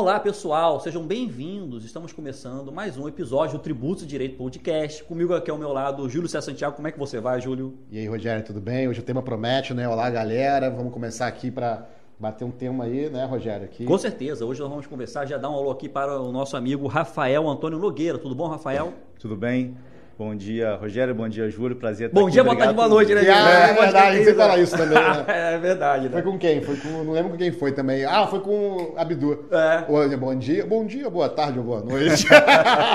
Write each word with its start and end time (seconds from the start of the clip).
Olá 0.00 0.20
pessoal, 0.20 0.78
sejam 0.78 1.04
bem-vindos. 1.04 1.84
Estamos 1.84 2.12
começando 2.12 2.70
mais 2.70 2.96
um 2.96 3.08
episódio 3.08 3.58
do 3.58 3.60
Tributos 3.64 4.06
Direito 4.06 4.36
Podcast. 4.36 5.02
Comigo 5.02 5.34
aqui 5.34 5.50
ao 5.50 5.58
meu 5.58 5.72
lado, 5.72 6.08
Júlio 6.08 6.28
César 6.28 6.52
Santiago. 6.52 6.76
Como 6.76 6.86
é 6.86 6.92
que 6.92 6.98
você 7.00 7.18
vai, 7.18 7.40
Júlio? 7.40 7.76
E 7.90 7.98
aí, 7.98 8.06
Rogério, 8.06 8.44
tudo 8.44 8.60
bem? 8.60 8.86
Hoje 8.86 9.00
o 9.00 9.02
tema 9.02 9.22
promete, 9.22 9.74
né? 9.74 9.88
Olá, 9.88 10.08
galera. 10.08 10.70
Vamos 10.70 10.92
começar 10.92 11.26
aqui 11.26 11.50
para 11.50 11.84
bater 12.16 12.44
um 12.44 12.50
tema 12.52 12.84
aí, 12.84 13.10
né, 13.10 13.24
Rogério? 13.24 13.64
Aqui. 13.64 13.84
Com 13.84 13.98
certeza. 13.98 14.46
Hoje 14.46 14.60
nós 14.60 14.70
vamos 14.70 14.86
conversar, 14.86 15.26
já 15.26 15.36
dar 15.36 15.50
um 15.50 15.54
alô 15.54 15.72
aqui 15.72 15.88
para 15.88 16.20
o 16.20 16.30
nosso 16.30 16.56
amigo 16.56 16.86
Rafael 16.86 17.48
Antônio 17.48 17.76
Nogueira. 17.76 18.18
Tudo 18.18 18.36
bom, 18.36 18.46
Rafael? 18.46 18.92
Tudo 19.18 19.34
bem? 19.36 19.76
Bom 20.18 20.34
dia, 20.34 20.74
Rogério. 20.74 21.14
Bom 21.14 21.28
dia, 21.28 21.48
Júlio. 21.48 21.76
Prazer 21.76 22.08
estar 22.08 22.20
Bom 22.20 22.28
dia, 22.28 22.42
boa 22.42 22.56
tarde, 22.56 22.74
boa 22.74 22.88
noite, 22.88 23.14
né? 23.14 23.20
Ah, 23.30 23.68
é, 23.68 23.72
verdade, 23.72 24.24
você 24.24 24.34
fala 24.34 24.58
isso 24.58 24.76
também, 24.76 24.98
né? 24.98 25.24
é 25.54 25.58
verdade, 25.58 26.08
né? 26.08 26.10
Foi 26.10 26.22
com 26.22 26.36
quem? 26.36 26.60
Foi 26.60 26.76
com, 26.76 26.88
não 27.04 27.12
lembro 27.12 27.30
com 27.30 27.36
quem 27.36 27.52
foi 27.52 27.70
também. 27.70 28.04
Ah, 28.04 28.26
foi 28.26 28.40
com 28.40 28.50
o 28.50 28.94
Abdu. 28.96 29.46
É. 29.48 30.16
Bom 30.16 30.36
dia, 30.36 30.66
bom 30.66 30.84
dia, 30.84 31.08
boa 31.08 31.28
tarde 31.28 31.60
ou 31.60 31.64
boa 31.64 31.82
noite. 31.82 32.26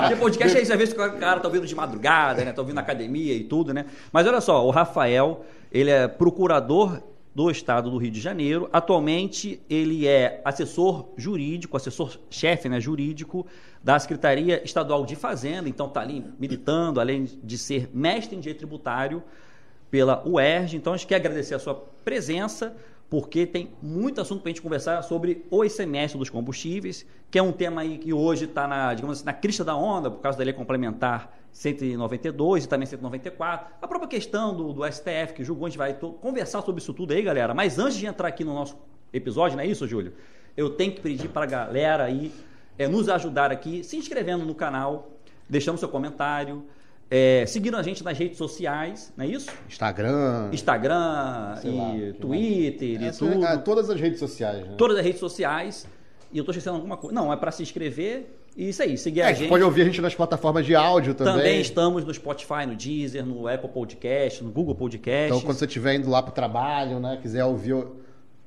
Porque 0.02 0.16
podcast 0.18 0.58
é 0.58 0.62
isso, 0.64 0.74
às 0.74 0.78
vezes 0.78 0.94
o 0.94 0.98
cara 0.98 1.40
tá 1.40 1.48
ouvindo 1.48 1.66
de 1.66 1.74
madrugada, 1.74 2.44
né? 2.44 2.52
Tá 2.52 2.62
ouvindo 2.62 2.76
na 2.76 2.82
academia 2.82 3.34
e 3.34 3.46
tudo, 3.46 3.74
né? 3.74 3.86
Mas 4.12 4.28
olha 4.28 4.42
só, 4.42 4.68
o 4.68 4.70
Rafael, 4.70 5.46
ele 5.72 5.92
é 5.92 6.10
procurador 6.10 7.02
do 7.34 7.50
Estado 7.50 7.90
do 7.90 7.98
Rio 7.98 8.12
de 8.12 8.22
Janeiro. 8.22 8.70
Atualmente, 8.72 9.62
ele 9.70 10.08
é 10.08 10.42
assessor 10.46 11.10
jurídico, 11.18 11.76
assessor-chefe 11.76 12.70
né, 12.70 12.80
jurídico 12.80 13.46
da 13.84 13.98
Secretaria 13.98 14.64
Estadual 14.64 15.06
de 15.06 15.16
Fazenda, 15.16 15.68
então 15.68 15.88
está 15.88 16.02
ali 16.02 16.24
militando, 16.40 17.00
além 17.00 17.28
de 17.44 17.58
ser 17.58 17.90
mestre 17.94 18.36
em 18.36 18.40
direito 18.40 18.60
tributário 18.60 19.24
pela 19.90 20.28
UERJ. 20.28 20.78
Então, 20.78 20.94
a 20.94 20.98
gente 20.98 21.08
quer 21.08 21.16
agradecer 21.16 21.56
a 21.56 21.60
sua 21.60 21.76
presença, 21.76 22.76
porque 23.10 23.46
tem 23.46 23.72
muito 23.82 24.22
assunto 24.22 24.42
para 24.42 24.50
a 24.50 24.54
gente 24.54 24.62
conversar 24.62 25.02
sobre 25.04 25.46
o 25.52 25.64
ICMS 25.64 26.18
dos 26.18 26.30
combustíveis, 26.30 27.06
que 27.30 27.38
é 27.38 27.44
um 27.44 27.52
tema 27.52 27.82
aí 27.82 27.98
que 27.98 28.14
hoje 28.14 28.46
está 28.46 28.68
na, 28.68 28.94
digamos 28.94 29.18
assim, 29.18 29.26
na 29.26 29.34
crista 29.34 29.64
da 29.64 29.76
onda, 29.76 30.10
por 30.10 30.20
causa 30.20 30.38
da 30.38 30.44
lei 30.44 30.54
complementar 30.54 31.36
192 31.54 32.66
e 32.66 32.68
também 32.68 32.86
194. 32.88 33.76
A 33.80 33.88
própria 33.88 34.10
questão 34.10 34.56
do, 34.56 34.74
do 34.74 34.92
STF, 34.92 35.34
que 35.36 35.44
julgou, 35.44 35.68
a 35.68 35.70
gente 35.70 35.78
vai 35.78 35.94
conversar 35.94 36.64
sobre 36.64 36.82
isso 36.82 36.94
tudo 36.94 37.14
aí, 37.14 37.22
galera. 37.22 37.54
Mas 37.54 37.78
antes 37.78 37.96
de 37.96 38.08
entrar 38.08 38.28
aqui 38.28 38.44
no 38.44 38.54
nosso 38.54 38.76
episódio, 39.14 39.56
não 39.56 39.64
é 39.64 39.68
isso, 39.68 39.88
Júlio? 39.88 40.14
Eu 40.58 40.72
tenho 40.72 40.92
que 40.92 41.00
pedir 41.00 41.30
para 41.30 41.44
a 41.44 41.48
galera 41.48 42.04
aí 42.04 42.34
é, 42.78 42.88
nos 42.88 43.08
ajudar 43.08 43.52
aqui, 43.52 43.84
se 43.84 43.96
inscrevendo 43.96 44.44
no 44.44 44.56
canal, 44.56 45.12
deixando 45.48 45.78
seu 45.78 45.88
comentário, 45.88 46.66
é, 47.10 47.46
seguindo 47.46 47.78
a 47.78 47.84
gente 47.84 48.04
nas 48.04 48.18
redes 48.18 48.40
sociais, 48.40 49.14
não 49.16 49.24
é 49.24 49.28
isso? 49.28 49.52
Instagram. 49.70 50.50
Instagram 50.52 51.60
e 51.64 51.70
lá, 51.70 52.14
Twitter 52.20 53.04
e 53.04 53.12
tudo. 53.12 53.46
É, 53.46 53.58
todas 53.58 53.90
as 53.92 54.02
redes 54.02 54.18
sociais, 54.18 54.68
né? 54.68 54.76
Todas 54.76 54.98
as 54.98 55.06
redes 55.06 55.20
sociais. 55.20 55.88
E 56.32 56.40
eu 56.40 56.42
estou 56.42 56.52
esquecendo 56.52 56.78
alguma 56.78 56.98
coisa. 56.98 57.14
Não, 57.14 57.32
é 57.32 57.38
para 57.38 57.52
se 57.52 57.62
inscrever 57.62 58.43
e 58.56 58.70
isso 58.70 58.84
aí, 58.84 58.98
seguir 58.98 59.22
é, 59.22 59.26
a 59.26 59.34
gente. 59.34 59.50
Pode 59.50 59.64
ouvir 59.64 59.82
a 59.82 59.86
gente 59.86 60.02
nas 60.02 60.14
plataformas 60.14 60.66
de 60.66 60.76
áudio 60.76 61.14
também. 61.16 61.34
Também 61.34 61.62
estamos 61.62 62.06
no 62.06 62.14
Spotify, 62.14 62.66
no 62.68 62.76
Deezer, 62.76 63.26
no 63.26 63.48
Apple 63.48 63.70
Podcast, 63.70 64.44
no 64.44 64.52
Google 64.52 64.76
Podcast. 64.76 65.28
Então, 65.28 65.42
quando 65.42 65.58
você 65.58 65.66
estiver 65.66 65.96
indo 65.96 66.10
lá 66.10 66.22
para 66.22 66.32
o 66.32 66.34
trabalho, 66.34 67.00
né, 67.00 67.18
quiser 67.22 67.44
ouvir 67.46 67.84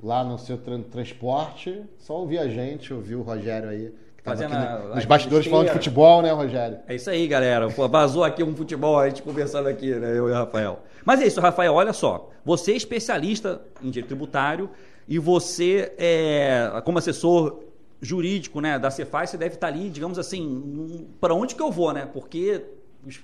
lá 0.03 0.23
no 0.23 0.39
seu 0.39 0.57
tra 0.57 0.79
transporte, 0.79 1.83
só 1.99 2.19
ouvir 2.19 2.39
a 2.39 2.49
gente, 2.49 2.95
ouvir 2.95 3.17
o 3.17 3.23
Rogério 3.23 3.69
aí. 3.69 3.93
Fazendo 4.23 4.55
a, 4.55 4.95
nos 4.97 5.05
bastidores 5.05 5.47
falando 5.47 5.69
de 5.69 5.73
futebol, 5.73 6.21
né, 6.21 6.33
Rogério? 6.33 6.79
É 6.89 6.97
isso 6.97 7.09
aí, 7.09 7.29
galera. 7.29 7.71
Pô, 7.71 7.89
vazou 7.89 8.25
aqui 8.25 8.43
um 8.43 8.57
futebol, 8.57 8.99
a 8.99 9.09
gente 9.09 9.23
conversando 9.23 9.69
aqui, 9.69 9.95
né, 9.95 10.11
eu 10.11 10.29
e 10.29 10.33
o 10.33 10.35
Rafael. 10.35 10.81
Mas 11.05 11.21
é 11.21 11.27
isso, 11.27 11.41
Rafael, 11.41 11.73
olha 11.73 11.93
só. 11.93 12.31
Você 12.45 12.73
é 12.73 12.77
especialista 12.77 13.61
em 13.81 13.89
direito 13.89 14.09
tributário 14.09 14.69
e 15.09 15.19
você, 15.19 15.93
é, 15.97 16.83
como 16.85 16.99
assessor 16.99 17.66
jurídico 18.01 18.61
né, 18.61 18.79
da 18.79 18.91
Cefaz, 18.91 19.31
você 19.31 19.39
deve 19.39 19.55
estar 19.55 19.69
ali, 19.69 19.89
digamos 19.89 20.19
assim, 20.19 21.07
para 21.21 21.35
onde 21.35 21.55
que 21.55 21.63
eu 21.63 21.71
vou, 21.71 21.93
né? 21.93 22.07
Porque 22.07 22.65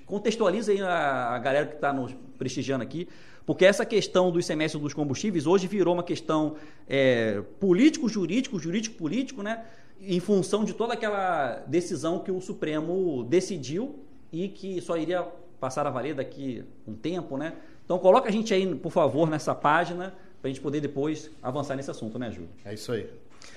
contextualiza 0.05 0.71
aí 0.71 0.81
a, 0.81 1.37
galera 1.39 1.67
que 1.67 1.75
está 1.75 1.91
nos 1.91 2.15
prestigiando 2.37 2.83
aqui, 2.83 3.07
porque 3.45 3.65
essa 3.65 3.85
questão 3.85 4.31
do 4.31 4.39
ICMS 4.39 4.77
dos 4.77 4.93
combustíveis 4.93 5.45
hoje 5.45 5.67
virou 5.67 5.93
uma 5.93 6.03
questão 6.03 6.55
é, 6.87 7.41
político-jurídico, 7.59 8.57
jurídico-político, 8.57 9.43
né? 9.43 9.65
Em 9.99 10.19
função 10.19 10.63
de 10.63 10.73
toda 10.73 10.93
aquela 10.93 11.63
decisão 11.67 12.19
que 12.19 12.31
o 12.31 12.39
Supremo 12.39 13.23
decidiu 13.25 13.99
e 14.31 14.47
que 14.47 14.81
só 14.81 14.97
iria 14.97 15.23
passar 15.59 15.85
a 15.85 15.89
valer 15.89 16.15
daqui 16.15 16.63
um 16.87 16.93
tempo, 16.93 17.37
né? 17.37 17.53
Então 17.85 17.99
coloca 17.99 18.29
a 18.29 18.31
gente 18.31 18.53
aí, 18.53 18.73
por 18.75 18.91
favor, 18.91 19.29
nessa 19.29 19.53
página 19.53 20.13
para 20.41 20.49
a 20.49 20.53
gente 20.53 20.61
poder 20.61 20.81
depois 20.81 21.31
avançar 21.41 21.73
nesse 21.75 21.89
assunto, 21.89 22.19
né, 22.19 22.29
Júlio? 22.29 22.49
É 22.65 22.73
isso 22.73 22.91
aí. 22.91 23.09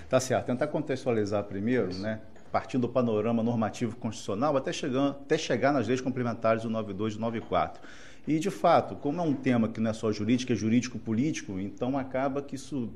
Tá 0.09 0.21
certo. 0.21 0.47
Tentar 0.47 0.69
contextualizar 0.69 1.45
primeiro, 1.45 1.95
né? 1.95 2.21
Partindo 2.53 2.83
do 2.83 2.89
panorama 2.89 3.43
normativo 3.43 3.97
constitucional 3.97 4.57
até, 4.57 4.73
chegando, 4.73 5.11
até 5.11 5.37
chegar 5.37 5.73
nas 5.73 5.87
leis 5.87 6.01
complementares 6.01 6.63
do 6.63 6.71
92 6.71 7.15
e 7.15 7.19
94. 7.19 7.83
E, 8.27 8.39
de 8.39 8.51
fato, 8.51 8.97
como 8.97 9.21
é 9.21 9.25
um 9.25 9.35
tema 9.35 9.69
que 9.69 9.81
não 9.81 9.91
é 9.91 9.95
só 9.95 10.11
jurídico, 10.11 10.53
é 10.53 10.57
jurídico-político, 10.57 11.61
então 11.61 11.97
acaba 11.97 12.43
que 12.43 12.57
isso, 12.57 12.91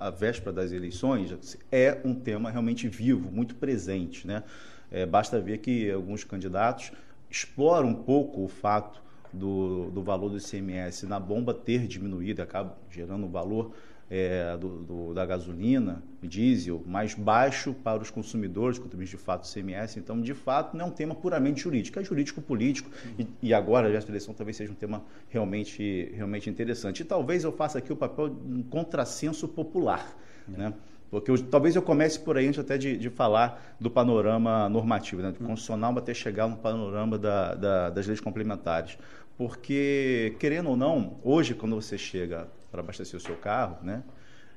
a 0.00 0.08
véspera 0.08 0.52
das 0.52 0.72
eleições, 0.72 1.58
é 1.70 2.00
um 2.04 2.14
tema 2.14 2.50
realmente 2.50 2.88
vivo, 2.88 3.30
muito 3.30 3.54
presente. 3.54 4.26
Né? 4.26 4.42
É, 4.90 5.04
basta 5.04 5.38
ver 5.40 5.58
que 5.58 5.90
alguns 5.90 6.24
candidatos 6.24 6.92
exploram 7.30 7.88
um 7.88 7.94
pouco 7.94 8.42
o 8.42 8.48
fato 8.48 9.02
do, 9.32 9.90
do 9.90 10.02
valor 10.02 10.30
do 10.30 10.38
ICMS 10.38 11.06
na 11.06 11.20
bomba 11.20 11.52
ter 11.54 11.86
diminuído, 11.86 12.42
acaba 12.42 12.76
gerando 12.90 13.26
um 13.26 13.30
valor 13.30 13.74
é, 14.14 14.58
do, 14.58 14.68
do, 14.82 15.14
da 15.14 15.24
gasolina, 15.24 16.02
diesel, 16.22 16.82
mais 16.86 17.14
baixo 17.14 17.72
para 17.72 18.02
os 18.02 18.10
consumidores, 18.10 18.78
contribuintes 18.78 19.10
de 19.10 19.16
fato 19.16 19.48
do 19.48 19.50
CMS. 19.50 19.96
Então, 19.96 20.20
de 20.20 20.34
fato, 20.34 20.76
não 20.76 20.84
é 20.84 20.88
um 20.88 20.90
tema 20.90 21.14
puramente 21.14 21.62
jurídico, 21.62 21.98
é 21.98 22.04
jurídico-político. 22.04 22.90
E, 23.18 23.26
e, 23.40 23.54
agora, 23.54 23.88
a 23.88 23.90
eleição 23.90 24.34
talvez 24.34 24.58
seja 24.58 24.70
um 24.70 24.74
tema 24.74 25.02
realmente, 25.30 26.12
realmente 26.14 26.50
interessante. 26.50 27.00
E 27.00 27.04
talvez 27.06 27.42
eu 27.42 27.52
faça 27.52 27.78
aqui 27.78 27.90
o 27.90 27.96
papel 27.96 28.28
de 28.28 28.52
um 28.52 28.62
contrassenso 28.62 29.48
popular. 29.48 30.14
É. 30.46 30.58
Né? 30.58 30.74
Porque 31.10 31.30
eu, 31.30 31.42
talvez 31.44 31.74
eu 31.74 31.80
comece 31.80 32.20
por 32.20 32.36
aí 32.36 32.46
antes 32.46 32.60
até 32.60 32.76
de, 32.76 32.98
de 32.98 33.08
falar 33.08 33.74
do 33.80 33.90
panorama 33.90 34.68
normativo, 34.68 35.22
né? 35.22 35.32
do 35.32 35.38
constitucional 35.38 35.96
até 35.96 36.12
chegar 36.12 36.46
no 36.48 36.58
panorama 36.58 37.18
da, 37.18 37.54
da, 37.54 37.88
das 37.88 38.06
leis 38.06 38.20
complementares. 38.20 38.98
Porque, 39.38 40.36
querendo 40.38 40.68
ou 40.68 40.76
não, 40.76 41.16
hoje, 41.24 41.54
quando 41.54 41.74
você 41.74 41.96
chega 41.96 42.46
para 42.72 42.80
abastecer 42.80 43.18
o 43.18 43.22
seu 43.22 43.36
carro, 43.36 43.76
né, 43.82 44.02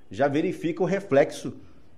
já 0.10 0.30
verifica 0.30 0.82
o 0.82 0.86
reflexo 0.86 1.54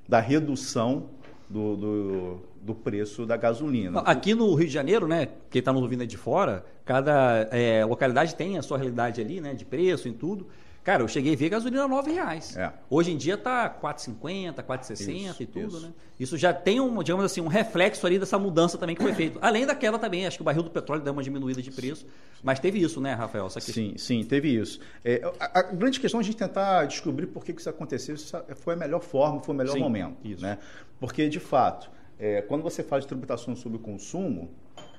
da 0.10 0.20
redução 0.20 1.12
do, 1.48 1.76
do, 1.78 2.42
do, 2.62 2.76
preço 2.76 3.26
da 3.26 3.38
gasolina. 3.38 4.00
Aqui 4.00 4.34
no 4.34 4.54
Rio 4.56 4.68
de 4.68 4.74
Janeiro, 4.74 5.08
né, 5.08 5.30
quem 5.52 5.60
está 5.60 5.72
nos 5.72 5.84
ouvindo 5.84 6.08
de 6.08 6.18
fora, 6.18 6.66
cada 6.84 7.48
é, 7.52 7.86
localidade 7.86 8.34
tem 8.34 8.58
a 8.58 8.64
sua 8.64 8.78
realidade 8.78 9.22
ali, 9.22 9.40
né, 9.40 9.54
de 9.54 9.64
preço 9.64 10.08
e 10.08 10.12
tudo. 10.12 10.48
Cara, 10.88 11.04
eu 11.04 11.08
cheguei 11.10 11.34
a 11.34 11.36
ver 11.36 11.50
gasolina 11.50 11.84
a 11.84 12.02
R$ 12.02 12.14
reais. 12.14 12.56
É. 12.56 12.72
Hoje 12.90 13.12
em 13.12 13.18
dia 13.18 13.38
tá 13.38 13.70
4,50, 13.70 14.64
4,60 14.64 15.42
e 15.42 15.46
tudo, 15.46 15.68
isso. 15.68 15.80
né? 15.82 15.94
Isso 16.18 16.38
já 16.38 16.54
tem 16.54 16.80
um, 16.80 17.04
digamos 17.04 17.26
assim, 17.26 17.42
um 17.42 17.48
reflexo 17.48 18.08
ali 18.08 18.18
dessa 18.18 18.40
mudança 18.40 18.78
também 18.78 18.96
que 18.96 19.04
foi 19.04 19.14
feito. 19.14 19.38
Além 19.42 19.66
daquela 19.66 20.00
também, 20.00 20.26
acho 20.26 20.38
que 20.38 20.44
o 20.44 20.46
barril 20.46 20.64
do 20.64 20.70
petróleo 20.70 21.02
deu 21.04 21.12
uma 21.12 21.22
diminuída 21.22 21.62
de 21.62 21.72
preço, 21.72 22.06
mas 22.42 22.58
teve 22.62 22.80
isso, 22.80 23.02
né, 23.02 23.14
Rafael? 23.14 23.50
sim, 23.50 23.98
sim, 23.98 24.24
teve 24.24 24.48
isso. 24.48 24.80
É, 25.04 25.30
a, 25.38 25.60
a, 25.60 25.64
grande 25.64 26.00
questão 26.00 26.22
é 26.22 26.24
a 26.24 26.24
gente 26.24 26.38
tentar 26.38 26.86
descobrir 26.86 27.28
por 27.28 27.44
que, 27.44 27.52
que 27.52 27.60
isso 27.60 27.70
aconteceu, 27.70 28.16
isso 28.16 28.42
foi 28.56 28.76
a 28.76 28.78
melhor 28.78 29.02
forma, 29.02 29.42
foi 29.42 29.54
o 29.54 29.58
melhor 29.58 29.74
sim, 29.74 29.80
momento, 29.80 30.16
isso. 30.24 30.42
né? 30.42 30.58
Porque 31.02 31.28
de 31.28 31.42
fato, 31.42 31.92
é, 32.18 32.42
quando 32.44 32.62
você 32.62 32.82
faz 32.82 33.06
tributação 33.06 33.58
sobre 33.58 33.78
o 33.78 33.82
consumo, 33.82 34.52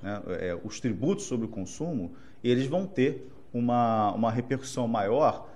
né, 0.03 0.21
é, 0.39 0.59
os 0.63 0.81
tributos 0.81 1.25
sobre 1.25 1.47
o 1.47 1.49
consumo, 1.49 2.13
eles 2.45 2.67
vão 2.67 2.87
ter 2.87 3.27
uma, 3.55 4.13
uma 4.13 4.31
repercussão 4.31 4.87
maior 4.87 5.49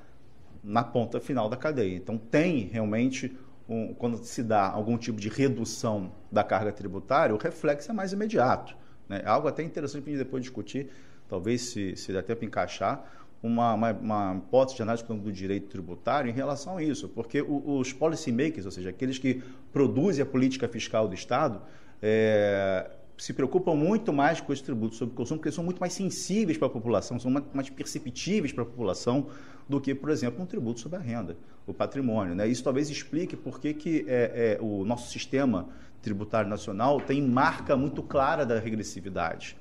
na 0.63 0.85
ponta 0.85 1.21
final 1.21 1.49
da 1.49 1.57
cadeia. 1.57 1.97
Então, 1.97 2.17
tem 2.17 2.69
realmente, 2.73 3.37
um, 3.69 3.93
quando 3.95 4.19
se 4.19 4.43
dá 4.43 4.69
algum 4.69 4.97
tipo 4.97 5.21
de 5.21 5.29
redução 5.29 6.13
da 6.31 6.45
carga 6.45 6.73
tributária, 6.73 7.35
o 7.35 7.39
reflexo 7.39 7.91
é 7.91 7.95
mais 7.95 8.13
imediato. 8.13 8.77
Né? 9.09 9.23
É 9.25 9.29
algo 9.29 9.49
até 9.49 9.63
interessante 9.63 10.03
para 10.03 10.13
a 10.13 10.15
gente 10.15 10.25
depois 10.25 10.43
discutir, 10.43 10.89
talvez 11.29 11.63
se, 11.63 11.97
se 11.97 12.13
der 12.13 12.23
tempo 12.23 12.45
encaixar, 12.45 13.05
uma, 13.43 13.75
uma, 13.75 13.91
uma, 13.93 14.37
hipótese 14.37 14.77
de 14.77 14.83
análise 14.83 15.05
do 15.05 15.33
direito 15.33 15.67
tributário 15.69 16.31
em 16.31 16.33
relação 16.33 16.77
a 16.77 16.83
isso, 16.83 17.09
porque 17.09 17.43
os 17.43 17.93
policy 17.93 18.31
makers, 18.31 18.65
ou 18.67 18.71
seja, 18.71 18.91
aqueles 18.91 19.19
que 19.19 19.43
produzem 19.73 20.23
a 20.23 20.27
política 20.27 20.69
fiscal 20.69 21.09
do 21.09 21.15
Estado, 21.15 21.61
é, 22.01 22.89
se 23.23 23.33
preocupam 23.33 23.77
muito 23.77 24.13
mais 24.13 24.41
com 24.41 24.53
os 24.53 24.61
tributos 24.61 24.99
sobre 24.99 25.15
consumo, 25.15 25.39
porque 25.39 25.53
são 25.53 25.63
muito 25.63 25.79
mais 25.79 25.93
sensíveis 25.93 26.59
para 26.59 26.67
a 26.67 26.71
população, 26.71 27.21
são 27.21 27.31
mais 27.31 27.71
perceptíveis 27.71 28.53
para 28.53 28.65
a 28.65 28.67
população 28.67 29.29
do 29.69 29.81
que, 29.81 29.95
por 29.95 30.11
exemplo, 30.11 30.43
um 30.43 30.47
tributo 30.47 30.81
sobre 30.81 30.99
a 30.99 31.01
renda, 31.01 31.37
o 31.65 31.73
patrimônio. 31.73 32.35
Né? 32.35 32.49
Isso 32.49 32.65
talvez 32.65 32.91
explique 32.91 33.37
por 33.37 33.61
que, 33.61 33.75
que 33.75 34.05
é, 34.09 34.59
é, 34.59 34.61
o 34.61 34.85
nosso 34.85 35.09
sistema 35.09 35.69
tributário 36.03 36.51
nacional 36.51 37.01
tem 37.01 37.23
marca 37.23 37.77
muito 37.77 38.03
clara 38.03 38.45
da 38.45 38.59
regressividade. 38.59 39.57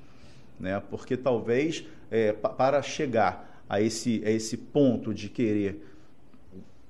Né? 0.58 0.82
Porque 0.90 1.16
talvez 1.16 1.84
é, 2.10 2.32
para 2.32 2.82
chegar 2.82 3.62
a 3.68 3.80
esse, 3.80 4.24
a 4.26 4.30
esse 4.32 4.56
ponto 4.56 5.14
de 5.14 5.28
querer 5.28 5.86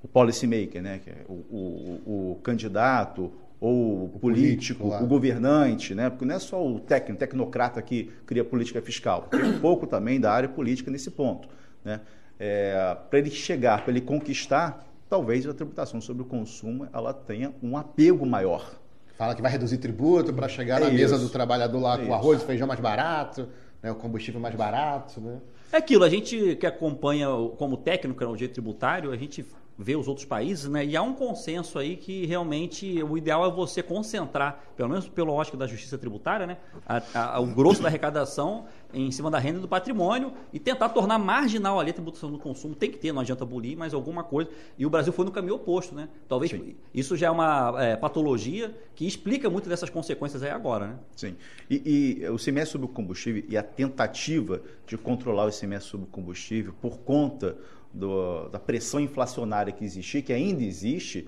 o 0.03 0.09
policymaker, 0.09 0.81
né? 0.81 1.03
É 1.07 1.17
o, 1.29 1.35
o, 1.35 2.33
o 2.33 2.41
candidato, 2.43 3.31
ou 3.63 4.07
o 4.07 4.09
político, 4.09 4.81
político 4.81 5.05
o 5.05 5.07
governante, 5.07 5.95
né? 5.95 6.11
Porque 6.11 6.25
não 6.25 6.35
é 6.35 6.39
só 6.41 6.67
o 6.67 6.81
técnico, 6.81 7.15
o 7.15 7.19
tecnocrata 7.21 7.81
que 7.81 8.11
cria 8.27 8.45
política 8.45 8.83
fiscal. 8.83 9.29
Tem 9.31 9.41
um 9.41 9.61
pouco 9.61 9.87
também 9.87 10.21
da 10.21 10.33
área 10.33 10.49
política 10.49 10.91
nesse 10.91 11.13
ponto, 11.13 11.49
né? 11.85 12.01
É, 12.41 12.97
para 13.09 13.21
ele 13.21 13.31
chegar, 13.31 13.85
para 13.85 13.93
ele 13.93 14.01
conquistar, 14.01 14.85
talvez 15.09 15.47
a 15.47 15.55
tributação 15.55 16.01
sobre 16.01 16.23
o 16.23 16.25
consumo 16.25 16.89
ela 16.93 17.15
tenha 17.15 17.55
um 17.63 17.77
apego 17.77 18.27
maior. 18.27 18.69
Fala 19.17 19.33
que 19.33 19.41
vai 19.41 19.53
reduzir 19.53 19.79
tributo 19.79 20.33
para 20.33 20.49
chegar 20.49 20.79
é 20.79 20.87
na 20.87 20.89
isso. 20.89 20.97
mesa 20.97 21.19
do 21.19 21.29
trabalhador 21.29 21.79
lá 21.79 22.03
é 22.03 22.05
com 22.05 22.13
arroz 22.13 22.43
e 22.43 22.45
feijão 22.45 22.67
mais 22.67 22.81
barato, 22.81 23.49
né? 23.81 23.93
o 23.93 23.95
combustível 23.95 24.41
mais 24.41 24.57
barato, 24.57 25.21
né? 25.21 25.39
É 25.71 25.77
aquilo, 25.77 26.03
a 26.03 26.09
gente 26.09 26.57
que 26.57 26.67
acompanha 26.67 27.29
como 27.57 27.77
técnico 27.77 28.25
no 28.25 28.35
direito 28.35 28.55
tributário, 28.55 29.13
a 29.13 29.17
gente 29.17 29.47
ver 29.83 29.97
os 29.97 30.09
outros 30.09 30.25
países, 30.25 30.69
né? 30.69 30.85
E 30.85 30.97
há 30.97 31.03
um 31.03 31.13
consenso 31.13 31.79
aí 31.79 31.97
que 31.97 32.25
realmente 32.27 33.03
o 33.03 33.19
ideal 33.19 33.45
é 33.45 33.51
você 33.51 33.83
concentrar, 33.83 34.63
pelo 34.77 34.89
menos 34.89 35.09
pelo 35.09 35.33
ótica 35.33 35.57
da 35.57 35.67
justiça 35.67 35.99
tributária, 35.99 36.47
né? 36.47 36.57
A, 36.87 37.37
a, 37.37 37.41
o 37.41 37.47
grosso 37.47 37.83
da 37.83 37.89
arrecadação 37.89 38.67
em 38.95 39.11
cima 39.11 39.31
da 39.31 39.39
renda 39.39 39.59
do 39.59 39.69
patrimônio 39.69 40.33
e 40.53 40.59
tentar 40.59 40.91
tornar 40.91 41.19
marginal 41.19 41.81
ali 41.81 41.91
a 41.91 41.95
tributação 41.95 42.31
do 42.31 42.39
consumo. 42.39 42.75
Tem 42.75 42.91
que 42.91 42.99
ter, 42.99 43.13
não 43.13 43.23
adianta 43.23 43.45
abolir, 43.45 43.77
mas 43.77 43.95
alguma 43.95 44.23
coisa. 44.23 44.51
E 44.79 44.85
o 44.85 44.91
Brasil 44.91 45.13
foi 45.13 45.25
no 45.25 45.31
caminho 45.31 45.55
oposto, 45.55 45.95
né? 45.95 46.09
Talvez 46.29 46.51
Sim. 46.51 46.75
isso 46.95 47.17
já 47.17 47.29
é 47.29 47.31
uma 47.31 47.75
é, 47.83 47.97
patologia 47.97 48.75
que 48.95 49.07
explica 49.07 49.49
muito 49.49 49.69
dessas 49.69 49.91
consequências 49.91 50.43
aí 50.43 50.51
agora, 50.51 50.89
né? 50.89 50.97
Sim. 51.17 51.37
E, 51.69 52.21
e 52.23 52.29
o 52.29 52.37
ICMS 52.37 52.73
sobre 52.73 52.87
o 52.87 52.89
combustível 52.89 53.43
e 53.49 53.57
a 53.57 53.63
tentativa 53.63 54.63
de 54.87 54.99
controlar 54.99 55.47
o 55.47 55.49
ICMS 55.49 55.87
sobre 55.87 56.07
o 56.07 56.11
combustível 56.11 56.75
por 56.81 56.99
conta 56.99 57.57
do, 57.93 58.49
da 58.49 58.59
pressão 58.59 59.01
inflacionária 59.01 59.73
que 59.73 59.85
existia, 59.85 60.23
que 60.23 60.33
ainda 60.33 60.63
existe, 60.63 61.27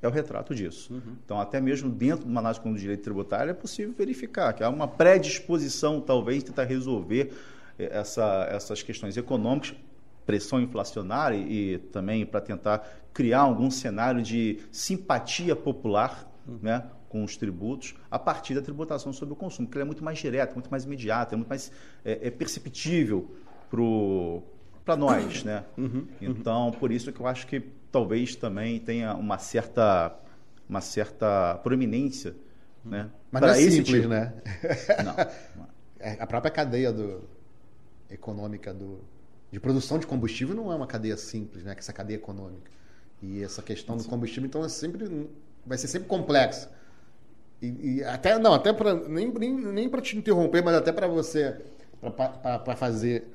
é 0.00 0.06
o 0.06 0.10
retrato 0.10 0.54
disso. 0.54 0.94
Uhum. 0.94 1.16
Então, 1.24 1.40
até 1.40 1.60
mesmo 1.60 1.90
dentro 1.90 2.24
de 2.24 2.30
uma 2.30 2.40
análise 2.40 2.60
como 2.60 2.76
direito 2.76 3.02
tributário, 3.02 3.50
é 3.50 3.54
possível 3.54 3.92
verificar 3.96 4.52
que 4.52 4.62
há 4.62 4.68
uma 4.68 4.86
predisposição, 4.86 6.00
talvez, 6.00 6.42
tentar 6.42 6.64
resolver 6.64 7.32
eh, 7.78 7.88
essa, 7.92 8.46
essas 8.50 8.82
questões 8.82 9.16
econômicas, 9.16 9.74
pressão 10.24 10.60
inflacionária 10.60 11.38
e 11.38 11.78
também 11.90 12.24
para 12.26 12.40
tentar 12.40 12.86
criar 13.14 13.40
algum 13.40 13.70
cenário 13.70 14.22
de 14.22 14.60
simpatia 14.70 15.56
popular 15.56 16.30
uhum. 16.46 16.58
né, 16.62 16.84
com 17.08 17.24
os 17.24 17.36
tributos 17.36 17.94
a 18.10 18.18
partir 18.18 18.54
da 18.54 18.60
tributação 18.60 19.12
sobre 19.12 19.32
o 19.32 19.36
consumo, 19.36 19.66
que 19.66 19.78
é 19.78 19.84
muito 19.84 20.04
mais 20.04 20.18
direta, 20.18 20.52
muito 20.52 20.70
mais 20.70 20.84
imediata, 20.84 21.34
é 21.34 21.36
muito 21.36 21.48
mais 21.48 21.72
é, 22.04 22.28
é 22.28 22.30
perceptível 22.30 23.30
para 23.70 23.80
o 23.80 24.42
para 24.88 24.96
nós, 24.96 25.44
né? 25.44 25.64
Uhum, 25.76 25.84
uhum, 25.84 26.06
então, 26.18 26.70
por 26.80 26.90
isso 26.90 27.12
que 27.12 27.20
eu 27.20 27.26
acho 27.26 27.46
que 27.46 27.60
talvez 27.92 28.34
também 28.34 28.80
tenha 28.80 29.12
uma 29.14 29.36
certa, 29.36 30.18
uma 30.66 30.80
certa 30.80 31.56
proeminência, 31.62 32.34
né? 32.82 33.10
Mas 33.30 33.42
não 33.42 33.48
é 33.50 33.54
simples, 33.54 33.86
tipo... 33.86 34.08
né? 34.08 34.32
Não. 35.04 35.14
É, 36.00 36.12
a 36.20 36.28
própria 36.28 36.48
cadeia 36.48 36.92
do, 36.92 37.24
econômica 38.08 38.72
do, 38.72 39.00
de 39.50 39.58
produção 39.58 39.98
de 39.98 40.06
combustível 40.06 40.54
não 40.54 40.70
é 40.70 40.76
uma 40.76 40.86
cadeia 40.86 41.16
simples, 41.16 41.64
né? 41.64 41.74
Que 41.74 41.80
essa 41.80 41.92
cadeia 41.92 42.16
econômica 42.16 42.70
e 43.20 43.42
essa 43.42 43.60
questão 43.62 43.96
do 43.96 44.04
combustível, 44.04 44.46
então, 44.46 44.64
é 44.64 44.68
sempre 44.68 45.28
vai 45.66 45.76
ser 45.76 45.88
sempre 45.88 46.06
complexa. 46.06 46.70
E, 47.60 47.96
e 47.96 48.04
até 48.04 48.38
não, 48.38 48.54
até 48.54 48.72
para 48.72 48.94
nem, 48.94 49.28
nem, 49.32 49.52
nem 49.56 49.88
para 49.88 50.00
te 50.00 50.16
interromper, 50.16 50.62
mas 50.62 50.76
até 50.76 50.92
para 50.92 51.08
você 51.08 51.60
para 52.00 52.76
fazer 52.76 53.26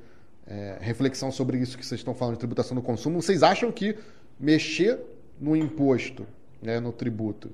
é, 0.45 0.77
reflexão 0.79 1.31
sobre 1.31 1.57
isso 1.57 1.77
que 1.77 1.85
vocês 1.85 1.99
estão 1.99 2.13
falando 2.13 2.35
de 2.35 2.39
tributação 2.39 2.75
do 2.75 2.81
consumo. 2.81 3.21
Vocês 3.21 3.43
acham 3.43 3.71
que 3.71 3.97
mexer 4.39 4.99
no 5.39 5.55
imposto, 5.55 6.25
né, 6.61 6.79
no 6.79 6.91
tributo, 6.91 7.51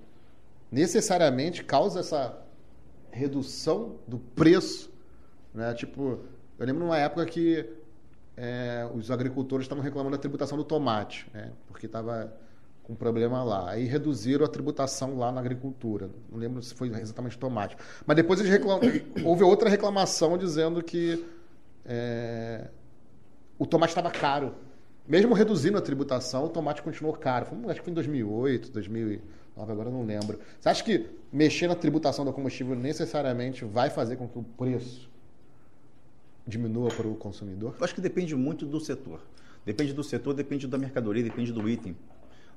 necessariamente 0.72 1.64
causa 1.64 2.00
essa 2.00 2.38
redução 3.12 3.96
do 4.08 4.20
preço? 4.20 4.92
Né? 5.54 5.74
Tipo, 5.74 6.20
eu 6.58 6.66
lembro 6.66 6.84
numa 6.84 6.98
época 6.98 7.26
que 7.26 7.66
é, 8.36 8.90
os 8.94 9.12
agricultores 9.12 9.66
estavam 9.66 9.84
reclamando 9.84 10.16
da 10.16 10.22
tributação 10.22 10.58
do 10.58 10.64
tomate, 10.64 11.28
né? 11.34 11.52
porque 11.68 11.86
estava 11.86 12.34
com 12.84 12.96
problema 12.96 13.44
lá. 13.44 13.70
Aí 13.70 13.86
reduziram 13.86 14.46
a 14.46 14.48
tributação 14.48 15.18
lá 15.18 15.32
na 15.32 15.40
agricultura. 15.40 16.10
Não 16.32 16.40
lembro 16.40 16.62
se 16.64 16.74
foi 16.74 16.88
exatamente 16.90 17.38
tomate. 17.38 17.78
Mas 18.06 18.16
depois 18.16 18.40
eles 18.40 18.52
reclam... 18.52 18.80
houve 19.24 19.44
outra 19.44 19.70
reclamação 19.70 20.38
dizendo 20.38 20.82
que 20.82 21.24
é, 21.86 22.68
o 23.60 23.66
tomate 23.66 23.92
estava 23.92 24.10
caro. 24.10 24.56
Mesmo 25.06 25.34
reduzindo 25.34 25.78
a 25.78 25.82
tributação, 25.82 26.46
o 26.46 26.50
tomate 26.50 26.82
continuou 26.82 27.14
caro. 27.16 27.46
Foi, 27.46 27.58
acho 27.70 27.82
que 27.82 27.86
foi 27.86 27.92
em 27.92 27.96
2008, 27.96 28.72
2009, 28.72 29.72
agora 29.72 29.90
não 29.90 30.06
lembro. 30.06 30.40
Você 30.60 30.70
acha 30.70 30.84
que 30.84 31.08
mexer 31.32 31.68
na 31.68 31.76
tributação 31.76 32.24
do 32.24 32.32
combustível 32.32 32.76
necessariamente 32.76 33.66
vai 33.66 33.90
fazer 33.90 34.16
com 34.16 34.28
que 34.28 34.40
o 34.40 34.44
preço 34.44 35.10
diminua 36.48 36.90
para 36.90 37.08
o 37.08 37.16
consumidor? 37.16 37.76
Eu 37.78 37.84
acho 37.84 37.94
que 37.94 38.02
depende 38.02 38.36
muito 38.36 38.66
do 38.66 38.80
setor. 38.80 39.20
Depende 39.66 39.94
do 39.94 40.04
setor, 40.04 40.34
depende 40.34 40.66
da 40.68 40.78
mercadoria, 40.78 41.24
depende 41.24 41.52
do 41.52 41.68
item. 41.68 41.96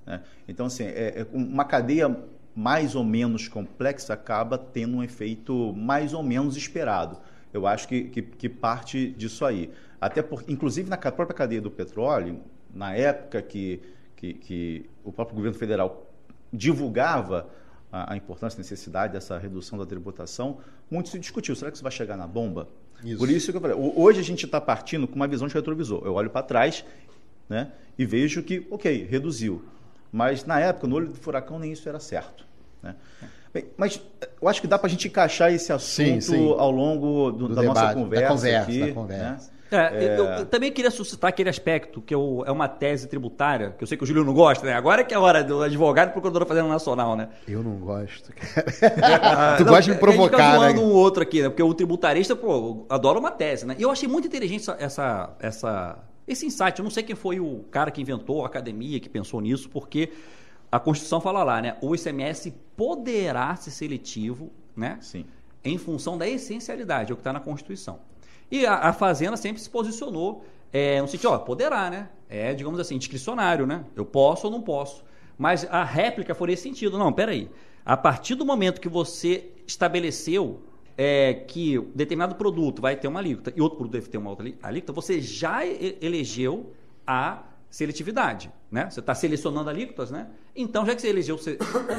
Né? 0.07 0.23
Então, 0.47 0.67
assim, 0.67 0.85
é, 0.85 1.21
é 1.21 1.27
uma 1.33 1.65
cadeia 1.65 2.17
mais 2.55 2.95
ou 2.95 3.03
menos 3.03 3.49
complexa 3.49 4.13
acaba 4.13 4.59
tendo 4.59 4.99
um 4.99 5.03
efeito 5.03 5.73
mais 5.73 6.13
ou 6.13 6.23
menos 6.23 6.57
esperado. 6.57 7.19
Eu 7.53 7.67
acho 7.67 7.87
que, 7.87 8.05
que, 8.05 8.23
que 8.23 8.49
parte 8.49 9.11
disso 9.11 9.45
aí. 9.45 9.71
Até 10.01 10.23
por, 10.23 10.43
inclusive 10.49 10.89
na 10.89 10.97
própria 10.97 11.35
cadeia 11.35 11.61
do 11.61 11.71
petróleo, 11.71 12.41
na 12.75 12.95
época 12.95 13.43
que, 13.43 13.81
que, 14.17 14.35
que 14.35 14.91
o 15.05 15.13
próprio 15.13 15.37
governo 15.37 15.59
federal 15.59 16.11
divulgava 16.53 17.49
a, 17.91 18.15
a, 18.15 18.17
importância 18.17 18.57
e 18.57 18.61
necessidade 18.61 19.13
dessa 19.13 19.39
redução 19.39 19.79
da 19.79 19.87
tributação, 19.87 20.59
muito 20.91 21.09
se 21.09 21.19
discutiu. 21.19 21.55
Será 21.55 21.71
que 21.71 21.77
isso 21.77 21.83
vai 21.83 21.93
chegar 21.93 22.17
na 22.17 22.27
bomba? 22.27 22.69
Isso. 23.05 23.19
Por 23.19 23.29
isso 23.29 23.51
que 23.51 23.57
eu 23.57 23.61
falei, 23.61 23.77
hoje 23.77 24.21
a 24.21 24.23
gente 24.23 24.47
está 24.47 24.61
partindo 24.61 25.07
com 25.07 25.17
uma 25.17 25.29
visão 25.29 25.47
de 25.47 25.55
retrovisor. 25.55 26.03
Eu 26.05 26.15
olho 26.15 26.31
para 26.31 26.43
trás 26.43 26.85
né, 27.49 27.73
e 27.99 28.07
vejo 28.07 28.43
que, 28.43 28.67
ok, 28.71 29.07
reduziu. 29.09 29.65
Mas 30.11 30.45
na 30.45 30.61
época, 30.61 30.87
no 30.87 30.97
olho 30.97 31.09
do 31.09 31.15
furacão, 31.15 31.59
nem 31.59 31.73
isso 31.73 31.89
era 31.89 31.99
certo. 31.99 32.47
Né? 32.83 32.95
Bem, 33.53 33.67
mas 33.77 34.01
eu 34.41 34.49
acho 34.49 34.61
que 34.61 34.67
dá 34.67 34.79
para 34.79 34.87
a 34.87 34.91
gente 34.91 35.09
encaixar 35.09 35.53
esse 35.53 35.73
assunto 35.73 36.21
sim, 36.21 36.21
sim. 36.21 36.55
ao 36.57 36.71
longo 36.71 37.31
do, 37.31 37.49
do 37.49 37.55
da 37.55 37.61
debate, 37.61 37.81
nossa 37.81 37.95
conversa. 37.95 38.25
Da 38.25 38.31
conversa, 38.31 38.63
aqui, 38.63 38.81
da 38.81 38.93
conversa. 38.93 39.53
Né? 39.53 39.63
É, 39.73 40.05
é... 40.05 40.19
Eu, 40.19 40.25
eu, 40.25 40.47
também 40.47 40.71
queria 40.71 40.91
suscitar 40.91 41.29
aquele 41.29 41.49
aspecto 41.49 42.01
que 42.01 42.15
eu, 42.15 42.45
é 42.47 42.53
uma 42.53 42.69
tese 42.69 43.09
tributária, 43.09 43.75
que 43.77 43.83
eu 43.83 43.89
sei 43.89 43.97
que 43.97 44.05
o 44.05 44.07
Júlio 44.07 44.25
não 44.25 44.35
gosta, 44.35 44.67
né? 44.67 44.75
Agora 44.75 45.01
é 45.01 45.05
que 45.05 45.15
é 45.15 45.17
a 45.17 45.21
hora 45.21 45.43
do 45.43 45.63
advogado 45.63 46.11
e 46.11 46.13
procurador 46.13 46.47
fazendo 46.47 46.69
nacional, 46.69 47.17
né? 47.17 47.29
Eu 47.49 47.63
não 47.63 47.77
gosto, 47.77 48.33
cara. 48.33 48.67
Ah, 49.23 49.55
tu 49.57 49.65
não, 49.65 49.73
gosta 49.73 49.85
de 49.85 49.91
me 49.93 49.97
provocar, 49.97 50.37
a 50.37 50.69
gente 50.69 50.77
tá 50.77 50.81
né? 50.81 50.87
um 50.87 50.93
outro 50.93 51.23
aqui, 51.23 51.43
né? 51.43 51.49
Porque 51.49 51.63
o 51.63 51.75
tributarista, 51.75 52.37
pô, 52.37 52.87
adora 52.89 53.19
uma 53.19 53.31
tese, 53.31 53.67
né? 53.67 53.75
E 53.79 53.83
eu 53.83 53.91
achei 53.91 54.09
muito 54.09 54.29
inteligente 54.29 54.71
essa, 54.79 55.35
essa, 55.41 55.99
esse 56.29 56.45
insight. 56.47 56.79
Eu 56.79 56.85
não 56.85 56.91
sei 56.91 57.03
quem 57.03 57.17
foi 57.17 57.41
o 57.41 57.65
cara 57.71 57.91
que 57.91 58.01
inventou 58.01 58.43
a 58.43 58.47
academia, 58.47 59.01
que 59.01 59.09
pensou 59.09 59.41
nisso, 59.41 59.71
porque 59.71 60.11
a 60.73 60.81
Constituição 60.81 61.21
fala 61.21 61.45
lá, 61.45 61.61
né? 61.61 61.77
O 61.83 61.95
ICMS 61.95 62.51
poderá 62.75 63.55
ser 63.57 63.71
seletivo, 63.71 64.51
né? 64.75 64.97
Sim. 65.03 65.27
Em 65.63 65.77
função 65.77 66.17
da 66.17 66.27
essencialidade, 66.27 67.11
é 67.11 67.13
o 67.13 67.17
que 67.17 67.21
está 67.21 67.33
na 67.33 67.41
Constituição. 67.41 68.01
E 68.51 68.65
a, 68.65 68.77
a 68.77 68.93
Fazenda 68.95 69.37
sempre 69.37 69.61
se 69.61 69.69
posicionou 69.69 70.43
é, 70.73 71.03
no 71.03 71.07
sentido, 71.07 71.29
ó, 71.29 71.39
poderá, 71.39 71.91
né? 71.91 72.09
É, 72.27 72.55
digamos 72.55 72.81
assim, 72.81 72.97
discricionário, 72.97 73.67
né? 73.67 73.85
Eu 73.95 74.07
posso 74.07 74.47
ou 74.47 74.51
não 74.51 74.63
posso. 74.63 75.05
Mas 75.37 75.67
a 75.71 75.85
réplica 75.85 76.35
foi 76.35 76.49
nesse 76.49 76.63
sentido. 76.63 76.99
Não, 76.99 77.13
peraí. 77.13 77.51
A 77.85 77.97
partir 77.97 78.35
do 78.35 78.47
momento 78.47 78.81
que 78.81 78.89
você 78.89 79.51
estabeleceu 79.67 80.63
é, 80.97 81.35
que 81.35 81.79
determinado 81.95 82.35
produto 82.35 82.81
vai 82.81 82.97
ter 82.97 83.09
uma 83.09 83.21
alíquota 83.21 83.53
e 83.55 83.61
outro 83.61 83.77
produto 83.77 83.93
deve 83.93 84.09
ter 84.09 84.17
uma 84.17 84.31
outra 84.31 84.51
alíquota, 84.63 84.93
você 84.93 85.21
já 85.21 85.67
elegeu 85.67 86.73
a 87.07 87.43
seletividade, 87.73 88.53
né? 88.71 88.91
Você 88.91 89.01
está 89.01 89.15
selecionando 89.15 89.71
alíquotas, 89.71 90.11
né? 90.11 90.29
Então, 90.55 90.85
já 90.85 90.95
que 90.95 91.01
você 91.01 91.09
elegeu 91.09 91.37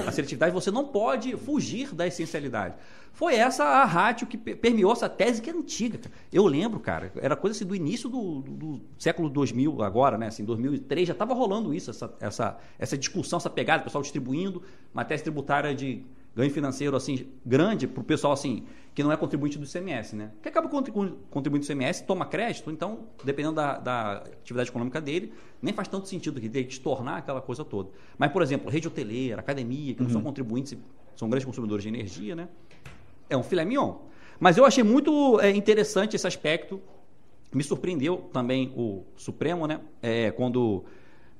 a 0.08 0.12
seletividade, 0.12 0.53
você 0.53 0.70
não 0.70 0.86
pode 0.86 1.36
fugir 1.36 1.96
da 1.96 2.06
essencialidade. 2.06 2.75
Foi 3.12 3.34
essa 3.34 3.63
a 3.63 3.84
rádio 3.84 4.27
que 4.27 4.38
permeou 4.38 4.92
essa 4.92 5.10
tese 5.10 5.42
que 5.42 5.50
é 5.50 5.53
antiga. 5.53 6.00
Eu 6.32 6.46
lembro, 6.46 6.80
cara, 6.80 7.12
era 7.15 7.36
coisa 7.36 7.58
assim 7.58 7.65
do 7.65 7.75
início 7.75 8.08
do, 8.08 8.42
do, 8.42 8.51
do 8.51 8.82
século 9.00 9.27
2000 9.32 9.82
agora, 9.82 10.15
né? 10.15 10.27
Assim, 10.27 10.46
2003 10.46 11.08
já 11.08 11.13
estava 11.13 11.34
rolando 11.34 11.74
isso, 11.74 11.89
essa, 11.89 12.13
essa, 12.20 12.60
essa 12.77 12.96
discussão, 12.96 13.38
essa 13.38 13.50
pegada, 13.50 13.82
o 13.82 13.86
pessoal 13.86 14.03
distribuindo 14.03 14.62
uma 14.94 15.03
tese 15.03 15.24
tributária 15.24 15.74
de 15.74 16.06
ganho 16.36 16.52
financeiro 16.52 16.96
assim 16.96 17.28
grande 17.46 17.88
para 17.88 18.02
o 18.02 18.04
pessoal 18.04 18.34
assim 18.34 18.66
que 18.94 19.02
não 19.04 19.12
é 19.12 19.18
contribuinte 19.18 19.58
do 19.58 19.66
ICMS, 19.66 20.16
né? 20.16 20.32
Que 20.42 20.50
acaba 20.50 20.70
contribuindo 20.70 21.18
do 21.32 21.58
ICMS, 21.58 22.04
toma 22.04 22.25
crédito, 22.25 22.70
então 22.70 23.08
dependendo 23.24 23.56
da, 23.56 23.80
da, 23.80 24.12
atividade 24.18 24.70
econômica 24.70 25.02
dele, 25.02 25.34
nem 25.62 25.74
faz 25.74 25.88
tanto 25.88 26.08
sentido 26.08 26.40
que 26.40 26.48
tem 26.48 26.66
que 26.66 26.80
tornar 26.80 27.18
aquela 27.18 27.42
coisa 27.42 27.66
toda. 27.66 27.90
Mas 28.18 28.32
por 28.32 28.44
exemplo, 28.44 28.70
rede 28.70 28.88
hoteleira, 28.88 29.40
academia, 29.40 29.96
que 29.96 30.00
não 30.00 30.08
uhum. 30.08 30.13
são 30.13 30.22
contribuintes, 30.22 30.78
são 31.16 31.28
grandes 31.28 31.46
consumidores 31.46 31.84
de 31.84 31.90
energia, 31.90 32.36
né? 32.36 32.48
É 33.30 33.36
um 33.36 33.44
filé 33.44 33.66
mignon. 33.66 33.96
Mas 34.40 34.58
eu 34.58 34.66
achei 34.66 34.84
muito 34.84 35.40
é, 35.40 35.50
interessante 35.50 36.16
esse 36.16 36.28
aspecto. 36.28 36.80
Me 37.52 37.63
surpreendeu 37.63 38.30
também 38.32 38.74
o 38.75 39.04
Supremo, 39.16 39.66
né? 39.66 39.80
É, 40.02 40.32
quando 40.32 40.84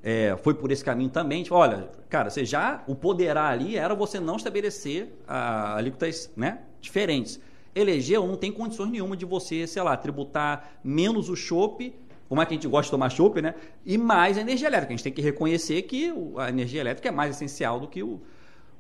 é, 0.04 0.36
foi 0.44 0.54
por 0.54 0.70
esse 0.72 0.84
caminho 0.84 1.10
também. 1.10 1.44
Tipo, 1.44 1.56
olha, 1.56 1.90
cara, 2.10 2.30
você 2.30 2.44
já 2.44 2.84
o 2.86 2.94
poderá 2.94 3.48
ali 3.48 3.78
era 3.78 3.96
você 3.96 4.20
não 4.20 4.36
estabelecer 4.36 5.08
a, 5.26 5.78
alíquotas 5.78 6.30
né, 6.36 6.60
diferentes. 6.82 7.40
Elegeu, 7.74 8.28
não 8.28 8.36
tem 8.36 8.52
condições 8.52 8.92
nenhuma 8.92 9.16
de 9.16 9.26
você, 9.26 9.66
sei 9.66 9.82
lá, 9.82 9.96
tributar 9.96 10.74
menos 10.84 11.30
o 11.30 11.36
chope, 11.36 11.96
como 12.28 12.42
é 12.42 12.46
que 12.46 12.54
a 12.54 12.56
gente 12.56 12.68
gosta 12.68 12.86
de 12.86 12.92
tomar 12.92 13.10
chope, 13.10 13.42
né? 13.42 13.56
E 13.86 13.98
mais 13.98 14.38
a 14.38 14.42
energia 14.42 14.68
elétrica. 14.68 14.94
A 14.94 14.96
gente 14.96 15.04
tem 15.04 15.14
que 15.14 15.22
reconhecer 15.22 15.82
que 15.84 16.14
a 16.38 16.50
energia 16.50 16.82
elétrica 16.82 17.10
é 17.10 17.12
mais 17.12 17.36
essencial 17.36 17.80
do 17.80 17.88
que 17.88 18.04
o, 18.04 18.22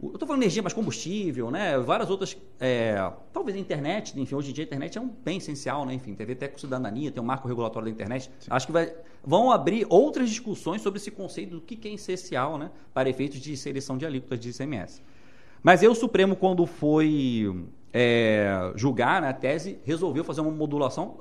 eu 0.09 0.13
estou 0.13 0.27
falando 0.27 0.41
energia, 0.41 0.61
mas 0.61 0.73
combustível, 0.73 1.49
né? 1.51 1.77
Várias 1.79 2.09
outras. 2.09 2.37
É, 2.59 3.11
talvez 3.31 3.57
a 3.57 3.59
internet, 3.59 4.19
enfim, 4.19 4.35
hoje 4.35 4.51
em 4.51 4.53
dia 4.53 4.63
a 4.63 4.67
internet 4.67 4.97
é 4.97 5.01
um 5.01 5.07
bem 5.07 5.37
essencial, 5.37 5.85
né? 5.85 5.93
Enfim, 5.93 6.13
teve 6.13 6.33
até 6.33 6.47
com 6.47 6.57
cidadania, 6.57 7.11
tem 7.11 7.21
um 7.21 7.25
marco 7.25 7.47
regulatório 7.47 7.87
da 7.87 7.91
internet. 7.91 8.31
Sim. 8.39 8.47
Acho 8.49 8.65
que 8.67 8.71
vai, 8.71 8.93
vão 9.23 9.51
abrir 9.51 9.85
outras 9.89 10.29
discussões 10.29 10.81
sobre 10.81 10.99
esse 10.99 11.11
conceito 11.11 11.51
do 11.51 11.61
que, 11.61 11.87
é 11.87 11.93
essencial, 11.93 12.57
né? 12.57 12.71
Para 12.93 13.09
efeitos 13.09 13.39
de 13.39 13.55
seleção 13.55 13.97
de 13.97 14.05
alíquotas 14.05 14.39
de 14.39 14.49
ICMS. 14.49 15.01
Mas 15.61 15.81
aí 15.81 15.87
o 15.87 15.95
Supremo, 15.95 16.35
quando 16.35 16.65
foi 16.65 17.65
é, 17.93 18.73
julgar 18.75 19.21
né, 19.21 19.29
a 19.29 19.33
tese, 19.33 19.79
resolveu 19.85 20.23
fazer 20.23 20.41
uma 20.41 20.51
modulação, 20.51 21.17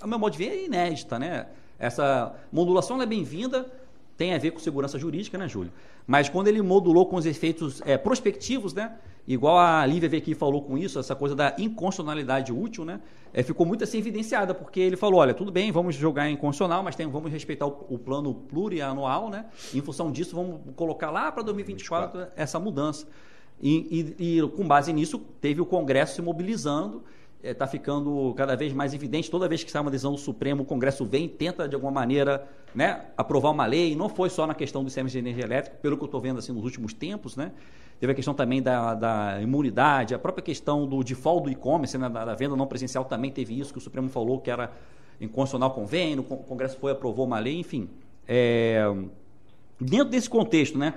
a 0.00 0.06
meu 0.06 0.18
modo 0.18 0.32
de 0.32 0.38
ver, 0.38 0.48
é 0.48 0.64
inédita, 0.64 1.18
né? 1.18 1.46
Essa 1.78 2.34
modulação 2.52 3.00
é 3.02 3.06
bem-vinda, 3.06 3.70
tem 4.16 4.34
a 4.34 4.38
ver 4.38 4.52
com 4.52 4.58
segurança 4.58 4.98
jurídica, 4.98 5.36
né, 5.36 5.48
Júlio? 5.48 5.72
Mas 6.06 6.28
quando 6.28 6.48
ele 6.48 6.62
modulou 6.62 7.06
com 7.06 7.16
os 7.16 7.26
efeitos 7.26 7.82
é, 7.84 7.96
prospectivos, 7.96 8.72
né? 8.74 8.96
Igual 9.26 9.58
a 9.58 9.84
Lívia 9.86 10.08
veio 10.08 10.22
aqui 10.22 10.34
falou 10.34 10.62
com 10.62 10.76
isso, 10.76 10.98
essa 10.98 11.16
coisa 11.16 11.34
da 11.34 11.56
inconstitucionalidade 11.58 12.52
útil, 12.52 12.84
né? 12.84 13.00
É, 13.32 13.42
ficou 13.42 13.64
muito 13.64 13.82
assim 13.82 13.98
evidenciada, 13.98 14.54
porque 14.54 14.78
ele 14.78 14.96
falou, 14.96 15.20
olha, 15.20 15.32
tudo 15.32 15.50
bem, 15.50 15.72
vamos 15.72 15.94
jogar 15.94 16.28
em 16.28 16.36
constitucional, 16.36 16.82
mas 16.82 16.94
tem, 16.94 17.08
vamos 17.08 17.32
respeitar 17.32 17.66
o, 17.66 17.86
o, 17.88 17.98
plano 17.98 18.34
plurianual, 18.34 19.30
né? 19.30 19.46
Em 19.72 19.80
função 19.80 20.12
disso, 20.12 20.36
vamos 20.36 20.60
colocar 20.76 21.10
lá 21.10 21.32
para 21.32 21.42
2024 21.42 22.18
24. 22.18 22.32
essa 22.36 22.60
mudança. 22.60 23.06
E, 23.60 24.14
e, 24.18 24.38
e, 24.38 24.48
com 24.50 24.66
base 24.66 24.92
nisso, 24.92 25.18
teve 25.40 25.60
o 25.60 25.66
Congresso 25.66 26.16
se 26.16 26.22
mobilizando 26.22 27.02
está 27.44 27.64
é, 27.64 27.68
ficando 27.68 28.32
cada 28.36 28.56
vez 28.56 28.72
mais 28.72 28.94
evidente. 28.94 29.30
Toda 29.30 29.46
vez 29.46 29.62
que 29.62 29.70
sai 29.70 29.82
uma 29.82 29.90
decisão 29.90 30.12
do 30.12 30.18
Supremo, 30.18 30.62
o 30.62 30.64
Congresso 30.64 31.04
vem 31.04 31.26
e 31.26 31.28
tenta, 31.28 31.68
de 31.68 31.74
alguma 31.74 31.92
maneira, 31.92 32.48
né, 32.74 33.04
aprovar 33.16 33.50
uma 33.50 33.66
lei. 33.66 33.94
Não 33.94 34.08
foi 34.08 34.30
só 34.30 34.46
na 34.46 34.54
questão 34.54 34.82
do 34.82 34.90
ICMS 34.90 35.12
de 35.12 35.18
energia 35.18 35.44
elétrica, 35.44 35.76
pelo 35.82 35.96
que 35.96 36.02
eu 36.02 36.06
estou 36.06 36.20
vendo 36.20 36.38
assim, 36.38 36.52
nos 36.52 36.64
últimos 36.64 36.94
tempos. 36.94 37.36
Né? 37.36 37.52
Teve 38.00 38.12
a 38.12 38.14
questão 38.14 38.32
também 38.32 38.62
da, 38.62 38.94
da 38.94 39.42
imunidade, 39.42 40.14
a 40.14 40.18
própria 40.18 40.42
questão 40.42 40.86
do 40.86 41.04
default 41.04 41.44
do 41.44 41.50
e-commerce, 41.50 41.96
né, 41.98 42.08
da, 42.08 42.24
da, 42.24 42.34
venda 42.34 42.56
não 42.56 42.66
presencial, 42.66 43.04
também 43.04 43.30
teve 43.30 43.58
isso, 43.58 43.72
que 43.72 43.78
o 43.78 43.82
Supremo 43.82 44.08
falou 44.08 44.40
que 44.40 44.50
era 44.50 44.72
inconstitucional 45.20 45.70
convênio, 45.70 46.24
o 46.28 46.36
Congresso 46.36 46.76
foi 46.78 46.92
aprovou 46.92 47.26
uma 47.26 47.38
lei, 47.38 47.58
enfim. 47.58 47.88
É, 48.26 48.82
dentro 49.80 50.08
desse 50.08 50.28
contexto, 50.28 50.76
né, 50.76 50.94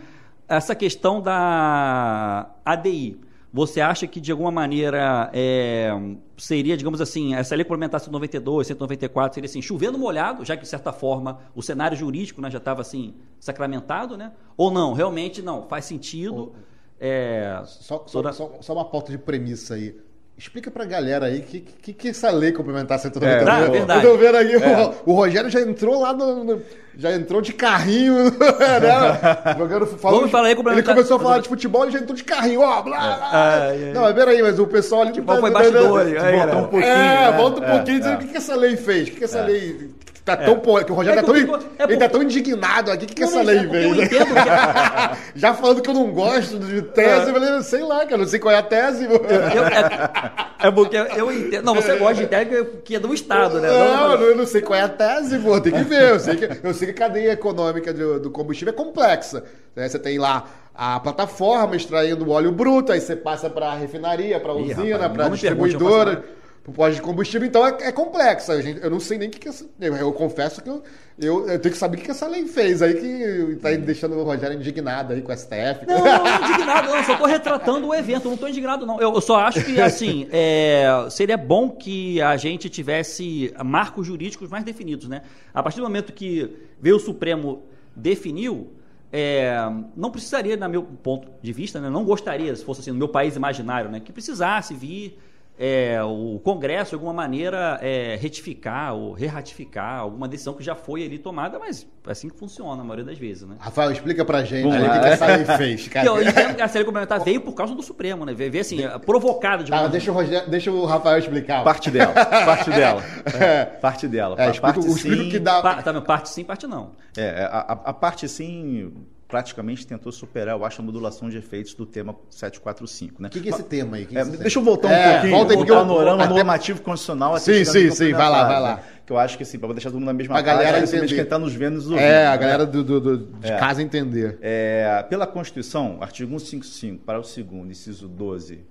essa 0.48 0.74
questão 0.74 1.22
da 1.22 2.50
ADI 2.66 3.20
você 3.58 3.82
acha 3.82 4.06
que, 4.06 4.22
de 4.22 4.32
alguma 4.32 4.52
maneira, 4.52 5.32
é, 5.34 5.90
seria, 6.38 6.78
digamos 6.78 7.02
assim, 7.02 7.34
essa 7.34 7.56
lei 7.56 7.66
complementar 7.66 8.00
192, 8.00 8.68
194, 8.68 9.34
seria 9.34 9.50
assim, 9.50 9.64
chovendo 9.64 9.98
molhado, 9.98 10.46
já 10.46 10.56
que, 10.56 10.62
de 10.62 10.68
certa 10.70 10.94
forma, 10.94 11.40
o 11.56 11.64
cenário 11.64 11.98
jurídico 11.98 12.40
né, 12.40 12.52
já 12.52 12.60
estava 12.60 12.82
assim, 12.82 13.16
sacramentado, 13.40 14.16
né? 14.16 14.32
Ou 14.56 14.70
não, 14.70 14.94
realmente 14.94 15.42
não, 15.42 15.68
faz 15.68 15.86
sentido. 15.86 16.54
É, 17.00 17.60
só, 17.66 17.98
toda... 17.98 18.32
só, 18.32 18.58
só, 18.62 18.74
uma 18.74 18.86
pauta 18.86 19.12
de 19.12 19.18
premissa 19.18 19.74
aí. 19.74 20.00
Explica 20.38 20.70
pra 20.70 20.86
galera 20.86 21.26
aí 21.26 21.40
o 21.40 21.42
que, 21.42 21.62
que, 21.62 21.94
que 21.94 22.10
essa 22.10 22.30
lei 22.30 22.52
complementar 22.52 23.00
192 23.00 23.58
é, 23.58 23.66
é 23.66 23.70
verdade. 23.72 24.06
Eu 24.06 24.12
tô 24.12 24.18
vendo 24.20 24.36
aí, 24.36 24.54
é. 24.54 24.94
o, 25.04 25.12
o, 25.12 25.14
Rogério 25.16 25.50
já 25.50 25.60
entrou 25.62 26.00
lá 26.00 26.14
no, 26.14 26.44
no, 26.44 26.62
Já 26.96 27.12
entrou 27.14 27.42
de 27.42 27.54
carrinho, 27.54 28.26
né? 28.30 29.56
Jogando, 29.58 29.88
falando, 29.88 30.18
Vamos 30.18 30.32
falar 30.32 30.50
aí, 30.50 30.56
Ele 30.56 30.84
começou 30.84 31.18
a 31.18 31.20
falar 31.20 31.40
de 31.40 31.50
futebol 31.50 31.88
e 31.88 31.92
já 31.92 31.98
entrou 31.98 32.16
de 32.16 32.24
carrinho, 32.24 32.62
ó, 32.62 32.84
blá, 32.84 33.00
blá. 33.00 33.18
blá. 33.18 33.68
É, 33.72 33.90
é, 33.90 33.94
não, 33.94 34.02
mas 34.04 34.14
peraí, 34.14 34.44
mas 34.44 34.60
o 34.60 34.68
pessoal 34.68 35.02
ali... 35.02 35.10
Futebol 35.10 35.36
tá, 35.36 35.42
foi 35.42 35.52
bastidor, 35.52 36.06
volta 36.06 36.56
um 36.56 36.68
pouquinho. 36.68 36.84
É, 36.84 37.32
né? 37.32 37.32
volta 37.36 37.60
um 37.60 37.64
pouquinho 37.72 38.00
dizendo 38.00 38.16
o 38.16 38.20
que, 38.20 38.28
que 38.28 38.38
essa 38.38 38.56
lei 38.56 38.78
fez, 38.78 39.08
o 39.08 39.12
que, 39.12 39.18
que 39.18 39.24
essa 39.24 39.42
lei 39.42 39.90
Tá 40.28 40.36
tão 40.36 40.78
é. 40.78 40.84
que 40.84 40.92
o 40.92 40.96
Rogério 40.96 41.20
é 41.20 41.22
tá 41.22 41.26
tão, 41.26 41.36
digo, 41.36 41.58
é 41.80 41.84
ele 41.86 41.96
tá 41.96 42.10
tão 42.10 42.22
indignado 42.22 42.92
aqui. 42.92 43.06
O 43.06 43.08
que, 43.08 43.16
que 43.16 43.24
essa 43.24 43.42
lei 43.42 43.66
veio? 43.66 43.96
Eu 43.96 44.04
entendo 44.04 44.26
que... 44.26 44.50
É- 44.50 45.18
Já 45.34 45.54
falando 45.54 45.82
que 45.82 45.90
eu 45.90 45.94
não 45.94 46.12
gosto 46.12 46.60
de 46.60 46.82
tese, 46.82 47.28
é. 47.28 47.30
eu 47.30 47.34
falei, 47.34 47.64
sei 47.64 47.82
lá, 47.82 48.06
cara, 48.06 48.18
não 48.18 48.28
sei 48.28 48.38
qual 48.38 48.54
é 48.54 48.58
a 48.58 48.62
tese. 48.62 49.06
Eu, 49.06 49.12
eu, 49.12 49.66
é, 49.68 50.32
é, 50.60 50.70
porque 50.70 50.98
eu 50.98 51.32
entendo. 51.32 51.64
Não, 51.64 51.74
você 51.74 51.96
gosta 51.96 52.16
de 52.16 52.28
tese 52.28 52.66
que 52.84 52.96
é 52.96 53.00
do 53.00 53.14
Estado, 53.14 53.62
né? 53.62 53.70
Não, 53.70 54.18
não, 54.18 54.22
eu 54.22 54.36
não 54.36 54.46
sei 54.46 54.62
qual 54.62 54.78
é 54.78 54.82
a 54.82 54.90
tese, 54.90 55.40
pô. 55.40 55.62
Tem 55.62 55.72
que 55.72 55.84
ver. 55.84 56.10
Eu 56.12 56.20
sei 56.20 56.36
que, 56.36 56.68
eu 56.68 56.74
sei 56.74 56.92
que 56.92 57.02
a 57.02 57.08
cadeia 57.08 57.32
econômica 57.32 57.94
do, 57.94 58.20
do 58.20 58.30
combustível 58.30 58.74
é 58.74 58.76
complexa. 58.76 59.46
Né? 59.74 59.88
Você 59.88 59.98
tem 59.98 60.18
lá 60.18 60.44
a 60.76 61.00
plataforma 61.00 61.78
extraindo 61.78 62.26
o 62.26 62.32
óleo 62.32 62.52
bruto, 62.52 62.92
aí 62.92 63.00
você 63.00 63.16
passa 63.16 63.50
para 63.50 63.68
a 63.68 63.76
refinaria, 63.76 64.42
para 64.42 64.52
a 64.52 64.56
usina, 64.56 65.10
para 65.10 65.28
a 65.28 65.30
distribuidora 65.30 66.22
pro 66.68 66.74
pós 66.74 66.96
de 66.96 67.02
combustível, 67.02 67.48
então 67.48 67.66
é, 67.66 67.78
é 67.84 67.92
complexa. 67.94 68.54
Eu 68.54 68.92
não 68.92 69.00
sei 69.00 69.18
nem 69.18 69.30
o 69.30 69.32
que, 69.32 69.40
que 69.40 69.48
essa, 69.48 69.66
eu, 69.80 69.96
eu, 69.96 70.12
confesso 70.12 70.62
que 70.62 70.70
eu, 70.70 70.84
eu, 71.18 71.48
eu, 71.48 71.60
tenho 71.60 71.72
que 71.72 71.78
saber 71.78 71.98
o 71.98 72.02
que, 72.02 72.12
essa 72.12 72.28
lei 72.28 72.46
fez 72.46 72.82
aí, 72.82 72.94
que 72.94 73.56
tá 73.62 73.72
deixando 73.72 74.18
o 74.18 74.24
Rogério 74.24 74.58
indignado 74.58 75.14
aí 75.14 75.22
com 75.22 75.32
o 75.32 75.38
STF. 75.38 75.86
Não, 75.88 75.98
não, 75.98 76.24
não 76.24 76.50
indignado, 76.50 76.90
não, 76.90 77.04
só 77.06 77.16
tô 77.16 77.26
retratando 77.26 77.88
o 77.88 77.96
evento, 77.96 78.30
não 78.30 78.36
tô 78.36 78.50
indignado, 78.50 78.86
não. 78.86 79.00
Eu, 79.00 79.14
eu 79.14 79.22
só 79.22 79.38
acho 79.40 79.64
que, 79.64 79.80
assim, 79.80 80.28
é, 80.30 81.08
seria 81.10 81.38
bom 81.38 81.70
que 81.70 82.22
a 82.22 82.36
gente 82.36 82.70
tivesse 82.70 83.54
marcos 83.64 84.06
jurídicos 84.06 84.50
mais 84.50 84.66
definidos, 84.66 85.08
né? 85.08 85.22
A 85.54 85.64
partir 85.64 85.78
do 85.78 85.84
momento 85.84 86.12
que 86.12 86.54
veio 86.82 86.98
o 86.98 87.00
Supremo 87.00 87.64
definiu, 87.96 88.74
é, 89.12 89.56
não 89.96 90.12
precisaria, 90.12 90.58
no 90.58 90.68
meu 90.68 90.84
ponto 90.84 91.30
de 91.42 91.54
vista, 91.54 91.80
né, 91.80 91.90
não 91.90 92.04
gostaria, 92.04 92.54
se 92.54 92.66
fosse 92.66 92.82
assim, 92.82 92.92
no 92.92 92.98
meu 92.98 93.08
país 93.08 93.38
imaginário, 93.38 93.90
né, 93.90 94.02
que 94.02 94.12
precisasse 94.12 94.74
vir 94.74 95.18
é, 95.60 96.02
o 96.04 96.40
Congresso, 96.44 96.92
de 96.92 96.96
alguma 96.96 97.14
maneira, 97.14 97.80
é, 97.82 98.16
retificar 98.16 98.94
ou 98.94 99.12
reratificar 99.12 100.00
alguma 100.00 100.28
decisão 100.28 100.54
que 100.54 100.64
já 100.64 100.76
foi 100.76 101.04
ali 101.04 101.18
tomada, 101.18 101.58
mas 101.58 101.88
é 102.06 102.12
assim 102.12 102.30
que 102.30 102.38
funciona 102.38 102.80
a 102.82 102.86
maioria 102.86 103.06
das 103.06 103.18
vezes, 103.18 103.48
né? 103.48 103.56
Rafael, 103.60 103.92
explica 103.92 104.24
pra 104.24 104.44
gente 104.44 104.68
ali, 104.68 104.88
o 104.88 104.92
que, 104.92 105.00
que 105.00 105.06
essa 105.08 105.26
lei 105.26 105.46
fez. 105.46 105.88
Cara. 105.88 106.06
Eu 106.06 106.22
entendo 106.22 106.56
que 106.56 106.62
a 106.62 106.70
lei 106.72 106.86
complementar 106.86 107.20
veio 107.22 107.42
por 107.42 107.54
causa 107.54 107.74
do 107.74 107.82
Supremo, 107.82 108.24
né? 108.24 108.34
Veio 108.34 108.62
assim, 108.62 108.78
provocada 109.06 109.64
de 109.64 109.72
tá, 109.72 109.88
deixa, 109.88 110.12
o 110.12 110.14
Rogério, 110.14 110.50
deixa 110.50 110.72
o 110.72 110.86
Rafael 110.86 111.18
explicar. 111.18 111.64
Parte 111.64 111.90
dela, 111.90 112.14
parte 112.14 112.70
dela. 112.70 113.04
É. 113.38 113.66
Parte 113.66 114.08
dela. 114.08 114.36
É, 114.38 114.50
explica, 114.50 114.74
parte 114.74 114.92
sim, 114.94 115.30
que 115.30 115.40
dá... 115.40 115.62
Pa, 115.62 115.82
tá, 115.82 116.02
parte 116.02 116.30
sim, 116.30 116.44
parte 116.44 116.66
não. 116.66 116.92
É, 117.16 117.44
a, 117.52 117.80
a 117.86 117.94
parte 117.94 118.28
sim 118.28 118.92
praticamente 119.28 119.86
tentou 119.86 120.12
superar, 120.12 120.56
eu 120.56 120.64
acho, 120.64 120.82
a 120.82 120.86
modulação 120.86 121.30
de 121.30 121.38
efeitos 121.38 121.74
do 121.74 121.86
tema 121.86 122.16
745. 122.30 123.22
Né? 123.22 123.28
O 123.28 123.32
que, 123.32 123.42
que 123.42 123.50
é 123.50 123.52
esse 123.52 123.64
tema 123.64 123.98
aí? 123.98 124.06
Que 124.06 124.18
é, 124.18 124.24
deixa 124.24 124.58
eu 124.58 124.64
voltar 124.64 124.88
um 124.88 124.92
é, 124.92 125.12
pouquinho, 125.12 125.32
volta 125.32 125.52
aí, 125.52 125.58
voltar 125.58 125.76
panorama 125.76 126.24
até... 126.24 126.34
normativo 126.34 126.82
constitucional. 126.82 127.38
Sim, 127.38 127.66
sim, 127.66 127.92
sim, 127.92 128.14
vai 128.14 128.30
lá, 128.30 128.44
vai 128.46 128.62
lá. 128.62 128.76
Né? 128.78 128.84
Que 129.06 129.12
eu 129.12 129.18
acho 129.18 129.36
que, 129.36 129.44
assim, 129.44 129.60
para 129.60 129.74
deixar 129.74 129.90
todo 129.90 130.00
mundo 130.00 130.08
na 130.08 130.14
mesma 130.14 130.38
a 130.38 130.42
galera 130.42 130.80
entender. 130.80 131.08
quem 131.08 131.20
está 131.20 131.38
nos 131.38 131.54
vendo 131.54 131.76
nos 131.76 131.90
ouvindo. 131.90 132.00
É, 132.00 132.28
a 132.28 132.32
né? 132.32 132.38
galera 132.38 132.66
do, 132.66 132.84
do, 132.84 133.02
do 133.02 133.18
de 133.40 133.52
é. 133.52 133.58
casa 133.58 133.82
entender. 133.82 134.38
É, 134.42 135.06
pela 135.10 135.28
Constituição, 135.28 135.98
artigo 136.00 136.30
155, 136.30 137.04
para 137.04 137.20
o 137.20 137.24
segundo, 137.24 137.70
inciso 137.70 138.08
12, 138.08 138.62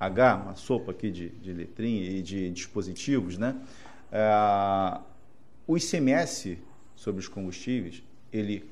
H, 0.00 0.36
uma 0.36 0.56
sopa 0.56 0.92
aqui 0.92 1.10
de, 1.10 1.28
de 1.28 1.52
letrinha 1.52 2.10
e 2.10 2.22
de 2.22 2.50
dispositivos, 2.50 3.36
né? 3.36 3.56
É, 4.10 4.98
o 5.66 5.76
ICMS 5.76 6.58
sobre 6.96 7.20
os 7.20 7.28
combustíveis, 7.28 8.02
ele 8.32 8.64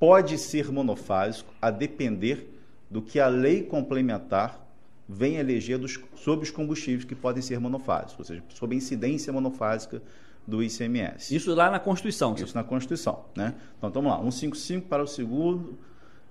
pode 0.00 0.38
ser 0.38 0.72
monofásico 0.72 1.52
a 1.60 1.70
depender 1.70 2.48
do 2.90 3.02
que 3.02 3.20
a 3.20 3.28
lei 3.28 3.62
complementar 3.62 4.66
vem 5.06 5.36
eleger 5.36 5.78
dos, 5.78 6.00
sobre 6.16 6.44
os 6.44 6.50
combustíveis 6.50 7.04
que 7.04 7.14
podem 7.14 7.42
ser 7.42 7.60
monofásicos, 7.60 8.18
ou 8.18 8.24
seja, 8.24 8.42
sobre 8.48 8.74
a 8.74 8.78
incidência 8.78 9.32
monofásica 9.32 10.02
do 10.46 10.62
ICMS. 10.62 11.34
Isso 11.34 11.54
lá 11.54 11.70
na 11.70 11.78
Constituição. 11.78 12.34
Isso 12.34 12.54
na 12.54 12.64
Constituição. 12.64 13.26
Né? 13.36 13.54
Então, 13.76 13.90
vamos 13.90 14.10
lá. 14.10 14.18
155 14.18 14.88
para 14.88 15.02
o 15.02 15.06
segundo, 15.06 15.78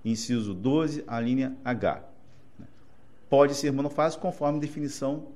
inciso 0.04 0.52
12, 0.52 1.04
a 1.06 1.20
linha 1.20 1.56
H. 1.64 2.02
Pode 3.28 3.54
ser 3.54 3.72
monofásico 3.72 4.20
conforme 4.20 4.58
definição 4.58 5.28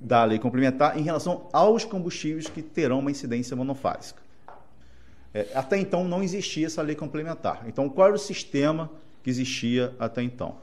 da 0.00 0.24
lei 0.24 0.38
complementar 0.38 0.98
em 0.98 1.02
relação 1.02 1.48
aos 1.52 1.84
combustíveis 1.84 2.48
que 2.48 2.60
terão 2.60 2.98
uma 2.98 3.10
incidência 3.10 3.56
monofásica. 3.56 4.23
É, 5.34 5.48
até 5.52 5.76
então 5.76 6.06
não 6.06 6.22
existia 6.22 6.66
essa 6.66 6.80
lei 6.80 6.94
complementar. 6.94 7.64
Então, 7.66 7.88
qual 7.88 8.06
era 8.06 8.16
o 8.16 8.18
sistema 8.18 8.88
que 9.22 9.28
existia 9.28 9.92
até 9.98 10.22
então? 10.22 10.56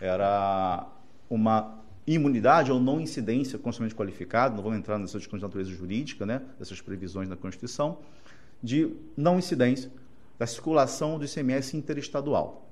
Era 0.00 0.84
uma 1.30 1.78
imunidade 2.04 2.72
ou 2.72 2.80
não 2.80 3.00
incidência 3.00 3.58
constitucionalmente 3.58 3.94
qualificada, 3.94 4.56
não 4.56 4.62
vamos 4.62 4.78
entrar 4.78 4.98
nessa 4.98 5.18
discussão 5.18 5.38
de 5.38 5.44
natureza 5.44 5.70
jurídica, 5.70 6.26
né, 6.26 6.42
dessas 6.58 6.80
previsões 6.80 7.28
da 7.28 7.36
Constituição, 7.36 7.98
de 8.62 8.92
não 9.16 9.38
incidência 9.38 9.90
da 10.38 10.46
circulação 10.46 11.18
do 11.18 11.24
ICMS 11.24 11.76
interestadual. 11.76 12.68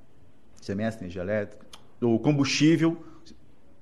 ICMS, 0.60 0.98
energia 0.98 1.22
elétrica, 1.22 1.64
o 2.00 2.18
combustível 2.18 3.02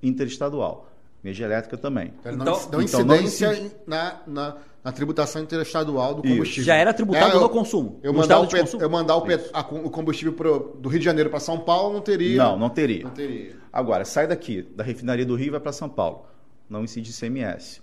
interestadual. 0.03 0.92
Energia 1.25 1.47
elétrica 1.47 1.77
também. 1.77 2.13
Então, 2.21 2.37
não, 2.37 2.63
então, 2.63 2.83
incidência 2.83 3.55
então, 3.55 3.71
não 3.87 3.97
na, 3.97 4.21
na, 4.27 4.57
na, 4.83 4.93
tributação 4.93 5.43
interestadual 5.43 6.15
do 6.15 6.23
combustível. 6.23 6.45
Isso. 6.45 6.63
Já 6.63 6.75
era 6.75 6.93
tributado 6.93 7.37
é, 7.37 7.41
no 7.41 7.49
consumo. 7.49 8.01
Eu 8.03 8.13
mandar, 8.13 8.41
o, 8.41 8.49
pet, 8.49 8.75
eu 8.75 8.91
mandar 8.91 9.17
o, 9.17 9.23
pet, 9.23 9.49
a, 9.53 9.61
o 9.61 9.91
combustível 9.91 10.33
pro, 10.33 10.77
do 10.81 10.89
Rio 10.89 10.99
de 10.99 11.05
Janeiro 11.05 11.31
para 11.31 11.39
São 11.39 11.61
Paulo, 11.61 11.95
não 11.95 12.01
teria. 12.01 12.43
Não, 12.43 12.59
não 12.59 12.69
teria. 12.69 13.05
Não 13.05 13.11
teria. 13.11 13.57
Agora, 13.73 14.05
sai 14.05 14.27
daqui, 14.27 14.63
da 14.63 14.83
refinaria 14.83 15.25
do 15.25 15.37
Rio 15.37 15.47
e 15.47 15.51
vai 15.51 15.61
para 15.61 15.73
São 15.73 15.89
Paulo. 15.89 16.27
Não 16.69 16.83
incide 16.83 17.11
ICMS. 17.11 17.81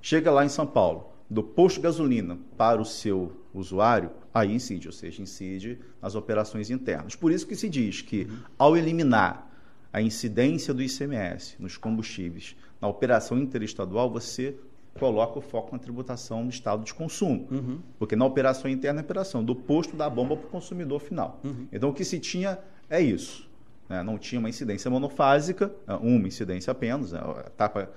Chega 0.00 0.30
lá 0.30 0.44
em 0.44 0.48
São 0.48 0.66
Paulo, 0.66 1.12
do 1.28 1.42
posto 1.42 1.76
de 1.76 1.82
gasolina 1.82 2.38
para 2.56 2.80
o 2.80 2.84
seu 2.84 3.32
usuário, 3.52 4.10
aí 4.32 4.54
incide, 4.54 4.88
ou 4.88 4.92
seja, 4.92 5.20
incide 5.20 5.78
nas 6.00 6.14
operações 6.14 6.70
internas. 6.70 7.14
Por 7.14 7.30
isso 7.30 7.46
que 7.46 7.54
se 7.54 7.68
diz 7.68 8.00
que, 8.00 8.26
ao 8.56 8.76
eliminar 8.76 9.50
a 9.92 10.00
incidência 10.00 10.72
do 10.72 10.82
ICMS 10.82 11.56
nos 11.58 11.76
combustíveis 11.76 12.56
na 12.80 12.88
operação 12.88 13.38
interestadual, 13.38 14.10
você 14.10 14.56
coloca 14.98 15.38
o 15.38 15.42
foco 15.42 15.72
na 15.72 15.78
tributação 15.78 16.44
do 16.44 16.50
estado 16.50 16.84
de 16.84 16.92
consumo. 16.92 17.46
Uhum. 17.50 17.78
Porque 17.98 18.16
na 18.16 18.24
operação 18.24 18.70
interna 18.70 19.00
é 19.00 19.02
a 19.02 19.04
operação 19.04 19.44
do 19.44 19.54
posto 19.54 19.96
da 19.96 20.08
bomba 20.08 20.36
para 20.36 20.46
o 20.46 20.50
consumidor 20.50 21.00
final. 21.00 21.40
Uhum. 21.44 21.66
Então, 21.72 21.90
o 21.90 21.94
que 21.94 22.04
se 22.04 22.18
tinha 22.18 22.58
é 22.88 23.00
isso. 23.00 23.48
Né? 23.88 24.02
Não 24.02 24.18
tinha 24.18 24.38
uma 24.38 24.48
incidência 24.48 24.90
monofásica, 24.90 25.72
é, 25.86 25.94
uma 25.94 26.26
incidência 26.26 26.70
apenas. 26.70 27.12
Né? 27.12 27.20
Etapa, 27.46 27.90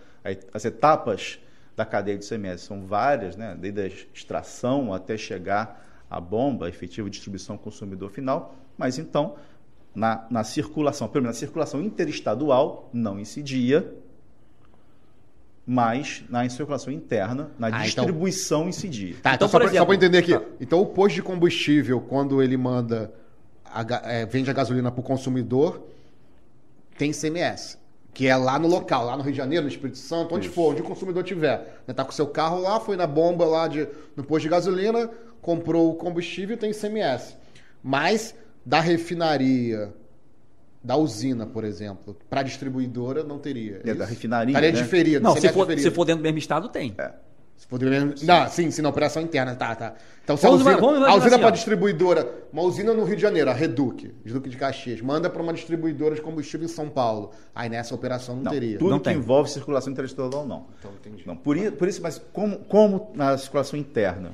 as 0.54 0.66
etapas 0.66 1.40
da 1.76 1.86
cadeia 1.86 2.18
de 2.18 2.26
ICMS 2.26 2.66
são 2.66 2.86
várias, 2.86 3.36
né? 3.36 3.58
desde 3.60 3.82
a 3.82 3.88
extração 3.88 4.94
até 4.94 5.18
chegar 5.18 5.86
à 6.10 6.20
bomba, 6.20 6.68
a 6.68 6.70
efetiva 6.70 7.10
distribuição 7.10 7.56
ao 7.56 7.60
consumidor 7.60 8.12
final. 8.12 8.56
Mas, 8.78 9.00
então, 9.00 9.36
na, 9.96 10.26
na 10.30 10.44
circulação, 10.44 11.08
pelo 11.08 11.24
menos 11.24 11.38
na 11.38 11.40
circulação 11.40 11.82
interestadual, 11.82 12.90
não 12.94 13.20
incidia, 13.20 13.94
mas 15.66 16.24
na 16.30 16.48
circulação 16.50 16.92
interna, 16.92 17.52
na 17.58 17.68
ah, 17.68 17.70
então- 17.70 17.82
distribuição 17.84 18.60
então... 18.60 18.70
incidia. 18.70 19.16
Tá, 19.22 19.34
então, 19.36 19.48
então 19.48 19.70
só 19.70 19.86
para 19.86 19.96
entender 19.96 20.18
aqui, 20.18 20.34
ah. 20.34 20.42
então 20.60 20.82
o 20.82 20.86
posto 20.86 21.16
de 21.16 21.22
combustível, 21.22 22.02
quando 22.02 22.42
ele 22.42 22.58
manda, 22.58 23.12
a, 23.66 23.86
é, 24.12 24.26
vende 24.26 24.50
a 24.50 24.54
gasolina 24.54 24.92
para 24.92 25.00
o 25.00 25.04
consumidor, 25.04 25.88
tem 26.98 27.12
CMS, 27.12 27.78
que 28.14 28.28
é 28.28 28.36
lá 28.36 28.60
no 28.60 28.68
local, 28.68 29.06
lá 29.06 29.16
no 29.16 29.24
Rio 29.24 29.32
de 29.32 29.38
Janeiro, 29.38 29.64
no 29.64 29.72
Espírito 29.72 29.98
Santo, 29.98 30.36
onde 30.36 30.48
Isso. 30.48 30.56
for, 30.56 30.74
onde 30.74 30.82
o 30.82 30.86
consumidor 30.86 31.24
tiver. 31.24 31.82
Né, 31.88 31.94
tá 31.94 32.04
com 32.04 32.12
o 32.12 32.14
seu 32.14 32.28
carro 32.28 32.60
lá, 32.60 32.80
foi 32.80 32.96
na 32.98 33.08
bomba 33.08 33.46
lá 33.46 33.68
de, 33.68 33.88
no 34.16 34.24
posto 34.24 34.44
de 34.44 34.50
gasolina, 34.50 35.10
comprou 35.42 35.90
o 35.90 35.96
combustível, 35.96 36.58
tem 36.58 36.72
CMS. 36.72 37.36
Mas 37.82 38.36
da 38.66 38.80
refinaria, 38.80 39.94
da 40.84 40.98
usina, 40.98 41.46
por 41.46 41.64
exemplo, 41.64 42.18
para 42.30 42.42
a 42.42 42.44
distribuidora 42.44 43.24
não 43.24 43.40
teria. 43.40 43.82
É, 43.86 43.94
da 43.94 44.06
refinaria. 44.06 44.52
Estaria 44.52 44.72
né? 44.72 44.82
diferido. 44.82 45.24
Não, 45.24 45.36
se 45.36 45.50
for, 45.50 45.80
se 45.80 45.92
for 45.92 46.06
dentro 46.06 46.22
do 46.22 46.24
mesmo 46.24 46.40
estado, 46.40 46.68
tem. 46.68 46.94
É. 46.98 47.12
Se 47.56 47.68
for 47.68 47.80
mesmo... 47.80 48.18
sim. 48.18 48.26
Não, 48.26 48.50
sim, 48.50 48.70
sim, 48.72 48.82
na 48.82 48.90
operação 48.90 49.22
interna, 49.22 49.56
tá, 49.56 49.74
tá. 49.74 49.94
Então, 50.24 50.36
se 50.36 50.44
vamos 50.44 50.66
a 50.66 50.72
usina, 50.72 50.82
vamos 50.82 51.08
a 51.08 51.16
usina 51.16 51.40
para 51.40 51.50
distribuidora, 51.52 52.46
uma 52.52 52.62
usina 52.64 52.94
no 52.94 53.04
Rio 53.04 53.16
de 53.16 53.22
Janeiro, 53.22 53.50
a 53.50 53.54
Reduc, 53.54 54.14
Reduc 54.26 54.50
de 54.50 54.58
Caxias, 54.58 55.02
manda 55.02 55.30
para 55.30 55.42
uma 55.42 55.54
distribuidora 55.54 56.16
de 56.16 56.22
combustível 56.22 56.66
em 56.66 56.70
São 56.70 56.90
Paulo. 56.90 57.32
Aí 57.56 57.70
nessa 57.70 57.96
operação 57.96 58.36
não, 58.36 58.44
não 58.44 58.52
teria. 58.52 58.78
Tudo 58.78 58.92
não 58.92 59.00
que 59.00 59.06
tem. 59.06 59.18
envolve 59.18 59.50
circulação 59.50 59.94
interestadual, 59.94 60.46
não. 60.46 60.68
Então, 60.80 60.92
entendi. 61.00 61.26
Não, 61.26 61.38
por, 61.38 61.56
isso, 61.56 61.72
por 61.74 61.88
isso, 61.88 62.02
mas 62.02 62.22
como, 62.34 62.60
como 62.60 63.12
na 63.14 63.38
circulação 63.38 63.80
interna, 63.80 64.32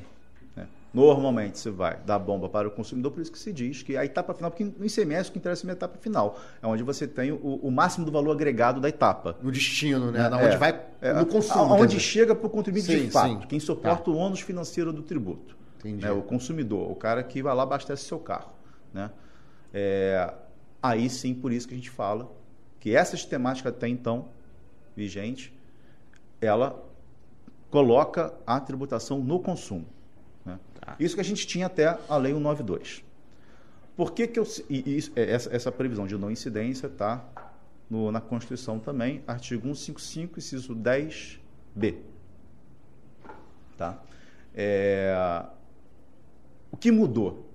Normalmente 0.91 1.59
você 1.59 1.69
vai 1.69 1.99
dar 2.03 2.17
bomba 2.17 2.49
para 2.49 2.67
o 2.67 2.71
consumidor, 2.71 3.11
por 3.11 3.21
isso 3.21 3.31
que 3.31 3.37
se 3.37 3.53
diz 3.53 3.83
que 3.83 3.95
a 3.95 4.03
etapa 4.03 4.33
final, 4.33 4.49
porque 4.49 4.63
no 4.63 4.83
ICMS 4.83 5.29
o 5.29 5.33
que 5.33 5.37
interessa 5.37 5.67
é 5.67 5.69
a 5.69 5.73
etapa 5.73 5.99
final, 5.99 6.39
é 6.61 6.65
onde 6.65 6.81
você 6.81 7.07
tem 7.07 7.31
o, 7.31 7.37
o 7.37 7.69
máximo 7.69 8.05
do 8.05 8.11
valor 8.11 8.31
agregado 8.31 8.81
da 8.81 8.89
etapa. 8.89 9.37
No 9.41 9.51
destino, 9.51 10.11
né? 10.11 10.27
É, 10.31 10.45
onde 10.47 10.57
vai 10.57 10.81
é, 10.99 11.13
no 11.13 11.27
consumo. 11.27 11.75
Onde 11.75 11.99
chega 11.99 12.33
para 12.33 12.47
o 12.47 12.49
contribuinte 12.49 12.87
sim, 12.87 13.05
de 13.05 13.11
fato, 13.11 13.41
sim. 13.41 13.47
quem 13.47 13.59
suporta 13.59 14.05
tá. 14.05 14.11
o 14.11 14.15
ônus 14.15 14.41
financeiro 14.41 14.91
do 14.91 15.03
tributo. 15.03 15.55
Entendi. 15.77 16.03
Né? 16.03 16.11
O 16.11 16.23
consumidor, 16.23 16.89
o 16.91 16.95
cara 16.95 17.21
que 17.21 17.43
vai 17.43 17.53
lá 17.53 17.63
abastece 17.63 18.05
seu 18.05 18.17
carro. 18.17 18.51
Né? 18.91 19.11
É, 19.71 20.33
aí 20.81 21.07
sim, 21.07 21.35
por 21.35 21.51
isso 21.51 21.67
que 21.67 21.75
a 21.75 21.77
gente 21.77 21.91
fala 21.91 22.31
que 22.79 22.95
essa 22.95 23.15
sistemática 23.15 23.69
até 23.69 23.87
então 23.87 24.29
vigente, 24.95 25.53
ela 26.41 26.83
coloca 27.69 28.33
a 28.47 28.59
tributação 28.59 29.19
no 29.19 29.39
consumo. 29.39 29.85
Isso 30.99 31.15
que 31.15 31.21
a 31.21 31.25
gente 31.25 31.45
tinha 31.45 31.65
até 31.65 31.97
a 32.07 32.17
Lei 32.17 32.33
192. 32.33 33.03
Por 33.95 34.13
que, 34.13 34.27
que 34.27 34.39
eu. 34.39 34.47
É, 35.15 35.31
essa, 35.31 35.53
essa 35.53 35.71
previsão 35.71 36.07
de 36.07 36.17
não 36.17 36.31
incidência 36.31 36.87
está 36.87 37.25
na 37.89 38.21
Constituição 38.21 38.79
também, 38.79 39.23
artigo 39.27 39.63
155, 39.63 40.39
inciso 40.39 40.75
10b. 40.75 41.97
Tá? 43.77 44.01
É, 44.53 45.43
o 46.71 46.77
que 46.77 46.91
mudou? 46.91 47.49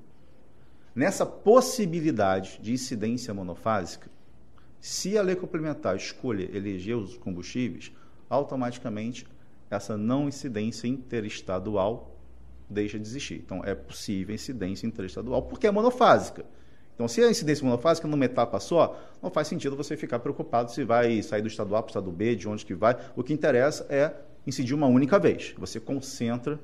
Nessa 0.95 1.25
possibilidade 1.25 2.59
de 2.61 2.73
incidência 2.73 3.33
monofásica, 3.33 4.11
se 4.81 5.17
a 5.17 5.23
lei 5.23 5.37
complementar 5.37 5.97
escolher 5.97 6.55
eleger 6.55 6.97
os 6.97 7.17
combustíveis, 7.17 7.91
automaticamente 8.29 9.27
essa 9.71 9.97
não 9.97 10.29
incidência 10.29 10.87
interestadual 10.87 12.14
deixa 12.75 12.99
de 12.99 13.07
existir. 13.07 13.37
Então, 13.45 13.63
é 13.65 13.75
possível 13.75 14.35
incidência 14.35 14.87
interestadual, 14.87 15.43
porque 15.43 15.67
é 15.67 15.71
monofásica. 15.71 16.45
Então, 16.95 17.09
se 17.09 17.23
a 17.23 17.31
incidência 17.31 17.65
monofásica 17.65 18.07
numa 18.07 18.25
etapa 18.25 18.61
só, 18.61 19.01
não 19.23 19.31
faz 19.31 19.49
sentido 19.49 19.77
você 19.77 19.97
ficar 19.97 20.19
preocupado 20.21 20.71
se 20.71 20.85
vai 20.85 21.23
sair 21.23 21.43
do 21.43 21.49
estado 21.49 21.75
A 21.75 21.83
para 21.83 21.89
o 21.89 21.91
estado 21.91 22.11
B, 22.13 22.37
de 22.37 22.49
onde 22.49 22.65
que 22.65 22.75
vai. 22.75 22.97
O 23.17 23.23
que 23.23 23.33
interessa 23.33 23.87
é 23.89 24.13
incidir 24.47 24.75
uma 24.75 24.87
única 24.87 25.19
vez. 25.19 25.55
Você 25.59 25.81
concentra, 25.81 26.61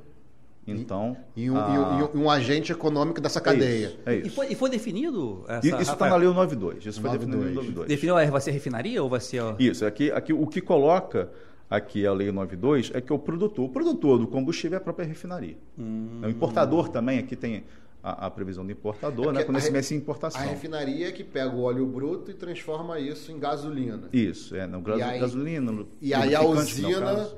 então... 0.67 1.17
E, 1.35 1.45
e, 1.45 1.51
um, 1.51 1.57
a... 1.57 2.11
e 2.15 2.19
um, 2.19 2.31
agente 2.31 2.71
econômico 2.71 3.21
dessa 3.21 3.41
cadeia. 3.41 3.87
Isso, 3.87 3.99
é 4.07 4.17
isso. 4.17 4.27
E, 4.27 4.31
foi, 4.31 4.53
e 4.53 4.55
foi 4.55 4.71
definido? 4.71 5.45
Essa, 5.49 5.67
isso 5.83 5.93
está 5.93 6.09
na 6.09 6.17
Lei 6.17 6.29
92. 6.29 6.87
Isso 6.87 7.03
92. 7.03 7.03
foi 7.03 7.19
definido 7.19 7.39
no 7.39 7.55
92. 7.55 7.89
Definiu, 7.89 8.19
é, 8.19 8.31
vai 8.31 8.41
ser 8.41 8.53
refinaria 8.53 9.03
ou 9.03 9.09
vai 9.09 9.21
ser... 9.21 9.43
Isso, 9.59 9.85
aqui, 9.85 10.13
aqui 10.13 10.33
o 10.33 10.47
que 10.47 10.61
coloca 10.61 11.29
aqui 11.71 12.05
a 12.05 12.13
Lei 12.13 12.33
92 12.33 12.91
é 12.93 13.01
que 13.01 13.13
o 13.13 13.19
produtor, 13.19 13.67
o 13.67 13.69
produtor 13.69 14.19
do 14.19 14.27
combustível 14.27 14.77
é 14.77 14.81
a 14.81 14.83
própria 14.83 15.07
refinaria. 15.07 15.57
Hum. 15.79 16.21
O 16.25 16.29
importador 16.29 16.89
também, 16.89 17.21
aqui 17.21 17.37
tem 17.37 17.65
a, 18.03 18.27
a 18.27 18.31
previsão 18.31 18.67
do 18.67 18.73
importador, 18.73 19.29
é 19.29 19.33
né? 19.33 19.45
quando 19.45 19.59
esse 19.59 19.71
mês 19.71 19.91
importação. 19.93 20.41
A 20.41 20.45
refinaria 20.45 21.09
é 21.09 21.13
que 21.13 21.23
pega 21.23 21.55
o 21.55 21.63
óleo 21.63 21.87
bruto 21.87 22.31
e 22.31 22.35
transforma 22.35 22.99
isso 22.99 23.31
em 23.31 23.39
gasolina. 23.39 24.09
Isso, 24.13 24.57
é, 24.57 24.67
no 24.67 24.81
gasolina. 24.81 25.71
No, 25.71 25.89
e 26.01 26.13
aí 26.13 26.35
a 26.35 26.43
usina 26.43 27.31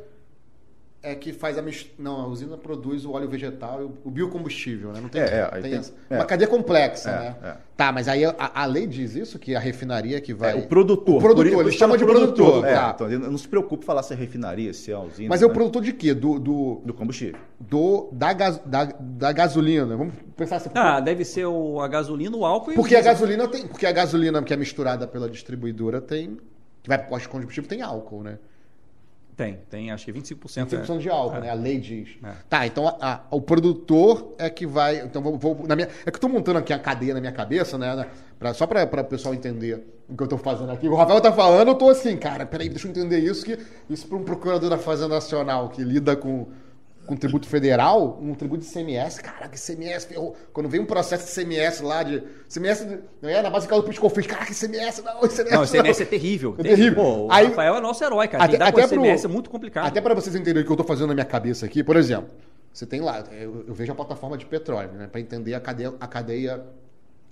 é 1.03 1.17
que 1.17 1.33
faz 1.33 1.59
a 1.59 1.65
Não, 1.99 2.21
a 2.21 2.27
usina 2.29 2.57
produz 2.57 3.05
o 3.05 3.11
óleo 3.11 3.29
vegetal, 3.29 3.93
o 4.05 4.11
biocombustível, 4.11 4.93
né? 4.93 5.01
Não 5.01 5.09
tem, 5.09 5.21
é, 5.21 5.25
é, 5.25 5.61
tem, 5.61 5.62
tem 5.62 5.81
é. 6.11 6.15
uma 6.15 6.25
cadeia 6.25 6.49
complexa, 6.49 7.11
é, 7.11 7.12
né? 7.12 7.37
É. 7.43 7.57
Tá, 7.77 7.91
mas 7.91 8.07
aí 8.07 8.25
a, 8.25 8.35
a, 8.38 8.65
lei 8.67 8.87
diz 8.87 9.17
isso, 9.17 9.37
que 9.38 9.57
a 9.57 9.59
refinaria 9.59 10.21
que 10.21 10.33
vai... 10.33 10.53
É, 10.53 10.55
o 10.55 10.69
produtor. 10.69 11.17
O 11.17 11.21
produtor, 11.21 11.61
ele 11.62 11.73
chama 11.73 11.99
de 11.99 12.05
produtor. 12.05 12.62
produtor. 12.62 12.62
Tá. 12.62 12.93
Então, 12.95 13.09
não 13.09 13.37
se 13.37 13.49
preocupe 13.49 13.85
falar 13.85 14.05
se 14.05 14.12
é 14.12 14.17
refinaria, 14.17 14.73
se 14.73 14.93
é 14.93 14.95
a 14.95 15.01
usina. 15.01 15.29
Mas 15.29 15.43
é 15.43 15.45
o 15.45 15.49
né? 15.49 15.55
produtor 15.55 15.83
de 15.83 15.93
quê? 15.93 16.15
Do, 16.15 16.38
do, 16.38 16.81
do 16.85 16.95
combustível. 16.95 17.41
Do, 17.59 18.09
da, 18.12 18.33
gas, 18.33 18.61
da, 18.65 18.85
da 18.85 19.33
gasolina. 19.33 19.97
Vamos 19.97 20.15
pensar 20.37 20.57
assim. 20.57 20.71
Ah, 20.73 21.01
deve 21.01 21.25
ser 21.25 21.47
o, 21.47 21.81
a 21.81 21.88
gasolina, 21.88 22.37
o 22.37 22.45
álcool 22.45 22.73
e 22.73 22.75
porque 22.77 22.95
o 22.95 22.99
a 22.99 23.01
gasolina 23.01 23.49
tem 23.49 23.67
Porque 23.67 23.87
a 23.87 23.93
gasolina 23.93 24.41
que 24.43 24.55
é 24.55 24.57
misturada 24.57 25.09
pela 25.09 25.29
distribuidora 25.29 26.01
tem... 26.01 26.38
Que 26.81 26.88
vai 26.88 26.99
para 26.99 27.09
posto 27.09 27.23
de 27.23 27.29
combustível 27.29 27.69
tem 27.69 27.81
álcool, 27.83 28.23
né? 28.23 28.38
Tem, 29.37 29.61
tem 29.71 29.90
acho 29.90 30.05
que 30.05 30.12
25%. 30.12 30.66
25% 30.66 30.95
é. 30.95 30.99
de 30.99 31.09
álcool, 31.09 31.37
é. 31.37 31.40
né? 31.40 31.51
A 31.51 31.55
lei 31.55 31.79
diz. 31.79 32.11
É. 32.23 32.33
Tá, 32.49 32.66
então 32.66 32.87
a, 32.87 32.97
a, 33.01 33.21
o 33.31 33.40
produtor 33.40 34.35
é 34.38 34.51
que 34.51 34.66
vai. 34.66 35.01
Então 35.01 35.23
vou, 35.23 35.38
vou, 35.38 35.66
na 35.66 35.75
minha, 35.75 35.88
é 36.05 36.11
que 36.11 36.16
eu 36.16 36.21
tô 36.21 36.29
montando 36.29 36.59
aqui 36.59 36.73
a 36.73 36.79
cadeia 36.79 37.14
na 37.14 37.21
minha 37.21 37.33
cabeça, 37.33 37.79
né? 37.79 38.07
Pra, 38.38 38.53
só 38.53 38.66
para 38.66 38.85
o 38.85 39.05
pessoal 39.05 39.35
entender 39.35 39.83
o 40.09 40.16
que 40.16 40.23
eu 40.23 40.29
tô 40.29 40.37
fazendo 40.37 40.71
aqui. 40.71 40.88
O 40.88 40.95
Rafael 40.95 41.21
tá 41.21 41.33
falando, 41.33 41.68
eu 41.68 41.75
tô 41.75 41.88
assim, 41.88 42.16
cara, 42.16 42.45
peraí, 42.45 42.68
deixa 42.68 42.87
eu 42.87 42.90
entender 42.90 43.18
isso, 43.21 43.45
que 43.45 43.59
isso 43.88 44.07
para 44.07 44.18
um 44.18 44.25
procurador 44.25 44.68
da 44.68 44.79
Fazenda 44.79 45.14
Nacional 45.14 45.71
que 45.71 45.83
lida 45.83 46.14
com 46.14 46.49
com 47.07 47.17
tributo 47.17 47.49
federal, 47.49 48.19
um 48.21 48.35
tributo 48.35 48.65
de 48.65 48.73
CMS, 48.73 49.19
caraca, 49.19 49.57
CMS, 49.57 50.09
quando 50.53 50.69
vem 50.69 50.81
um 50.81 50.87
processo 50.87 51.27
de 51.27 51.33
CMS 51.33 51.81
lá, 51.81 52.03
de 52.03 52.23
CMS, 52.49 52.87
não 53.21 53.29
é 53.29 53.43
na 53.43 53.51
base 53.51 53.67
do 53.67 53.83
Piscofins, 53.83 54.27
caraca, 54.27 54.55
CMS, 54.55 55.03
não, 55.03 55.21
CMS 55.21 55.51
não. 55.51 55.67
CMS 55.67 55.99
não. 55.99 56.07
é 56.07 56.09
terrível. 56.09 56.55
É 56.59 56.62
terrível. 56.62 57.03
Pô, 57.03 57.27
o 57.27 57.33
Aí, 57.33 57.47
Rafael 57.47 57.77
é 57.77 57.81
nosso 57.81 58.05
herói, 58.05 58.29
cara. 58.29 58.45
Até, 58.45 58.57
até 58.57 58.87
pro, 58.87 58.88
CMS 58.88 59.25
é 59.25 59.29
muito 59.29 59.51
complicado. 59.51 59.87
Até 59.87 60.01
para 60.01 60.15
vocês 60.15 60.35
entenderem 60.35 60.62
o 60.62 60.65
que 60.65 60.71
eu 60.71 60.75
estou 60.75 60.87
fazendo 60.87 61.09
na 61.09 61.15
minha 61.15 61.27
cabeça 61.27 61.67
aqui, 61.67 61.83
por 61.83 61.97
exemplo, 61.97 62.31
você 62.73 62.87
tem 62.87 63.01
lá, 63.01 63.25
eu, 63.33 63.65
eu 63.67 63.75
vejo 63.75 63.91
a 63.93 63.95
plataforma 63.95 64.38
de 64.38 64.47
petróleo, 64.47 64.93
né, 64.93 65.07
para 65.07 65.21
entender 65.21 65.55
a 65.55 65.61
cadeia, 65.61 65.93
a 66.01 66.07
cadeia 66.07 66.65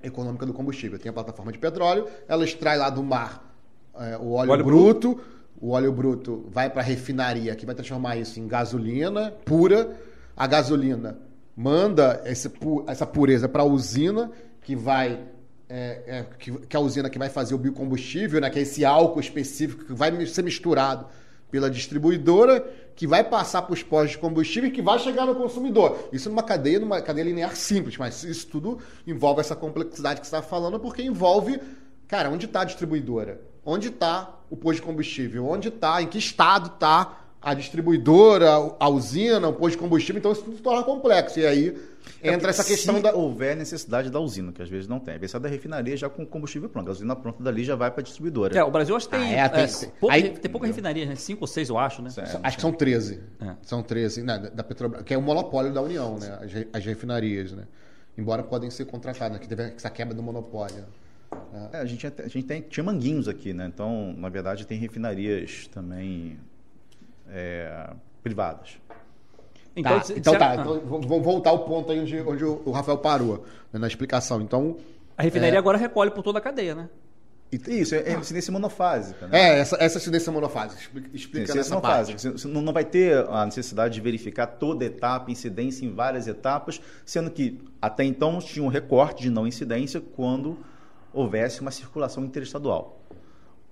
econômica 0.02 0.44
do 0.44 0.52
combustível. 0.52 0.98
Tem 0.98 1.10
a 1.10 1.12
plataforma 1.12 1.52
de 1.52 1.58
petróleo, 1.58 2.06
ela 2.26 2.44
extrai 2.44 2.76
lá 2.76 2.90
do 2.90 3.02
mar 3.02 3.50
é, 3.94 4.16
o 4.16 4.32
óleo, 4.32 4.50
o 4.50 4.52
óleo 4.52 4.64
bruto, 4.64 5.14
bruto 5.14 5.39
o 5.60 5.70
óleo 5.70 5.92
bruto 5.92 6.46
vai 6.50 6.70
para 6.70 6.80
a 6.80 6.84
refinaria, 6.84 7.54
que 7.54 7.66
vai 7.66 7.74
transformar 7.74 8.16
isso 8.16 8.40
em 8.40 8.48
gasolina 8.48 9.30
pura. 9.44 9.96
A 10.36 10.46
gasolina 10.46 11.18
manda 11.54 12.22
esse, 12.24 12.50
essa 12.86 13.06
pureza 13.06 13.48
para 13.48 13.62
a 13.62 13.66
usina, 13.66 14.30
que 14.62 14.74
vai. 14.74 15.20
É, 15.68 16.02
é, 16.06 16.26
que, 16.36 16.50
que, 16.66 16.76
a 16.76 16.80
usina 16.80 17.08
que 17.08 17.18
vai 17.18 17.28
fazer 17.28 17.54
o 17.54 17.58
biocombustível, 17.58 18.40
né, 18.40 18.50
que 18.50 18.58
é 18.58 18.62
esse 18.62 18.84
álcool 18.84 19.20
específico 19.20 19.84
que 19.84 19.92
vai 19.92 20.26
ser 20.26 20.42
misturado 20.42 21.06
pela 21.48 21.70
distribuidora, 21.70 22.64
que 22.96 23.06
vai 23.06 23.22
passar 23.22 23.62
para 23.62 23.74
os 23.74 23.82
postos 23.82 24.12
de 24.12 24.18
combustível 24.18 24.68
e 24.68 24.72
que 24.72 24.82
vai 24.82 24.98
chegar 24.98 25.26
no 25.26 25.34
consumidor. 25.34 26.08
Isso 26.12 26.28
numa 26.28 26.42
cadeia, 26.42 26.80
numa 26.80 27.00
cadeia 27.00 27.24
linear 27.24 27.54
simples, 27.54 27.96
mas 27.96 28.24
isso 28.24 28.48
tudo 28.48 28.78
envolve 29.06 29.40
essa 29.40 29.54
complexidade 29.54 30.20
que 30.20 30.26
você 30.26 30.34
está 30.34 30.46
falando, 30.46 30.80
porque 30.80 31.02
envolve, 31.02 31.60
cara, 32.08 32.30
onde 32.30 32.46
está 32.46 32.62
a 32.62 32.64
distribuidora? 32.64 33.40
Onde 33.64 33.88
está 33.88 34.39
o 34.50 34.56
posto 34.56 34.80
de 34.80 34.82
combustível? 34.86 35.46
Onde 35.46 35.68
está? 35.68 36.02
Em 36.02 36.06
que 36.06 36.18
estado 36.18 36.66
está 36.74 37.16
a 37.40 37.54
distribuidora, 37.54 38.50
a 38.78 38.88
usina, 38.88 39.48
o 39.48 39.52
posto 39.54 39.72
de 39.76 39.78
combustível? 39.78 40.18
Então 40.18 40.32
isso 40.32 40.42
tudo 40.42 40.56
se 40.56 40.62
torna 40.62 40.82
complexo. 40.82 41.38
E 41.40 41.46
aí 41.46 41.78
é 42.22 42.32
entra 42.32 42.50
essa 42.50 42.62
questão 42.64 42.96
se 42.96 43.02
da. 43.02 43.14
houver 43.14 43.56
necessidade 43.56 44.10
da 44.10 44.20
usina, 44.20 44.52
que 44.52 44.60
às 44.62 44.68
vezes 44.68 44.86
não 44.88 44.98
tem. 45.00 45.14
Às 45.14 45.20
vezes 45.20 45.34
é 45.34 45.38
da 45.38 45.48
refinaria 45.48 45.96
já 45.96 46.08
com 46.10 46.26
combustível 46.26 46.68
pronto. 46.68 46.88
A 46.88 46.92
usina 46.92 47.16
pronta 47.16 47.42
dali 47.42 47.64
já 47.64 47.74
vai 47.76 47.90
para 47.90 48.00
a 48.00 48.04
distribuidora. 48.04 48.58
É, 48.58 48.62
o 48.64 48.70
Brasil 48.70 48.94
acho 48.96 49.08
que 49.08 49.16
tem, 49.16 49.34
Ah, 49.40 49.44
é, 49.44 49.48
tem- 49.48 49.64
é, 49.64 49.86
pouca, 50.00 50.14
aí- 50.14 50.30
tem 50.30 50.50
pouca 50.50 50.66
refinaria, 50.66 51.06
né? 51.06 51.14
Cinco 51.14 51.42
ou 51.42 51.46
seis, 51.46 51.68
eu 51.68 51.78
acho, 51.78 52.02
né? 52.02 52.10
Certo. 52.10 52.40
Acho 52.42 52.56
que 52.56 52.60
são 52.62 52.72
13. 52.72 53.20
É. 53.40 53.54
São 53.62 53.82
13, 53.82 54.22
né, 54.22 54.50
da- 54.52 54.62
Petrobras, 54.64 55.02
que 55.02 55.14
é 55.14 55.18
o 55.18 55.22
monopólio 55.22 55.72
da 55.72 55.80
União, 55.80 56.18
né? 56.18 56.38
As, 56.42 56.80
as 56.80 56.84
refinarias, 56.84 57.52
né? 57.52 57.62
Embora 58.18 58.42
podem 58.42 58.68
ser 58.70 58.84
contratadas, 58.86 59.32
né? 59.34 59.38
que 59.38 59.48
teve 59.48 59.62
essa 59.62 59.88
quebra 59.88 60.14
do 60.14 60.22
monopólio. 60.22 60.84
É, 61.72 61.78
a 61.78 61.84
gente, 61.84 62.06
a 62.06 62.28
gente 62.28 62.42
tem, 62.44 62.62
tinha 62.62 62.82
manguinhos 62.84 63.28
aqui, 63.28 63.52
né? 63.52 63.66
Então, 63.72 64.14
na 64.16 64.28
verdade, 64.28 64.66
tem 64.66 64.78
refinarias 64.78 65.66
também 65.68 66.38
é, 67.28 67.90
privadas. 68.22 68.78
Então, 69.76 69.98
tá, 70.00 70.04
de- 70.06 70.18
então 70.18 70.32
de- 70.32 70.38
tá. 70.38 70.50
ah, 70.50 70.54
Então, 70.56 70.80
vamos 71.00 71.24
voltar 71.24 71.50
ao 71.50 71.60
ponto 71.64 71.92
aí 71.92 72.00
onde, 72.00 72.20
onde 72.20 72.44
o 72.44 72.70
Rafael 72.72 72.98
parou, 72.98 73.44
né, 73.72 73.78
na 73.78 73.86
explicação. 73.86 74.40
Então, 74.40 74.76
A 75.16 75.22
refinaria 75.22 75.58
agora 75.58 75.78
recolhe 75.78 76.10
por 76.10 76.22
toda 76.22 76.38
a 76.38 76.42
cadeia, 76.42 76.74
né? 76.74 76.88
Isso, 77.66 77.96
é, 77.96 77.98
é 77.98 78.12
incidência 78.14 78.52
monofásica. 78.52 79.26
Né? 79.26 79.38
é, 79.40 79.58
essa, 79.58 79.76
essa 79.80 79.98
incidência 79.98 80.30
monofásica. 80.30 80.80
Explica, 80.80 81.08
explica 81.12 81.42
Incidência 81.44 81.54
nessa 81.56 81.74
monofásica. 81.74 82.18
parte. 82.30 82.40
Você 82.40 82.46
não 82.48 82.62
não 82.62 82.72
vai 82.72 82.84
ter 82.84 83.26
a 83.28 83.44
necessidade 83.44 83.94
de 83.94 84.00
verificar 84.00 84.46
toda 84.46 84.84
etapa, 84.84 85.32
incidência 85.32 85.84
em 85.84 85.92
várias 85.92 86.28
etapas, 86.28 86.80
sendo 87.04 87.28
que 87.28 87.60
até 87.82 88.04
então 88.04 88.38
tinha 88.38 88.64
um 88.64 88.68
recorte 88.68 89.22
de 89.22 89.30
não 89.30 89.48
incidência 89.48 90.00
quando 90.00 90.58
houvesse 91.12 91.60
uma 91.60 91.70
circulação 91.70 92.24
interestadual. 92.24 93.00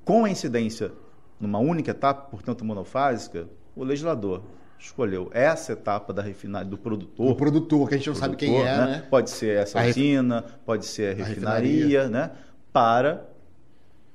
Com 0.05 0.25
a 0.25 0.31
incidência 0.31 0.93
numa 1.39 1.59
única 1.59 1.91
etapa, 1.93 2.23
portanto 2.31 2.65
monofásica, 2.65 3.49
o 3.77 3.85
legislador 3.85 4.43
escolheu 4.79 5.29
essa 5.33 5.73
etapa 5.73 6.13
da 6.13 6.23
refinaria 6.23 6.69
do 6.69 6.79
produtor. 6.79 7.31
O 7.31 7.35
produtor, 7.35 7.89
que 7.89 7.95
a 7.95 7.99
gente 7.99 8.09
não 8.09 8.15
sabe 8.17 8.37
quem 8.37 8.61
é, 8.61 8.65
né? 8.65 9.07
Pode 9.11 9.31
ser 9.31 9.57
essa 9.59 9.79
A 9.79 9.83
ref- 9.83 9.97
usina, 9.97 10.43
pode 10.65 10.87
ser 10.87 11.09
a 11.09 11.23
A 11.23 11.27
refinaria, 11.27 11.71
refinaria. 12.03 12.09
né? 12.09 12.31
Para 12.73 13.29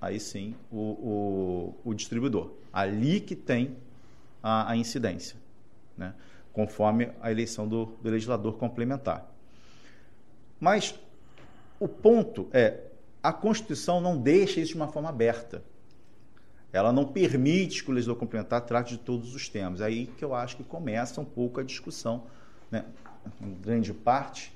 aí 0.01 0.19
sim 0.19 0.55
o, 0.71 0.77
o, 1.83 1.89
o 1.89 1.93
distribuidor. 1.93 2.51
Ali 2.71 3.19
que 3.19 3.35
tem 3.35 3.75
a, 4.41 4.71
a 4.71 4.75
incidência, 4.77 5.37
né? 5.97 6.13
conforme 6.51 7.09
a 7.21 7.31
eleição 7.31 7.67
do, 7.67 7.85
do 8.01 8.09
legislador 8.09 8.57
complementar. 8.57 9.29
Mas 10.59 10.97
o 11.79 11.87
ponto 11.87 12.47
é, 12.53 12.79
a 13.23 13.31
Constituição 13.31 14.01
não 14.01 14.17
deixa 14.17 14.59
isso 14.59 14.73
de 14.73 14.75
uma 14.75 14.89
forma 14.89 15.07
aberta. 15.07 15.63
Ela 16.73 16.91
não 16.91 17.05
permite 17.05 17.83
que 17.83 17.89
o 17.89 17.93
legislador 17.93 18.19
complementar 18.19 18.61
trate 18.61 18.97
de 18.97 18.99
todos 18.99 19.33
os 19.33 19.47
temas. 19.47 19.79
É 19.79 19.85
aí 19.85 20.07
que 20.07 20.25
eu 20.25 20.35
acho 20.35 20.57
que 20.57 20.63
começa 20.63 21.21
um 21.21 21.25
pouco 21.25 21.61
a 21.61 21.63
discussão, 21.63 22.25
né? 22.69 22.83
em 23.39 23.53
grande 23.53 23.93
parte, 23.93 24.53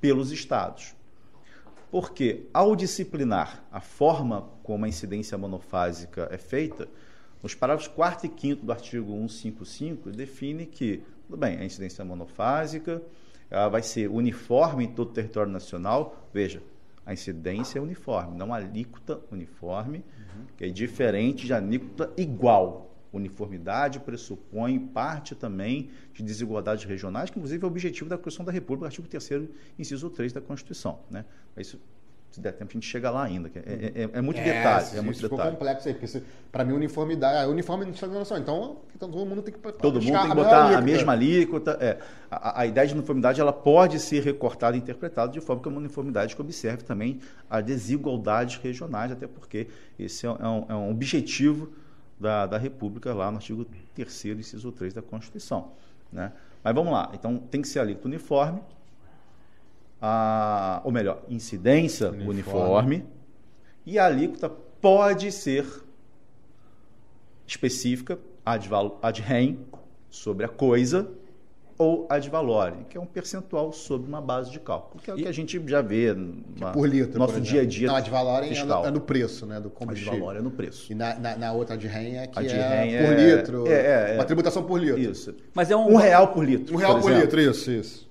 pelos 0.00 0.30
estados. 0.30 0.94
Porque, 1.90 2.46
ao 2.52 2.76
disciplinar 2.76 3.64
a 3.72 3.80
forma 3.80 4.48
como 4.62 4.84
a 4.84 4.88
incidência 4.88 5.36
monofásica 5.36 6.28
é 6.30 6.38
feita, 6.38 6.86
os 7.42 7.54
parágrafos 7.54 7.88
4 7.88 8.26
e 8.26 8.40
5 8.40 8.66
do 8.66 8.70
artigo 8.70 9.10
155 9.10 10.10
define 10.10 10.66
que, 10.66 11.02
tudo 11.26 11.38
bem, 11.38 11.58
a 11.58 11.64
incidência 11.64 12.04
monofásica 12.04 13.02
ela 13.50 13.68
vai 13.68 13.82
ser 13.82 14.10
uniforme 14.10 14.84
em 14.84 14.92
todo 14.92 15.08
o 15.08 15.12
território 15.12 15.50
nacional. 15.50 16.28
Veja, 16.32 16.62
a 17.08 17.14
incidência 17.14 17.78
é 17.78 17.80
uniforme, 17.82 18.36
não 18.36 18.52
alíquota 18.52 19.18
uniforme, 19.32 20.04
que 20.58 20.64
é 20.66 20.68
diferente 20.68 21.46
de 21.46 21.54
alíquota 21.54 22.12
igual. 22.18 22.94
Uniformidade 23.10 23.98
pressupõe 23.98 24.78
parte 24.78 25.34
também 25.34 25.88
de 26.12 26.22
desigualdades 26.22 26.84
regionais, 26.84 27.30
que 27.30 27.38
inclusive 27.38 27.64
é 27.64 27.66
o 27.66 27.70
objetivo 27.70 28.10
da 28.10 28.18
Constituição 28.18 28.44
da 28.44 28.52
República, 28.52 28.84
artigo 28.84 29.08
3 29.08 29.48
inciso 29.78 30.10
3 30.10 30.34
da 30.34 30.42
Constituição. 30.42 31.00
Né? 31.10 31.24
Isso, 31.56 31.80
se 32.30 32.40
der 32.40 32.52
tempo, 32.52 32.70
a 32.70 32.74
gente 32.74 32.86
chega 32.86 33.10
lá 33.10 33.24
ainda. 33.24 33.48
que 33.48 33.58
É, 33.58 33.62
é- 33.62 34.10
é 34.12 34.20
muito 34.20 34.40
detalhe. 34.42 34.86
É 34.94 35.00
muito 35.00 35.14
isso 35.16 35.22
ficou 35.22 35.38
detalhe. 35.38 35.56
complexo 35.56 35.88
aí, 35.88 35.94
porque 35.94 36.22
para 36.52 36.64
mim 36.64 36.74
uniformidade, 36.74 37.44
a 37.44 37.48
uniforme 37.48 37.86
não 37.86 38.22
está. 38.22 38.38
Então, 38.38 38.76
então 38.94 39.10
todo 39.10 39.24
mundo 39.26 39.42
tem 39.42 39.54
que 39.54 39.60
Todo 39.60 40.00
mundo 40.00 40.18
tem 40.18 40.28
que 40.30 40.34
botar 40.36 40.76
a 40.76 40.80
mesma 40.80 41.12
alíquota. 41.12 41.78
É. 41.80 41.98
A, 42.30 42.60
a 42.60 42.66
ideia 42.66 42.86
de 42.86 42.94
uniformidade 42.94 43.40
ela 43.40 43.52
pode 43.52 43.98
ser 43.98 44.22
recortada 44.22 44.76
e 44.76 44.80
interpretada 44.80 45.32
de 45.32 45.40
forma 45.40 45.62
que 45.62 45.68
é 45.68 45.70
uma 45.72 45.80
uniformidade 45.80 46.34
que 46.36 46.40
observe 46.40 46.82
também 46.82 47.20
as 47.48 47.64
desigualdades 47.64 48.56
regionais, 48.56 49.10
até 49.10 49.26
porque 49.26 49.68
esse 49.98 50.26
é, 50.26 50.30
um, 50.30 50.66
é 50.68 50.74
um 50.74 50.90
objetivo 50.90 51.72
da, 52.20 52.46
da 52.46 52.58
República 52.58 53.14
lá 53.14 53.30
no 53.30 53.38
artigo 53.38 53.64
3 53.94 54.38
inciso 54.38 54.70
3 54.70 54.92
da 54.92 55.00
Constituição. 55.02 55.72
Né? 56.12 56.32
Mas 56.62 56.74
vamos 56.74 56.92
lá. 56.92 57.10
Então 57.14 57.38
tem 57.38 57.62
que 57.62 57.68
ser 57.68 57.80
alíquota 57.80 58.08
uniforme, 58.08 58.60
a, 60.00 60.80
ou 60.84 60.92
melhor, 60.92 61.22
incidência 61.28 62.08
Uniforme. 62.10 62.30
uniforme, 62.30 63.06
e 63.86 63.98
a 63.98 64.06
alíquota 64.06 64.48
pode 64.80 65.32
ser 65.32 65.66
específica, 67.46 68.18
ad, 68.44 68.68
ad 69.02 69.20
rem, 69.22 69.58
sobre 70.10 70.44
a 70.44 70.48
coisa, 70.48 71.08
ou 71.76 72.06
ad 72.10 72.28
valorem, 72.28 72.84
que 72.90 72.98
é 72.98 73.00
um 73.00 73.06
percentual 73.06 73.72
sobre 73.72 74.08
uma 74.08 74.20
base 74.20 74.50
de 74.50 74.58
cálculo, 74.58 75.00
que 75.00 75.08
é 75.10 75.14
o 75.14 75.16
que 75.16 75.28
a 75.28 75.32
gente 75.32 75.62
já 75.66 75.80
vê 75.80 76.12
no 76.12 76.72
por 76.72 76.88
litro. 76.88 77.16
nosso 77.20 77.34
por 77.34 77.40
dia 77.40 77.62
a 77.62 77.64
dia 77.64 77.86
Não, 77.86 77.94
a 77.94 78.00
de 78.00 78.10
valorem 78.10 78.50
é 78.50 78.54
fiscal. 78.54 78.82
no, 78.82 78.88
é 78.88 78.90
no 78.90 79.00
preço, 79.00 79.46
né? 79.46 79.60
Do 79.60 79.68
A 79.68 79.70
de 79.70 79.76
combustível. 79.76 80.12
valor 80.18 80.36
é 80.36 80.40
no 80.40 80.50
preço. 80.50 80.90
E 80.90 80.94
na, 80.96 81.14
na, 81.18 81.36
na 81.36 81.52
outra 81.52 81.76
de 81.78 81.86
REM 81.86 82.18
é 82.18 82.26
que 82.26 82.36
A 82.36 82.42
de 82.42 82.48
é 82.48 82.68
REN 82.84 83.06
por 83.06 83.12
é- 83.12 83.36
litro. 83.36 83.66
é, 83.68 83.72
é, 83.72 84.10
é. 84.10 84.14
Uma 84.16 84.24
tributação 84.24 84.64
por 84.64 84.80
litro. 84.80 84.98
Isso. 84.98 85.34
Mas 85.54 85.70
é 85.70 85.76
um. 85.76 85.92
Um 85.92 85.96
real 85.96 86.28
por 86.28 86.44
litro. 86.44 86.74
Um 86.74 86.78
real 86.78 86.98
por, 87.00 87.10
exemplo. 87.12 87.20
litro, 87.20 87.40
isso, 87.40 87.70
isso. 87.70 88.07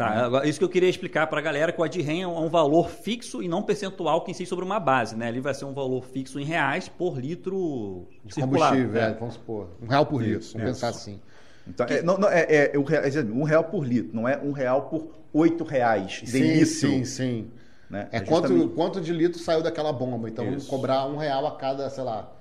Tá, 0.00 0.24
agora, 0.24 0.48
isso 0.48 0.58
que 0.58 0.64
eu 0.64 0.68
queria 0.68 0.88
explicar 0.88 1.26
para 1.26 1.38
a 1.40 1.42
galera, 1.42 1.72
que 1.72 1.80
o 1.80 1.84
ADREM 1.84 2.22
é 2.22 2.26
um 2.26 2.48
valor 2.48 2.88
fixo 2.88 3.42
e 3.42 3.48
não 3.48 3.62
percentual 3.62 4.22
que 4.22 4.30
incide 4.30 4.48
sobre 4.48 4.64
uma 4.64 4.80
base, 4.80 5.14
né? 5.14 5.28
Ali 5.28 5.40
vai 5.40 5.52
ser 5.52 5.66
um 5.66 5.74
valor 5.74 6.02
fixo 6.04 6.40
em 6.40 6.44
reais 6.44 6.88
por 6.88 7.18
litro 7.18 8.06
De 8.24 8.34
circulado. 8.34 8.76
combustível, 8.76 9.00
É. 9.02 9.10
é, 9.10 9.14
vamos 9.14 9.34
supor. 9.34 9.68
Um 9.82 9.86
real 9.86 10.06
por 10.06 10.22
litro, 10.22 10.40
Isso, 10.40 10.52
vamos 10.54 10.70
isso. 10.70 10.80
pensar 10.80 10.88
assim. 10.96 11.20
Então, 11.68 11.86
é, 11.86 12.00
não, 12.02 12.16
não, 12.16 12.28
é, 12.30 12.70
é 12.74 12.78
um, 12.78 12.82
real, 12.82 13.02
é 13.04 13.20
um 13.32 13.42
real 13.42 13.64
por 13.64 13.84
litro, 13.86 14.10
não 14.16 14.26
é 14.26 14.38
um 14.38 14.52
real 14.52 14.82
por 14.82 15.08
oito 15.34 15.62
reais 15.64 16.22
Sim, 16.24 16.64
sim, 16.64 17.04
sim. 17.04 17.50
Né? 17.90 18.08
É 18.10 18.20
quanto, 18.20 18.48
justamente- 18.48 18.74
quanto 18.74 19.00
de 19.00 19.12
litro 19.12 19.38
saiu 19.38 19.62
daquela 19.62 19.92
bomba. 19.92 20.28
Então 20.30 20.44
vamos 20.44 20.62
Isso. 20.62 20.70
cobrar 20.70 21.06
um 21.06 21.16
real 21.16 21.46
a 21.46 21.56
cada, 21.56 21.90
sei 21.90 22.04
lá, 22.04 22.32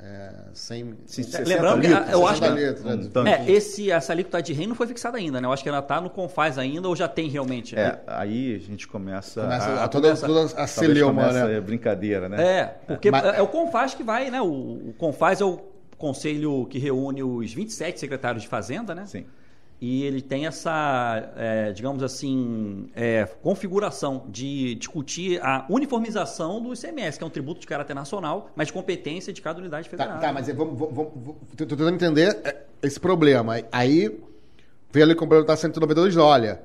é, 0.00 0.30
100... 0.52 0.84
Sim, 0.84 0.92
um- 0.92 0.96
60 1.06 1.48
Lembrando 1.48 1.80
que, 1.80 1.86
litros, 1.88 2.10
eu 2.10 2.26
acho 2.26 2.38
60 2.40 2.54
que- 2.56 2.64
litros, 2.66 2.84
né? 2.84 2.94
um 2.94 3.08
tanque. 3.10 3.30
É, 3.30 3.50
esse, 3.50 3.90
essa 3.90 4.12
alíquota 4.12 4.40
de 4.42 4.52
REM 4.52 4.66
não 4.68 4.74
foi 4.74 4.86
fixada 4.86 5.18
ainda, 5.18 5.40
né? 5.40 5.46
Eu 5.48 5.52
acho 5.52 5.62
que 5.62 5.68
ela 5.68 5.80
está 5.80 6.00
no 6.00 6.08
Confaz 6.10 6.56
ainda 6.58 6.86
ou 6.88 6.94
já 6.94 7.08
tem 7.08 7.28
realmente. 7.28 7.76
É, 7.76 8.00
aí 8.06 8.54
a 8.54 8.58
gente 8.58 8.86
começa, 8.86 9.40
Começa 9.42 9.66
a, 9.68 9.84
a, 9.84 9.88
toda, 9.88 10.08
começa- 10.08 10.26
toda 10.26 10.62
a 10.62 10.66
celeuma, 10.66 11.32
né? 11.32 11.60
brincadeira, 11.60 12.28
né? 12.28 12.42
É, 12.42 12.64
porque 12.86 13.10
Mas- 13.10 13.24
é 13.24 13.42
o 13.42 13.48
Confaz 13.48 13.94
que 13.94 14.02
vai, 14.02 14.30
né? 14.30 14.40
O, 14.40 14.46
o 14.46 14.94
Confaz 14.96 15.40
é 15.40 15.44
o 15.44 15.58
conselho 15.96 16.64
que 16.66 16.78
reúne 16.78 17.22
os 17.24 17.52
27 17.52 17.98
secretários 17.98 18.42
de 18.44 18.48
Fazenda, 18.48 18.94
né? 18.94 19.04
Sim. 19.06 19.26
E 19.80 20.02
ele 20.02 20.20
tem 20.20 20.46
essa, 20.46 21.32
é, 21.36 21.72
digamos 21.72 22.02
assim, 22.02 22.90
é, 22.96 23.24
configuração 23.40 24.24
de 24.28 24.74
discutir 24.74 25.40
a 25.40 25.64
uniformização 25.70 26.60
do 26.60 26.74
ICMS, 26.74 27.16
que 27.16 27.22
é 27.22 27.26
um 27.26 27.30
tributo 27.30 27.60
de 27.60 27.66
caráter 27.66 27.94
nacional, 27.94 28.50
mas 28.56 28.66
de 28.66 28.72
competência 28.72 29.32
de 29.32 29.40
cada 29.40 29.60
unidade 29.60 29.88
federal. 29.88 30.14
Tá, 30.14 30.18
tá, 30.28 30.32
mas 30.32 30.48
vamos, 30.48 30.76
vamos, 30.76 30.94
vamos, 30.94 31.12
vamos- 31.14 31.36
tô 31.56 31.64
tentando 31.64 31.90
entender 31.94 32.36
é, 32.44 32.64
esse 32.82 32.98
problema. 32.98 33.54
Aí 33.70 34.20
veio 34.92 35.04
ali 35.04 35.14
complementar 35.14 35.56
192, 35.56 36.16
olha, 36.16 36.60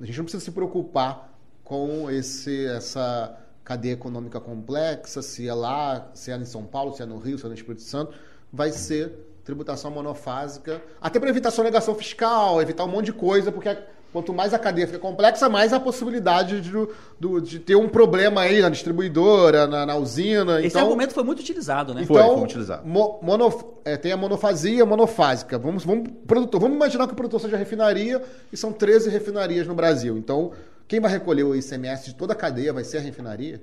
a 0.00 0.04
gente 0.04 0.18
não 0.18 0.24
precisa 0.24 0.44
se 0.44 0.50
preocupar 0.50 1.32
com 1.62 2.10
esse, 2.10 2.66
essa 2.66 3.38
cadeia 3.62 3.92
econômica 3.92 4.40
complexa, 4.40 5.22
se 5.22 5.46
é 5.48 5.54
lá, 5.54 6.10
se 6.12 6.32
é 6.32 6.36
em 6.36 6.44
São 6.44 6.64
Paulo, 6.64 6.92
se 6.92 7.02
é 7.02 7.06
no 7.06 7.18
Rio, 7.18 7.38
se 7.38 7.46
é 7.46 7.48
no 7.48 7.54
Espírito 7.54 7.82
Santo, 7.82 8.12
vai 8.52 8.72
ser 8.72 9.12
tributação 9.44 9.90
monofásica, 9.90 10.80
até 11.00 11.18
para 11.18 11.28
evitar 11.28 11.50
sonegação 11.50 11.94
fiscal, 11.94 12.60
evitar 12.62 12.84
um 12.84 12.88
monte 12.88 13.06
de 13.06 13.12
coisa, 13.12 13.50
porque 13.50 13.76
quanto 14.12 14.32
mais 14.32 14.52
a 14.54 14.58
cadeia 14.58 14.86
fica 14.86 14.98
complexa, 14.98 15.48
mais 15.48 15.72
a 15.72 15.80
possibilidade 15.80 16.60
de, 16.60 16.70
do- 17.18 17.40
de 17.40 17.58
ter 17.58 17.74
um 17.74 17.88
problema 17.88 18.42
aí 18.42 18.60
na 18.60 18.68
distribuidora, 18.68 19.66
na, 19.66 19.86
na 19.86 19.96
usina. 19.96 20.58
Esse 20.60 20.68
então, 20.68 20.82
argumento 20.82 21.14
foi 21.14 21.24
muito 21.24 21.40
utilizado, 21.40 21.94
né? 21.94 22.04
Foi, 22.04 22.20
então, 22.20 22.34
foi 22.34 22.44
utilizado. 22.44 22.86
mo- 22.86 23.18
mono- 23.22 23.74
é, 23.84 23.96
tem 23.96 24.12
a 24.12 24.16
monofasia 24.16 24.84
monofásica. 24.84 25.58
Vamos, 25.58 25.84
vamos, 25.84 26.10
produtor, 26.26 26.60
vamos 26.60 26.76
imaginar 26.76 27.06
que 27.06 27.12
o 27.14 27.16
produtor 27.16 27.40
seja 27.40 27.56
refinaria 27.56 28.22
e 28.52 28.56
são 28.56 28.70
13 28.72 29.08
refinarias 29.08 29.66
no 29.66 29.74
Brasil. 29.74 30.16
Então, 30.18 30.52
quem 30.86 31.00
vai 31.00 31.10
recolher 31.10 31.42
o 31.44 31.56
ICMS 31.56 32.04
de 32.04 32.14
toda 32.14 32.34
a 32.34 32.36
cadeia 32.36 32.72
vai 32.72 32.84
ser 32.84 32.98
a 32.98 33.00
refinaria? 33.00 33.60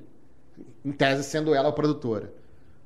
Em 0.83 0.91
tese, 0.91 1.23
sendo 1.23 1.53
ela 1.53 1.69
a 1.69 1.71
produtora. 1.71 2.33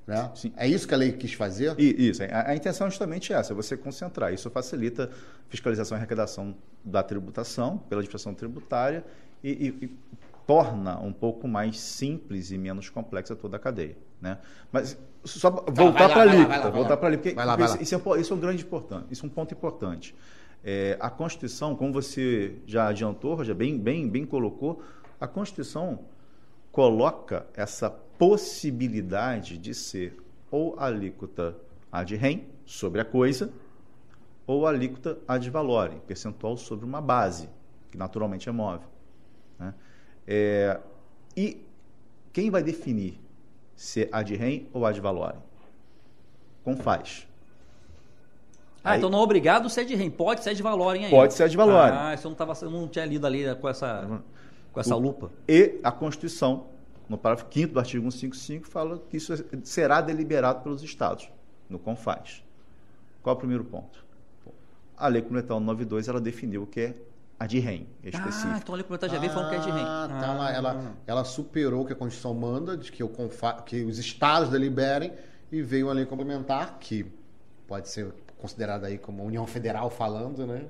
Né? 0.06 0.32
É 0.58 0.68
isso 0.68 0.88
que 0.88 0.94
a 0.94 0.98
lei 0.98 1.14
quis 1.14 1.34
fazer? 1.34 1.76
E, 1.78 2.10
isso. 2.10 2.22
A, 2.24 2.52
a, 2.52 2.56
intenção 2.56 2.88
é 2.88 2.90
justamente 2.90 3.32
essa, 3.32 3.54
você 3.54 3.78
concentrar. 3.78 4.34
Isso 4.34 4.50
facilita 4.50 5.10
fiscalização 5.48 5.98
e 5.98 6.00
arrecadação 6.00 6.56
da 6.84 7.02
tributação 7.02 7.78
pela 7.78 8.00
administração 8.00 8.34
tributária 8.34 9.06
e, 9.44 9.50
e, 9.52 9.86
e 9.86 9.98
torna 10.46 11.00
um 11.00 11.14
pouco 11.14 11.48
mais 11.48 11.80
simples 11.80 12.52
e 12.52 12.58
menos 12.58 12.90
complexa 12.90 13.36
toda 13.36 13.58
a 13.58 13.60
cadeia. 13.60 13.98
Né? 14.22 14.38
Mas 14.72 14.98
só 15.24 15.50
voltar 15.50 16.10
para 16.10 16.20
a 16.20 16.22
alíquota, 16.22 16.70
voltar 16.70 16.98
para 16.98 17.08
ali, 17.08 17.18
porque 17.18 17.34
vai 17.34 17.46
lá, 17.46 17.56
vai 17.56 17.68
lá. 17.68 17.82
Isso, 17.82 17.96
é, 17.96 18.20
isso 18.20 18.34
é 18.34 18.36
um 18.36 18.40
grande 18.40 18.64
importante, 18.64 19.06
isso 19.12 19.26
é 19.26 19.28
um 19.28 19.32
ponto 19.32 19.54
importante. 19.54 20.16
É, 20.64 20.98
a 21.00 21.10
Constituição, 21.10 21.76
como 21.76 21.92
você 21.92 22.56
já 22.66 22.88
adiantou, 22.88 23.44
já 23.44 23.54
bem, 23.54 23.78
bem, 23.78 24.08
bem 24.08 24.26
colocou, 24.26 24.82
a 25.20 25.28
Constituição 25.28 26.00
coloca 26.72 27.46
essa 27.54 27.90
possibilidade 28.24 29.58
de 29.58 29.74
ser 29.74 30.16
ou 30.50 30.80
alíquota 30.80 31.58
ad 31.92 32.16
rem 32.16 32.48
sobre 32.66 33.02
a 33.02 33.06
coisa, 33.06 33.52
ou 34.48 34.66
alíquota 34.66 35.18
ad 35.28 35.50
valorem, 35.50 36.00
percentual 36.08 36.56
sobre 36.56 36.86
uma 36.86 37.02
base, 37.02 37.50
que 37.92 37.98
naturalmente 37.98 38.48
é 38.48 38.52
móvel. 38.52 38.88
Né? 39.60 39.74
É, 40.26 40.80
e 41.36 41.66
quem 42.32 42.50
vai 42.50 42.64
definir 42.64 43.20
se 43.76 44.04
é 44.04 44.10
ad 44.10 44.34
rem 44.34 44.70
ou 44.72 44.86
ad 44.86 45.00
valorem? 45.02 45.42
Como 46.64 46.78
faz? 46.78 47.28
Ah, 48.82 48.92
Aí, 48.92 49.00
então 49.00 49.10
não 49.10 49.20
é 49.20 49.22
obrigado 49.22 49.70
ser 49.70 49.84
de 49.84 49.96
rem, 49.96 50.10
pode 50.10 50.44
ser 50.44 50.54
de 50.54 50.64
valorem 50.64 51.06
aí. 51.06 51.12
Pode 51.12 51.34
ser 51.34 51.50
de 51.50 51.58
valorem. 51.58 51.98
Ah, 51.98 52.14
isso 52.14 52.26
eu 52.26 52.30
não, 52.30 52.38
tava, 52.38 52.54
eu 52.62 52.72
não 52.72 52.88
tinha 52.88 53.06
lido 53.06 53.28
ali 53.28 53.54
com 53.56 53.68
essa, 53.68 54.22
com 54.72 54.80
essa 54.80 54.96
o, 54.96 55.00
lupa. 55.00 55.30
E 55.46 55.78
a 55.84 55.92
Constituição, 55.92 56.68
no 57.14 57.18
parágrafo 57.18 57.52
5 57.52 57.74
do 57.74 57.80
artigo 57.80 58.12
155, 58.12 58.68
fala 58.68 59.00
que 59.10 59.18
isso 59.18 59.34
será 59.64 60.02
deliberado 60.02 60.62
pelos 60.62 60.84
estados, 60.84 61.30
no 61.70 61.78
CONFAS. 61.80 62.44
Qual 63.22 63.34
é 63.34 63.38
o 63.38 63.40
primeiro 63.40 63.64
ponto? 63.64 64.04
A 64.98 65.08
Lei 65.08 65.22
Complementar 65.22 65.58
192, 65.58 66.08
ela 66.08 66.20
definiu 66.20 66.64
o 66.64 66.68
que 66.68 66.82
é 66.82 66.96
a 67.40 67.46
de 67.46 67.60
REM, 67.60 67.88
específica. 68.04 68.54
Ah, 68.54 68.60
então 68.62 68.74
a 68.74 68.78
Lei 68.78 68.84
Complementar 68.84 69.10
já 69.10 69.20
veio 69.20 69.32
falando 69.32 69.50
que 69.50 69.56
é 69.56 69.60
de 69.60 69.70
REM. 69.70 69.84
Ah, 69.86 70.08
tá, 70.08 70.28
ela, 70.28 70.52
ela, 70.52 70.96
ela, 71.06 71.24
superou 71.24 71.84
o 71.84 71.86
que 71.86 71.94
a 71.94 71.96
Constituição 71.96 72.34
manda, 72.34 72.76
de 72.76 72.92
que, 72.92 73.04
o 73.04 73.10
Confa, 73.10 73.62
que 73.62 73.84
os 73.84 74.00
estados 74.00 74.50
deliberem, 74.50 75.14
e 75.52 75.62
veio 75.62 75.88
uma 75.88 75.94
lei 75.94 76.06
complementar 76.06 76.78
que 76.80 77.06
pode 77.68 77.90
ser 77.90 78.12
considerada 78.40 78.88
aí 78.88 78.98
como 78.98 79.24
União 79.24 79.46
Federal 79.46 79.90
falando, 79.90 80.48
né? 80.48 80.66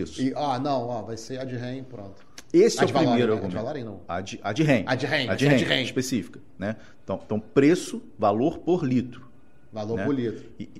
Isso. 0.00 0.22
E, 0.22 0.32
ah, 0.36 0.58
não, 0.58 0.88
ó, 0.88 1.02
vai 1.02 1.16
ser 1.16 1.40
a 1.40 1.44
de 1.44 1.56
REM, 1.56 1.84
pronto. 1.84 2.24
Esse 2.52 2.80
é 2.80 2.84
o 2.84 2.92
primeiro 2.92 3.32
argumento. 3.32 3.44
A 3.44 3.48
de 3.48 3.54
Valorem, 3.56 3.84
não. 3.84 4.00
A 4.08 4.20
de, 4.20 4.40
a 4.42 4.52
de 4.52 4.62
REM. 4.62 4.84
A 4.86 4.94
de 4.94 5.06
REM. 5.06 5.28
A 5.28 5.34
de 5.34 5.46
REM, 5.46 5.82
específica. 5.82 6.40
Né? 6.58 6.76
Então, 7.02 7.20
então, 7.24 7.40
preço, 7.40 8.02
valor 8.18 8.58
por 8.58 8.84
litro. 8.84 9.28
Valor 9.72 9.98
né? 9.98 10.04
por 10.04 10.14
litro. 10.14 10.50
E, 10.58 10.70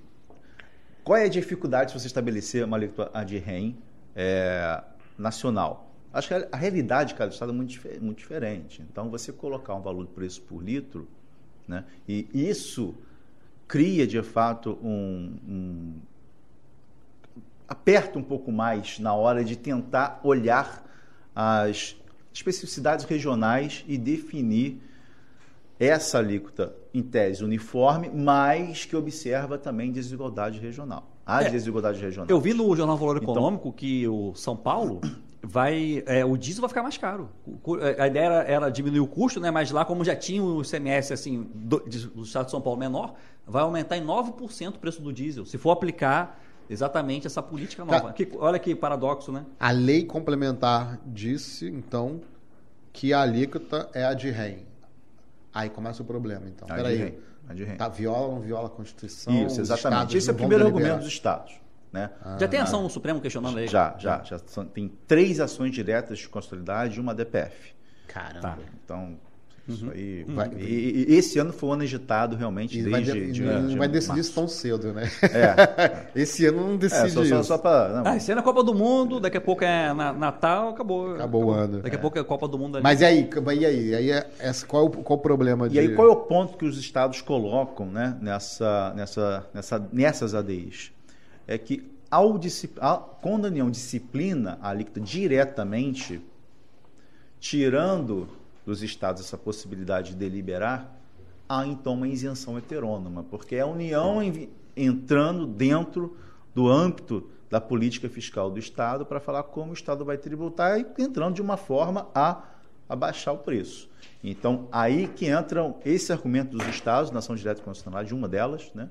qual 1.05 1.17
é 1.17 1.25
a 1.25 1.29
dificuldade 1.29 1.93
de 1.93 2.01
você 2.01 2.07
estabelecer 2.07 2.65
uma 2.65 2.77
alíquota 2.77 3.11
a 3.13 3.23
de 3.25 3.39
REM 3.39 3.77
é, 4.15 4.83
nacional? 5.19 5.93
Acho 6.13 6.29
que 6.29 6.35
a, 6.35 6.49
a 6.51 6.57
realidade 6.57 7.11
de 7.11 7.15
cada 7.17 7.31
estado 7.31 7.53
é 7.53 7.55
muito, 7.55 7.81
muito 8.01 8.19
diferente. 8.19 8.83
Então, 8.91 9.11
você 9.11 9.33
colocar 9.33 9.75
um 9.75 9.83
valor 9.83 10.07
de 10.07 10.13
preço 10.13 10.41
por 10.43 10.63
litro, 10.63 11.09
né? 11.69 11.85
e 12.09 12.29
isso 12.33 12.95
cria, 13.69 14.07
de 14.07 14.23
fato, 14.23 14.79
um, 14.83 15.37
um 15.47 15.95
aperta 17.69 18.19
um 18.19 18.23
pouco 18.23 18.53
mais 18.53 18.99
na 18.99 19.15
hora 19.15 19.45
de 19.45 19.57
tentar 19.57 20.21
olhar 20.23 20.85
as 21.35 21.97
especificidades 22.33 23.05
regionais 23.05 23.85
e 23.89 23.99
definir 23.99 24.83
essa 25.79 26.19
alíquota 26.19 26.75
em 26.93 27.03
tese 27.03 27.45
uniforme, 27.45 28.11
mas 28.13 28.85
que 28.85 28.97
observa 28.97 29.59
também 29.59 29.93
desigualdade 29.93 30.59
regional. 30.59 31.11
A 31.27 31.43
é, 31.43 31.51
desigualdade 31.51 32.01
regional. 32.01 32.27
Eu 32.31 32.41
vi 32.41 32.55
no 32.55 32.75
Jornal 32.75 32.97
Valor 32.97 33.19
então 33.19 33.33
Econômico 33.35 33.69
então, 33.69 33.73
que 33.77 34.09
o 34.09 34.35
São 34.35 34.57
Paulo 34.57 35.01
vai 35.43 36.03
é, 36.07 36.25
o 36.25 36.37
diesel 36.37 36.63
vai 36.63 36.69
ficar 36.69 36.83
mais 36.83 36.97
caro. 36.97 37.29
É, 37.81 38.03
a 38.03 38.07
ideia 38.07 38.25
era, 38.25 38.43
era, 38.45 38.71
diminuir 38.71 39.01
o 39.01 39.07
custo, 39.07 39.41
né? 39.41 39.51
mas 39.51 39.71
lá 39.71 39.85
como 39.85 40.05
já 40.05 40.17
tinha 40.17 40.43
o 40.43 40.63
ICMS 40.63 41.13
assim, 41.13 41.47
do, 41.55 41.81
do 41.81 42.23
estado 42.23 42.47
de 42.47 42.51
São 42.51 42.61
Paulo 42.61 42.79
menor, 42.79 43.15
vai 43.47 43.63
aumentar 43.63 43.97
em 43.97 44.05
9% 44.05 44.75
o 44.75 44.79
preço 44.79 45.03
do 45.03 45.13
diesel. 45.13 45.45
Se 45.45 45.59
for 45.59 45.73
aplicar 45.73 46.41
exatamente 46.69 47.27
essa 47.27 47.43
política 47.43 47.85
nova. 47.85 48.09
Tá. 48.09 48.13
Que, 48.13 48.29
olha 48.37 48.59
que 48.59 48.75
paradoxo, 48.75 49.33
né? 49.33 49.45
A 49.59 49.71
lei 49.71 50.05
complementar 50.05 51.01
disse, 51.07 51.67
então, 51.69 52.21
que 52.93 53.13
a 53.13 53.21
alíquota 53.21 53.89
é 53.95 54.05
a 54.05 54.15
de 54.15 54.31
REM. 54.31 54.67
Aí 55.53 55.71
começa 55.71 56.03
o 56.03 56.07
problema, 56.07 56.47
então. 56.49 56.69
A 56.71 56.75
Peraí. 56.75 57.19
A 57.49 57.55
de 57.55 57.65
REM. 57.65 57.77
Tá, 57.77 57.89
viola 57.89 58.27
ou 58.27 58.35
não 58.37 58.41
viola 58.41 58.67
a 58.67 58.71
Constituição? 58.71 59.47
Isso, 59.47 59.61
exatamente. 59.61 60.17
Esse 60.17 60.31
é 60.31 60.33
o 60.33 60.37
primeiro 60.37 60.67
argumento 60.67 60.99
dos 60.99 61.09
Estados. 61.09 61.55
Né? 61.93 62.11
Ah, 62.21 62.37
já 62.39 62.49
tem 62.49 62.61
ação 62.61 62.83
no 62.83 62.91
Supremo 62.91 63.21
questionando 63.21 63.59
aí? 63.59 63.69
Já, 63.69 63.97
já. 63.99 64.23
já 64.23 64.39
são, 64.47 64.67
tem 64.67 64.93
três 65.07 65.41
ações 65.41 65.73
diretas 65.73 66.19
de 66.19 66.29
constitucionalidade 66.29 66.99
e 66.99 67.01
uma 67.01 67.15
DPF. 67.15 67.75
Caramba. 68.07 68.41
Tá. 68.41 68.59
Então, 68.85 69.17
isso 69.69 69.85
uhum. 69.85 69.91
aí. 69.91 70.25
Vai, 70.29 70.51
e, 70.59 71.07
e, 71.09 71.15
esse 71.17 71.39
ano 71.41 71.53
foi 71.53 71.69
um 71.69 71.73
ano 71.73 71.83
agitado 71.83 72.37
realmente 72.37 72.75
desde. 72.75 72.91
Vai 72.91 73.03
de, 73.03 73.33
de, 73.33 73.43
não 73.43 73.67
de 73.67 73.77
vai 73.77 73.89
decidir 73.89 74.21
isso 74.21 74.33
tão 74.33 74.47
cedo, 74.47 74.93
né? 74.93 75.11
É. 75.23 76.07
esse 76.15 76.47
ano 76.47 76.69
não 76.69 76.77
decide. 76.77 77.07
É, 77.07 77.09
só, 77.09 77.25
só, 77.25 77.43
só 77.43 77.59
pra, 77.59 78.03
ah, 78.05 78.17
esse 78.17 78.31
ano 78.31 78.41
é 78.41 78.45
Copa 78.45 78.63
do 78.63 78.73
Mundo, 78.73 79.19
daqui 79.19 79.37
a 79.37 79.41
pouco 79.41 79.65
é 79.65 79.93
Natal, 79.93 80.69
acabou. 80.69 81.15
Acabou, 81.15 81.47
o 81.47 81.51
ano. 81.51 81.83
Daqui 81.83 81.97
a 81.97 81.99
pouco 81.99 82.17
é 82.17 82.23
Copa 82.23 82.47
do 82.47 82.57
Mundo. 82.57 82.77
Ali. 82.77 82.85
Mas 82.85 83.01
e 83.01 83.05
aí? 83.05 83.29
E 83.29 83.67
aí? 83.67 83.89
E 83.89 83.95
aí 83.95 84.11
é, 84.13 84.53
qual, 84.69 84.89
qual 84.89 85.19
o 85.19 85.23
problema? 85.23 85.69
De... 85.69 85.75
E 85.75 85.81
aí 85.81 85.95
qual 85.97 86.07
é 86.07 86.13
o 86.13 86.17
ponto 86.17 86.57
que 86.57 86.65
os 86.65 86.79
estados 86.79 87.21
colocam 87.21 87.87
né, 87.87 88.17
nessa, 88.21 88.95
nessa, 88.95 89.47
nessa, 89.53 89.89
nessas 89.93 90.33
ADIs? 90.33 90.93
É 91.49 91.59
que 91.59 91.91
ao, 92.09 92.39
quando 93.21 93.47
a 93.47 93.49
União 93.49 93.69
disciplina 93.69 94.59
a 94.63 94.71
alíquota 94.71 95.01
diretamente, 95.01 96.21
tirando 97.41 98.29
dos 98.67 98.83
estados 98.83 99.23
essa 99.23 99.39
possibilidade 99.39 100.11
de 100.11 100.17
deliberar, 100.17 101.01
há 101.49 101.65
então 101.65 101.95
uma 101.95 102.09
isenção 102.09 102.59
heterônoma, 102.59 103.23
porque 103.23 103.55
é 103.55 103.61
a 103.61 103.67
União 103.67 104.19
entrando 104.77 105.47
dentro 105.47 106.17
do 106.53 106.69
âmbito 106.69 107.31
da 107.49 107.61
política 107.61 108.09
fiscal 108.09 108.51
do 108.51 108.59
Estado 108.59 109.07
para 109.07 109.21
falar 109.21 109.45
como 109.45 109.71
o 109.71 109.75
Estado 109.75 110.05
vai 110.05 110.19
tributar 110.19 110.81
e 110.81 110.87
entrando 110.99 111.37
de 111.37 111.43
uma 111.43 111.57
forma 111.57 112.09
a 112.13 112.43
abaixar 112.89 113.33
o 113.33 113.39
preço. 113.39 113.89
Então, 114.23 114.69
aí 114.73 115.07
que 115.07 115.31
entram 115.31 115.77
esse 115.85 116.13
argumento 116.13 116.57
dos 116.57 116.67
Estados, 116.67 117.13
nação 117.13 117.37
direta 117.37 117.63
constitucional, 117.63 118.05
de 118.05 118.15
uma 118.15 118.29
delas, 118.29 118.73
né? 118.75 118.89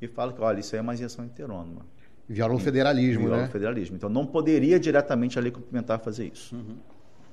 e 0.00 0.06
fala 0.06 0.32
que, 0.32 0.40
olha, 0.40 0.60
isso 0.60 0.74
aí 0.74 0.78
é 0.78 0.82
uma 0.82 0.92
isenção 0.92 1.24
heterônoma. 1.24 1.86
Viola 2.28 2.54
o 2.54 2.58
federalismo, 2.58 3.24
Viola 3.24 3.42
né? 3.42 3.48
o 3.48 3.50
federalismo. 3.50 3.96
Então, 3.96 4.10
não 4.10 4.26
poderia 4.26 4.78
diretamente 4.78 5.38
a 5.38 5.42
lei 5.42 5.50
complementar 5.50 6.00
fazer 6.00 6.26
isso. 6.26 6.54
Uhum. 6.54 6.76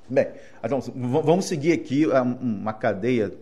Bem, 0.10 0.28
então, 0.64 0.80
vamos 0.82 1.46
seguir 1.46 1.72
aqui 1.72 2.04
é, 2.12 2.22
uma 2.22 2.74
cadeia 2.74 3.34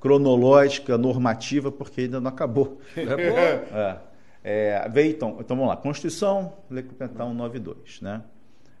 cronológica, 0.00 0.98
normativa, 0.98 1.70
porque 1.70 2.02
ainda 2.02 2.20
não 2.20 2.28
acabou. 2.28 2.80
É, 4.44 4.82
é, 4.84 4.88
veio, 4.88 5.12
então, 5.12 5.36
então, 5.38 5.56
vamos 5.56 5.68
lá. 5.68 5.76
Constituição, 5.76 6.52
Lei 6.68 6.82
Complementar 6.82 7.28
192. 7.28 8.00
Né? 8.00 8.22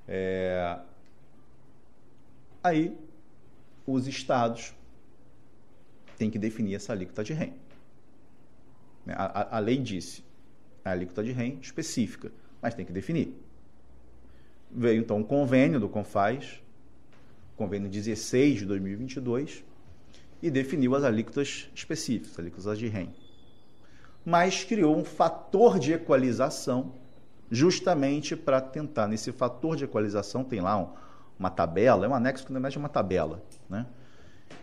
É, 0.08 0.76
aí, 2.62 2.98
os 3.86 4.08
estados 4.08 4.74
têm 6.18 6.28
que 6.28 6.38
definir 6.38 6.74
essa 6.74 6.92
alíquota 6.92 7.22
de 7.22 7.32
REM. 7.32 7.54
A, 9.08 9.40
a, 9.40 9.56
a 9.56 9.58
lei 9.60 9.78
disse 9.78 10.24
a 10.84 10.90
alíquota 10.90 11.22
de 11.22 11.30
REM 11.30 11.58
específica, 11.62 12.32
mas 12.60 12.74
tem 12.74 12.84
que 12.84 12.92
definir. 12.92 13.32
Veio, 14.70 15.00
então, 15.00 15.18
um 15.18 15.24
convênio 15.24 15.78
do 15.78 15.88
CONFAS, 15.88 16.60
convênio 17.62 17.88
16 17.88 18.58
de 18.58 18.66
2022, 18.66 19.64
e 20.42 20.50
definiu 20.50 20.96
as 20.96 21.04
alíquotas 21.04 21.70
específicas, 21.72 22.36
alíquotas 22.36 22.76
de 22.76 22.88
REM. 22.88 23.14
Mas 24.24 24.64
criou 24.64 24.96
um 24.96 25.04
fator 25.04 25.78
de 25.78 25.92
equalização 25.92 26.94
justamente 27.50 28.34
para 28.34 28.60
tentar, 28.60 29.06
nesse 29.06 29.30
fator 29.30 29.76
de 29.76 29.84
equalização, 29.84 30.42
tem 30.42 30.60
lá 30.60 30.76
um, 30.76 30.88
uma 31.38 31.50
tabela, 31.50 32.04
é 32.04 32.08
um 32.08 32.14
anexo 32.14 32.44
que 32.44 32.52
não 32.52 32.58
é 32.58 32.62
mais 32.62 32.74
uma 32.74 32.88
tabela, 32.88 33.40
né? 33.70 33.86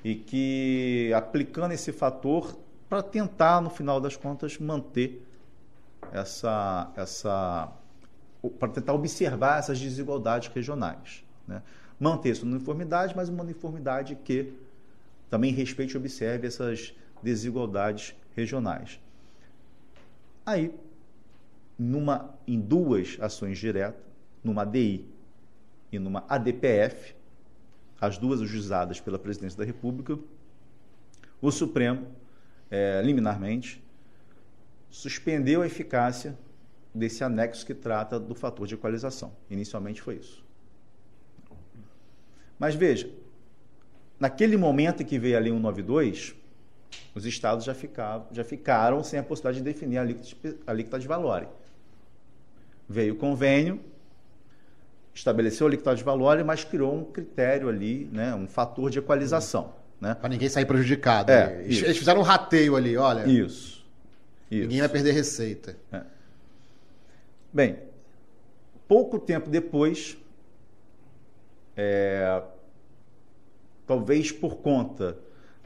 e 0.03 0.15
que 0.15 1.11
aplicando 1.15 1.71
esse 1.71 1.93
fator 1.93 2.57
para 2.89 3.01
tentar, 3.01 3.61
no 3.61 3.69
final 3.69 4.01
das 4.01 4.17
contas, 4.17 4.57
manter 4.57 5.25
essa, 6.11 6.91
essa 6.97 7.71
para 8.59 8.69
tentar 8.69 8.93
observar 8.93 9.59
essas 9.59 9.79
desigualdades 9.79 10.49
regionais. 10.49 11.23
Né? 11.47 11.61
Manter 11.99 12.29
essa 12.29 12.45
uniformidade, 12.45 13.15
mas 13.15 13.29
uma 13.29 13.43
uniformidade 13.43 14.15
que 14.15 14.53
também 15.29 15.51
respeite 15.51 15.93
e 15.93 15.97
observe 15.97 16.47
essas 16.47 16.93
desigualdades 17.21 18.15
regionais. 18.35 18.99
Aí, 20.45 20.73
numa, 21.77 22.33
em 22.47 22.59
duas 22.59 23.17
ações 23.19 23.59
diretas, 23.59 24.01
numa 24.43 24.61
ADI 24.61 25.05
e 25.91 25.99
numa 25.99 26.23
ADPF, 26.27 27.15
as 27.99 28.17
duas 28.17 28.41
ajuizadas 28.41 28.99
pela 28.99 29.19
Presidência 29.19 29.57
da 29.57 29.65
República, 29.65 30.17
o 31.41 31.51
Supremo 31.51 32.07
é, 32.71 33.01
liminarmente, 33.03 33.83
suspendeu 34.89 35.61
a 35.61 35.67
eficácia 35.67 36.37
desse 36.93 37.23
anexo 37.23 37.65
que 37.65 37.73
trata 37.73 38.19
do 38.19 38.33
fator 38.33 38.65
de 38.65 38.73
equalização. 38.73 39.31
Inicialmente 39.49 40.01
foi 40.01 40.15
isso. 40.15 40.43
Mas 42.59 42.75
veja, 42.75 43.09
naquele 44.19 44.57
momento 44.57 45.01
em 45.01 45.05
que 45.05 45.17
veio 45.17 45.37
a 45.37 45.39
Lei 45.39 45.51
192, 45.51 46.35
os 47.15 47.25
estados 47.25 47.63
já, 47.63 47.73
ficavam, 47.73 48.27
já 48.31 48.43
ficaram 48.43 49.01
sem 49.03 49.17
a 49.17 49.23
possibilidade 49.23 49.63
de 49.63 49.73
definir 49.73 49.97
a 49.97 50.01
alíquota, 50.01 50.55
a 50.67 50.71
alíquota 50.71 50.99
de 50.99 51.07
valor. 51.07 51.47
Veio 52.87 53.13
o 53.13 53.17
convênio, 53.17 53.79
estabeleceu 55.13 55.67
a 55.67 55.69
alíquota 55.69 55.95
de 55.95 56.03
valor, 56.03 56.43
mas 56.43 56.65
criou 56.65 56.93
um 56.93 57.05
critério 57.05 57.69
ali, 57.69 58.09
né, 58.11 58.35
um 58.35 58.47
fator 58.47 58.89
de 58.89 58.99
equalização. 58.99 59.73
Né? 60.01 60.13
Para 60.15 60.29
ninguém 60.29 60.49
sair 60.49 60.65
prejudicado. 60.65 61.31
É, 61.31 61.61
eles 61.63 61.97
fizeram 61.97 62.21
um 62.21 62.23
rateio 62.23 62.75
ali, 62.75 62.95
olha. 62.95 63.27
Isso. 63.27 63.85
isso. 64.49 64.61
Ninguém 64.63 64.79
vai 64.79 64.89
perder 64.89 65.11
receita. 65.11 65.75
É. 65.91 66.01
Bem, 67.51 67.79
pouco 68.87 69.19
tempo 69.19 69.49
depois, 69.49 70.17
é, 71.81 72.43
talvez 73.87 74.33
por 74.33 74.57
conta 74.57 75.17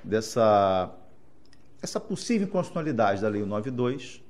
dessa 0.04 0.96
essa 1.82 2.00
possível 2.00 2.48
inconstitucionalidade 2.48 3.22
da 3.22 3.28
Lei 3.28 3.42
192, 3.42 4.24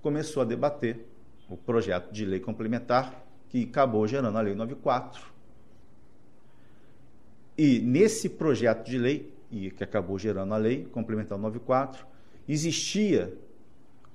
começou 0.00 0.42
a 0.42 0.46
debater 0.46 1.04
o 1.50 1.56
projeto 1.56 2.10
de 2.12 2.24
lei 2.24 2.40
complementar 2.40 3.26
que 3.48 3.64
acabou 3.64 4.06
gerando 4.06 4.38
a 4.38 4.40
Lei 4.40 4.54
94. 4.54 5.22
E 7.58 7.80
nesse 7.80 8.30
projeto 8.30 8.86
de 8.86 8.96
lei, 8.96 9.30
e 9.50 9.70
que 9.70 9.84
acabou 9.84 10.18
gerando 10.18 10.54
a 10.54 10.56
Lei 10.56 10.86
complementar 10.86 11.36
94, 11.36 12.06
existia 12.48 13.36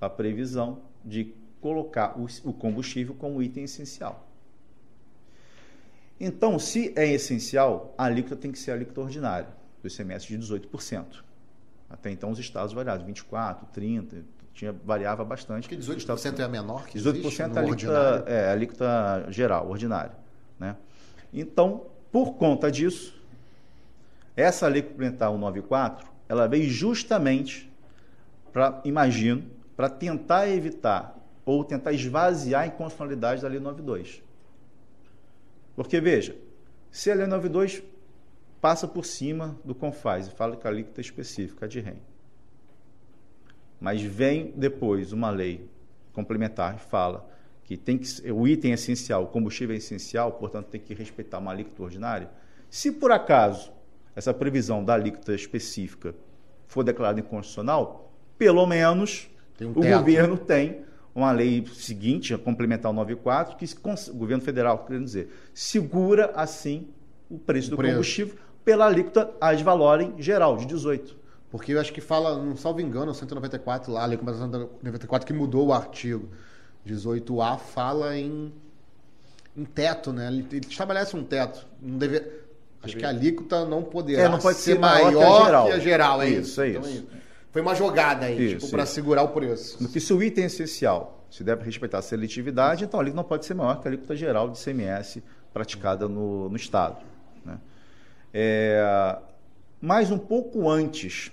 a 0.01 0.09
previsão 0.09 0.81
de 1.05 1.35
colocar 1.61 2.15
o 2.17 2.53
combustível 2.53 3.13
como 3.13 3.43
item 3.43 3.65
essencial. 3.65 4.26
Então, 6.19 6.57
se 6.57 6.93
é 6.95 7.07
essencial, 7.07 7.93
a 7.97 8.05
alíquota 8.05 8.35
tem 8.35 8.51
que 8.51 8.57
ser 8.57 8.71
a 8.71 8.73
alíquota 8.73 9.01
ordinária, 9.01 9.49
do 9.81 9.87
ICMS 9.87 10.27
de 10.27 10.37
18%. 10.37 11.05
Até 11.89 12.11
então, 12.11 12.31
os 12.31 12.39
estados 12.39 12.73
variavam, 12.73 13.05
24%, 13.07 13.57
30%, 13.75 14.23
tinha, 14.53 14.73
variava 14.83 15.23
bastante. 15.23 15.67
Porque 15.69 15.81
18% 15.81 15.97
estados, 15.97 16.25
é 16.25 16.43
a 16.43 16.47
menor 16.47 16.85
que 16.87 16.97
18% 16.97 17.19
existe 17.19 17.41
é 17.41 17.45
a 17.45 17.59
alíquota, 17.59 18.23
é 18.25 18.47
a 18.47 18.51
alíquota 18.51 19.25
geral, 19.29 19.69
ordinária. 19.69 20.13
Né? 20.59 20.75
Então, 21.31 21.85
por 22.11 22.33
conta 22.33 22.71
disso, 22.71 23.15
essa 24.35 24.67
lei 24.67 24.81
complementar 24.81 25.29
194, 25.29 26.07
ela 26.27 26.47
veio 26.47 26.69
justamente 26.69 27.71
para, 28.51 28.81
imagino, 28.83 29.43
para 29.75 29.89
tentar 29.89 30.49
evitar 30.49 31.15
ou 31.45 31.63
tentar 31.63 31.93
esvaziar 31.93 32.63
a 32.63 32.67
inconstitucionalidade 32.67 33.41
da 33.41 33.47
Lei 33.47 33.59
92. 33.59 34.21
Porque, 35.77 36.01
veja, 36.01 36.35
se 36.89 37.11
a 37.11 37.13
Lei 37.13 37.27
92 37.27 37.83
passa 38.59 38.87
por 38.87 39.05
cima 39.05 39.55
do 39.63 39.75
CONFAS 39.75 40.27
e 40.27 40.31
fala 40.31 40.57
que 40.57 40.65
a 40.65 40.71
alíquota 40.71 40.99
é 40.99 41.03
específica 41.03 41.67
de 41.67 41.79
REM, 41.79 42.01
mas 43.79 44.01
vem 44.01 44.51
depois 44.55 45.13
uma 45.13 45.29
lei 45.29 45.69
complementar 46.11 46.75
e 46.75 46.79
fala 46.79 47.29
que 47.63 47.77
tem 47.77 47.95
que 47.95 48.31
o 48.31 48.47
item 48.47 48.71
é 48.71 48.73
essencial, 48.73 49.25
o 49.25 49.27
combustível 49.27 49.75
é 49.75 49.77
essencial, 49.77 50.31
portanto 50.31 50.65
tem 50.65 50.81
que 50.81 50.95
respeitar 50.95 51.37
uma 51.37 51.51
alíquota 51.51 51.83
ordinária. 51.83 52.31
Se 52.71 52.91
por 52.91 53.11
acaso 53.11 53.71
essa 54.15 54.33
previsão 54.33 54.83
da 54.83 54.95
alíquota 54.95 55.35
específica 55.35 56.15
for 56.65 56.83
declarada 56.83 57.19
inconstitucional, 57.19 58.11
pelo 58.35 58.65
menos 58.65 59.29
um 59.61 59.69
o 59.69 59.73
governo 59.73 60.37
tem 60.37 60.86
uma 61.17 61.31
lei 61.31 61.65
seguinte, 61.73 62.31
a 62.31 62.37
complementar 62.37 62.91
o 62.91 62.93
94, 62.93 63.57
que 63.57 63.65
o 63.65 64.13
governo 64.13 64.43
federal, 64.43 64.85
querendo 64.85 65.05
dizer, 65.05 65.29
segura 65.51 66.31
assim 66.35 66.87
o 67.27 67.39
preço 67.39 67.69
o 67.69 67.71
do 67.71 67.77
preço. 67.77 67.93
combustível 67.93 68.35
pela 68.63 68.85
alíquota 68.85 69.31
ad 69.41 69.63
valorem 69.63 70.13
geral, 70.19 70.57
de 70.57 70.67
18. 70.67 71.17
Porque 71.49 71.73
eu 71.73 71.81
acho 71.81 71.91
que 71.91 72.01
fala, 72.01 72.37
não 72.37 72.55
salvo 72.55 72.81
engano, 72.81 73.15
194 73.15 73.91
lá, 73.91 74.03
a 74.03 74.05
lei 74.05 74.17
complementação 74.17 74.69
94 74.83 75.25
que 75.25 75.33
mudou 75.33 75.67
o 75.67 75.73
artigo 75.73 76.29
18A, 76.85 77.57
fala 77.57 78.15
em, 78.15 78.53
em 79.55 79.65
teto, 79.65 80.13
né? 80.13 80.27
Ele, 80.27 80.45
ele 80.51 80.67
estabelece 80.69 81.15
um 81.15 81.23
teto. 81.23 81.65
Não 81.81 81.97
deve, 81.97 82.21
acho 82.83 82.95
que 82.95 83.05
a 83.05 83.09
alíquota 83.09 83.65
não 83.65 83.81
poderá 83.81 84.23
é, 84.23 84.29
não 84.29 84.37
pode 84.37 84.57
ser, 84.59 84.73
ser 84.73 84.79
maior, 84.79 85.11
que 85.11 85.17
a 85.17 85.45
geral. 85.45 85.65
Que 85.65 85.71
a 85.71 85.79
geral 85.79 86.21
é 86.21 86.29
isso, 86.29 86.41
isso. 86.41 86.61
é 86.61 86.69
então, 86.69 86.81
isso. 86.83 87.07
Foi 87.51 87.61
uma 87.61 87.73
jogada 87.73 88.25
aí, 88.25 88.57
tipo, 88.57 88.69
para 88.69 88.85
segurar 88.85 89.23
o 89.23 89.29
preço. 89.29 89.77
Porque 89.77 89.99
se 89.99 90.13
o 90.13 90.21
item 90.21 90.43
é 90.43 90.47
essencial, 90.47 91.25
se 91.29 91.43
deve 91.43 91.63
respeitar 91.63 91.99
a 91.99 92.01
seletividade, 92.01 92.83
então 92.83 92.99
a 92.99 93.03
alíquota 93.03 93.21
não 93.21 93.27
pode 93.27 93.45
ser 93.45 93.53
maior 93.53 93.79
que 93.79 93.87
a 93.87 93.91
alíquota 93.91 94.15
geral 94.15 94.49
de 94.49 94.63
CMS 94.63 95.21
praticada 95.53 96.07
no, 96.07 96.49
no 96.49 96.55
Estado. 96.55 96.97
Né? 97.43 97.57
É, 98.33 99.17
mas 99.81 100.11
um 100.11 100.17
pouco 100.17 100.69
antes 100.69 101.31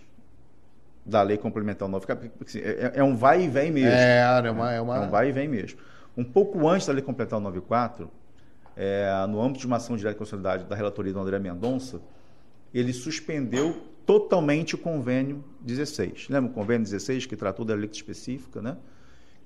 da 1.05 1.23
lei 1.23 1.37
complementar 1.37 1.89
9, 1.89 2.07
assim, 2.47 2.61
é, 2.61 2.93
é, 2.95 3.05
um 3.05 3.15
vai 3.15 3.43
e 3.43 3.49
vem 3.49 3.71
mesmo. 3.71 3.91
É, 3.91 4.43
é, 4.45 4.51
uma, 4.51 4.73
é, 4.73 4.81
uma... 4.81 4.97
é 4.97 5.01
um 5.01 5.11
vai 5.11 5.29
e 5.29 5.33
vem 5.33 5.49
mesmo. 5.49 5.79
Um 6.17 6.25
pouco 6.25 6.67
antes 6.69 6.87
da 6.87 6.93
lei 6.93 7.03
complementar 7.03 7.41
94, 7.41 8.11
é, 8.77 9.27
no 9.29 9.41
âmbito 9.41 9.61
de 9.61 9.67
uma 9.67 9.77
ação 9.77 9.97
direta 9.97 10.15
de 10.15 10.19
constitucionalidade 10.19 10.69
da 10.69 10.75
relatoria 10.75 11.13
do 11.13 11.19
André 11.19 11.39
Mendonça, 11.39 12.01
ele 12.73 12.93
suspendeu 12.93 13.94
totalmente 14.07 14.75
o 14.75 14.79
convênio 14.79 15.45
16. 15.61 16.29
Lembra 16.29 16.51
o 16.51 16.55
convênio 16.55 16.85
16 16.85 17.27
que 17.27 17.37
tratou 17.37 17.65
da 17.65 17.75
alíquota 17.75 17.97
específica, 17.97 18.61
né? 18.61 18.77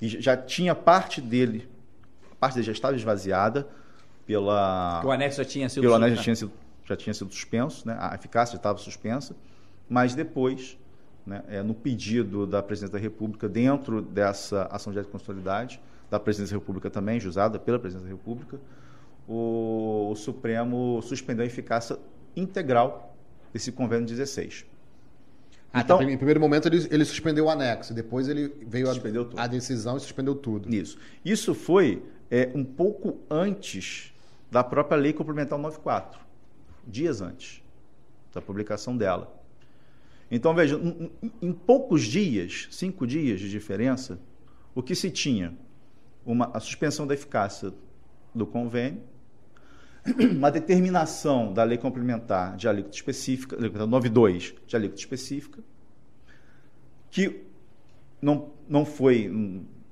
E 0.00 0.08
já 0.08 0.36
tinha 0.36 0.74
parte 0.74 1.20
dele, 1.20 1.68
parte 2.38 2.54
dele 2.54 2.66
já 2.66 2.72
estava 2.72 2.96
esvaziada 2.96 3.68
pela. 4.26 5.02
O 5.04 5.10
anexo 5.10 5.38
já 5.38 5.44
tinha 5.44 5.68
sido 5.68 5.82
pelo 5.82 5.94
anexo 5.94 6.16
já 6.16 6.22
tinha 6.22 6.36
sido, 6.36 6.52
já 6.84 6.96
tinha 6.96 7.14
sido 7.14 7.32
suspenso, 7.32 7.86
né? 7.86 7.96
A 8.00 8.14
eficácia 8.14 8.52
já 8.52 8.58
estava 8.58 8.78
suspensa, 8.78 9.34
mas 9.88 10.14
depois, 10.14 10.78
né, 11.26 11.42
é, 11.48 11.62
no 11.62 11.74
pedido 11.74 12.46
da 12.46 12.62
Presidência 12.62 12.92
da 12.92 13.02
República, 13.02 13.48
dentro 13.48 14.02
dessa 14.02 14.64
ação 14.64 14.92
de 14.92 15.02
constitucionalidade, 15.02 15.80
da 16.10 16.20
Presidência 16.20 16.56
da 16.56 16.60
República 16.60 16.90
também, 16.90 17.18
jusada 17.18 17.58
pela 17.58 17.78
Presidência 17.78 18.08
da 18.08 18.16
República, 18.16 18.60
o, 19.26 20.08
o 20.10 20.16
Supremo 20.16 21.00
suspendeu 21.02 21.42
a 21.42 21.46
eficácia 21.46 21.98
integral 22.34 23.17
desse 23.52 23.72
convênio 23.72 24.06
16. 24.06 24.64
Ah, 25.72 25.80
então, 25.82 26.02
em 26.02 26.16
primeiro 26.16 26.40
momento 26.40 26.66
ele, 26.66 26.86
ele, 26.90 27.04
suspendeu 27.04 27.44
o 27.44 27.50
anexo, 27.50 27.92
depois 27.92 28.26
ele 28.26 28.52
veio 28.66 28.88
a, 28.88 29.44
a, 29.44 29.46
decisão 29.46 29.96
e 29.96 30.00
suspendeu 30.00 30.34
tudo. 30.34 30.74
Isso. 30.74 30.98
Isso 31.24 31.54
foi 31.54 32.02
é, 32.30 32.50
um 32.54 32.64
pouco 32.64 33.18
antes 33.30 34.14
da 34.50 34.64
própria 34.64 34.96
lei 34.96 35.12
complementar 35.12 35.58
94, 35.58 36.20
dias 36.86 37.20
antes 37.20 37.62
da 38.32 38.40
publicação 38.40 38.96
dela. 38.96 39.34
Então, 40.30 40.54
veja, 40.54 40.76
em, 40.76 41.10
em 41.40 41.52
poucos 41.52 42.02
dias, 42.02 42.68
cinco 42.70 43.06
dias 43.06 43.40
de 43.40 43.50
diferença, 43.50 44.18
o 44.74 44.82
que 44.82 44.94
se 44.94 45.10
tinha? 45.10 45.54
Uma, 46.24 46.50
a 46.52 46.60
suspensão 46.60 47.06
da 47.06 47.14
eficácia 47.14 47.72
do 48.34 48.46
convênio, 48.46 49.02
uma 50.36 50.50
determinação 50.50 51.52
da 51.52 51.64
lei 51.64 51.78
complementar 51.78 52.56
de 52.56 52.68
alíquota 52.68 52.96
específica, 52.96 53.56
92 53.56 54.54
de 54.66 54.76
alíquota 54.76 55.00
específica, 55.00 55.62
que 57.10 57.44
não, 58.20 58.50
não 58.68 58.84
foi, 58.84 59.28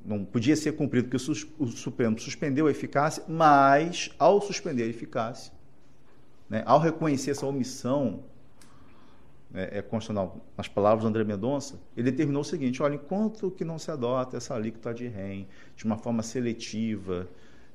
não 0.05 0.25
podia 0.25 0.57
ser 0.57 0.73
cumprido 0.73 1.09
porque 1.09 1.31
o 1.59 1.67
Supremo 1.67 2.19
suspendeu 2.19 2.67
a 2.67 2.71
eficácia, 2.71 3.23
mas 3.29 4.11
ao 4.19 4.41
suspender 4.41 4.85
a 4.85 4.87
eficácia, 4.87 5.53
né, 6.49 6.63
ao 6.67 6.79
reconhecer 6.79 7.33
essa 7.33 7.47
omissão 7.47 8.25
é, 9.55 9.79
é 9.79 9.83
constitucional, 9.83 10.45
nas 10.57 10.69
palavras 10.69 11.03
do 11.03 11.09
André 11.09 11.25
Mendonça, 11.25 11.81
ele 11.97 12.11
determinou 12.11 12.43
o 12.43 12.45
seguinte: 12.45 12.83
olha, 12.83 12.95
enquanto 12.95 13.51
que 13.51 13.65
não 13.65 13.79
se 13.79 13.91
adota 13.91 14.37
essa 14.37 14.55
alíquota 14.55 14.93
de 14.93 15.07
REM 15.09 15.49
de 15.77 15.85
uma 15.85 15.97
forma 15.97 16.23
seletiva, 16.23 17.29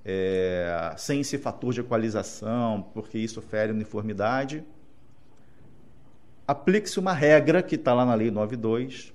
é, 0.04 0.94
sem 0.98 1.22
esse 1.22 1.38
fator 1.38 1.74
de 1.74 1.82
equalização, 1.82 2.90
porque 2.94 3.18
isso 3.18 3.42
fere 3.42 3.72
uniformidade. 3.72 4.64
Aplique-se 6.48 7.00
uma 7.00 7.14
regra 7.14 7.62
que 7.62 7.76
está 7.76 7.94
lá 7.94 8.06
na 8.06 8.14
Lei 8.14 8.32
92, 8.32 9.14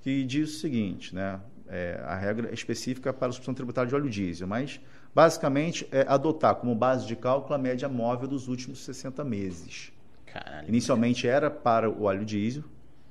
que 0.00 0.24
diz 0.24 0.56
o 0.56 0.58
seguinte, 0.60 1.14
né? 1.14 1.40
É, 1.66 2.00
a 2.04 2.14
regra 2.14 2.50
é 2.50 2.54
específica 2.54 3.12
para 3.12 3.28
a 3.28 3.32
substituição 3.32 3.54
tributária 3.54 3.88
de 3.88 3.94
óleo 3.94 4.08
diesel, 4.08 4.46
mas 4.46 4.80
basicamente 5.14 5.88
é 5.90 6.04
adotar 6.06 6.54
como 6.56 6.74
base 6.74 7.06
de 7.06 7.16
cálculo 7.16 7.54
a 7.54 7.58
média 7.58 7.88
móvel 7.88 8.28
dos 8.28 8.48
últimos 8.48 8.84
60 8.84 9.24
meses. 9.24 9.92
Caralho, 10.26 10.68
Inicialmente 10.68 11.26
era 11.26 11.50
para 11.50 11.88
o 11.88 12.02
óleo 12.02 12.24
diesel, 12.24 12.62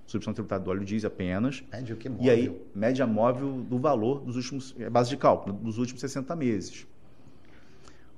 substituição 0.06 0.34
tributária 0.34 0.64
do 0.64 0.70
óleo 0.70 0.86
diesel 0.86 1.08
apenas. 1.08 1.64
Média 1.72 1.96
o 1.96 1.98
que 1.98 2.08
móvel? 2.08 2.26
E 2.26 2.30
aí, 2.30 2.62
média 2.76 3.08
móvel 3.08 3.64
do 3.64 3.80
valor 3.80 4.22
dos 4.22 4.36
últimos, 4.36 4.76
é 4.78 4.90
base 4.90 5.10
de 5.10 5.18
cálculo, 5.18 5.56
dos 5.58 5.80
últimos 5.80 6.00
60 6.00 6.36
meses. 6.36 6.86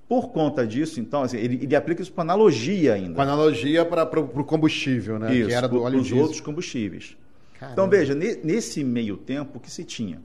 Por 0.07 0.29
conta 0.29 0.67
disso, 0.67 0.99
então, 0.99 1.23
assim, 1.23 1.37
ele, 1.37 1.63
ele, 1.63 1.75
aplica 1.75 2.01
isso 2.01 2.11
com 2.11 2.21
analogia 2.21 2.93
ainda. 2.93 3.15
Com 3.15 3.21
analogia 3.21 3.83
para 3.83 4.19
o 4.19 4.43
combustível, 4.43 5.17
né? 5.17 5.33
Isso, 5.33 5.47
que 5.47 5.53
era 5.53 5.67
do 5.67 5.81
óleo 5.81 5.99
os 5.99 6.11
outros 6.11 6.39
combustíveis. 6.39 7.17
Caramba. 7.59 7.73
Então, 7.73 7.89
veja, 7.89 8.13
nesse 8.13 8.83
meio 8.83 9.17
tempo, 9.17 9.57
o 9.57 9.59
que 9.59 9.71
se 9.71 9.83
tinha? 9.83 10.21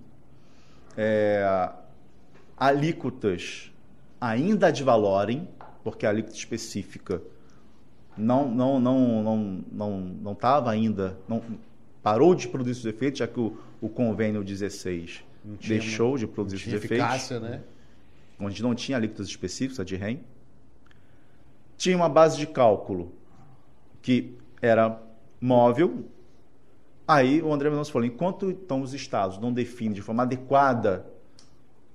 É, 0.96 1.70
alíquotas 2.58 3.72
ainda 4.20 4.70
de 4.70 4.84
valorem, 4.84 5.48
porque 5.82 6.04
a 6.04 6.10
alíquota 6.10 6.36
específica 6.36 7.22
não 8.18 8.50
não 8.50 8.78
não 8.78 9.22
não 9.22 9.64
não 9.72 10.00
não 10.00 10.32
estava 10.32 10.70
ainda 10.70 11.16
não 11.26 11.42
parou 12.02 12.34
de 12.34 12.48
produzir 12.48 12.82
seus 12.82 12.94
efeitos 12.94 13.20
já 13.20 13.26
que 13.26 13.40
o, 13.40 13.56
o 13.80 13.88
convênio 13.88 14.44
16 14.44 15.24
deixou 15.66 16.18
de 16.18 16.26
produzir 16.26 16.58
seus 16.58 16.74
efeitos 16.74 16.98
eficácia, 16.98 17.40
né? 17.40 17.62
Onde 18.40 18.62
não 18.62 18.74
tinha 18.74 18.96
alíquotas 18.96 19.26
específicas 19.26 19.84
de 19.86 19.96
REM 19.96 20.20
tinha 21.76 21.96
uma 21.96 22.08
base 22.08 22.36
de 22.36 22.46
cálculo 22.46 23.12
que 24.02 24.36
era 24.60 25.00
móvel 25.40 26.04
aí 27.06 27.42
o 27.42 27.52
André 27.52 27.70
Mendonça 27.70 27.92
falou 27.92 28.06
enquanto 28.06 28.50
então 28.50 28.82
os 28.82 28.94
estados 28.94 29.38
não 29.38 29.52
definem 29.52 29.92
de 29.92 30.02
forma 30.02 30.22
adequada 30.22 31.06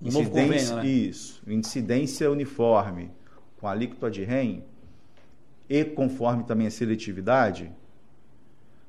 incidência, 0.01 0.75
né? 0.75 0.85
isso, 0.85 1.41
incidência 1.47 2.29
uniforme 2.29 3.11
com 3.57 3.67
alíquota 3.67 4.11
de 4.11 4.23
REM 4.23 4.63
e 5.67 5.83
conforme 5.83 6.43
também 6.43 6.67
a 6.67 6.71
seletividade, 6.71 7.71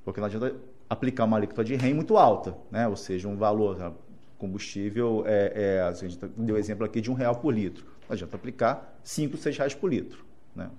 porque 0.05 0.21
não 0.21 0.27
adianta 0.27 0.55
aplicar 0.89 1.25
uma 1.25 1.37
alíquota 1.37 1.65
de 1.65 1.75
REM 1.75 1.95
muito 1.95 2.17
alta, 2.17 2.57
né? 2.71 2.87
ou 2.87 2.97
seja, 2.97 3.29
um 3.29 3.37
valor? 3.37 3.95
Combustível, 4.39 5.25
é, 5.27 5.53
é, 5.55 5.81
a 5.81 5.93
gente 5.93 6.19
deu 6.37 6.57
exemplo 6.57 6.85
aqui 6.85 7.01
de 7.01 7.11
um 7.11 7.15
real 7.15 7.37
por 7.37 7.53
litro, 7.53 7.87
não 8.09 8.15
adianta 8.15 8.37
aplicar 8.37 8.99
5, 9.03 9.37
6 9.37 9.57
reais 9.57 9.75
por 9.75 9.91
litro. 9.91 10.25
Né? 10.55 10.71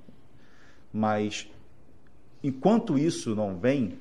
Mas, 0.93 1.49
enquanto 2.43 2.97
isso 2.97 3.35
não 3.35 3.57
vem, 3.57 3.97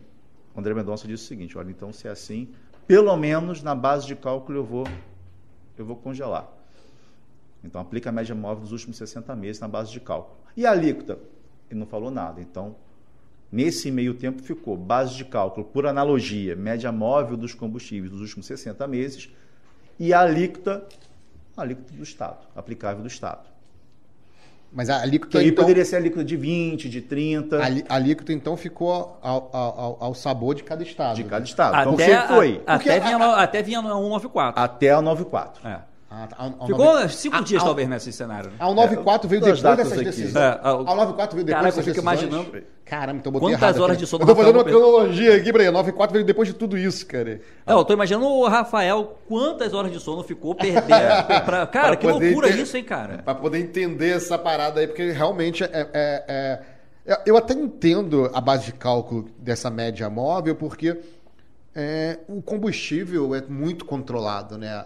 André 0.56 0.74
Mendonça 0.74 1.06
disse 1.06 1.24
o 1.24 1.26
seguinte, 1.26 1.56
olha, 1.58 1.70
então 1.70 1.92
se 1.92 2.08
é 2.08 2.10
assim, 2.10 2.48
pelo 2.86 3.16
menos 3.16 3.62
na 3.62 3.74
base 3.74 4.06
de 4.06 4.14
cálculo 4.14 4.58
eu 4.58 4.64
vou, 4.64 4.84
eu 5.76 5.84
vou 5.84 5.96
congelar. 5.96 6.48
Então, 7.64 7.80
aplica 7.80 8.10
a 8.10 8.12
média 8.12 8.34
móvel 8.34 8.62
dos 8.62 8.72
últimos 8.72 8.96
60 8.96 9.34
meses 9.34 9.60
na 9.60 9.66
base 9.66 9.90
de 9.90 9.98
cálculo. 9.98 10.36
E 10.56 10.64
a 10.64 10.70
alíquota? 10.70 11.18
Ele 11.68 11.80
não 11.80 11.86
falou 11.86 12.10
nada. 12.10 12.40
Então, 12.40 12.76
nesse 13.50 13.90
meio 13.90 14.14
tempo 14.14 14.40
ficou 14.40 14.76
base 14.76 15.16
de 15.16 15.24
cálculo 15.24 15.66
por 15.66 15.84
analogia, 15.84 16.54
média 16.54 16.92
móvel 16.92 17.36
dos 17.36 17.54
combustíveis 17.54 18.10
dos 18.12 18.20
últimos 18.20 18.46
60 18.46 18.86
meses 18.86 19.30
e 19.98 20.12
a 20.12 20.20
alíquota, 20.20 20.84
a 21.56 21.62
alíquota 21.62 21.92
do 21.92 22.02
Estado, 22.02 22.38
aplicável 22.54 23.02
do 23.02 23.08
Estado. 23.08 23.46
Mas 24.72 24.90
a 24.90 25.00
alíquota. 25.00 25.32
Que 25.32 25.38
aí 25.38 25.48
então, 25.48 25.64
poderia 25.64 25.84
ser 25.84 25.96
a 25.96 25.98
alíquota 26.00 26.24
de 26.24 26.36
20, 26.36 26.88
de 26.88 27.00
30. 27.00 27.58
A 27.88 27.94
alíquota, 27.94 28.32
então, 28.32 28.56
ficou 28.56 29.18
ao, 29.22 29.48
ao, 29.52 29.96
ao 30.00 30.14
sabor 30.14 30.54
de 30.54 30.62
cada 30.64 30.82
estado. 30.82 31.16
De 31.16 31.24
cada 31.24 31.44
estado. 31.44 31.74
Até, 31.74 31.82
então, 31.82 31.96
sempre 31.96 32.28
foi. 32.28 32.62
A, 32.66 32.74
até, 32.74 33.00
vinha, 33.00 33.16
a, 33.16 33.42
até 33.42 33.62
vinha 33.62 33.80
no 33.80 33.88
194. 33.88 34.62
Até 34.62 34.90
a 34.90 35.00
94. 35.00 35.66
É. 35.66 35.80
Ah, 36.08 36.28
tá. 36.28 36.66
Ficou 36.66 36.84
9... 36.84 37.08
cinco 37.08 37.42
dias, 37.42 37.62
talvez, 37.62 37.88
nesse 37.88 38.12
cenário. 38.12 38.50
Né? 38.50 38.56
A 38.60 38.72
94 38.72 39.26
é, 39.26 39.28
veio 39.28 39.42
depois 39.42 39.62
dessas 39.62 40.02
decisões. 40.04 40.36
É, 40.36 40.60
a, 40.62 40.70
a 40.70 40.94
94 40.94 41.34
veio 41.34 41.46
depois 41.46 41.46
Caraca, 41.46 41.64
dessas 41.64 41.84
decisões. 41.84 42.02
imaginando. 42.02 42.62
Caramba, 42.84 43.18
então 43.18 43.30
eu 43.30 43.32
botei 43.32 43.48
Quantas 43.48 43.62
errado 43.62 43.82
horas 43.82 43.96
aqui. 43.96 44.04
de 44.04 44.10
sono 44.10 44.22
Eu 44.22 44.26
tô 44.28 44.36
fazendo 44.36 44.54
uma 44.54 44.64
cronologia 44.64 45.36
aqui, 45.36 45.50
Breno. 45.50 45.72
94 45.72 46.12
veio 46.12 46.24
depois 46.24 46.46
de 46.46 46.54
tudo 46.54 46.78
isso, 46.78 47.04
cara. 47.06 47.40
Não, 47.66 47.78
eu 47.78 47.84
tô 47.84 47.92
imaginando 47.92 48.26
o 48.26 48.46
Rafael, 48.46 49.18
quantas 49.28 49.74
horas 49.74 49.90
de 49.90 49.98
sono 49.98 50.22
ficou 50.22 50.54
perdendo. 50.54 50.86
pra, 51.44 51.66
cara, 51.66 51.88
pra 51.88 51.96
que 51.96 52.06
loucura 52.06 52.48
ter... 52.48 52.58
isso, 52.60 52.76
hein, 52.76 52.84
cara? 52.84 53.22
Pra 53.24 53.34
poder 53.34 53.58
entender 53.58 54.10
essa 54.10 54.38
parada 54.38 54.78
aí, 54.78 54.86
porque 54.86 55.10
realmente 55.10 55.64
é, 55.64 55.70
é, 55.72 56.24
é... 57.04 57.20
Eu 57.26 57.36
até 57.36 57.54
entendo 57.54 58.30
a 58.32 58.40
base 58.40 58.66
de 58.66 58.72
cálculo 58.72 59.28
dessa 59.38 59.68
média 59.70 60.08
móvel, 60.08 60.54
porque 60.54 60.96
é, 61.74 62.20
o 62.28 62.40
combustível 62.40 63.34
é 63.34 63.42
muito 63.42 63.84
controlado, 63.84 64.56
né? 64.56 64.84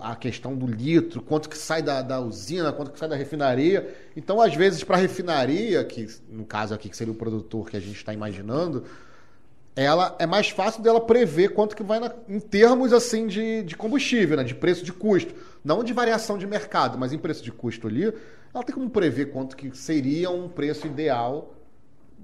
A 0.00 0.16
questão 0.16 0.56
do 0.56 0.66
litro, 0.66 1.22
quanto 1.22 1.48
que 1.48 1.56
sai 1.56 1.82
da, 1.82 2.00
da 2.02 2.20
usina, 2.20 2.72
quanto 2.72 2.90
que 2.90 2.98
sai 2.98 3.08
da 3.08 3.16
refinaria. 3.16 3.94
Então, 4.16 4.40
às 4.40 4.54
vezes, 4.54 4.82
para 4.82 4.96
a 4.96 5.00
refinaria, 5.00 5.84
que 5.84 6.06
no 6.28 6.44
caso 6.44 6.74
aqui 6.74 6.88
que 6.88 6.96
seria 6.96 7.12
o 7.12 7.16
produtor 7.16 7.68
que 7.68 7.76
a 7.76 7.80
gente 7.80 7.96
está 7.96 8.12
imaginando, 8.12 8.84
ela 9.76 10.16
é 10.18 10.26
mais 10.26 10.50
fácil 10.50 10.82
dela 10.82 11.00
prever 11.00 11.50
quanto 11.50 11.76
que 11.76 11.82
vai 11.82 12.00
na, 12.00 12.12
em 12.28 12.40
termos 12.40 12.92
assim 12.92 13.26
de, 13.26 13.62
de 13.62 13.76
combustível, 13.76 14.36
né? 14.36 14.42
de 14.42 14.54
preço 14.54 14.84
de 14.84 14.92
custo. 14.92 15.32
Não 15.64 15.84
de 15.84 15.92
variação 15.92 16.36
de 16.36 16.46
mercado, 16.46 16.98
mas 16.98 17.12
em 17.12 17.18
preço 17.18 17.44
de 17.44 17.52
custo 17.52 17.86
ali, 17.86 18.12
ela 18.52 18.64
tem 18.64 18.74
como 18.74 18.90
prever 18.90 19.26
quanto 19.26 19.56
que 19.56 19.76
seria 19.76 20.30
um 20.30 20.48
preço 20.48 20.86
ideal 20.86 21.54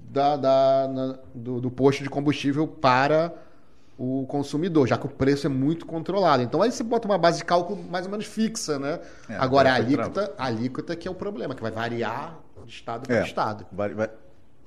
da, 0.09 0.35
da 0.35 0.89
na, 0.93 1.19
do, 1.33 1.61
do 1.61 1.71
posto 1.71 2.03
de 2.03 2.09
combustível 2.09 2.67
para 2.67 3.33
o 3.97 4.25
consumidor, 4.27 4.87
já 4.87 4.97
que 4.97 5.05
o 5.05 5.09
preço 5.09 5.47
é 5.47 5.49
muito 5.49 5.85
controlado. 5.85 6.43
Então 6.43 6.61
aí 6.61 6.71
você 6.71 6.83
bota 6.83 7.07
uma 7.07 7.17
base 7.17 7.39
de 7.39 7.45
cálculo 7.45 7.81
mais 7.83 8.05
ou 8.05 8.11
menos 8.11 8.25
fixa, 8.25 8.77
né? 8.77 8.99
É, 9.29 9.35
Agora 9.37 9.71
a 9.71 9.75
alíquota, 9.75 10.33
a 10.37 10.45
alíquota 10.45 10.95
que 10.95 11.07
é 11.07 11.11
o 11.11 11.15
problema, 11.15 11.55
que 11.55 11.61
vai 11.61 11.71
variar 11.71 12.37
de 12.65 12.73
estado 12.73 13.07
para 13.07 13.17
é, 13.17 13.23
estado. 13.23 13.65
Vai, 13.71 13.93
vai, 13.93 14.09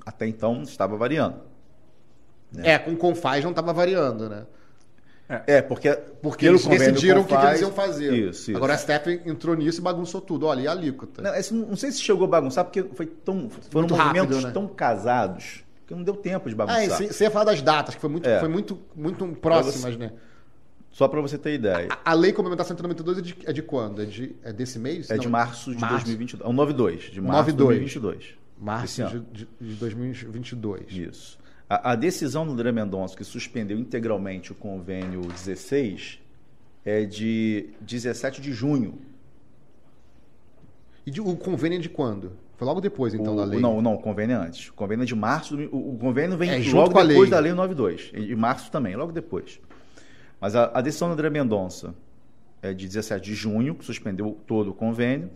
até 0.06 0.26
então 0.26 0.62
estava 0.62 0.96
variando. 0.96 1.36
Né? 2.50 2.72
É, 2.72 2.78
com 2.78 2.92
o 2.92 2.96
Confaz 2.96 3.44
não 3.44 3.50
estava 3.50 3.72
variando, 3.72 4.28
né? 4.28 4.46
É, 5.46 5.60
porque, 5.60 5.92
porque 6.22 6.46
eles 6.46 6.64
decidiram 6.64 7.20
o 7.20 7.24
que, 7.24 7.36
que, 7.36 7.46
eles 7.46 7.60
iam 7.60 7.70
fazer. 7.70 8.14
Isso, 8.14 8.50
isso. 8.50 8.56
Agora 8.56 8.72
a 8.72 8.78
STEP 8.78 9.20
entrou 9.26 9.54
nisso 9.54 9.78
e 9.78 9.82
bagunçou 9.82 10.22
tudo. 10.22 10.46
Olha, 10.46 10.62
e 10.62 10.66
a 10.66 10.70
alíquota? 10.70 11.20
Não, 11.20 11.66
não 11.66 11.76
sei 11.76 11.92
se 11.92 12.00
chegou 12.00 12.24
a 12.24 12.28
bagunçar, 12.28 12.64
porque 12.64 12.82
foi 12.94 13.04
tão, 13.04 13.50
foram 13.50 13.86
Muito 13.86 13.94
movimentos 13.94 14.36
rápido, 14.36 14.46
né? 14.46 14.52
tão 14.54 14.66
casados 14.66 15.64
porque 15.88 15.94
não 15.94 16.02
deu 16.02 16.14
tempo 16.14 16.50
de 16.50 16.54
bagunçar. 16.54 16.82
Ah, 16.82 17.06
você 17.06 17.24
ia 17.24 17.30
falar 17.30 17.46
das 17.46 17.62
datas, 17.62 17.94
que 17.94 18.00
foi 18.00 18.10
muito, 18.10 18.28
é. 18.28 18.38
foi 18.38 18.48
muito, 18.48 18.78
muito 18.94 19.26
próximas, 19.36 19.94
você, 19.94 19.96
né? 19.96 20.12
Só 20.90 21.08
para 21.08 21.18
você 21.22 21.38
ter 21.38 21.54
ideia. 21.54 21.88
A, 21.90 22.10
a 22.10 22.14
Lei 22.14 22.30
Complementar 22.30 22.66
192 22.66 23.18
é 23.18 23.22
de, 23.22 23.36
é 23.46 23.52
de 23.54 23.62
quando? 23.62 24.02
É, 24.02 24.04
de, 24.04 24.36
é 24.42 24.52
desse 24.52 24.78
mês? 24.78 25.10
É 25.10 25.14
não, 25.14 25.22
de 25.22 25.28
março 25.28 25.74
de 25.74 25.80
março. 25.80 26.04
2022. 26.04 26.46
É 26.46 26.50
um 26.50 26.52
92, 26.52 27.02
de 27.10 27.20
março 27.22 27.50
92. 27.50 27.90
de 27.90 27.98
2022. 28.00 28.38
Março 28.60 29.24
de, 29.32 29.48
de 29.58 29.74
2022. 29.76 30.86
Isso. 30.90 31.38
A, 31.70 31.92
a, 31.92 31.94
decisão 31.94 32.44
do 32.44 32.52
André 32.52 32.70
Mendonça, 32.70 33.16
que 33.16 33.24
suspendeu 33.24 33.78
integralmente 33.78 34.52
o 34.52 34.54
convênio 34.54 35.22
16, 35.22 36.18
é 36.84 37.04
de 37.04 37.70
17 37.80 38.42
de 38.42 38.52
junho. 38.52 38.98
E 41.06 41.10
de, 41.10 41.20
o 41.22 41.34
convênio 41.36 41.78
é 41.78 41.80
de 41.80 41.88
quando? 41.88 42.32
Foi 42.58 42.66
logo 42.66 42.80
depois, 42.80 43.14
então, 43.14 43.34
o, 43.34 43.36
da 43.36 43.44
lei? 43.44 43.60
Não, 43.60 43.80
não, 43.80 43.94
o 43.94 43.98
convênio 43.98 44.34
é 44.34 44.36
antes. 44.36 44.68
O 44.68 44.74
convênio 44.74 45.04
é 45.04 45.06
de 45.06 45.14
março. 45.14 45.56
O, 45.70 45.94
o 45.94 45.96
convênio 45.96 46.36
vem 46.36 46.50
é, 46.50 46.72
logo 46.72 46.92
depois 47.04 47.30
da 47.30 47.38
lei 47.38 47.52
92. 47.52 48.10
E 48.12 48.34
março 48.34 48.68
também, 48.68 48.96
logo 48.96 49.12
depois. 49.12 49.60
Mas 50.40 50.56
a, 50.56 50.68
a, 50.74 50.80
decisão 50.80 51.06
do 51.06 51.14
André 51.14 51.30
Mendonça 51.30 51.94
é 52.60 52.74
de 52.74 52.88
17 52.88 53.24
de 53.24 53.32
junho, 53.32 53.76
que 53.76 53.84
suspendeu 53.84 54.36
todo 54.44 54.70
o 54.70 54.74
convênio. 54.74 55.30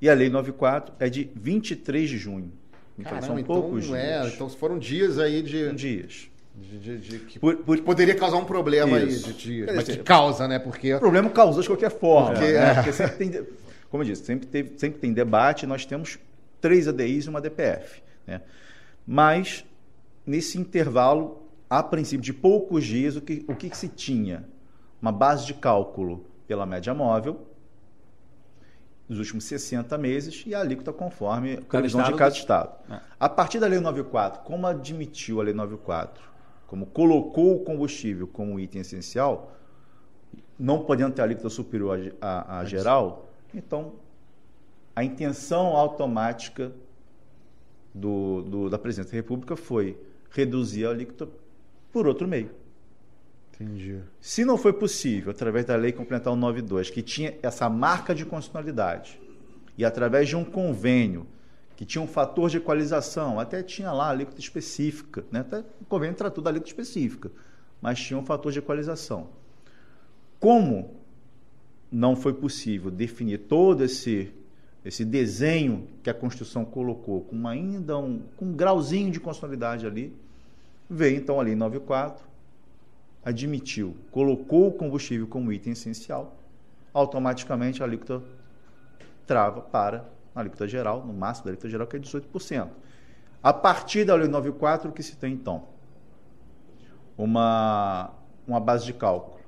E 0.00 0.08
a 0.08 0.14
lei 0.14 0.30
94 0.30 0.94
é 1.00 1.10
de 1.10 1.28
23 1.34 2.08
de 2.08 2.16
junho. 2.16 2.52
Então 2.96 3.10
Caramba, 3.10 3.26
são 3.26 3.38
então, 3.40 3.60
poucos 3.60 3.92
é, 3.92 4.20
dias. 4.20 4.34
Então 4.34 4.48
foram 4.48 4.78
dias 4.78 5.18
aí 5.18 5.42
de. 5.42 5.72
Dias. 5.72 6.28
De, 6.54 6.78
de, 6.78 6.98
de, 6.98 7.18
que 7.18 7.38
por, 7.40 7.56
por, 7.56 7.80
poderia 7.80 8.14
causar 8.14 8.36
um 8.36 8.44
problema 8.44 9.00
Isso. 9.00 9.26
aí 9.26 9.32
de 9.32 9.38
dias. 9.38 9.74
Mas 9.74 9.88
que 9.88 9.96
causa, 9.96 10.46
né? 10.46 10.60
Porque. 10.60 10.94
O 10.94 11.00
problema 11.00 11.28
causou 11.28 11.60
de 11.60 11.68
qualquer 11.68 11.90
forma. 11.90 12.34
Porque, 12.34 12.52
né? 12.52 12.70
é. 12.70 12.74
Porque 12.74 12.92
sempre 12.92 13.16
tem. 13.16 13.46
Como 13.90 14.04
eu 14.04 14.06
disse, 14.06 14.24
sempre, 14.24 14.46
teve, 14.46 14.78
sempre 14.78 15.00
tem 15.00 15.12
debate, 15.12 15.66
nós 15.66 15.84
temos 15.84 16.18
três 16.62 16.88
ADIs 16.88 17.26
e 17.26 17.28
uma 17.28 17.40
DPF. 17.40 18.02
Né? 18.26 18.40
Mas, 19.06 19.66
nesse 20.24 20.58
intervalo, 20.58 21.42
a 21.68 21.82
princípio 21.82 22.24
de 22.24 22.32
poucos 22.32 22.84
dias, 22.84 23.16
o 23.16 23.20
que, 23.20 23.44
o 23.48 23.54
que 23.54 23.76
se 23.76 23.88
tinha? 23.88 24.48
Uma 25.00 25.12
base 25.12 25.44
de 25.44 25.52
cálculo 25.52 26.24
pela 26.46 26.64
média 26.64 26.94
móvel, 26.94 27.48
nos 29.08 29.18
últimos 29.18 29.44
60 29.44 29.98
meses, 29.98 30.44
e 30.46 30.54
a 30.54 30.60
alíquota 30.60 30.92
conforme 30.92 31.54
a 31.54 31.60
previsão 31.62 32.02
de 32.04 32.14
cada 32.14 32.34
Estado. 32.34 32.72
É. 32.88 33.00
A 33.18 33.28
partir 33.28 33.58
da 33.58 33.66
Lei 33.66 33.80
94, 33.80 34.42
como 34.42 34.66
admitiu 34.66 35.40
a 35.40 35.44
Lei 35.44 35.52
94, 35.52 36.22
como 36.68 36.86
colocou 36.86 37.56
o 37.56 37.64
combustível 37.64 38.28
como 38.28 38.60
item 38.60 38.80
essencial, 38.80 39.52
não 40.58 40.84
podendo 40.84 41.12
ter 41.14 41.22
alíquota 41.22 41.50
superior 41.50 42.14
a, 42.20 42.60
a 42.60 42.64
geral, 42.64 43.28
então 43.52 43.94
a 44.94 45.02
intenção 45.02 45.76
automática 45.76 46.72
do, 47.94 48.42
do, 48.42 48.70
da 48.70 48.78
presidência 48.78 49.12
da 49.12 49.16
República 49.16 49.56
foi 49.56 49.98
reduzir 50.30 50.86
a 50.86 50.90
alíquota 50.90 51.28
por 51.92 52.06
outro 52.06 52.26
meio. 52.26 52.50
Entendi. 53.54 54.00
Se 54.20 54.44
não 54.44 54.56
foi 54.56 54.72
possível, 54.72 55.30
através 55.30 55.64
da 55.64 55.76
Lei 55.76 55.92
Complementar 55.92 56.34
92, 56.34 56.90
que 56.90 57.02
tinha 57.02 57.34
essa 57.42 57.68
marca 57.68 58.14
de 58.14 58.24
constitucionalidade, 58.24 59.20
e 59.76 59.84
através 59.84 60.28
de 60.28 60.36
um 60.36 60.44
convênio 60.44 61.26
que 61.76 61.84
tinha 61.84 62.02
um 62.02 62.06
fator 62.06 62.50
de 62.50 62.58
equalização, 62.58 63.40
até 63.40 63.62
tinha 63.62 63.92
lá 63.92 64.06
a 64.06 64.10
alíquota 64.10 64.40
específica, 64.40 65.24
né? 65.30 65.40
até 65.40 65.60
o 65.80 65.84
convênio 65.88 66.14
tratou 66.14 66.42
da 66.42 66.50
alíquota 66.50 66.70
específica, 66.70 67.30
mas 67.80 67.98
tinha 67.98 68.18
um 68.18 68.24
fator 68.24 68.52
de 68.52 68.58
equalização. 68.58 69.30
Como 70.38 70.96
não 71.90 72.16
foi 72.16 72.32
possível 72.32 72.90
definir 72.90 73.38
todo 73.38 73.84
esse 73.84 74.32
esse 74.84 75.04
desenho 75.04 75.88
que 76.02 76.10
a 76.10 76.14
Constituição 76.14 76.64
colocou, 76.64 77.22
com 77.22 77.46
ainda 77.46 77.96
um, 77.98 78.22
com 78.36 78.46
um 78.46 78.52
grauzinho 78.52 79.10
de 79.10 79.20
constitucionalidade 79.20 79.86
ali, 79.86 80.16
veio 80.90 81.16
então 81.16 81.40
ali 81.40 81.52
em 81.52 81.56
94 81.56 82.32
admitiu, 83.24 83.96
colocou 84.10 84.68
o 84.68 84.72
combustível 84.72 85.26
como 85.28 85.52
item 85.52 85.72
essencial, 85.72 86.36
automaticamente 86.92 87.82
a 87.82 87.86
alíquota 87.86 88.22
trava 89.26 89.60
para 89.60 90.04
a 90.34 90.40
alíquota 90.40 90.66
geral, 90.66 91.06
no 91.06 91.12
máximo 91.12 91.44
da 91.44 91.50
alíquota 91.50 91.70
geral, 91.70 91.86
que 91.86 91.96
é 91.96 92.00
18%. 92.00 92.68
A 93.42 93.52
partir 93.52 94.04
da 94.04 94.14
Lei 94.14 94.28
94, 94.28 94.90
o 94.90 94.92
que 94.92 95.02
se 95.02 95.16
tem 95.16 95.34
então? 95.34 95.68
Uma, 97.16 98.10
uma 98.46 98.58
base 98.58 98.84
de 98.84 98.92
cálculo. 98.92 99.40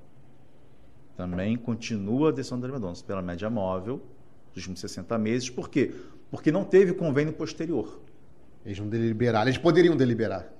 Também 1.16 1.56
continua 1.56 2.28
a 2.28 2.32
decisão 2.32 2.58
da 2.58 2.68
Mendonça 2.68 3.04
pela 3.04 3.22
média 3.22 3.48
móvel 3.48 4.00
últimos 4.56 4.80
60 4.80 5.16
meses. 5.18 5.50
Por 5.50 5.68
quê? 5.68 5.94
Porque 6.30 6.50
não 6.50 6.64
teve 6.64 6.92
convênio 6.92 7.32
posterior. 7.32 8.00
Eles 8.64 8.78
não 8.78 8.88
deliberaram. 8.88 9.48
Eles 9.48 9.58
poderiam 9.58 9.96
deliberar. 9.96 10.54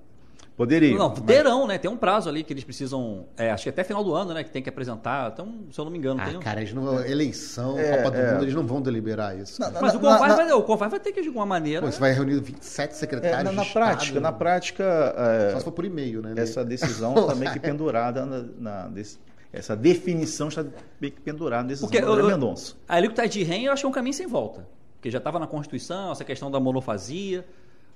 Poderiam. 0.57 0.97
Não, 0.97 1.11
terão, 1.13 1.67
né? 1.67 1.79
Tem 1.79 1.91
um 1.91 1.97
prazo 1.97 2.29
ali 2.29 2.45
que 2.45 2.53
eles 2.53 2.63
precisam. 2.63 3.27
É, 3.37 3.51
acho 3.51 3.65
que 3.65 3.71
até 3.71 3.83
final 3.83 4.05
do 4.05 4.15
ano, 4.15 4.33
né? 4.33 4.45
Que 4.45 4.51
tem 4.51 4.63
que 4.63 4.69
apresentar. 4.69 5.33
Então, 5.33 5.65
se 5.73 5.81
eu 5.81 5.85
não 5.85 5.91
me 5.91 5.99
engano. 5.99 6.21
Ah, 6.21 6.27
tem 6.27 6.37
um... 6.37 6.41
cara, 6.41 6.61
eles 6.61 6.73
não, 6.73 7.05
eleição, 7.05 7.77
é, 7.77 7.97
Copa 7.97 8.13
do 8.13 8.19
é. 8.19 8.33
Mundo, 8.33 8.45
eles 8.45 8.55
não 8.55 8.65
vão 8.65 8.81
deliberar 8.81 9.37
isso. 9.37 9.61
Não, 9.61 9.73
Mas 9.73 9.95
na, 9.95 9.99
o, 9.99 10.03
Confaz 10.03 10.29
na, 10.29 10.45
vai, 10.45 10.53
o 10.53 10.63
Confaz 10.63 10.91
vai 10.93 11.01
ter 11.01 11.11
que, 11.11 11.23
de 11.23 11.27
alguma 11.27 11.45
maneira. 11.45 11.85
Pô, 11.85 11.91
você 11.91 11.99
vai 11.99 12.13
reunir 12.13 12.41
27 12.41 12.97
secretários. 12.97 13.41
É, 13.41 13.43
na, 13.43 13.53
na 13.53 13.65
prática, 13.65 14.21
na 14.21 14.33
prática. 14.33 14.85
É, 15.17 15.51
Só 15.51 15.59
se 15.59 15.65
for 15.65 15.73
por 15.73 15.85
e-mail, 15.85 16.23
né? 16.23 16.35
Essa 16.37 16.65
decisão 16.65 17.17
está 17.19 17.35
meio 17.35 17.53
que 17.53 17.59
pendurada 17.61 18.25
na. 18.25 18.45
na 18.57 18.89
desse, 18.89 19.19
essa 19.55 19.77
definição 19.77 20.49
está 20.49 20.65
meio 21.01 21.13
que 21.13 21.21
pendurada 21.21 21.69
nesse 21.69 21.83
Porque 21.83 21.99
eu, 21.99 22.27
Mendonça. 22.27 22.75
A 22.89 22.97
alíquota 22.97 23.29
de 23.29 23.43
REM 23.43 23.67
eu 23.67 23.73
acho 23.73 23.83
que 23.83 23.87
é 23.87 23.89
um 23.89 23.93
caminho 23.93 24.15
sem 24.15 24.27
volta. 24.27 24.67
Porque 24.97 25.11
já 25.11 25.19
estava 25.19 25.39
na 25.39 25.47
Constituição, 25.47 26.13
essa 26.13 26.25
questão 26.25 26.51
da 26.51 26.59
monofasia. 26.59 27.45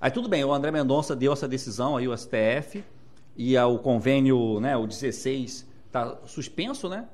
Aí 0.00 0.11
tudo 0.11 0.28
bem, 0.28 0.44
o 0.44 0.52
André 0.52 0.70
Mendonça 0.70 1.16
deu 1.16 1.32
essa 1.32 1.48
decisão 1.48 1.96
aí, 1.96 2.06
o 2.06 2.16
STF 2.16 2.84
e 3.36 3.56
o 3.59 3.78
convênio, 3.78 4.61
né, 4.61 4.76
o 4.76 4.86
16, 4.86 5.66
está 5.86 6.16
suspenso, 6.26 6.88
né? 6.88 7.06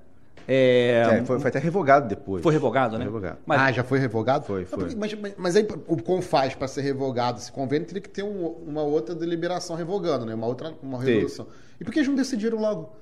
É, 0.47 1.21
é, 1.21 1.25
foi, 1.25 1.39
foi, 1.39 1.49
até 1.49 1.59
revogado 1.59 2.07
depois. 2.07 2.43
Foi 2.43 2.53
revogado, 2.53 2.99
né? 2.99 3.05
Revogado. 3.05 3.39
Mas, 3.47 3.61
ah, 3.61 3.73
já 3.73 3.85
foi 3.85 3.99
revogado? 3.99 4.45
Foi, 4.45 4.65
foi. 4.67 4.95
Mas, 4.95 5.15
mas, 5.15 5.35
mas 5.39 5.57
aí 5.57 5.67
o 5.87 6.03
CONFAS, 6.03 6.55
para 6.55 6.69
ser 6.69 6.83
revogado 6.83 7.39
esse 7.39 7.51
convênio, 7.51 7.87
teria 7.87 8.03
que 8.03 8.11
ter 8.11 8.23
um, 8.23 8.47
uma 8.67 8.83
outra 8.83 9.15
deliberação 9.15 9.75
revogando, 9.75 10.27
né? 10.27 10.35
Uma 10.35 10.47
outra 10.47 10.75
uma 10.83 11.01
resolução. 11.01 11.47
E 11.81 11.85
por 11.85 11.93
que 11.93 12.01
eles 12.01 12.09
não 12.09 12.15
decidiram 12.15 12.59
logo? 12.59 12.93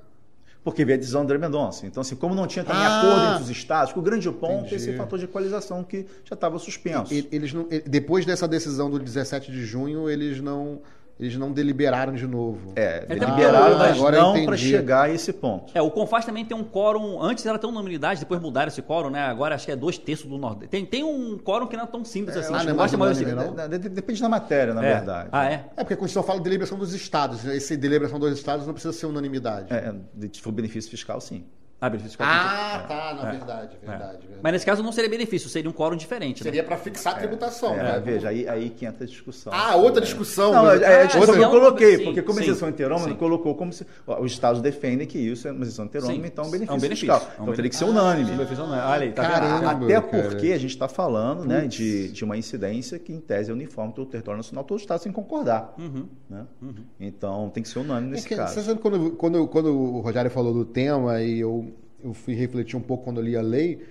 Porque 0.64 0.84
veio 0.84 0.96
a 0.96 0.98
decisão 0.98 1.22
do 1.22 1.24
André 1.24 1.38
Mendonça. 1.38 1.86
Então, 1.86 2.00
assim, 2.00 2.14
como 2.14 2.34
não 2.34 2.46
tinha 2.46 2.64
também 2.64 2.82
ah, 2.82 3.00
acordo 3.00 3.30
entre 3.32 3.42
os 3.42 3.50
estados, 3.50 3.94
o 3.96 4.00
grande 4.00 4.30
ponto 4.30 4.72
é 4.72 4.76
esse 4.76 4.92
fator 4.96 5.18
de 5.18 5.24
equalização 5.24 5.82
que 5.82 6.06
já 6.24 6.34
estava 6.34 6.58
suspenso. 6.58 7.12
Eles 7.12 7.52
não, 7.52 7.66
depois 7.84 8.24
dessa 8.24 8.46
decisão 8.46 8.88
do 8.88 8.98
17 8.98 9.50
de 9.50 9.64
junho, 9.64 10.08
eles 10.08 10.40
não 10.40 10.80
eles 11.18 11.36
não 11.36 11.52
deliberaram 11.52 12.14
de 12.14 12.26
novo. 12.26 12.72
É, 12.76 13.04
é 13.08 13.16
deliberaram, 13.16 13.78
mas 13.78 13.96
agora 13.96 14.20
não 14.20 14.44
para 14.44 14.56
chegar 14.56 15.04
a 15.04 15.10
esse 15.10 15.32
ponto. 15.32 15.70
É, 15.74 15.80
o 15.80 15.90
Confaz 15.90 16.24
também 16.24 16.44
tem 16.44 16.56
um 16.56 16.64
quórum, 16.64 17.22
antes 17.22 17.44
era 17.46 17.58
tão 17.58 17.70
unanimidade, 17.70 18.20
depois 18.20 18.40
mudaram 18.40 18.68
esse 18.68 18.82
quórum, 18.82 19.10
né? 19.10 19.22
Agora 19.22 19.54
acho 19.54 19.66
que 19.66 19.72
é 19.72 19.76
dois 19.76 19.98
terços 19.98 20.26
do 20.26 20.38
Nordeste. 20.38 20.68
Tem, 20.68 20.84
tem 20.84 21.04
um 21.04 21.38
quórum 21.38 21.66
que 21.66 21.76
não 21.76 21.84
é 21.84 21.86
tão 21.86 22.04
simples 22.04 22.36
é, 22.36 22.40
assim. 22.40 22.54
Ah, 22.54 22.64
não, 22.64 22.70
não, 22.70 22.76
mais 22.76 23.18
assim. 23.18 23.24
não? 23.32 23.54
Depende 23.54 24.20
da 24.20 24.28
matéria, 24.28 24.74
na 24.74 24.84
é. 24.84 24.94
verdade. 24.94 25.28
Ah, 25.32 25.46
é? 25.46 25.64
É 25.76 25.84
porque 25.84 25.94
a 25.94 25.96
Constituição 25.96 26.22
fala 26.22 26.38
de 26.38 26.44
deliberação 26.44 26.78
dos 26.78 26.92
estados. 26.94 27.44
Esse 27.44 27.76
deliberação 27.76 28.18
dos 28.18 28.32
estados 28.32 28.66
não 28.66 28.72
precisa 28.72 28.92
ser 28.92 29.06
unanimidade. 29.06 29.72
É, 29.72 29.94
se 30.32 30.40
for 30.40 30.52
benefício 30.52 30.90
fiscal, 30.90 31.20
sim. 31.20 31.44
Ah, 31.83 31.91
benefício 31.91 32.16
Ah, 32.20 32.85
tá, 32.87 33.12
na 33.12 33.28
é. 33.28 33.33
verdade, 33.33 33.76
verdade, 33.76 33.76
é. 33.83 33.89
verdade, 33.89 34.18
Mas 34.41 34.53
nesse 34.53 34.64
caso 34.64 34.85
não 34.85 34.93
seria 34.93 35.11
benefício, 35.11 35.49
seria 35.49 35.68
um 35.68 35.72
quórum 35.72 35.97
diferente. 35.97 36.45
Né? 36.45 36.45
Seria 36.45 36.62
para 36.62 36.76
fixar 36.76 37.14
a 37.14 37.18
tributação. 37.18 37.74
É, 37.74 37.83
né? 37.83 38.03
veja, 38.05 38.28
aí, 38.28 38.49
aí 38.49 38.70
que 38.70 38.87
entra 38.87 39.03
a 39.03 39.07
discussão. 39.07 39.53
Ah, 39.53 39.74
outra 39.74 40.01
discussão. 40.01 40.53
Não, 40.53 40.70
é, 40.70 40.80
é 40.80 41.03
a 41.03 41.05
discussão 41.07 41.35
que 41.35 41.41
eu 41.41 41.51
coloquei, 41.51 41.97
sim, 41.97 42.05
porque 42.05 42.22
como 42.22 42.39
sim, 42.39 42.45
exceção 42.45 42.68
interônima, 42.68 43.12
colocou 43.16 43.57
como 43.57 43.72
se. 43.72 43.85
Ó, 44.07 44.22
os 44.22 44.30
estados 44.30 44.62
defendem 44.62 45.09
que 45.09 45.18
isso 45.18 45.49
é 45.49 45.51
uma 45.51 45.64
exceção 45.64 45.87
interônima, 45.87 46.24
então 46.24 46.45
é 46.45 46.47
um 46.47 46.51
benefício, 46.53 46.72
é 46.72 46.76
um 46.76 46.80
benefício 46.80 47.12
fiscal. 47.12 47.33
Então 47.41 47.55
teria 47.55 47.68
que 47.68 47.76
ser 47.76 47.85
unânime. 47.85 48.30
Ah, 48.30 48.91
Olha 48.93 49.03
aí, 49.03 49.12
tá 49.12 49.28
Caramba, 49.28 49.85
Até 49.85 50.01
porque 50.01 50.53
a 50.53 50.59
gente 50.59 50.70
está 50.70 50.87
falando 50.87 51.45
né, 51.45 51.66
de, 51.66 52.12
de 52.12 52.24
uma 52.24 52.37
incidência 52.37 52.97
que, 52.97 53.12
em 53.12 53.18
tese, 53.18 53.51
é 53.51 53.53
uniforme 53.53 53.93
todo 53.93 54.07
o 54.07 54.11
território 54.11 54.37
nacional, 54.37 54.62
todos 54.62 54.83
os 54.83 54.85
estados 54.85 55.03
sem 55.03 55.11
concordar. 55.11 55.74
Uhum. 55.76 56.07
Né? 56.30 56.47
Uhum. 56.62 56.74
Então 57.01 57.51
tem 57.51 57.61
que 57.61 57.68
ser 57.68 57.80
unânime 57.80 58.12
nesse 58.12 58.28
caso. 58.28 58.55
Você 58.55 58.62
sabe 58.62 58.80
quando, 58.80 59.11
quando, 59.12 59.49
quando 59.49 59.76
o 59.76 60.01
Rogério 60.01 60.30
falou 60.30 60.55
do 60.55 60.64
tema 60.64 61.20
e 61.20 61.41
eu 61.41 61.72
eu 62.03 62.12
fui 62.12 62.34
refletir 62.34 62.76
um 62.76 62.80
pouco 62.80 63.05
quando 63.05 63.20
li 63.20 63.36
a 63.36 63.42
lei, 63.42 63.86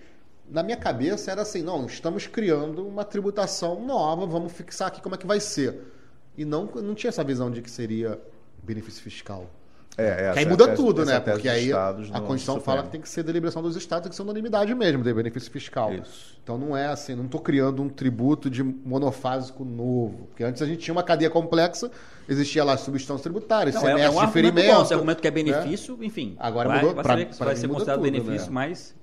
na 0.49 0.61
minha 0.61 0.77
cabeça 0.77 1.31
era 1.31 1.41
assim, 1.43 1.61
não, 1.61 1.85
estamos 1.85 2.27
criando 2.27 2.85
uma 2.85 3.05
tributação 3.05 3.85
nova, 3.85 4.25
vamos 4.25 4.51
fixar 4.51 4.89
aqui 4.89 5.01
como 5.01 5.15
é 5.15 5.17
que 5.17 5.25
vai 5.25 5.39
ser. 5.39 5.79
E 6.37 6.43
não, 6.43 6.65
não 6.65 6.93
tinha 6.93 7.09
essa 7.09 7.23
visão 7.23 7.49
de 7.49 7.61
que 7.61 7.71
seria 7.71 8.19
benefício 8.61 9.01
fiscal. 9.01 9.49
É, 9.97 10.29
essa, 10.29 10.39
aí 10.39 10.45
muda 10.45 10.65
tese, 10.65 10.77
tudo, 10.81 11.05
né? 11.05 11.19
Porque 11.19 11.49
aí 11.49 11.71
a 11.73 11.93
Constituição 12.21 12.59
fala 12.59 12.83
que 12.83 12.89
tem 12.89 13.01
que 13.01 13.09
ser 13.09 13.23
deliberação 13.23 13.61
dos 13.61 13.75
estados, 13.75 14.03
tem 14.03 14.09
que 14.09 14.15
ser 14.15 14.21
unanimidade 14.21 14.73
mesmo, 14.73 15.03
de 15.03 15.13
benefício 15.13 15.51
fiscal. 15.51 15.93
Isso. 15.93 16.39
Então 16.43 16.57
não 16.57 16.75
é 16.75 16.87
assim, 16.87 17.13
não 17.13 17.25
estou 17.25 17.39
criando 17.39 17.81
um 17.81 17.89
tributo 17.89 18.49
de 18.49 18.63
monofásico 18.63 19.63
novo. 19.65 20.27
Porque 20.27 20.43
antes 20.43 20.61
a 20.61 20.65
gente 20.65 20.79
tinha 20.79 20.93
uma 20.93 21.03
cadeia 21.03 21.29
complexa, 21.29 21.91
existia 22.27 22.63
lá 22.63 22.77
substâncias 22.77 23.21
tributárias, 23.21 23.75
não, 23.75 23.81
semestre, 23.81 24.03
é, 24.03 24.05
é 24.05 24.27
um 24.27 24.31
ferimento. 24.31 24.75
Bom, 24.75 24.81
esse 24.81 24.93
argumento 24.93 25.21
que 25.21 25.27
é 25.27 25.31
benefício, 25.31 25.97
né? 25.97 26.05
enfim. 26.05 26.35
Agora 26.39 26.69
vai, 26.69 26.79
mudou, 26.79 27.03
para 27.03 27.15
vai 27.39 27.55
ser 27.55 27.67
considerado 27.67 27.99
tudo, 27.99 28.11
benefício, 28.11 28.47
né? 28.47 28.53
mas 28.53 28.95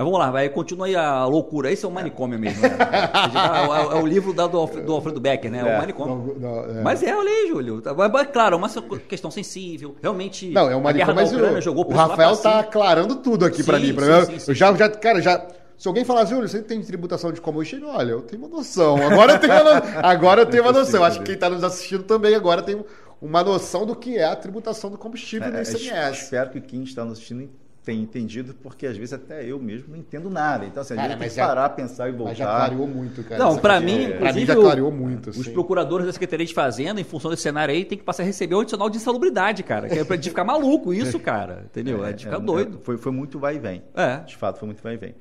mas 0.00 0.04
vamos 0.06 0.18
lá, 0.18 0.30
vai, 0.30 0.48
continua 0.48 0.86
aí 0.86 0.96
a 0.96 1.26
loucura. 1.26 1.70
Esse 1.70 1.84
é 1.84 1.88
o 1.88 1.90
manicômio 1.90 2.38
mesmo. 2.38 2.62
Né? 2.62 2.70
é, 3.92 3.98
é, 3.98 4.00
o 4.00 4.06
livro 4.06 4.32
do, 4.32 4.48
do 4.48 4.92
Alfredo 4.94 5.20
Becker, 5.20 5.50
né? 5.50 5.58
É, 5.60 5.76
o 5.76 5.78
manicômio. 5.78 6.36
Não, 6.40 6.56
não, 6.56 6.78
é. 6.78 6.82
Mas 6.82 7.02
é, 7.02 7.14
olha 7.14 7.28
aí, 7.28 7.48
Júlio. 7.48 7.82
Mas, 8.10 8.26
claro, 8.28 8.54
é 8.54 8.56
uma 8.56 8.70
questão 9.06 9.30
sensível. 9.30 9.94
Realmente. 10.00 10.48
Não, 10.48 10.70
é 10.70 10.74
o 10.74 10.80
manicômio, 10.80 11.14
mas 11.16 11.32
o, 11.34 11.60
jogou 11.60 11.86
o 11.86 11.92
Rafael 11.92 12.34
tá 12.34 12.60
aclarando 12.60 13.16
tudo 13.16 13.44
aqui 13.44 13.62
para 13.62 13.78
mim. 13.78 13.92
Pra 13.92 14.24
sim, 14.24 14.32
mim. 14.32 14.38
Sim, 14.38 14.50
eu 14.52 14.54
já, 14.54 14.72
já, 14.72 14.88
cara, 14.88 15.20
já. 15.20 15.46
Se 15.76 15.86
alguém 15.86 16.02
falar, 16.02 16.24
Júlio, 16.24 16.48
você 16.48 16.62
tem 16.62 16.80
tributação 16.80 17.30
de 17.30 17.40
combustível? 17.42 17.88
Olha, 17.88 18.12
eu 18.12 18.22
tenho 18.22 18.42
uma 18.42 18.56
noção. 18.56 18.96
Agora 18.96 19.32
eu 19.34 19.38
tenho 19.38 19.52
uma, 19.52 19.82
agora 20.02 20.40
eu 20.40 20.46
tenho 20.46 20.62
uma 20.62 20.72
noção. 20.72 21.04
Acho 21.04 21.18
que 21.18 21.26
quem 21.26 21.34
está 21.34 21.50
nos 21.50 21.62
assistindo 21.62 22.04
também 22.04 22.34
agora 22.34 22.62
tem 22.62 22.82
uma 23.20 23.44
noção 23.44 23.84
do 23.84 23.94
que 23.94 24.16
é 24.16 24.24
a 24.24 24.34
tributação 24.34 24.90
do 24.90 24.96
combustível 24.96 25.48
é, 25.48 25.50
no 25.50 25.60
ICMS. 25.60 26.22
Espero 26.22 26.48
que 26.48 26.60
quem 26.62 26.84
está 26.84 27.04
nos 27.04 27.18
assistindo 27.18 27.50
tem 27.90 28.00
entendido, 28.00 28.54
porque 28.54 28.86
às 28.86 28.96
vezes 28.96 29.12
até 29.12 29.44
eu 29.44 29.58
mesmo 29.58 29.88
não 29.88 29.96
entendo 29.96 30.30
nada. 30.30 30.64
Então, 30.64 30.80
assim, 30.80 30.94
a 30.96 31.08
gente 31.08 31.18
tem 31.18 31.28
que 31.28 31.34
parar, 31.34 31.68
pensar 31.70 32.08
e 32.08 32.12
voltar. 32.12 32.30
Mas 32.30 32.38
já 32.38 32.46
clareou 32.46 32.86
muito, 32.86 33.24
cara. 33.24 33.42
Não, 33.42 33.58
para 33.58 33.80
mim, 33.80 34.04
é, 34.04 34.10
pra 34.12 34.32
mim 34.32 34.46
já 34.46 34.54
clareou 34.54 34.92
muito. 34.92 35.30
Assim. 35.30 35.40
Os 35.40 35.48
procuradores 35.48 36.06
da 36.06 36.12
Secretaria 36.12 36.46
de 36.46 36.54
Fazenda, 36.54 37.00
em 37.00 37.04
função 37.04 37.32
desse 37.32 37.42
cenário 37.42 37.74
aí, 37.74 37.84
tem 37.84 37.98
que 37.98 38.04
passar 38.04 38.22
a 38.22 38.26
receber 38.26 38.54
o 38.54 38.60
adicional 38.60 38.88
de 38.88 38.98
insalubridade, 38.98 39.64
cara. 39.64 39.88
Que 39.88 39.98
é 39.98 40.04
pra 40.04 40.14
gente 40.14 40.28
ficar 40.28 40.44
maluco 40.44 40.94
isso, 40.94 41.18
cara. 41.20 41.64
Entendeu? 41.64 42.04
É, 42.04 42.10
é 42.10 42.12
de 42.12 42.26
ficar 42.26 42.36
é, 42.36 42.40
doido. 42.40 42.78
Foi, 42.84 42.96
foi 42.96 43.10
muito 43.10 43.40
vai 43.40 43.56
e 43.56 43.58
vem. 43.58 43.82
É. 43.96 44.18
De 44.18 44.36
fato, 44.36 44.60
foi 44.60 44.66
muito 44.66 44.82
vai 44.84 44.94
e 44.94 44.96
vem. 44.96 45.14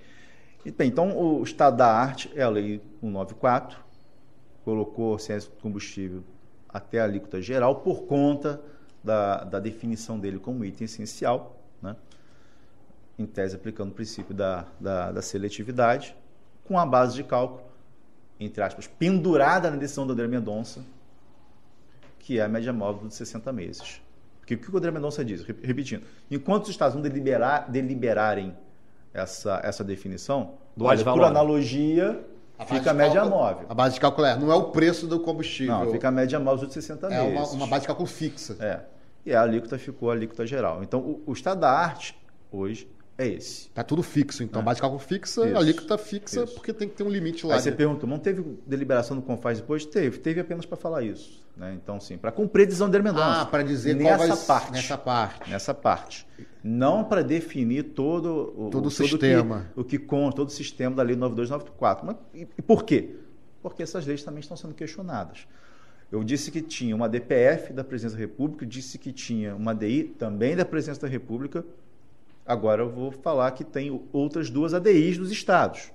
E, 0.64 0.70
bem, 0.70 0.90
então, 0.90 1.18
o 1.18 1.42
estado 1.42 1.76
da 1.78 1.92
arte 1.92 2.32
é 2.36 2.44
a 2.44 2.50
lei 2.50 2.80
194, 3.02 3.80
colocou 4.64 5.18
ciência 5.18 5.50
do 5.50 5.56
combustível 5.58 6.22
até 6.68 7.00
a 7.00 7.06
alíquota 7.06 7.42
geral 7.42 7.78
por 7.78 8.04
conta 8.04 8.62
da, 9.04 9.44
da 9.44 9.60
definição 9.60 10.20
dele 10.20 10.38
como 10.38 10.64
item 10.64 10.86
essencial, 10.86 11.60
né? 11.82 11.96
Em 13.20 13.26
tese 13.26 13.56
aplicando 13.56 13.92
o 13.92 13.94
princípio 13.94 14.34
da, 14.34 14.66
da, 14.80 15.12
da, 15.12 15.22
seletividade, 15.22 16.16
com 16.64 16.80
a 16.80 16.86
base 16.86 17.16
de 17.16 17.24
cálculo, 17.24 17.62
entre 18.40 18.64
aspas, 18.64 18.88
pendurada 18.88 19.70
na 19.70 19.76
decisão 19.76 20.08
do 20.08 20.14
André 20.14 20.28
Mendonça, 20.28 20.82
que 22.18 22.40
é 22.40 22.44
a 22.44 22.48
média 22.48 22.72
móvel 22.72 23.08
de 23.10 23.14
60 23.16 23.52
meses. 23.52 24.02
Porque 24.40 24.56
o 24.56 24.58
que 24.58 24.74
o 24.74 24.78
André 24.78 24.92
Mendonça 24.92 25.24
diz? 25.24 25.44
Repetindo, 25.44 26.04
enquanto 26.32 26.64
os 26.64 26.70
Estados 26.70 26.94
vão 26.94 27.04
deliberar, 27.04 27.70
deliberarem 27.70 28.56
essa, 29.14 29.60
essa 29.64 29.84
definição, 29.84 30.54
do 30.76 30.86
olha, 30.86 31.04
por 31.04 31.24
analogia, 31.24 32.26
a 32.58 32.66
fica 32.66 32.92
a 32.92 32.94
média 32.94 33.22
cálculo, 33.22 33.42
móvel. 33.42 33.66
A 33.68 33.74
base 33.74 33.96
de 33.96 34.00
cálculo 34.00 34.28
é, 34.28 34.38
não 34.38 34.52
é 34.52 34.56
o 34.56 34.72
preço 34.72 35.08
do 35.08 35.20
combustível. 35.20 35.78
Não, 35.78 35.92
fica 35.92 36.08
a 36.08 36.12
média 36.12 36.40
móvel 36.40 36.68
de 36.68 36.74
60 36.74 37.08
é 37.08 37.10
meses. 37.10 37.36
É 37.36 37.38
uma, 37.38 37.48
uma 37.48 37.68
base 37.68 37.82
de 37.82 37.88
cálculo 37.88 38.08
fixa. 38.08 38.56
É. 38.60 38.82
E 39.26 39.34
a 39.34 39.42
alíquota 39.42 39.78
ficou 39.78 40.10
a 40.10 40.14
alíquota 40.14 40.46
geral. 40.48 40.82
Então, 40.84 41.00
o, 41.00 41.24
o 41.28 41.34
estado 41.34 41.60
da 41.60 41.70
arte, 41.70 42.18
hoje, 42.52 42.88
é 43.20 43.28
esse. 43.28 43.70
Tá 43.72 43.84
tudo 43.84 44.02
fixo, 44.02 44.42
então. 44.42 44.62
É. 44.62 44.66
Base 44.66 44.78
de 44.78 44.82
cálculo 44.82 45.02
fixa, 45.02 45.46
Isso. 45.46 45.58
alíquota 45.58 45.98
fixa, 45.98 46.44
isso. 46.46 46.54
porque 46.54 46.72
tem 46.72 46.88
que 46.88 46.96
ter 46.96 47.04
um 47.04 47.10
limite 47.10 47.46
lá. 47.46 47.56
Aí 47.56 47.62
você 47.62 47.72
perguntou, 47.72 48.10
não 48.10 48.18
teve 48.18 48.42
deliberação 48.66 49.18
do 49.18 49.22
Confaz 49.22 49.60
depois? 49.60 49.86
Teve. 49.86 50.20
Teve 50.20 50.40
apenas 50.40 50.66
para 50.66 50.78
falar 50.78 51.04
isso. 51.04 51.44
Né? 51.58 51.78
Então, 51.82 52.00
sim, 52.00 52.18
para 52.18 52.32
cumprir 52.32 52.64
a 52.64 52.66
decisão 52.68 52.90
de 52.90 52.98
Mendonça. 52.98 53.42
Ah, 53.42 53.46
para 53.46 53.62
dizer 53.64 53.94
nessa 53.94 54.26
qual 54.26 54.38
vai... 54.38 54.46
parte. 54.46 54.72
Nessa 54.72 54.98
parte. 54.98 55.50
Nessa 55.50 55.74
parte. 55.74 56.28
Não 56.64 57.04
para 57.04 57.22
definir 57.22 57.84
todo 57.84 58.54
o, 58.58 58.70
todo 58.70 58.86
o 58.86 58.92
sistema. 58.92 59.66
Que, 59.74 59.80
o 59.82 59.84
que 59.84 60.00
conta, 60.00 60.38
todo 60.38 60.48
o 60.48 60.52
sistema 60.52 60.96
da 60.96 61.04
Lei 61.04 61.18
9294. 61.18 62.06
Mas, 62.06 62.16
e, 62.34 62.48
e 62.58 62.62
por 62.62 62.84
quê? 62.86 63.18
Porque 63.62 63.84
essas 63.84 64.06
leis 64.06 64.24
também 64.24 64.40
estão 64.40 64.56
sendo 64.56 64.74
questionadas. 64.74 65.46
Eu 66.10 66.24
disse 66.24 66.50
que 66.50 66.62
tinha 66.62 66.96
uma 66.96 67.10
DPF 67.10 67.74
da 67.74 67.84
Presidência 67.84 68.18
da 68.18 68.22
República, 68.22 68.66
disse 68.66 68.98
que 68.98 69.12
tinha 69.12 69.54
uma 69.56 69.76
DI 69.76 70.16
também 70.18 70.56
da 70.56 70.64
Presidência 70.64 71.02
da 71.02 71.08
República, 71.08 71.64
Agora 72.50 72.82
eu 72.82 72.90
vou 72.90 73.12
falar 73.12 73.52
que 73.52 73.64
tem 73.64 74.10
outras 74.12 74.50
duas 74.50 74.74
ADIs 74.74 75.20
dos 75.20 75.32
estados. 75.32 75.92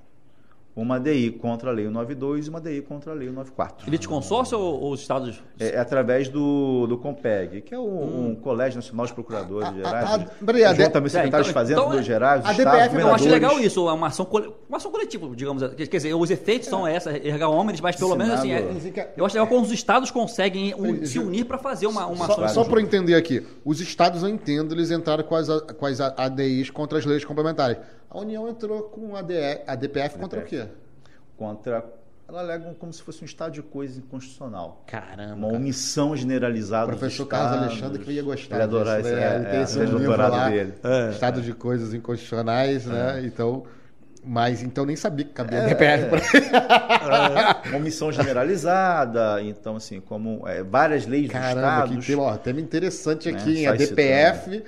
Uma 0.76 0.98
DI 0.98 1.30
contra 1.30 1.70
a 1.70 1.72
Lei 1.72 1.88
92 1.88 2.46
e 2.46 2.50
uma 2.50 2.60
DI 2.60 2.82
contra 2.82 3.12
a 3.12 3.14
Lei 3.14 3.30
94. 3.30 3.88
Elite 3.88 4.08
consórcio 4.08 4.58
ou 4.58 4.90
os 4.90 5.00
estados? 5.00 5.40
É, 5.58 5.76
é, 5.76 5.78
através 5.78 6.28
do, 6.28 6.86
do 6.88 6.98
COMPEG, 6.98 7.60
que 7.60 7.74
é 7.74 7.78
o, 7.78 7.82
hum. 7.82 8.30
um 8.30 8.34
Colégio 8.34 8.76
Nacional 8.76 9.06
de 9.06 9.14
Procuradores 9.14 9.72
Gerais. 9.72 10.10
A, 10.10 10.14
a, 10.14 10.16
a, 10.16 10.90
também 10.90 11.10
secretários 11.10 11.14
é, 11.14 11.26
então, 11.26 11.42
de 11.42 11.52
Fazenda 11.52 11.80
então, 11.80 12.02
Gerais, 12.02 12.44
a 12.44 12.52
DPF, 12.52 12.96
eu 12.96 13.14
acho 13.14 13.28
legal 13.28 13.60
isso, 13.60 13.88
é 13.88 13.92
uma 13.92 14.08
ação, 14.08 14.28
uma 14.68 14.78
ação 14.78 14.90
coletiva, 14.90 15.28
digamos. 15.36 15.62
Quer 15.74 15.86
dizer, 15.86 16.14
os 16.14 16.30
efeitos 16.30 16.66
é. 16.66 16.70
são 16.70 16.86
essa, 16.86 17.16
ergar 17.16 17.48
homens, 17.48 17.80
mas 17.80 17.94
pelo 17.94 18.16
menos 18.16 18.34
assim, 18.34 18.52
é, 18.52 19.12
eu 19.16 19.24
acho 19.24 19.36
legal 19.36 19.46
quando 19.46 19.64
os 19.64 19.72
estados 19.72 20.10
conseguem 20.10 20.74
un, 20.74 21.06
se 21.06 21.20
unir 21.20 21.44
para 21.44 21.58
fazer 21.58 21.86
uma, 21.86 22.06
uma 22.06 22.26
só, 22.26 22.44
ação. 22.44 22.64
Só 22.64 22.64
para 22.64 22.80
entender 22.80 23.14
aqui, 23.14 23.46
os 23.64 23.80
estados, 23.80 24.24
eu 24.24 24.28
entendo, 24.28 24.74
eles 24.74 24.90
entraram 24.90 25.22
com 25.22 25.36
as, 25.36 25.48
com 25.48 25.86
as 25.86 26.00
ADIs 26.00 26.70
contra 26.70 26.98
as 26.98 27.04
leis 27.04 27.24
complementares. 27.24 27.76
A 28.14 28.18
União 28.20 28.48
entrou 28.48 28.84
com 28.84 29.16
a, 29.16 29.22
DE, 29.22 29.34
a 29.66 29.74
DPF 29.74 30.18
contra 30.18 30.40
DPF. 30.40 30.62
o 30.62 30.66
quê? 30.66 30.72
contra 31.36 31.84
ela 32.26 32.40
alega 32.40 32.74
como 32.78 32.90
se 32.90 33.02
fosse 33.02 33.22
um 33.22 33.26
estado 33.26 33.52
de 33.52 33.60
coisa 33.60 33.98
inconstitucional. 33.98 34.82
Caramba. 34.86 35.34
Uma 35.46 35.48
omissão 35.48 36.16
generalizada. 36.16 36.86
O 36.86 36.96
professor 36.96 37.26
Carlos 37.26 37.62
Alexandre 37.64 38.02
que 38.02 38.12
ia 38.12 38.22
gostar. 38.22 38.54
Ele 38.54 38.64
adorar 38.64 39.00
esse, 39.00 39.12
é, 39.12 39.34
ele 39.34 39.44
tem 39.44 39.58
é, 39.58 39.62
esse 39.62 39.78
é, 39.78 39.84
livro 39.84 40.16
lá, 40.16 40.48
dele. 40.48 40.74
É, 40.82 41.10
estado 41.10 41.42
de 41.42 41.52
coisas 41.52 41.92
inconstitucionais, 41.92 42.86
né? 42.86 43.20
É. 43.20 43.26
Então, 43.26 43.64
mas 44.24 44.62
então 44.62 44.86
nem 44.86 44.96
sabia 44.96 45.26
que 45.26 45.32
cabia 45.32 45.58
é, 45.58 45.68
DPF 45.68 46.08
para 46.08 47.60
é, 47.66 47.68
Uma 47.68 47.76
omissão 47.76 48.10
generalizada, 48.10 49.42
então 49.42 49.76
assim, 49.76 50.00
como 50.00 50.44
várias 50.70 51.04
leis 51.04 51.28
Caramba, 51.28 51.86
dos 51.88 52.06
estados. 52.06 52.06
Que 52.06 52.16
tem, 52.16 52.38
tema 52.38 52.60
interessante 52.60 53.30
né, 53.30 53.38
aqui, 53.38 53.62
né? 53.64 53.66
a 53.66 53.72
DPF 53.74 54.64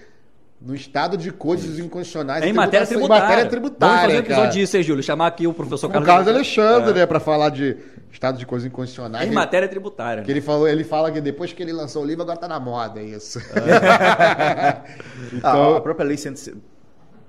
no 0.61 0.74
estado 0.74 1.16
de 1.16 1.30
coisas 1.30 1.78
inconstitucionais. 1.78 2.44
Em 2.44 2.52
matéria 2.52 2.86
tributária. 2.86 3.16
Em 3.16 3.20
matéria 3.20 3.46
tributária. 3.46 3.90
Vamos 3.90 4.02
fazer 4.02 4.16
um 4.16 4.20
episódio 4.20 4.61
disso 4.61 4.76
aí, 4.76 4.82
Júlio. 4.82 5.02
Chamar 5.02 5.26
aqui 5.26 5.46
o 5.46 5.52
professor 5.52 5.88
Carlos, 5.88 6.09
o 6.09 6.11
Carlos 6.11 6.28
Alexandre, 6.28 6.90
é. 6.90 6.94
né, 6.94 7.07
para 7.07 7.20
falar 7.20 7.50
de 7.50 7.76
estado 8.11 8.38
de 8.38 8.46
coisas 8.46 8.66
inconstitucionais. 8.66 9.28
Em 9.28 9.32
matéria 9.32 9.68
tributária. 9.68 10.22
Que 10.22 10.28
né? 10.28 10.32
ele, 10.34 10.40
falou, 10.40 10.66
ele 10.66 10.84
fala 10.84 11.11
que 11.11 11.20
depois 11.20 11.52
que 11.52 11.62
ele 11.62 11.72
lançou 11.72 12.02
o 12.02 12.07
livro, 12.07 12.22
agora 12.22 12.36
está 12.36 12.48
na 12.48 12.59
moda 12.59 13.02
isso. 13.02 13.38
É. 13.38 14.82
então, 15.36 15.76
a 15.76 15.80
própria 15.80 16.07
lei 16.07 16.16
160. 16.16 16.76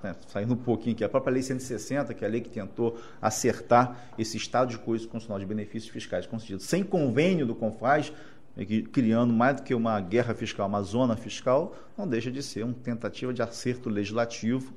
Né, 0.01 0.15
saindo 0.28 0.53
um 0.53 0.57
pouquinho 0.57 0.95
aqui, 0.95 1.03
a 1.03 1.09
própria 1.09 1.34
Lei 1.34 1.41
160, 1.41 2.13
que 2.13 2.23
é 2.23 2.28
a 2.28 2.30
lei 2.30 2.39
que 2.39 2.49
tentou 2.49 2.97
acertar 3.19 3.97
esse 4.17 4.38
estado 4.38 4.69
de 4.69 4.78
coisas 4.78 5.07
constitucional 5.07 5.39
de 5.39 5.45
benefícios 5.45 5.91
fiscais 5.91 6.28
concedidos 6.28 6.65
sem 6.65 6.84
convênio 6.84 7.47
do 7.47 7.55
CONFAS, 7.55 8.13
criando 8.91 9.34
mais 9.34 9.58
do 9.58 9.64
que 9.64 9.74
uma 9.74 9.99
guerra 9.99 10.34
fiscal, 10.34 10.68
uma 10.68 10.82
zona 10.82 11.16
fiscal, 11.16 11.76
não 11.97 12.08
deixa 12.08 12.32
de 12.32 12.41
ser 12.41 12.64
uma 12.64 12.74
tentativa 12.74 13.34
de 13.34 13.41
acerto 13.41 13.89
legislativo 13.89 14.74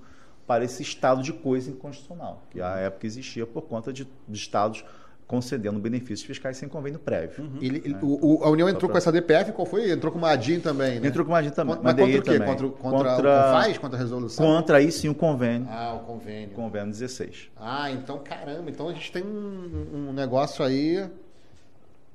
para 0.47 0.65
esse 0.65 0.83
estado 0.83 1.23
de 1.23 1.33
coisa 1.33 1.71
inconstitucional, 1.71 2.43
que 2.51 2.61
à 2.61 2.77
época 2.77 3.07
existia 3.07 3.47
por 3.47 3.63
conta 3.63 3.93
de, 3.93 4.07
de 4.29 4.37
estados 4.37 4.85
concedendo 5.31 5.79
benefícios 5.79 6.23
fiscais 6.23 6.57
sem 6.57 6.69
convênio 6.69 6.99
prévio. 6.99 7.45
Uhum. 7.45 7.59
Ele, 7.63 7.89
né? 7.89 7.99
o, 8.03 8.43
a 8.43 8.51
União 8.51 8.69
entrou 8.69 8.89
pra... 8.89 8.95
com 8.95 8.99
essa 8.99 9.13
DPF, 9.13 9.53
qual 9.53 9.65
foi? 9.65 9.89
Entrou 9.89 10.11
com 10.13 10.19
uma 10.19 10.33
ADIM 10.33 10.59
também, 10.59 10.99
né? 10.99 11.07
Entrou 11.07 11.25
com 11.25 11.31
uma 11.31 11.39
ADIM 11.39 11.51
também. 11.51 11.79
Mas 11.81 11.95
contra 11.95 12.05
o 12.05 12.09
quê? 12.09 12.21
Também. 12.21 12.49
Contra, 12.49 12.69
contra, 12.69 13.11
contra 13.15 13.31
o 13.31 13.53
CONFAS? 13.53 13.79
Contra 13.79 13.97
a 13.97 14.03
resolução? 14.03 14.45
Contra 14.45 14.79
aí 14.79 14.91
sim 14.91 15.09
o 15.09 15.15
convênio. 15.15 15.69
Ah, 15.71 15.95
o 15.95 16.01
convênio. 16.01 16.51
Convênio 16.51 16.91
16. 16.91 17.53
Ah, 17.57 17.93
então 17.93 18.19
caramba, 18.19 18.69
então 18.69 18.89
a 18.89 18.93
gente 18.93 19.13
tem 19.13 19.23
um, 19.23 20.09
um 20.09 20.13
negócio 20.13 20.65
aí 20.65 21.09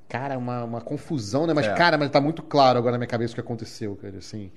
cara, 0.07 0.37
uma, 0.37 0.63
uma 0.63 0.81
confusão, 0.81 1.45
né? 1.47 1.53
Mas, 1.53 1.67
é. 1.67 1.73
cara, 1.73 1.97
mas 1.97 2.09
tá 2.09 2.21
muito 2.21 2.41
claro 2.41 2.77
agora 2.77 2.93
na 2.93 2.97
minha 2.97 3.07
cabeça 3.07 3.33
o 3.33 3.35
que 3.35 3.41
aconteceu, 3.41 3.95
cara, 3.95 4.17
assim. 4.17 4.51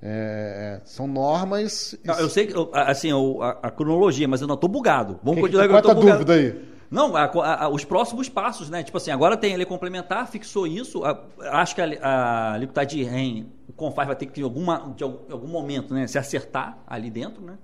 É, 0.00 0.80
é 0.80 0.86
são 0.86 1.06
normas. 1.06 1.98
Não, 2.04 2.18
eu 2.18 2.28
sei, 2.28 2.52
assim, 2.72 3.10
a, 3.40 3.58
a, 3.62 3.70
cronologia, 3.70 4.28
mas 4.28 4.40
eu 4.40 4.46
não 4.46 4.56
tô 4.56 4.68
bugado. 4.68 5.18
Vamos 5.22 5.36
que, 5.36 5.42
continuar 5.42 5.68
qual 5.68 5.82
é 5.84 5.90
a 5.90 5.94
dúvida 5.94 6.32
aí? 6.34 6.68
Não, 6.90 7.14
a, 7.14 7.24
a, 7.24 7.68
os 7.68 7.84
próximos 7.84 8.28
passos, 8.28 8.70
né? 8.70 8.82
Tipo 8.82 8.96
assim, 8.96 9.10
agora 9.10 9.36
tem 9.36 9.52
a 9.52 9.56
lei 9.56 9.66
complementar, 9.66 10.26
fixou 10.28 10.66
isso. 10.66 11.02
acho 11.38 11.74
que 11.74 11.82
a, 11.82 12.54
a 12.54 12.84
de 12.84 13.02
REM, 13.02 13.52
o 13.68 13.72
Confaz 13.72 14.06
vai 14.06 14.16
ter 14.16 14.26
que, 14.26 14.40
em 14.40 14.44
alguma, 14.44 14.94
de 14.96 15.04
algum 15.04 15.48
momento, 15.48 15.92
né, 15.92 16.06
se 16.06 16.18
acertar 16.18 16.78
ali 16.86 17.10
dentro, 17.10 17.42
né? 17.42 17.58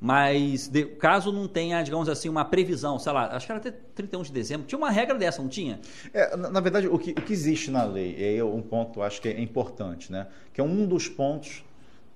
Mas 0.00 0.66
de, 0.66 0.86
caso 0.86 1.30
não 1.30 1.46
tenha, 1.46 1.82
digamos 1.82 2.08
assim, 2.08 2.30
uma 2.30 2.44
previsão, 2.44 2.98
sei 2.98 3.12
lá, 3.12 3.36
acho 3.36 3.44
que 3.44 3.52
era 3.52 3.60
até 3.60 3.70
31 3.70 4.22
de 4.22 4.32
dezembro, 4.32 4.66
tinha 4.66 4.78
uma 4.78 4.90
regra 4.90 5.18
dessa, 5.18 5.42
não 5.42 5.48
tinha? 5.48 5.78
É, 6.14 6.34
na, 6.36 6.48
na, 6.48 6.60
verdade, 6.60 6.88
o 6.88 6.98
que, 6.98 7.10
o 7.10 7.14
que, 7.16 7.32
existe 7.34 7.70
na 7.70 7.84
lei, 7.84 8.16
é 8.38 8.42
um 8.42 8.62
ponto, 8.62 9.02
acho 9.02 9.20
que 9.20 9.28
é 9.28 9.38
importante, 9.38 10.10
né? 10.10 10.26
Que 10.54 10.60
é 10.60 10.64
um 10.64 10.86
dos 10.86 11.06
pontos 11.06 11.62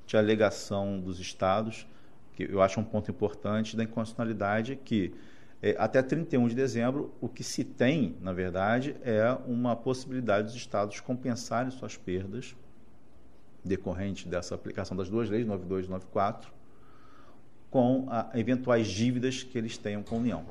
de 0.07 0.17
alegação 0.17 0.99
dos 0.99 1.21
estados, 1.21 1.87
que 2.35 2.45
eu 2.45 2.63
acho 2.63 2.81
um 2.81 2.85
ponto 2.85 3.11
importante 3.11 3.77
da 3.77 3.85
inconstitucionalidade, 3.85 4.77
que 4.83 5.13
é, 5.63 5.77
até 5.79 6.03
31 6.03 6.49
de 6.49 6.55
dezembro, 6.55 7.13
o 7.21 7.29
que 7.29 7.45
se 7.45 7.65
tem, 7.65 8.17
na 8.21 8.33
verdade, 8.33 8.97
é 9.03 9.37
uma 9.47 9.77
possibilidade 9.77 10.47
dos 10.47 10.57
estados 10.57 11.01
compensarem 11.01 11.71
suas 11.71 11.99
perdas 11.99 12.57
decorrentes 13.63 14.25
dessa 14.25 14.55
aplicação 14.55 14.97
das 14.97 15.09
duas 15.09 15.29
leis, 15.29 15.47
92 15.47 15.87
e 15.87 15.89
94, 15.91 16.53
com 17.75 18.07
a, 18.09 18.29
eventuais 18.37 18.87
dívidas 18.87 19.43
que 19.43 19.59
eles 19.59 19.77
tenham 19.77 20.01
com 20.01 20.15
a 20.15 20.19
União. 20.21 20.45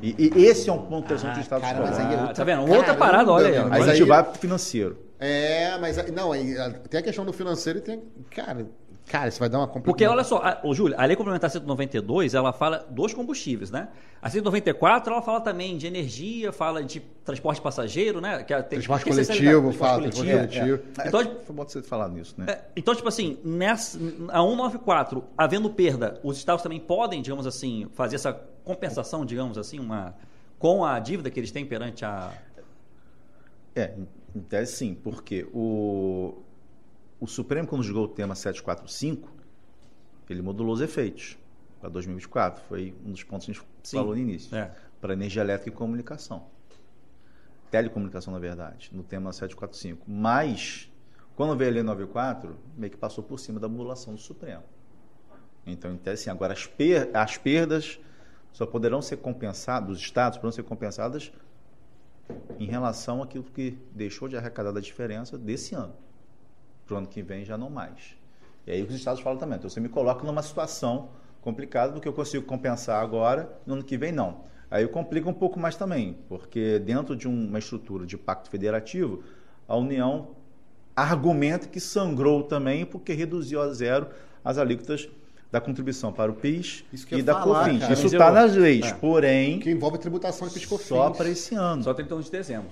E, 0.00 0.30
e 0.36 0.44
esse 0.44 0.70
é 0.70 0.72
um 0.72 0.82
ponto 0.86 1.06
interessante 1.06 1.32
ah, 1.32 1.34
do 1.34 1.40
Estado 1.40 1.60
cara, 1.62 1.80
mas 1.80 1.98
aí, 1.98 2.32
Tá 2.32 2.44
vendo? 2.44 2.70
Outra 2.70 2.94
parada, 2.94 3.32
olha 3.32 3.48
aí. 3.48 3.68
Mas 3.68 3.88
a 3.88 3.94
gente 3.94 4.06
vai 4.06 4.22
para 4.22 4.34
o 4.34 4.38
financeiro. 4.38 4.96
É, 5.18 5.76
mas 5.78 5.96
não, 6.12 6.30
tem 6.88 7.00
a 7.00 7.02
questão 7.02 7.24
do 7.24 7.32
financeiro 7.32 7.80
e 7.80 7.82
tem. 7.82 8.02
Cara, 8.30 8.68
Cara, 9.06 9.28
isso 9.28 9.38
vai 9.38 9.48
dar 9.48 9.58
uma 9.58 9.66
complicação. 9.66 9.92
Porque 9.92 10.06
olha 10.06 10.24
só, 10.24 10.38
a, 10.42 10.72
Júlio, 10.72 10.98
a 10.98 11.04
Lei 11.04 11.14
Complementar 11.14 11.50
192, 11.50 12.34
ela 12.34 12.52
fala 12.52 12.86
dos 12.88 13.12
combustíveis, 13.12 13.70
né? 13.70 13.88
A 14.20 14.30
194, 14.30 15.12
ela 15.12 15.20
fala 15.20 15.40
também 15.40 15.76
de 15.76 15.86
energia, 15.86 16.50
fala 16.50 16.82
de 16.82 17.00
transporte 17.22 17.60
passageiro, 17.60 18.20
né? 18.20 18.42
Que 18.42 18.54
tem, 18.62 18.78
transporte 18.78 19.04
coletivo, 19.04 19.72
fala, 19.72 20.02
transporte 20.02 20.30
coletivo. 20.30 20.82
É, 20.98 21.02
é. 21.02 21.08
Então, 21.08 21.20
é, 21.20 21.24
foi 21.24 21.54
bom 21.54 21.64
você 21.64 21.82
falar 21.82 22.08
nisso, 22.08 22.34
né? 22.38 22.46
É, 22.48 22.64
então, 22.74 22.94
tipo 22.94 23.06
assim, 23.06 23.38
nessa, 23.44 23.98
a 24.28 24.40
194, 24.40 25.22
havendo 25.36 25.68
perda, 25.68 26.18
os 26.24 26.38
estados 26.38 26.62
também 26.62 26.80
podem, 26.80 27.20
digamos 27.20 27.46
assim, 27.46 27.86
fazer 27.92 28.16
essa 28.16 28.32
compensação, 28.64 29.26
digamos 29.26 29.58
assim, 29.58 29.78
uma, 29.78 30.14
com 30.58 30.84
a 30.84 30.98
dívida 30.98 31.30
que 31.30 31.38
eles 31.38 31.52
têm 31.52 31.66
perante 31.66 32.04
a... 32.06 32.32
É, 33.76 33.92
em 34.34 34.40
tese 34.40 34.72
sim, 34.72 34.94
porque 34.94 35.46
o, 35.52 36.42
o 37.20 37.26
Supremo, 37.26 37.66
quando 37.68 37.82
julgou 37.82 38.04
o 38.04 38.08
tema 38.08 38.34
745, 38.34 39.30
ele 40.28 40.42
modulou 40.42 40.74
os 40.74 40.80
efeitos 40.80 41.38
para 41.80 41.88
2024. 41.88 42.64
Foi 42.68 42.94
um 43.04 43.12
dos 43.12 43.22
pontos 43.22 43.46
que 43.46 43.52
a 43.52 43.54
gente 43.54 43.66
Sim. 43.82 43.96
falou 43.98 44.14
no 44.14 44.20
início. 44.20 44.54
É. 44.56 44.74
Para 45.00 45.12
energia 45.12 45.42
elétrica 45.42 45.70
e 45.70 45.72
comunicação. 45.72 46.46
Telecomunicação, 47.70 48.32
na 48.32 48.38
verdade, 48.38 48.90
no 48.92 49.02
tema 49.02 49.32
745. 49.32 50.02
Mas, 50.06 50.90
quando 51.36 51.56
veio 51.56 51.70
a 51.70 51.74
Lei 51.74 51.82
94, 51.82 52.56
meio 52.76 52.90
que 52.90 52.96
passou 52.96 53.22
por 53.22 53.38
cima 53.38 53.60
da 53.60 53.68
modulação 53.68 54.14
do 54.14 54.20
Supremo. 54.20 54.62
Então, 55.66 55.92
então 55.92 56.12
assim, 56.12 56.30
agora 56.30 56.52
as, 56.52 56.66
per 56.66 57.10
as 57.14 57.36
perdas 57.36 57.98
só 58.52 58.66
poderão 58.66 59.02
ser 59.02 59.16
compensadas, 59.16 59.90
os 59.90 59.98
estados 59.98 60.38
poderão 60.38 60.52
ser 60.52 60.62
compensadas 60.62 61.32
em 62.58 62.66
relação 62.66 63.22
àquilo 63.22 63.44
que 63.44 63.78
deixou 63.92 64.28
de 64.28 64.36
arrecadar 64.36 64.72
da 64.72 64.80
diferença 64.80 65.36
desse 65.36 65.74
ano 65.74 66.03
para 66.86 66.94
o 66.94 66.98
ano 66.98 67.06
que 67.06 67.22
vem 67.22 67.44
já 67.44 67.56
não 67.56 67.70
mais. 67.70 68.16
E 68.66 68.72
aí 68.72 68.82
os 68.82 68.94
estados 68.94 69.20
falam 69.20 69.38
também, 69.38 69.58
então 69.58 69.68
você 69.68 69.80
me 69.80 69.88
coloca 69.88 70.24
numa 70.24 70.42
situação 70.42 71.10
complicada, 71.40 71.92
porque 71.92 72.08
eu 72.08 72.12
consigo 72.12 72.44
compensar 72.44 73.02
agora, 73.02 73.50
no 73.66 73.74
ano 73.74 73.84
que 73.84 73.96
vem 73.96 74.12
não. 74.12 74.40
Aí 74.70 74.86
complica 74.88 75.28
um 75.28 75.34
pouco 75.34 75.60
mais 75.60 75.76
também, 75.76 76.16
porque 76.28 76.78
dentro 76.78 77.14
de 77.14 77.28
uma 77.28 77.58
estrutura 77.58 78.06
de 78.06 78.16
pacto 78.16 78.48
federativo, 78.48 79.22
a 79.68 79.76
União 79.76 80.28
argumenta 80.96 81.68
que 81.68 81.80
sangrou 81.80 82.42
também 82.42 82.84
porque 82.86 83.12
reduziu 83.12 83.60
a 83.60 83.68
zero 83.72 84.08
as 84.44 84.58
alíquotas 84.58 85.08
da 85.50 85.60
contribuição 85.60 86.12
para 86.12 86.30
o 86.32 86.34
PIS 86.34 86.84
e 87.12 87.22
da 87.22 87.34
falar, 87.34 87.70
COFINS. 87.70 87.90
Isso 87.90 88.06
está 88.06 88.32
nas 88.32 88.54
leis, 88.56 88.86
é. 88.86 88.94
porém... 88.94 89.60
Que 89.60 89.70
envolve 89.70 89.98
tributação 89.98 90.48
de 90.48 90.54
PIS 90.54 90.66
COFINS. 90.66 90.88
Só 90.88 91.10
para 91.10 91.28
esse 91.28 91.54
ano. 91.54 91.84
Só 91.84 91.94
31 91.94 92.20
de 92.20 92.30
dezembro. 92.30 92.70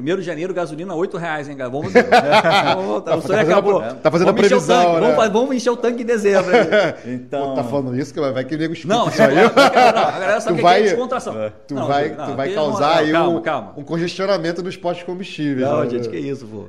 1 0.00 0.16
de 0.16 0.22
janeiro, 0.22 0.54
gasolina 0.54 0.94
R$ 0.94 1.18
reais, 1.18 1.48
hein, 1.48 1.56
Vamos, 1.56 1.92
vamos, 2.74 3.04
tá, 3.04 3.16
o 3.16 3.20
sonho 3.20 3.40
acabou. 3.40 3.80
A, 3.80 3.94
tá 3.94 4.10
fazendo 4.10 4.28
vamos 4.28 4.44
a 4.44 4.48
previsão, 4.48 5.00
né? 5.00 5.14
vamos, 5.14 5.32
vamos, 5.32 5.56
encher 5.56 5.70
o 5.70 5.76
tanque 5.76 6.02
em 6.02 6.06
dezembro. 6.06 6.50
então... 7.04 7.50
Pô, 7.50 7.54
tá 7.54 7.64
falando 7.64 7.98
isso, 7.98 8.14
que 8.14 8.20
vai 8.20 8.44
que 8.44 8.56
nego 8.56 8.74
Não, 8.86 9.08
isso 9.08 9.22
aí. 9.22 9.34
Não, 9.34 9.44
a 9.46 10.10
galera 10.10 10.40
sabe 10.40 10.54
tu 10.54 10.56
que 10.56 10.62
vai, 10.62 10.80
é 10.80 10.82
descontração. 10.84 11.52
Tu 11.68 11.74
não, 11.74 11.86
vai, 11.86 12.08
não, 12.14 12.26
tu 12.26 12.36
vai 12.36 12.54
causar 12.54 12.98
aí 12.98 13.12
calma, 13.12 13.38
um, 13.38 13.42
calma. 13.42 13.74
um 13.76 13.84
congestionamento 13.84 14.62
nos 14.62 14.76
postos 14.76 15.00
de 15.00 15.04
combustível. 15.04 15.68
Não, 15.68 15.84
né? 15.84 15.90
gente, 15.90 16.08
que 16.08 16.16
isso, 16.16 16.46
pô. 16.46 16.64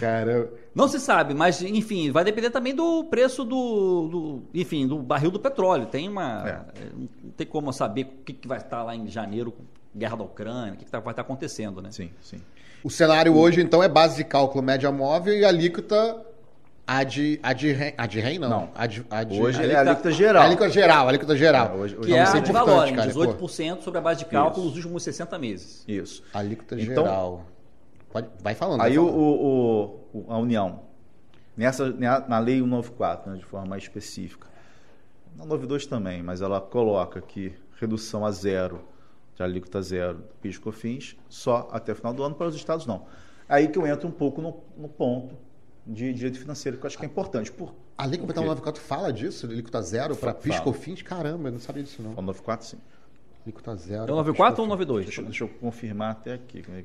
Caramba. 0.00 0.48
Não 0.74 0.88
se 0.88 0.98
sabe, 0.98 1.34
mas 1.34 1.62
enfim, 1.62 2.10
vai 2.10 2.24
depender 2.24 2.50
também 2.50 2.74
do 2.74 3.04
preço 3.04 3.44
do, 3.44 4.08
do 4.08 4.42
enfim, 4.52 4.88
do 4.88 4.98
barril 4.98 5.30
do 5.30 5.38
petróleo. 5.38 5.86
Tem 5.86 6.08
uma, 6.08 6.48
é. 6.48 6.58
não 6.96 7.30
tem 7.36 7.46
como 7.46 7.72
saber 7.72 8.02
o 8.02 8.24
que, 8.24 8.32
que 8.32 8.48
vai 8.48 8.58
estar 8.58 8.82
lá 8.82 8.96
em 8.96 9.06
janeiro, 9.06 9.54
guerra 9.96 10.16
da 10.16 10.24
Ucrânia, 10.24 10.74
o 10.74 10.76
que, 10.76 10.84
que 10.84 10.90
tá, 10.90 11.00
vai 11.00 11.12
estar 11.12 11.22
acontecendo, 11.22 11.80
né? 11.82 11.90
Sim, 11.92 12.10
sim. 12.20 12.40
O 12.82 12.90
cenário 12.90 13.36
hoje, 13.36 13.60
então, 13.62 13.82
é 13.82 13.88
base 13.88 14.16
de 14.16 14.24
cálculo 14.24 14.62
média 14.62 14.90
móvel 14.92 15.34
e 15.34 15.44
alíquota 15.44 16.22
A 16.86 17.02
de, 17.02 17.40
a 17.42 17.54
de, 17.54 17.72
REM, 17.72 17.94
a 17.96 18.06
de 18.06 18.20
REM 18.20 18.38
não. 18.38 18.50
Não. 18.50 18.70
A 18.74 18.86
de, 18.86 19.06
a 19.08 19.24
de, 19.24 19.40
Hoje 19.40 19.58
a 19.62 19.66
é 19.66 19.74
a 19.74 19.80
alíquota- 19.80 20.10
geral. 20.12 20.42
Alíquota 20.42 20.70
geral, 20.70 21.08
alíquota 21.08 21.36
geral. 21.36 21.66
É, 21.66 21.72
hoje- 21.78 21.96
hoje 21.96 22.08
Que 22.08 22.14
é 22.14 22.20
a 22.22 22.38
de 22.40 22.52
valor, 22.52 22.92
cara, 22.92 23.10
pô. 23.10 23.20
18% 23.26 23.80
sobre 23.82 23.98
a 23.98 24.02
base 24.02 24.18
de 24.18 24.26
cálculo 24.26 24.66
Isso. 24.66 24.74
dos 24.74 24.84
últimos 24.84 25.02
60 25.02 25.38
meses. 25.38 25.82
Isso. 25.88 26.22
Alíquota 26.34 26.74
Então- 26.74 27.04
geral. 27.04 27.46
Pode, 28.12 28.28
vai 28.42 28.54
falando. 28.54 28.82
Aí 28.82 28.96
vai 28.96 28.98
o, 28.98 29.06
falando. 29.08 29.18
o- 29.18 30.00
o- 30.12 30.32
a 30.32 30.38
União, 30.38 30.80
nessa, 31.56 31.90
na 31.90 32.20
na 32.28 32.38
Lei 32.38 32.60
194, 32.60 33.30
né, 33.32 33.38
de 33.38 33.44
forma 33.46 33.66
mais 33.66 33.84
específica, 33.84 34.46
na 35.36 35.46
92 35.46 35.86
também, 35.86 36.22
mas 36.22 36.42
ela 36.42 36.60
coloca 36.60 37.20
que 37.22 37.54
redução 37.80 38.26
a 38.26 38.30
zero, 38.30 38.82
de 39.36 39.42
alíquota 39.42 39.82
zero, 39.82 40.18
do 40.18 40.24
PIS 40.40 40.58
COFINS, 40.58 41.16
só 41.28 41.68
até 41.72 41.92
o 41.92 41.96
final 41.96 42.12
do 42.14 42.22
ano, 42.22 42.34
para 42.34 42.46
os 42.46 42.54
estados 42.54 42.86
não. 42.86 43.06
Aí 43.48 43.68
que 43.68 43.78
eu 43.78 43.86
entro 43.86 44.08
um 44.08 44.12
pouco 44.12 44.40
no, 44.40 44.56
no 44.76 44.88
ponto 44.88 45.34
de 45.86 46.12
direito 46.14 46.38
financeiro, 46.38 46.78
que 46.78 46.84
eu 46.84 46.88
acho 46.88 46.96
que 46.98 47.04
é 47.04 47.08
importante. 47.08 47.52
Por, 47.52 47.74
A 47.98 48.04
alíquota 48.04 48.32
por 48.32 48.40
quê? 48.40 48.46
94 48.46 48.82
fala 48.82 49.12
disso? 49.12 49.46
Alíquota 49.46 49.82
zero 49.82 50.16
para 50.16 50.32
Fala. 50.32 50.42
piscofins? 50.42 51.02
Caramba, 51.02 51.48
eu 51.48 51.52
não 51.52 51.58
sabia 51.60 51.82
disso 51.82 52.02
não. 52.02 52.12
a 52.12 52.22
94, 52.22 52.66
sim. 52.66 52.78
Alíquota 53.44 53.76
zero. 53.76 54.08
É 54.08 54.12
o 54.12 54.16
94 54.16 54.62
ou 54.62 54.68
o 54.68 54.70
piscofins. 54.70 54.70
92? 54.70 55.04
Deixa, 55.06 55.20
eu- 55.20 55.24
deixa 55.26 55.44
eu 55.44 55.48
confirmar 55.48 56.12
até 56.12 56.34
aqui. 56.34 56.62
como 56.62 56.78
é 56.78 56.84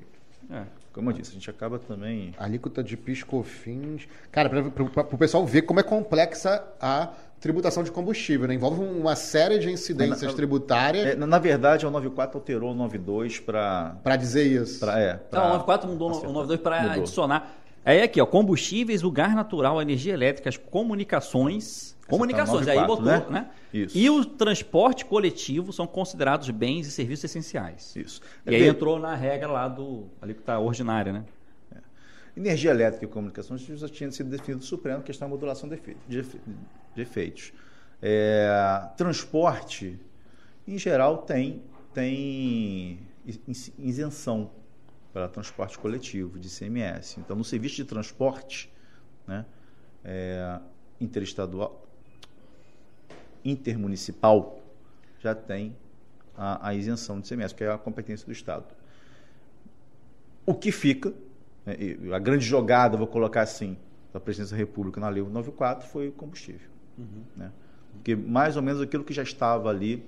É. 0.52 0.66
Como 0.92 1.10
eu 1.12 1.14
disse, 1.14 1.30
a 1.32 1.34
gente 1.36 1.50
acaba 1.50 1.78
também... 1.80 2.34
Alíquota 2.38 2.84
de 2.84 2.98
piscofins. 2.98 4.08
Cara, 4.32 4.50
para 4.50 5.04
o 5.04 5.18
pessoal 5.18 5.46
ver 5.46 5.62
como 5.62 5.80
é 5.80 5.84
complexa 5.84 6.66
a 6.82 7.14
tributação 7.40 7.84
de 7.84 7.92
combustível, 7.92 8.48
né? 8.48 8.54
Envolve 8.54 8.82
uma 8.84 9.16
série 9.16 9.58
de 9.60 9.72
incidências 9.72 10.24
Mas, 10.24 10.34
tributárias 10.34 11.06
É, 11.08 11.16
na, 11.16 11.26
na 11.26 11.40
verdade, 11.40 11.86
o 11.86 11.92
94 11.92 12.38
alterou 12.38 12.72
o 12.72 12.76
92 12.76 13.40
para... 13.40 13.96
para 14.04 14.16
dizer 14.16 14.46
isso. 14.46 14.80
Pra, 14.80 15.00
é, 15.00 15.14
Não, 15.14 15.20
pra- 15.30 15.40
o 15.42 15.44
94 15.50 15.90
mudou 15.90 16.08
o 16.08 16.12
acertar. 16.12 16.32
92 16.34 16.62
para 16.62 16.92
adicionar. 16.94 17.56
Aí 17.86 18.02
aqui, 18.02 18.20
ó, 18.22 18.26
combustíveis, 18.26 19.04
o 19.04 19.10
gás 19.12 19.34
natural, 19.34 19.80
a 19.80 19.82
energia 19.82 20.14
elétrica, 20.14 20.50
as 20.50 20.58
comunicações. 20.58 21.96
comunicações, 22.10 22.68
aí 22.68 22.76
94, 22.76 23.06
botou, 23.06 23.32
né? 23.32 23.40
né? 23.42 23.48
Isso. 23.74 23.98
E 23.98 24.10
o 24.10 24.26
transporte 24.26 25.06
coletivo 25.06 25.72
são 25.72 25.88
considerados 25.88 26.50
bens 26.50 26.88
e 26.88 26.92
serviços 26.92 27.24
essenciais. 27.26 27.96
Isso. 27.96 28.20
E 28.46 28.54
aí 28.56 28.64
É, 28.64 28.68
entrou 28.68 29.00
na 29.00 29.16
regra 29.16 29.48
lá 29.48 29.68
do. 29.68 30.08
ali 30.22 30.34
que 30.34 30.40
está 30.42 30.60
ordinária, 30.60 31.14
né? 31.14 31.24
Energia 32.40 32.72
elétrica 32.72 33.04
e 33.04 33.08
comunicações 33.10 33.62
já 33.64 33.90
tinha 33.90 34.10
sido 34.14 34.30
definido 34.30 34.64
Supremo, 34.64 35.04
questão 35.04 35.28
da 35.28 35.30
modulação 35.30 35.68
de, 35.68 35.76
efe- 35.76 35.98
de 36.08 36.20
efe- 36.20 36.42
de 36.96 37.02
efeitos. 37.02 37.52
É, 38.02 38.48
transporte, 38.96 40.00
em 40.66 40.78
geral, 40.78 41.18
tem, 41.24 41.62
tem 41.94 42.98
is- 43.26 43.74
isenção 43.78 44.52
para 45.12 45.28
transporte 45.28 45.78
coletivo 45.78 46.40
de 46.40 46.48
ICMS. 46.48 47.20
Então, 47.20 47.36
no 47.36 47.44
serviço 47.44 47.76
de 47.76 47.84
transporte 47.84 48.72
né, 49.28 49.46
é, 50.06 50.62
interestadual, 51.02 51.86
intermunicipal, 53.44 54.64
já 55.20 55.36
tem 55.36 55.76
a, 56.38 56.70
a 56.70 56.74
isenção 56.74 57.20
de 57.20 57.28
ICMS, 57.28 57.54
que 57.54 57.66
é 57.66 57.70
a 57.70 57.78
competência 57.78 58.26
do 58.26 58.32
Estado. 58.32 58.74
O 60.46 60.54
que 60.56 60.72
fica, 60.72 61.14
a 62.14 62.20
grande 62.20 62.46
jogada, 62.46 62.98
vou 62.98 63.08
colocar 63.08 63.42
assim, 63.42 63.78
da 64.14 64.20
Presidência 64.20 64.56
da 64.56 64.60
República 64.60 65.00
na 65.00 65.10
Lei 65.10 65.24
194 65.24 65.88
foi 65.88 66.08
o 66.08 66.12
combustível. 66.12 66.70
Né? 67.36 67.52
Porque 67.94 68.16
mais 68.16 68.56
ou 68.56 68.62
menos 68.62 68.82
aquilo 68.82 69.04
que 69.04 69.14
já 69.14 69.24
estava 69.24 69.70
ali 69.70 70.04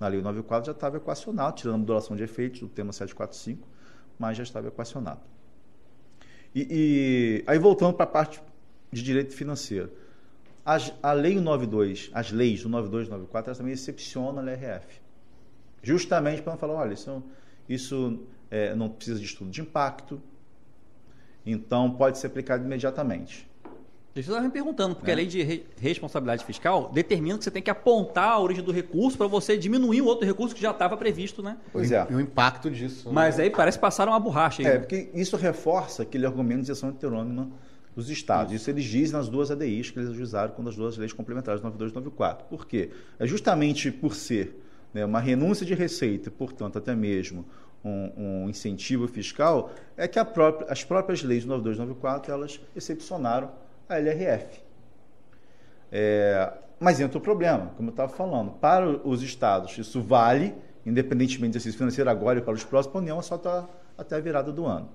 na 0.00 0.08
Lei 0.08 0.18
194 0.20 0.66
já 0.66 0.72
estava 0.72 0.96
equacionado, 0.96 1.56
tirando 1.56 1.74
a 1.74 1.78
modulação 1.78 2.16
de 2.16 2.22
efeitos 2.22 2.60
do 2.60 2.68
tema 2.68 2.92
745, 2.92 3.66
mas 4.18 4.36
já 4.36 4.42
estava 4.42 4.68
equacionado. 4.68 5.20
E, 6.54 6.66
e 6.70 7.44
aí 7.46 7.58
voltando 7.58 7.94
para 7.94 8.04
a 8.04 8.08
parte 8.08 8.40
de 8.92 9.02
direito 9.02 9.34
financeiro. 9.34 9.90
As- 10.64 10.94
a 11.02 11.12
Lei 11.12 11.34
192, 11.34 12.10
as 12.14 12.30
leis 12.30 12.60
192 12.62 13.06
e 13.06 13.10
194, 13.10 13.48
elas 13.50 13.58
também 13.58 13.72
excepcionam 13.74 14.38
a 14.38 14.42
LRF. 14.42 15.00
Justamente 15.82 16.40
para 16.42 16.52
não 16.52 16.58
falar, 16.58 16.74
olha, 16.74 16.94
isso, 16.94 17.22
isso 17.68 18.20
é, 18.50 18.74
não 18.74 18.88
precisa 18.88 19.18
de 19.18 19.26
estudo 19.26 19.50
de 19.50 19.60
impacto, 19.60 20.20
então 21.44 21.90
pode 21.90 22.18
ser 22.18 22.28
aplicado 22.28 22.64
imediatamente. 22.64 23.46
Deixa 24.14 24.30
eu 24.30 24.34
estar 24.36 24.46
me 24.46 24.52
perguntando, 24.52 24.94
porque 24.94 25.10
É. 25.10 25.14
a 25.14 25.16
lei 25.16 25.26
de 25.26 25.42
re- 25.42 25.64
responsabilidade 25.80 26.44
fiscal 26.44 26.88
determina 26.94 27.36
que 27.36 27.42
você 27.42 27.50
tem 27.50 27.60
que 27.60 27.70
apontar 27.70 28.28
a 28.30 28.38
origem 28.38 28.62
do 28.62 28.70
recurso 28.70 29.18
para 29.18 29.26
você 29.26 29.58
diminuir 29.58 30.02
o 30.02 30.04
outro 30.06 30.24
recurso 30.24 30.54
que 30.54 30.62
já 30.62 30.70
estava 30.70 30.96
previsto, 30.96 31.42
né? 31.42 31.56
Pois 31.72 31.90
é. 31.90 32.06
E 32.08 32.14
o 32.14 32.20
impacto 32.20 32.70
disso. 32.70 33.08
né? 33.08 33.12
Mas 33.14 33.40
aí 33.40 33.50
parece 33.50 33.76
que 33.76 33.82
passaram 33.82 34.12
uma 34.12 34.20
borracha 34.20 34.62
aí. 34.62 34.68
É, 34.68 34.78
porque 34.78 35.10
isso 35.14 35.36
reforça 35.36 36.04
aquele 36.04 36.24
argumento 36.26 36.58
de 36.58 36.70
isenção 36.70 36.90
heterônima 36.90 37.50
dos 37.96 38.08
estados. 38.08 38.52
Isso 38.52 38.70
eles 38.70 38.84
dizem 38.84 39.16
nas 39.16 39.28
duas 39.28 39.50
ADIs 39.50 39.90
que 39.90 39.98
eles 39.98 40.10
ajuizaram 40.10 40.52
com 40.52 40.68
as 40.68 40.76
duas 40.76 40.96
leis 40.96 41.12
complementares, 41.12 41.60
92 41.60 41.90
e 41.90 41.94
94. 41.96 42.46
Por 42.48 42.68
quê? 42.68 42.90
É 43.18 43.26
justamente 43.26 43.90
por 43.90 44.14
ser 44.14 44.60
né, 44.92 45.04
uma 45.04 45.18
renúncia 45.18 45.66
de 45.66 45.74
receita, 45.74 46.30
portanto, 46.30 46.78
até 46.78 46.94
mesmo 46.94 47.44
um, 47.84 48.44
um 48.44 48.48
incentivo 48.48 49.06
fiscal, 49.06 49.70
é 49.96 50.08
que 50.08 50.22
própria- 50.24 50.70
as 50.70 50.82
próprias 50.82 51.22
leis 51.22 51.44
92 51.44 51.76
e 51.76 51.80
94 51.80 52.32
elas 52.32 52.60
excepcionaram 52.74 53.52
a 53.88 53.98
LRF. 53.98 54.62
É, 55.92 56.52
mas 56.80 57.00
entra 57.00 57.18
o 57.18 57.20
problema, 57.20 57.72
como 57.76 57.90
eu 57.90 57.92
estava 57.92 58.12
falando. 58.12 58.52
Para 58.52 58.88
os 58.88 59.22
estados, 59.22 59.76
isso 59.78 60.00
vale, 60.02 60.54
independentemente 60.84 61.52
do 61.52 61.56
exercício 61.56 61.78
financeiro 61.78 62.10
agora 62.10 62.38
e 62.38 62.42
para 62.42 62.54
os 62.54 62.64
próximos, 62.64 62.96
a 62.96 62.98
União 62.98 63.22
só 63.22 63.36
está 63.36 63.68
até 63.96 64.16
a 64.16 64.20
virada 64.20 64.50
do 64.50 64.66
ano. 64.66 64.88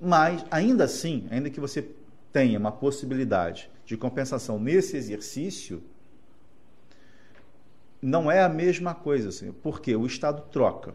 Mas, 0.00 0.44
ainda 0.50 0.84
assim, 0.84 1.26
ainda 1.30 1.48
que 1.48 1.60
você 1.60 1.88
tenha 2.32 2.58
uma 2.58 2.72
possibilidade 2.72 3.70
de 3.84 3.96
compensação 3.96 4.58
nesse 4.58 4.96
exercício, 4.96 5.82
não 8.02 8.30
é 8.30 8.42
a 8.42 8.48
mesma 8.48 8.94
coisa. 8.94 9.28
Assim, 9.30 9.52
porque 9.52 9.94
o 9.96 10.04
Estado 10.04 10.42
troca 10.50 10.94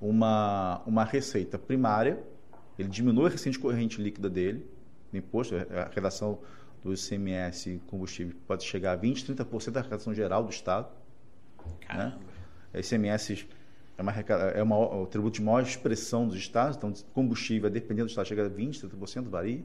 uma, 0.00 0.82
uma 0.86 1.04
receita 1.04 1.58
primária, 1.58 2.22
ele 2.78 2.88
diminui 2.88 3.26
a 3.26 3.30
receita 3.30 3.58
corrente 3.58 4.00
líquida 4.00 4.28
dele, 4.28 4.66
no 5.12 5.18
imposto, 5.18 5.54
a 5.54 5.90
redação 5.94 6.38
do 6.82 6.92
ICMS 6.92 7.80
combustível 7.86 8.36
pode 8.46 8.64
chegar 8.64 8.92
a 8.92 8.98
20%, 8.98 9.34
30% 9.34 9.70
da 9.70 9.80
arrecadação 9.80 10.14
geral 10.14 10.44
do 10.44 10.50
Estado. 10.50 10.88
Né? 11.88 12.18
A 12.72 12.78
ICMS 12.78 13.46
é, 13.98 14.02
uma, 14.02 14.12
é 14.12 14.62
uma- 14.62 14.78
o 14.78 15.06
tributo 15.06 15.36
de 15.36 15.42
maior 15.42 15.62
expressão 15.62 16.28
dos 16.28 16.36
estados, 16.36 16.76
então 16.76 16.92
combustível, 17.12 17.70
dependendo 17.70 18.06
do 18.06 18.10
estado, 18.10 18.26
chega 18.26 18.46
a 18.46 18.50
20%, 18.50 18.90
30%, 18.90 19.28
varia. 19.28 19.64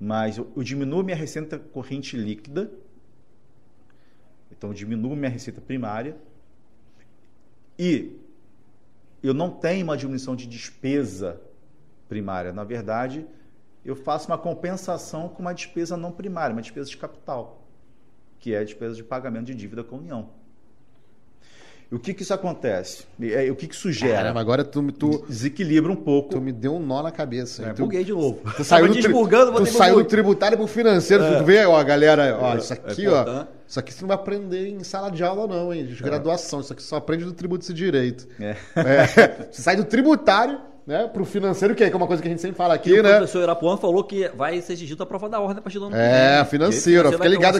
Mas 0.00 0.38
eu, 0.38 0.50
eu 0.56 0.62
diminuo 0.62 1.02
minha 1.04 1.16
receita 1.16 1.58
corrente 1.58 2.16
líquida, 2.16 2.72
então 4.50 4.72
diminuo 4.72 5.14
minha 5.14 5.30
receita 5.30 5.60
primária, 5.60 6.16
e 7.78 8.16
eu 9.22 9.32
não 9.32 9.50
tenho 9.50 9.84
uma 9.84 9.96
diminuição 9.96 10.34
de 10.34 10.46
despesa 10.46 11.40
primária. 12.08 12.52
Na 12.52 12.64
verdade, 12.64 13.26
eu 13.84 13.94
faço 13.94 14.28
uma 14.28 14.38
compensação 14.38 15.28
com 15.28 15.40
uma 15.40 15.52
despesa 15.52 15.96
não 15.96 16.12
primária, 16.12 16.54
uma 16.54 16.62
despesa 16.62 16.90
de 16.90 16.96
capital, 16.96 17.66
que 18.38 18.54
é 18.54 18.58
a 18.58 18.64
despesa 18.64 18.94
de 18.96 19.04
pagamento 19.04 19.46
de 19.46 19.54
dívida 19.54 19.84
com 19.84 19.96
a 19.96 19.98
União. 19.98 20.30
E 21.92 21.94
o 21.94 21.98
que, 21.98 22.14
que 22.14 22.22
isso 22.22 22.32
acontece? 22.32 23.04
E, 23.20 23.34
é, 23.34 23.50
o 23.50 23.54
que, 23.54 23.66
que 23.66 23.74
isso 23.74 23.92
gera? 23.92 24.16
Caramba, 24.16 24.40
agora 24.40 24.64
tu, 24.64 24.90
tu, 24.92 25.26
Desequilibra 25.28 25.92
um 25.92 25.96
pouco. 25.96 26.30
tu 26.30 26.40
me 26.40 26.50
deu 26.50 26.74
um 26.74 26.80
nó 26.80 27.02
na 27.02 27.10
cabeça. 27.12 27.66
É, 27.66 27.72
tu, 27.74 27.82
buguei 27.82 28.02
de 28.02 28.12
novo. 28.12 28.38
tu 28.56 28.64
saiu, 28.64 28.88
do, 28.88 28.94
tri- 28.94 29.12
tu 29.12 29.66
saiu 29.66 29.96
do 29.96 30.04
tributário 30.04 30.56
pro 30.56 30.66
financeiro. 30.66 31.22
Tu 31.38 31.44
vê, 31.44 31.66
ó, 31.66 31.84
galera, 31.84 32.38
ó, 32.40 32.56
isso 32.56 32.72
aqui, 32.72 33.04
é 33.04 33.10
ó. 33.10 33.44
Isso 33.68 33.78
aqui 33.78 33.92
você 33.92 34.00
não 34.00 34.08
vai 34.08 34.16
aprender 34.16 34.68
em 34.68 34.82
sala 34.82 35.10
de 35.10 35.22
aula, 35.22 35.46
não, 35.46 35.70
hein? 35.72 35.84
De 35.84 36.02
graduação. 36.02 36.60
Isso 36.60 36.72
aqui 36.72 36.82
só 36.82 36.96
aprende 36.96 37.24
do 37.24 37.32
tributo 37.34 37.70
e 37.70 37.74
direito. 37.74 38.26
É. 38.40 38.56
É, 38.74 39.46
você 39.52 39.60
sai 39.60 39.76
do 39.76 39.84
tributário, 39.84 40.58
né, 40.86 41.06
pro 41.12 41.24
financeiro, 41.26 41.74
que 41.74 41.84
é 41.84 41.94
uma 41.94 42.06
coisa 42.06 42.20
que 42.22 42.26
a 42.28 42.30
gente 42.30 42.40
sempre 42.40 42.56
fala 42.56 42.74
E 42.74 42.76
aqui, 42.76 42.92
o 42.98 43.02
né? 43.02 43.16
professor 43.18 43.42
Irapuã 43.42 43.76
falou 43.76 44.02
que 44.02 44.28
vai 44.34 44.60
ser 44.62 44.72
exigido 44.72 45.02
a 45.02 45.06
prova 45.06 45.28
da 45.28 45.38
ordem 45.40 45.58
a 45.58 45.62
partir 45.62 45.78
do 45.78 45.84
ano 45.84 45.94
que 45.94 46.00
É, 46.00 46.44
financeiro. 46.46 47.12
Fica 47.12 47.28
ligado 47.28 47.58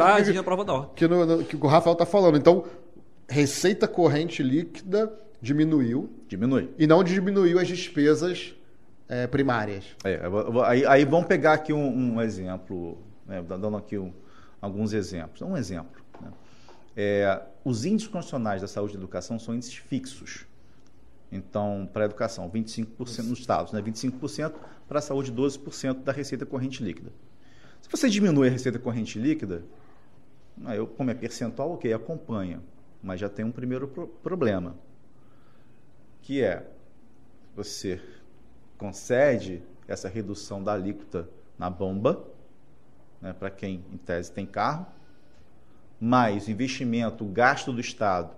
que, 0.97 1.07
no, 1.07 1.25
no- 1.27 1.45
que 1.45 1.55
o 1.57 1.67
Rafael 1.69 1.95
tá 1.95 2.05
falando. 2.07 2.37
Então, 2.37 2.65
receita 3.33 3.89
corrente 3.89 4.43
líquida 4.43 5.13
diminuiu 5.41 6.11
Diminui. 6.29 6.71
e 6.79 6.87
não 6.87 7.03
diminuiu 7.03 7.59
as 7.59 7.67
despesas 7.67 8.55
é, 9.09 9.27
primárias. 9.27 9.85
É, 10.05 10.21
aí, 10.67 10.87
aí 10.87 11.05
vamos 11.05 11.27
pegar 11.27 11.55
aqui 11.55 11.73
um, 11.73 12.15
um 12.15 12.21
exemplo, 12.23 12.99
né, 13.27 13.43
dando 13.43 13.77
aqui 13.77 13.99
um- 13.99 14.13
alguns 14.61 14.93
exemplos. 14.93 15.43
Um 15.43 15.57
exemplo. 15.57 16.01
né? 16.21 16.31
É, 16.97 17.43
os 17.65 17.85
índices 17.85 18.09
constitucionais 18.09 18.61
da 18.63 18.69
saúde 18.69 18.95
e 18.95 18.97
da 18.97 19.03
educação 19.03 19.39
são 19.39 19.55
índices 19.55 19.75
fixos. 19.75 20.47
Então, 21.31 21.89
para 21.93 22.05
a 22.05 22.07
educação, 22.07 22.49
25% 22.51 23.23
nos 23.29 23.39
estados, 23.41 23.73
né? 23.73 23.81
25%, 23.83 24.53
para 24.87 24.99
a 24.99 25.03
saúde, 25.03 25.33
12% 25.33 26.03
da 26.05 26.13
receita 26.13 26.45
corrente 26.45 26.83
líquida. 26.85 27.11
Se 27.81 27.89
você 27.91 28.09
diminui 28.09 28.49
a 28.49 28.51
receita 28.51 28.79
corrente 28.79 29.19
líquida, 29.19 29.65
aí 30.67 30.77
eu, 30.77 30.87
como 30.87 31.11
é 31.11 31.15
percentual, 31.15 31.73
ok, 31.73 31.93
acompanha. 31.93 32.61
Mas 33.03 33.21
já 33.21 33.29
tem 33.29 33.45
um 33.45 33.51
primeiro 33.51 33.89
pro- 33.89 34.07
problema, 34.07 34.77
que 36.21 36.43
é 36.43 36.67
você 37.55 38.01
concede 38.79 39.63
essa 39.89 40.09
redução 40.09 40.63
da 40.63 40.73
alíquota 40.73 41.29
na 41.59 41.69
bomba, 41.69 42.25
né, 43.21 43.33
para 43.33 43.51
quem, 43.51 43.85
em 43.93 43.97
tese, 43.99 44.31
tem 44.33 44.47
carro, 44.47 44.87
mais 46.01 46.49
investimento, 46.49 47.25
gasto 47.25 47.73
do 47.73 47.81
Estado 47.81 48.35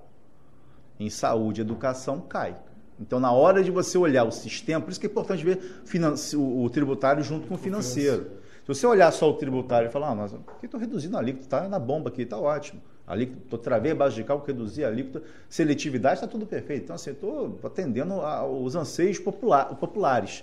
em 0.98 1.10
saúde 1.10 1.60
e 1.60 1.62
educação, 1.62 2.20
cai. 2.20 2.56
Então, 3.00 3.18
na 3.18 3.32
hora 3.32 3.62
de 3.62 3.70
você 3.70 3.98
olhar 3.98 4.24
o 4.24 4.30
sistema, 4.30 4.80
por 4.80 4.90
isso 4.90 5.00
que 5.00 5.06
é 5.06 5.10
importante 5.10 5.44
ver 5.44 5.82
o, 6.36 6.70
tributário 6.70 7.22
junto 7.24 7.48
com 7.48 7.54
o 7.54 7.58
financeiro. 7.58 8.30
Se 8.62 8.68
você 8.68 8.86
olhar 8.86 9.10
só 9.12 9.28
o 9.28 9.34
tributário 9.34 9.88
e 9.88 9.90
falar, 9.90 10.10
ah, 10.10 10.14
mas 10.14 10.32
aqui 10.32 10.66
estou 10.66 10.78
reduzindo 10.78 11.16
a 11.16 11.20
alíquota, 11.20 11.44
está 11.44 11.68
na 11.68 11.78
bomba 11.78 12.08
aqui, 12.08 12.22
está 12.22 12.38
ótimo. 12.38 12.80
Alíquota, 13.06 13.58
travei 13.58 13.92
a 13.92 13.94
base 13.94 14.14
de 14.14 14.24
cálculo, 14.24 14.46
reduzi 14.46 14.82
a 14.82 14.88
alíquota, 14.88 15.22
seletividade, 15.48 16.14
está 16.14 16.26
tudo 16.26 16.46
perfeito. 16.46 16.84
Então, 16.84 16.96
assim, 16.96 17.10
estou 17.10 17.58
atendendo 17.62 18.14
aos 18.14 18.74
anseios 18.74 19.18
popular, 19.18 19.66
populares. 19.76 20.42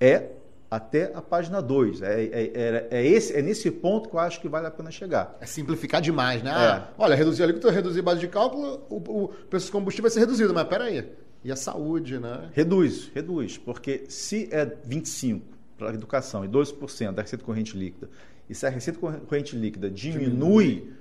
É 0.00 0.28
até 0.70 1.10
a 1.14 1.22
página 1.22 1.60
2. 1.60 2.02
É, 2.02 2.22
é, 2.22 2.28
é, 2.30 2.88
é, 2.90 3.06
esse, 3.06 3.34
é 3.34 3.42
nesse 3.42 3.70
ponto 3.70 4.08
que 4.08 4.14
eu 4.14 4.20
acho 4.20 4.40
que 4.40 4.48
vale 4.48 4.66
a 4.66 4.70
pena 4.70 4.90
chegar. 4.90 5.36
É 5.40 5.46
simplificar 5.46 6.00
demais, 6.00 6.42
né? 6.42 6.52
Ah, 6.52 6.88
olha, 6.96 7.16
reduzir 7.16 7.42
a 7.42 7.46
alíquota, 7.46 7.70
reduzir 7.70 8.00
a 8.00 8.02
base 8.02 8.20
de 8.20 8.28
cálculo, 8.28 8.80
o, 8.88 9.24
o 9.24 9.28
preço 9.50 9.66
do 9.66 9.72
combustível 9.72 10.04
vai 10.08 10.10
ser 10.12 10.20
reduzido, 10.20 10.54
mas 10.54 10.68
peraí. 10.68 11.10
E 11.42 11.50
a 11.50 11.56
saúde, 11.56 12.18
né? 12.18 12.50
Reduz, 12.52 13.10
reduz. 13.14 13.58
Porque 13.58 14.04
se 14.08 14.48
é 14.52 14.66
25% 14.66 15.40
para 15.76 15.90
a 15.90 15.94
educação 15.94 16.44
e 16.44 16.48
12% 16.48 17.12
da 17.12 17.22
receita 17.22 17.44
corrente 17.44 17.76
líquida, 17.76 18.10
e 18.48 18.54
se 18.54 18.66
a 18.66 18.70
receita 18.70 18.98
corrente 18.98 19.56
líquida 19.56 19.90
diminui, 19.90 20.28
diminui. 20.66 20.92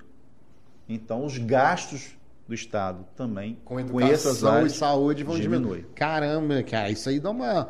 então 0.88 1.26
os 1.26 1.38
gastos 1.38 2.16
do 2.48 2.54
Estado 2.54 3.06
também 3.16 3.58
com 3.66 3.80
educação 3.80 4.62
com 4.62 4.66
e 4.66 4.70
saúde 4.70 5.24
vão 5.24 5.36
diminui. 5.36 5.60
diminuir. 5.60 5.86
Caramba, 5.94 6.64
cara, 6.64 6.90
isso 6.90 7.10
aí 7.10 7.20
dá 7.20 7.30
uma 7.30 7.70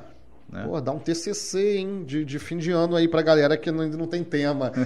né? 0.49 0.63
Pô, 0.65 0.79
dá 0.79 0.91
um 0.91 0.99
TCC, 0.99 1.77
hein, 1.77 2.03
de, 2.05 2.23
de 2.23 2.39
fim 2.39 2.57
de 2.57 2.71
ano 2.71 2.95
aí 2.95 3.07
pra 3.07 3.21
galera 3.21 3.57
que 3.57 3.69
ainda 3.69 3.97
não 3.97 4.07
tem 4.07 4.23
tema. 4.23 4.71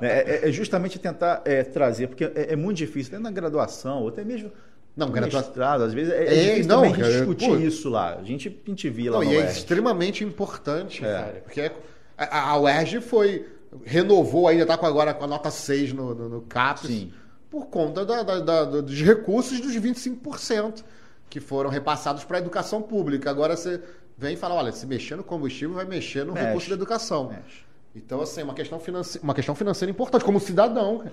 É, 0.00 0.46
é, 0.46 0.48
é, 0.48 0.52
justamente 0.52 0.98
tentar 0.98 1.40
é, 1.46 1.62
trazer, 1.62 2.08
porque 2.08 2.24
é, 2.24 2.52
é, 2.52 2.56
muito 2.56 2.76
difícil, 2.76 3.14
até 3.14 3.22
na 3.22 3.30
graduação, 3.30 4.02
ou 4.02 4.08
até 4.08 4.22
mesmo 4.22 4.52
não, 4.94 5.08
mestrado, 5.08 5.82
às 5.82 5.94
vezes 5.94 6.12
é, 6.12 6.58
é, 6.58 6.62
não, 6.64 6.82
também 6.82 6.92
discutir 6.92 7.48
pô, 7.48 7.56
isso 7.56 7.88
lá. 7.88 8.16
A 8.16 8.22
gente, 8.22 8.48
a 8.48 8.70
gente 8.70 8.90
via 8.90 9.12
lá 9.12 9.18
não, 9.18 9.24
E 9.24 9.36
é 9.36 9.46
extremamente 9.46 10.22
importante, 10.22 11.00
cara, 11.00 11.42
porque 11.44 11.72
a, 12.16 12.50
a 12.50 12.60
UERJ 12.60 13.00
foi, 13.00 13.46
renovou, 13.84 14.48
ainda 14.48 14.62
está 14.62 14.74
agora 14.74 15.12
com 15.12 15.24
a 15.24 15.26
nota 15.26 15.50
6 15.50 15.92
no, 15.92 16.14
no, 16.14 16.28
no 16.28 16.42
CAPES, 16.42 16.86
Sim. 16.86 17.12
por 17.50 17.66
conta 17.66 18.04
da, 18.04 18.22
da, 18.22 18.40
da, 18.40 18.64
dos 18.64 19.00
recursos 19.02 19.60
dos 19.60 19.74
25% 19.74 20.84
que 21.28 21.40
foram 21.40 21.70
repassados 21.70 22.24
para 22.24 22.38
a 22.38 22.40
educação 22.40 22.80
pública. 22.80 23.30
Agora 23.30 23.56
você 23.56 23.80
vem 24.16 24.34
e 24.34 24.36
fala, 24.36 24.54
olha, 24.54 24.72
se 24.72 24.86
mexer 24.86 25.16
no 25.16 25.24
combustível, 25.24 25.74
vai 25.74 25.84
mexer 25.84 26.24
no 26.24 26.32
Mexe. 26.32 26.46
recurso 26.46 26.68
da 26.68 26.74
educação. 26.76 27.28
Mexe. 27.28 27.64
Então, 27.96 28.20
assim, 28.20 28.42
uma 28.42 28.54
questão, 28.54 28.78
financeira, 28.78 29.24
uma 29.24 29.34
questão 29.34 29.54
financeira 29.54 29.90
importante, 29.90 30.24
como 30.24 30.40
cidadão. 30.40 31.04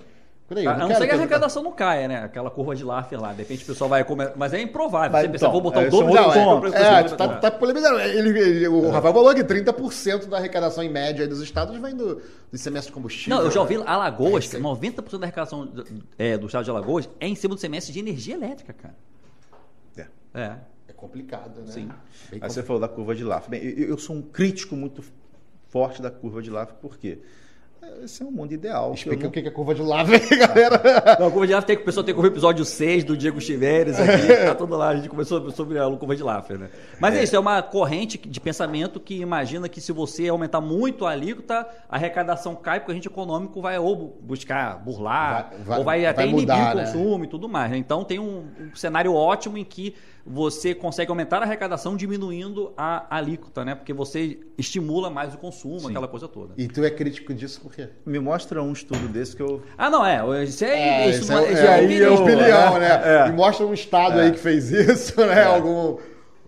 Peraí, 0.51 0.67
a 0.67 0.75
não 0.75 0.93
ser 0.93 1.07
que 1.07 1.13
a 1.13 1.15
arrecadação 1.15 1.63
não 1.63 1.71
caia, 1.71 2.09
né? 2.09 2.23
Aquela 2.25 2.51
curva 2.51 2.75
de 2.75 2.83
Laffer 2.83 3.17
lá. 3.17 3.31
De 3.31 3.37
repente 3.37 3.63
o 3.63 3.67
pessoal 3.67 3.89
vai 3.89 4.03
comer. 4.03 4.33
Mas 4.35 4.53
é 4.53 4.59
improvável. 4.59 5.09
Mas, 5.09 5.21
você 5.21 5.29
pensa, 5.29 5.45
então, 5.45 5.51
vou 5.53 5.61
botar 5.61 5.83
é, 5.83 5.87
o 5.87 5.89
dobro 5.89 6.13
não, 6.13 6.75
é, 6.75 6.77
é, 6.77 6.99
é, 6.99 7.03
tá, 7.03 7.27
tá 7.37 7.51
polemizando. 7.51 7.97
Ele, 8.01 8.37
ele, 8.37 8.67
o 8.67 8.87
é. 8.87 8.89
Rafael 8.89 9.13
falou 9.13 9.33
que 9.33 9.45
30% 9.45 10.25
da 10.25 10.39
arrecadação 10.39 10.83
em 10.83 10.89
média 10.89 11.25
dos 11.25 11.39
estados 11.39 11.79
vem 11.79 11.95
do, 11.95 12.21
do 12.51 12.57
semestre 12.57 12.89
de 12.89 12.93
combustível. 12.93 13.37
Não, 13.37 13.45
eu 13.45 13.49
já 13.49 13.61
ouvi 13.61 13.77
Alagoas, 13.77 14.53
é, 14.53 14.59
90% 14.59 15.19
da 15.19 15.25
arrecadação 15.25 15.65
do, 15.65 15.85
é, 16.19 16.37
do 16.37 16.47
estado 16.47 16.65
de 16.65 16.69
Alagoas 16.69 17.07
é 17.17 17.29
em 17.29 17.35
cima 17.35 17.55
do 17.55 17.61
semestre 17.61 17.93
de 17.93 17.99
energia 17.99 18.35
elétrica, 18.35 18.73
cara. 18.73 18.95
É. 20.33 20.55
É 20.87 20.93
complicado, 20.93 21.61
né? 21.61 21.71
Sim. 21.71 21.89
Bem 22.29 22.39
Aí 22.41 22.49
você 22.49 22.61
falou 22.61 22.81
da 22.81 22.89
curva 22.89 23.15
de 23.15 23.23
Laffer. 23.23 23.49
Bem, 23.49 23.63
eu, 23.63 23.89
eu 23.89 23.97
sou 23.97 24.17
um 24.17 24.21
crítico 24.21 24.75
muito 24.75 25.01
forte 25.69 26.01
da 26.01 26.11
curva 26.11 26.41
de 26.41 26.49
Laffer, 26.49 26.75
por 26.75 26.97
quê? 26.97 27.19
Porque 27.19 27.40
esse 28.03 28.23
é 28.23 28.25
um 28.25 28.32
mundo 28.32 28.53
ideal. 28.53 28.93
Explica 28.93 29.23
não... 29.23 29.29
o 29.29 29.32
que 29.32 29.39
é 29.39 29.47
a 29.47 29.51
curva 29.51 29.75
de 29.75 29.82
lava 29.82 30.11
aí, 30.15 30.38
galera. 30.38 31.17
Não, 31.19 31.27
a 31.27 31.32
curva 31.32 31.47
de 31.47 31.53
lava 31.53 31.65
tem 31.65 31.75
que 31.75 31.82
o 31.82 31.86
pessoal 31.86 32.03
tem 32.03 32.13
que 32.13 32.19
ouvir 32.19 32.29
o 32.29 32.34
episódio 32.34 32.65
6 32.65 33.03
do 33.03 33.17
Diego 33.17 33.39
Chiveres 33.39 33.99
aqui. 33.99 34.32
Tá 34.51 34.55
tudo 34.55 34.75
lá. 34.75 34.89
A 34.89 34.95
gente 34.95 35.07
começou 35.07 35.51
sobre 35.51 35.79
a 35.79 35.84
curva 35.97 36.15
de 36.15 36.23
Laffer, 36.23 36.57
né? 36.57 36.69
Mas 36.99 37.15
é. 37.15 37.19
é. 37.19 37.23
isso, 37.23 37.36
é 37.36 37.39
uma 37.39 37.61
corrente 37.61 38.17
de 38.17 38.39
pensamento 38.39 38.99
que 38.99 39.19
imagina 39.19 39.69
que 39.69 39.79
se 39.79 39.91
você 39.91 40.27
aumentar 40.27 40.61
muito 40.61 41.05
a 41.05 41.11
alíquota, 41.11 41.67
a 41.89 41.95
arrecadação 41.95 42.55
cai, 42.55 42.79
porque 42.79 42.91
o 42.91 42.93
agente 42.93 43.07
econômico 43.07 43.61
vai 43.61 43.77
ou 43.77 44.17
buscar 44.21 44.77
burlar, 44.84 45.51
vai, 45.51 45.63
vai, 45.63 45.77
ou 45.77 45.86
vai 45.86 46.05
até 46.05 46.23
vai 46.23 46.32
mudar, 46.32 46.55
inibir 46.55 46.73
o 46.73 46.77
né? 46.77 46.86
consumo 46.86 47.23
e 47.23 47.27
tudo 47.27 47.47
mais. 47.47 47.71
Né? 47.71 47.77
Então 47.77 48.03
tem 48.03 48.19
um, 48.19 48.45
um 48.59 48.75
cenário 48.75 49.13
ótimo 49.13 49.57
em 49.57 49.63
que 49.63 49.95
você 50.26 50.74
consegue 50.76 51.09
aumentar 51.09 51.39
a 51.39 51.43
arrecadação 51.43 51.95
diminuindo 51.95 52.74
a 52.78 53.15
alíquota, 53.15 53.65
né? 53.65 53.76
Porque 53.76 53.93
você 53.93 54.39
estimula 54.57 55.09
mais 55.09 55.34
o 55.34 55.38
consumo, 55.38 55.82
Sim. 55.82 55.89
aquela 55.89 56.07
coisa 56.07 56.28
toda. 56.28 56.53
E 56.57 56.67
tu 56.67 56.84
é 56.84 56.89
crítico 56.89 57.34
disso 57.34 57.61
por 57.61 57.74
quê? 57.74 57.89
Me 58.05 58.19
mostra 58.19 58.61
um 58.61 58.72
estudo 58.72 59.07
desse 59.07 59.36
que 59.36 59.41
eu. 59.41 59.61
Ah, 59.78 59.89
não, 59.89 60.05
é. 60.05 60.43
Isso 60.43 60.63
é. 60.63 60.69
é 60.69 61.09
isso, 61.09 61.24
isso 61.24 61.34
é, 61.34 61.45
é, 61.45 61.53
é, 61.53 61.67
aí 61.67 62.01
é 62.01 62.09
o 62.09 62.22
opinião, 62.22 62.80
né? 62.80 63.01
É. 63.03 63.30
Me 63.30 63.36
mostra 63.36 63.65
um 63.65 63.74
estado 63.74 64.19
aí 64.19 64.32
que 64.32 64.39
fez 64.39 64.72
isso, 64.72 65.19
né? 65.26 65.43
Algum 65.43 65.97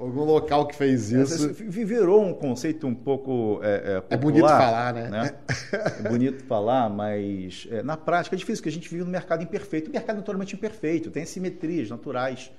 algum 0.03 0.23
local 0.23 0.67
que 0.67 0.75
fez 0.75 1.11
isso. 1.11 1.53
Virou 1.53 2.23
um 2.23 2.33
conceito 2.33 2.85
um 2.85 2.93
pouco 2.93 3.59
é, 3.63 3.95
é, 3.95 4.01
popular, 4.01 4.09
é 4.09 4.17
bonito 4.17 4.47
falar, 4.47 4.93
né? 4.93 5.09
né? 5.09 5.33
É 5.71 6.09
bonito 6.09 6.43
falar, 6.43 6.89
mas 6.89 7.67
é, 7.71 7.81
na 7.81 7.95
prática 7.95 8.35
é 8.35 8.37
difícil, 8.37 8.61
porque 8.61 8.69
a 8.69 8.71
gente 8.71 8.89
vive 8.89 9.03
no 9.03 9.09
mercado 9.09 9.43
imperfeito. 9.43 9.89
O 9.89 9.93
mercado 9.93 10.17
é 10.17 10.19
naturalmente 10.19 10.55
imperfeito, 10.55 11.09
tem 11.09 11.25
simetrias 11.25 11.89
naturais, 11.89 12.51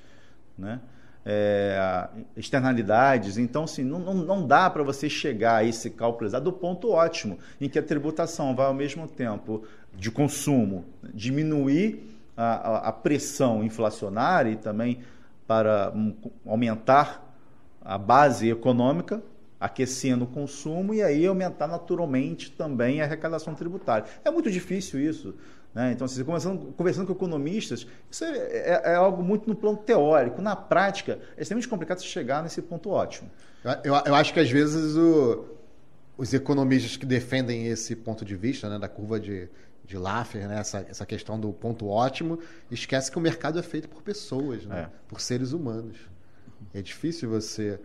né? 0.57 0.81
É, 1.25 2.09
externalidades. 2.37 3.39
Então, 3.39 3.65
assim, 3.65 3.83
não, 3.83 3.99
não, 3.99 4.15
não 4.15 4.47
dá 4.47 4.69
para 4.69 4.83
você 4.83 5.09
chegar 5.09 5.57
a 5.57 5.65
esse 5.65 5.91
cálculo 5.91 6.27
exato 6.27 6.45
do 6.45 6.53
ponto 6.53 6.91
ótimo, 6.91 7.39
em 7.61 7.69
que 7.69 7.79
a 7.79 7.83
tributação 7.83 8.55
vai, 8.55 8.67
ao 8.67 8.75
mesmo 8.75 9.09
tempo 9.09 9.65
de 9.97 10.11
consumo, 10.11 10.85
diminuir 11.15 12.15
a, 12.37 12.89
a, 12.89 12.93
pressão 12.93 13.63
inflacionária 13.63 14.51
e 14.51 14.57
também 14.57 15.01
para 15.47 15.93
um, 15.95 16.15
aumentar 16.45 17.23
a 17.81 17.97
base 17.97 18.51
econômica, 18.51 19.23
aquecendo 19.61 20.25
o 20.25 20.27
consumo 20.27 20.93
e 20.93 21.03
aí 21.03 21.27
aumentar 21.27 21.67
naturalmente 21.67 22.51
também 22.51 23.01
a 23.01 23.05
arrecadação 23.05 23.55
tributária. 23.55 24.07
É 24.25 24.31
muito 24.31 24.51
difícil 24.51 25.01
isso. 25.01 25.35
Né? 25.75 25.93
Então, 25.93 26.05
assim, 26.05 26.23
conversando, 26.23 26.73
conversando 26.73 27.07
com 27.07 27.13
economistas, 27.13 27.87
isso 28.09 28.25
é, 28.25 28.39
é, 28.39 28.83
é, 28.85 28.95
algo 28.95 29.23
muito 29.23 29.49
no 29.49 29.57
plano 29.57 29.77
teórico. 29.77 30.41
Na 30.41 30.55
prática, 30.55 31.19
é 31.37 31.43
extremamente 31.43 31.69
complicado 31.69 31.99
você 31.99 32.07
chegar 32.07 32.43
nesse 32.43 32.63
ponto 32.63 32.91
ótimo. 32.91 33.29
Eu, 33.83 33.95
eu 33.95 34.15
acho 34.15 34.33
que 34.33 34.39
às 34.39 34.51
vezes 34.51 34.95
o, 34.95 35.45
os 36.17 36.33
economistas 36.33 36.97
que 36.97 37.05
defendem 37.05 37.67
esse 37.67 37.97
ponto 37.97 38.25
de 38.25 38.37
vista, 38.37 38.69
né, 38.69 38.79
da 38.79 38.89
curva 38.89 39.19
de, 39.19 39.49
de 39.85 39.97
Laffer, 39.97 40.47
né, 40.47 40.61
essa, 40.61 40.87
essa 40.89 41.05
questão 41.05 41.41
do 41.41 41.53
ponto 41.53 41.89
ótimo, 41.89 42.39
esquece 42.71 43.11
que 43.11 43.19
o 43.19 43.21
mercado 43.21 43.59
é 43.59 43.63
feito 43.63 43.89
por 43.89 44.03
pessoas, 44.03 44.65
né, 44.65 44.83
é. 44.83 44.99
por 45.09 45.21
seres 45.21 45.53
humanos. 45.53 45.97
É 46.73 46.81
difícil 46.81 47.29
você 47.29 47.81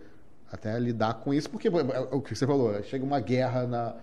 até 0.52 0.78
lidar 0.78 1.14
com 1.14 1.34
isso, 1.34 1.50
porque 1.50 1.68
é 1.68 1.70
o 2.12 2.20
que 2.20 2.34
você 2.34 2.46
falou, 2.46 2.80
chega 2.84 3.04
uma 3.04 3.20
guerra 3.20 3.66
na, 3.66 3.96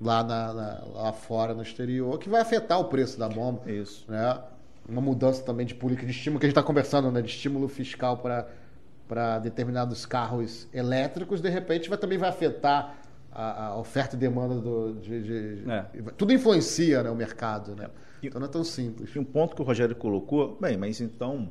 lá, 0.00 0.24
na, 0.24 0.52
na, 0.54 0.84
lá 0.94 1.12
fora, 1.12 1.52
no 1.54 1.62
exterior, 1.62 2.18
que 2.18 2.28
vai 2.28 2.40
afetar 2.40 2.80
o 2.80 2.84
preço 2.84 3.18
da 3.18 3.28
bomba. 3.28 3.70
Isso. 3.70 4.10
Né? 4.10 4.40
Uma 4.88 5.00
mudança 5.00 5.42
também 5.42 5.66
de 5.66 5.74
política 5.74 6.06
de 6.06 6.12
estímulo, 6.12 6.40
que 6.40 6.46
a 6.46 6.48
gente 6.48 6.56
está 6.56 6.62
conversando, 6.62 7.10
né? 7.10 7.20
de 7.20 7.28
estímulo 7.28 7.68
fiscal 7.68 8.18
para 8.18 9.38
determinados 9.38 10.06
carros 10.06 10.66
elétricos, 10.72 11.40
de 11.40 11.50
repente 11.50 11.88
vai, 11.88 11.98
também 11.98 12.16
vai 12.16 12.30
afetar 12.30 12.96
a, 13.30 13.66
a 13.66 13.78
oferta 13.78 14.16
e 14.16 14.18
demanda 14.18 14.54
do, 14.54 14.94
de, 14.94 15.62
de 15.62 15.70
é. 15.70 15.84
tudo 16.16 16.32
influencia 16.32 17.02
né, 17.02 17.10
o 17.10 17.14
mercado, 17.14 17.76
né? 17.76 17.88
Então 18.22 18.40
não 18.40 18.48
é 18.48 18.50
tão 18.50 18.64
simples. 18.64 19.14
E 19.14 19.18
um 19.18 19.24
ponto 19.24 19.54
que 19.54 19.62
o 19.62 19.64
Rogério 19.64 19.94
colocou, 19.94 20.58
bem, 20.60 20.76
mas 20.76 21.00
então 21.00 21.48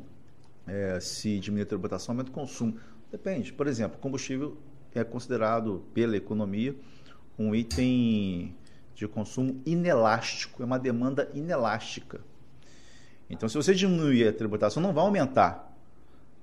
é, 0.68 1.00
se 1.00 1.40
diminuir 1.40 1.64
a 1.64 1.66
tributação, 1.66 2.14
aumenta 2.14 2.30
o 2.30 2.34
consumo. 2.34 2.78
Depende. 3.12 3.52
Por 3.54 3.66
exemplo, 3.66 3.98
combustível 4.00 4.58
é 4.94 5.04
considerado 5.04 5.84
pela 5.94 6.16
economia 6.16 6.76
um 7.40 7.56
item 7.56 8.54
de 8.94 9.08
consumo 9.08 9.62
inelástico, 9.66 10.62
é 10.62 10.66
uma 10.66 10.78
demanda 10.78 11.32
inelástica. 11.34 12.20
Então, 13.30 13.48
se 13.48 13.56
você 13.56 13.74
diminuir 13.74 14.28
a 14.28 14.34
tributação, 14.34 14.84
não 14.84 14.92
vai 14.92 15.06
aumentar 15.06 15.74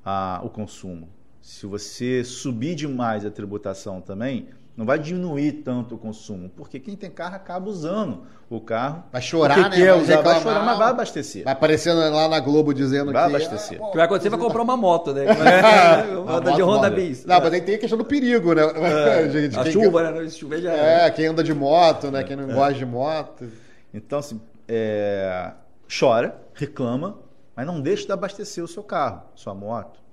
a, 0.02 0.40
o 0.42 0.48
consumo. 0.48 1.08
Se 1.42 1.66
você 1.66 2.24
subir 2.24 2.74
demais 2.74 3.26
a 3.26 3.30
tributação 3.30 4.00
também, 4.00 4.48
não 4.76 4.84
vai 4.84 4.98
diminuir 4.98 5.52
tanto 5.64 5.94
o 5.94 5.98
consumo, 5.98 6.50
porque 6.50 6.78
quem 6.78 6.94
tem 6.94 7.10
carro 7.10 7.34
acaba 7.34 7.66
usando 7.70 8.24
o 8.50 8.60
carro. 8.60 9.04
Vai 9.10 9.22
chorar, 9.22 9.70
né? 9.70 9.76
Quer 9.76 9.94
usar, 9.94 10.20
vai 10.20 10.40
chorar, 10.42 10.64
mas 10.66 10.76
vai 10.76 10.90
abastecer. 10.90 11.44
Vai 11.44 11.54
aparecendo 11.54 11.98
lá 11.98 12.28
na 12.28 12.38
Globo 12.40 12.74
dizendo 12.74 13.10
vai 13.10 13.24
que... 13.24 13.32
Vai 13.32 13.42
abastecer. 13.42 13.82
O 13.82 13.90
que 13.90 13.96
vai 13.96 14.04
acontecer 14.04 14.28
vai 14.28 14.38
comprar 14.38 14.62
uma 14.62 14.76
moto, 14.76 15.14
né? 15.14 15.24
Roda 16.26 16.52
de 16.52 16.62
Honda 16.62 16.90
Bis. 16.90 17.24
Não, 17.24 17.40
mas 17.40 17.52
aí 17.54 17.62
tem 17.62 17.76
a 17.76 17.78
questão 17.78 17.96
do 17.96 18.04
perigo, 18.04 18.52
né? 18.52 18.62
É, 18.62 19.48
a 19.58 19.70
chuva, 19.70 20.10
né? 20.10 20.28
Se 20.28 20.38
chover 20.38 20.60
já 20.60 20.72
é. 20.72 21.06
É, 21.06 21.10
quem 21.10 21.26
anda 21.26 21.42
de 21.42 21.54
moto, 21.54 22.10
né? 22.10 22.22
Quem 22.22 22.36
não 22.36 22.50
é. 22.50 22.52
gosta 22.52 22.74
de 22.74 22.84
moto. 22.84 23.48
Então, 23.94 24.18
assim, 24.18 24.38
é... 24.68 25.52
chora, 25.88 26.36
reclama, 26.52 27.18
mas 27.56 27.66
não 27.66 27.80
deixe 27.80 28.04
de 28.04 28.12
abastecer 28.12 28.62
o 28.62 28.68
seu 28.68 28.82
carro, 28.82 29.22
sua 29.34 29.54
moto. 29.54 30.05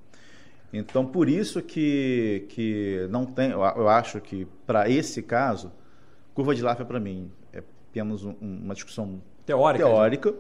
Então, 0.74 1.06
por 1.06 1.30
isso 1.30 1.62
que, 1.62 2.48
que 2.50 3.08
não 3.12 3.28
tem, 3.28 3.52
eu 3.52 3.88
acho 3.88 4.20
que 4.20 4.48
para 4.66 4.90
esse 4.90 5.22
caso, 5.22 5.72
curva 6.34 6.56
de 6.56 6.64
Laffer 6.64 6.86
para 6.86 7.00
mim 7.00 7.32
é 7.54 7.60
apenas 7.60 8.26
um, 8.26 8.34
uma 8.42 8.74
discussão 8.74 9.22
teórica, 9.46 9.86
teórica 9.86 10.34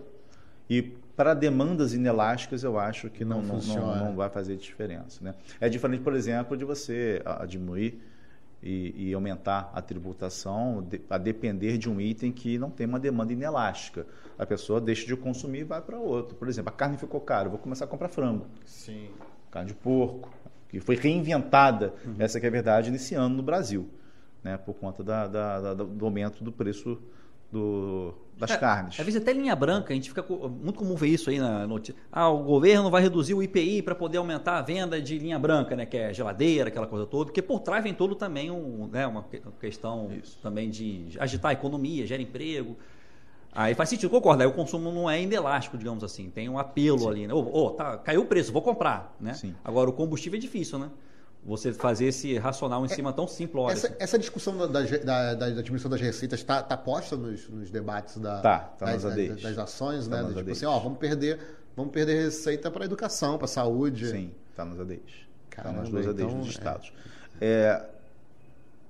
e 0.67 0.81
para 1.15 1.35
demandas 1.35 1.93
inelásticas 1.93 2.63
eu 2.63 2.79
acho 2.79 3.11
que 3.11 3.23
não, 3.23 3.43
não, 3.43 3.59
não, 3.59 3.95
não, 3.95 4.15
vai 4.15 4.27
fazer 4.27 4.55
diferença. 4.55 5.23
Né? 5.23 5.35
É 5.61 5.69
diferente, 5.69 6.01
por 6.01 6.15
exemplo, 6.15 6.57
de 6.57 6.65
você 6.65 7.21
diminuir 7.47 8.01
e, 8.63 9.09
e, 9.09 9.13
aumentar 9.13 9.71
a 9.75 9.81
tributação 9.83 10.83
a 11.09 11.17
depender 11.19 11.77
de 11.77 11.87
um 11.87 12.01
item 12.01 12.31
que 12.31 12.57
não 12.57 12.71
tem 12.71 12.87
uma 12.87 12.99
demanda 12.99 13.31
inelástica. 13.31 14.07
A 14.39 14.47
pessoa 14.47 14.81
deixa 14.81 15.05
de 15.05 15.15
consumir 15.15 15.59
e 15.59 15.63
vai 15.63 15.81
para 15.81 15.99
outro. 15.99 16.33
Por 16.35 16.47
exemplo, 16.47 16.69
a 16.69 16.75
carne 16.75 16.97
ficou 16.97 17.21
cara, 17.21 17.45
eu 17.45 17.51
vou 17.51 17.59
começar 17.59 17.85
a 17.85 17.87
comprar 17.87 18.07
frango. 18.07 18.47
Sim 18.65 19.09
carne 19.53 19.67
de 19.67 19.75
porco, 19.75 20.33
que 20.67 20.79
foi 20.79 20.95
reinventada, 20.95 21.93
uhum. 22.03 22.15
essa 22.17 22.39
que 22.39 22.45
é 22.47 22.49
a 22.49 22.51
verdade, 22.51 22.89
nesse 22.89 23.13
ano 23.13 23.35
no 23.35 23.43
Brasil, 23.43 23.87
né, 24.43 24.57
por 24.57 24.73
conta 24.73 25.03
da, 25.03 25.27
da, 25.27 25.61
da, 25.61 25.73
do 25.75 26.03
aumento 26.03 26.43
do 26.43 26.51
preço 26.51 26.99
do, 27.51 28.15
das 28.35 28.49
é, 28.49 28.57
carnes. 28.57 28.99
Às 28.99 29.05
vezes 29.05 29.21
até 29.21 29.31
linha 29.31 29.55
branca, 29.55 29.93
a 29.93 29.95
gente 29.95 30.09
fica 30.09 30.25
muito 30.27 30.79
comum 30.79 30.95
ver 30.95 31.09
isso 31.09 31.29
aí 31.29 31.37
na 31.37 31.67
notícia. 31.67 31.93
Ah, 32.11 32.27
o 32.27 32.43
governo 32.43 32.89
vai 32.89 33.03
reduzir 33.03 33.35
o 33.35 33.43
IPI 33.43 33.83
para 33.83 33.93
poder 33.93 34.17
aumentar 34.17 34.57
a 34.57 34.61
venda 34.63 34.99
de 34.99 35.19
linha 35.19 35.37
branca, 35.37 35.75
né, 35.75 35.85
que 35.85 35.95
é 35.95 36.11
geladeira, 36.11 36.69
aquela 36.69 36.87
coisa 36.87 37.05
toda, 37.05 37.25
porque 37.25 37.43
por 37.43 37.59
trás 37.59 37.83
vem 37.83 37.93
todo 37.93 38.15
também 38.15 38.49
um, 38.49 38.87
né, 38.87 39.05
uma 39.05 39.23
questão 39.59 40.11
isso. 40.11 40.39
também 40.41 40.71
de 40.71 41.09
agitar 41.19 41.51
a 41.51 41.53
economia, 41.53 42.07
gera 42.07 42.23
emprego. 42.23 42.75
Aí 43.55 43.75
faz 43.75 43.89
sentido, 43.89 44.09
concordo. 44.09 44.41
Aí 44.41 44.47
o 44.47 44.53
consumo 44.53 44.91
não 44.91 45.09
é 45.09 45.21
inelástico, 45.21 45.77
digamos 45.77 46.03
assim. 46.03 46.29
Tem 46.29 46.49
um 46.49 46.57
apelo 46.57 46.99
Sim. 46.99 47.09
ali, 47.09 47.27
né? 47.27 47.33
Ô, 47.33 47.47
oh, 47.51 47.69
tá, 47.71 47.97
caiu 47.97 48.21
o 48.21 48.25
preço, 48.25 48.51
vou 48.51 48.61
comprar, 48.61 49.15
né? 49.19 49.33
Sim. 49.33 49.55
Agora, 49.63 49.89
o 49.89 49.93
combustível 49.93 50.37
é 50.37 50.41
difícil, 50.41 50.79
né? 50.79 50.89
Você 51.45 51.73
fazer 51.73 52.05
esse 52.05 52.37
racional 52.37 52.81
em 52.83 52.89
é, 52.89 52.95
cima 52.95 53.11
tão 53.11 53.27
simples. 53.27 53.65
Essa, 53.71 53.95
essa, 53.99 54.17
discussão 54.17 54.57
da, 54.57 54.65
da, 54.65 55.33
da, 55.35 55.45
administração 55.45 55.91
das 55.91 55.99
receitas 55.99 56.39
está 56.39 56.63
tá 56.63 56.77
posta 56.77 57.17
nos, 57.17 57.49
nos, 57.49 57.69
debates 57.69 58.17
da, 58.17 58.39
tá, 58.39 58.59
tá 58.59 58.85
das, 58.85 59.03
das, 59.03 59.41
das, 59.41 59.57
ações, 59.57 60.07
tá 60.07 60.23
né? 60.23 60.33
Tipo 60.33 60.51
assim, 60.51 60.65
ó, 60.65 60.79
vamos 60.79 60.97
perder, 60.99 61.39
vamos 61.75 61.91
perder 61.91 62.23
receita 62.23 62.71
para 62.71 62.85
educação, 62.85 63.37
para 63.37 63.47
saúde. 63.47 64.09
Sim, 64.09 64.31
está 64.49 64.63
nos 64.63 64.79
ADs. 64.79 65.01
Está 65.49 65.71
nas 65.71 65.89
duas 65.89 66.07
ADs 66.07 66.23
então, 66.23 66.39
dos 66.39 66.47
é. 66.47 66.51
estados. 66.51 66.93
É, 67.41 67.85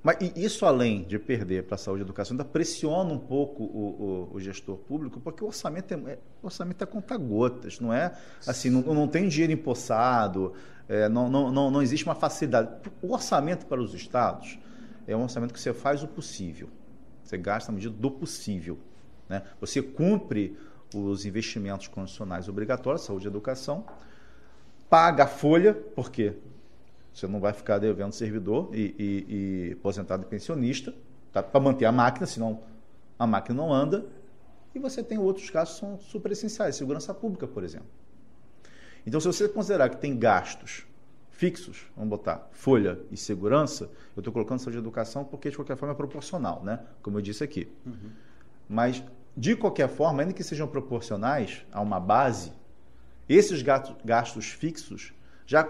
mas 0.04 0.18
isso, 0.36 0.66
além 0.66 1.04
de 1.04 1.18
perder 1.18 1.64
para 1.64 1.76
a 1.76 1.78
saúde 1.78 2.01
e 2.01 2.04
educação, 2.04 2.34
ainda 2.34 2.43
pressiona 2.43 3.14
um 3.14 3.18
pouco 3.18 3.64
o, 3.64 4.28
o, 4.32 4.36
o 4.36 4.39
gestor 4.41 4.76
público, 4.76 5.22
porque 5.22 5.41
o 5.41 5.47
orçamento 5.47 5.93
é, 5.93 6.18
o 6.41 6.47
orçamento 6.47 6.84
é 6.84 6.86
conta-gotas, 6.86 7.80
não 7.80 7.93
é 7.93 8.14
assim, 8.45 8.70
não, 8.70 8.82
não 8.82 9.08
tem 9.08 9.30
dinheiro 9.30 9.54
empossado, 9.54 10.54
é, 10.89 11.08
não, 11.08 11.30
não, 11.30 11.49
não, 11.49 11.72
não 11.72 11.82
existe 11.82 12.06
uma 12.06 12.16
facilidade. 12.16 12.70
O 13.01 13.14
orçamento 13.14 13.66
para 13.66 13.82
os 13.82 13.93
estados 13.93 14.60
é 15.08 15.16
um 15.16 15.24
orçamento 15.24 15.54
que 15.54 15.60
você 15.60 15.74
faz 15.74 16.04
o 16.04 16.08
possível, 16.08 16.68
você 17.24 17.38
gasta 17.38 17.72
a 17.72 17.74
medida 17.74 17.95
do 17.95 18.12
possível. 18.12 18.78
Né? 19.30 19.41
Você 19.62 19.82
cumpre 19.82 20.58
os 20.93 21.26
investimentos 21.26 21.88
condicionais 21.88 22.49
obrigatórios, 22.49 23.06
saúde 23.06 23.26
e 23.26 23.30
educação, 23.30 23.86
paga 24.89 25.24
a 25.24 25.28
folha, 25.28 25.74
por 25.74 26.12
quê? 26.12 26.34
Você 27.14 27.28
não 27.28 27.39
vai 27.39 27.53
ficar 27.53 27.78
devendo 27.78 28.11
servidor 28.11 28.70
e, 28.74 28.95
e, 28.97 29.26
e 29.70 29.74
aposentado 29.74 30.24
e 30.24 30.26
pensionista 30.26 30.93
tá? 31.32 31.43
para 31.43 31.59
manter 31.59 31.86
a 31.86 31.91
máquina, 31.91 32.26
senão 32.26 32.61
a 33.18 33.28
máquina 33.28 33.55
não 33.55 33.72
anda. 33.72 34.05
E 34.74 34.80
você 34.80 35.03
tem 35.03 35.20
outros 35.20 35.49
gastos 35.49 35.80
que 35.80 35.86
são 35.86 35.99
super 35.99 36.32
essenciais, 36.32 36.76
segurança 36.76 37.14
pública, 37.14 37.47
por 37.47 37.64
exemplo. 37.64 37.88
Então, 39.05 39.20
se 39.20 39.28
você 39.28 39.47
considerar 39.47 39.89
que 39.89 39.97
tem 39.97 40.18
gastos 40.18 40.88
fixos, 41.30 41.86
vamos 41.95 42.09
botar 42.09 42.47
folha 42.51 42.99
e 43.11 43.18
segurança, 43.18 43.91
eu 44.16 44.22
estou 44.22 44.34
colocando 44.34 44.59
saúde 44.59 44.78
e 44.78 44.80
educação 44.80 45.24
porque, 45.24 45.49
de 45.49 45.55
qualquer 45.55 45.76
forma, 45.76 45.93
é 45.93 45.97
proporcional, 45.97 46.64
né? 46.64 46.80
como 47.01 47.18
eu 47.18 47.22
disse 47.22 47.43
aqui. 47.43 47.68
Uhum. 47.86 48.09
Mas, 48.68 49.03
de 49.36 49.55
qualquer 49.55 49.89
forma, 49.89 50.22
ainda 50.22 50.34
que 50.34 50.43
sejam 50.43 50.68
proporcionais 50.68 51.66
a 51.72 51.82
uma 51.82 51.99
base, 51.99 52.53
esses 53.28 53.61
gastos 53.61 54.47
fixos 54.47 55.14
já 55.45 55.70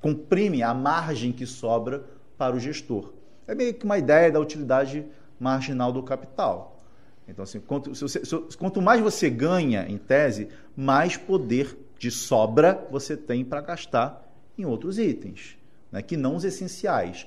comprime 0.00 0.62
a 0.62 0.72
margem 0.72 1.32
que 1.32 1.46
sobra 1.46 2.04
para 2.36 2.54
o 2.54 2.60
gestor. 2.60 3.12
É 3.46 3.54
meio 3.54 3.74
que 3.74 3.84
uma 3.84 3.98
ideia 3.98 4.30
da 4.30 4.40
utilidade 4.40 5.04
marginal 5.38 5.92
do 5.92 6.02
capital. 6.02 6.80
Então, 7.28 7.42
assim, 7.42 7.60
quanto, 7.60 7.94
você, 7.94 8.20
quanto 8.56 8.80
mais 8.80 9.00
você 9.00 9.28
ganha, 9.28 9.86
em 9.88 9.98
tese, 9.98 10.48
mais 10.76 11.16
poder 11.16 11.76
de 11.98 12.10
sobra 12.10 12.86
você 12.90 13.16
tem 13.16 13.44
para 13.44 13.60
gastar 13.60 14.22
em 14.56 14.64
outros 14.64 14.98
itens, 14.98 15.58
né, 15.90 16.02
que 16.02 16.16
não 16.16 16.36
os 16.36 16.44
essenciais. 16.44 17.26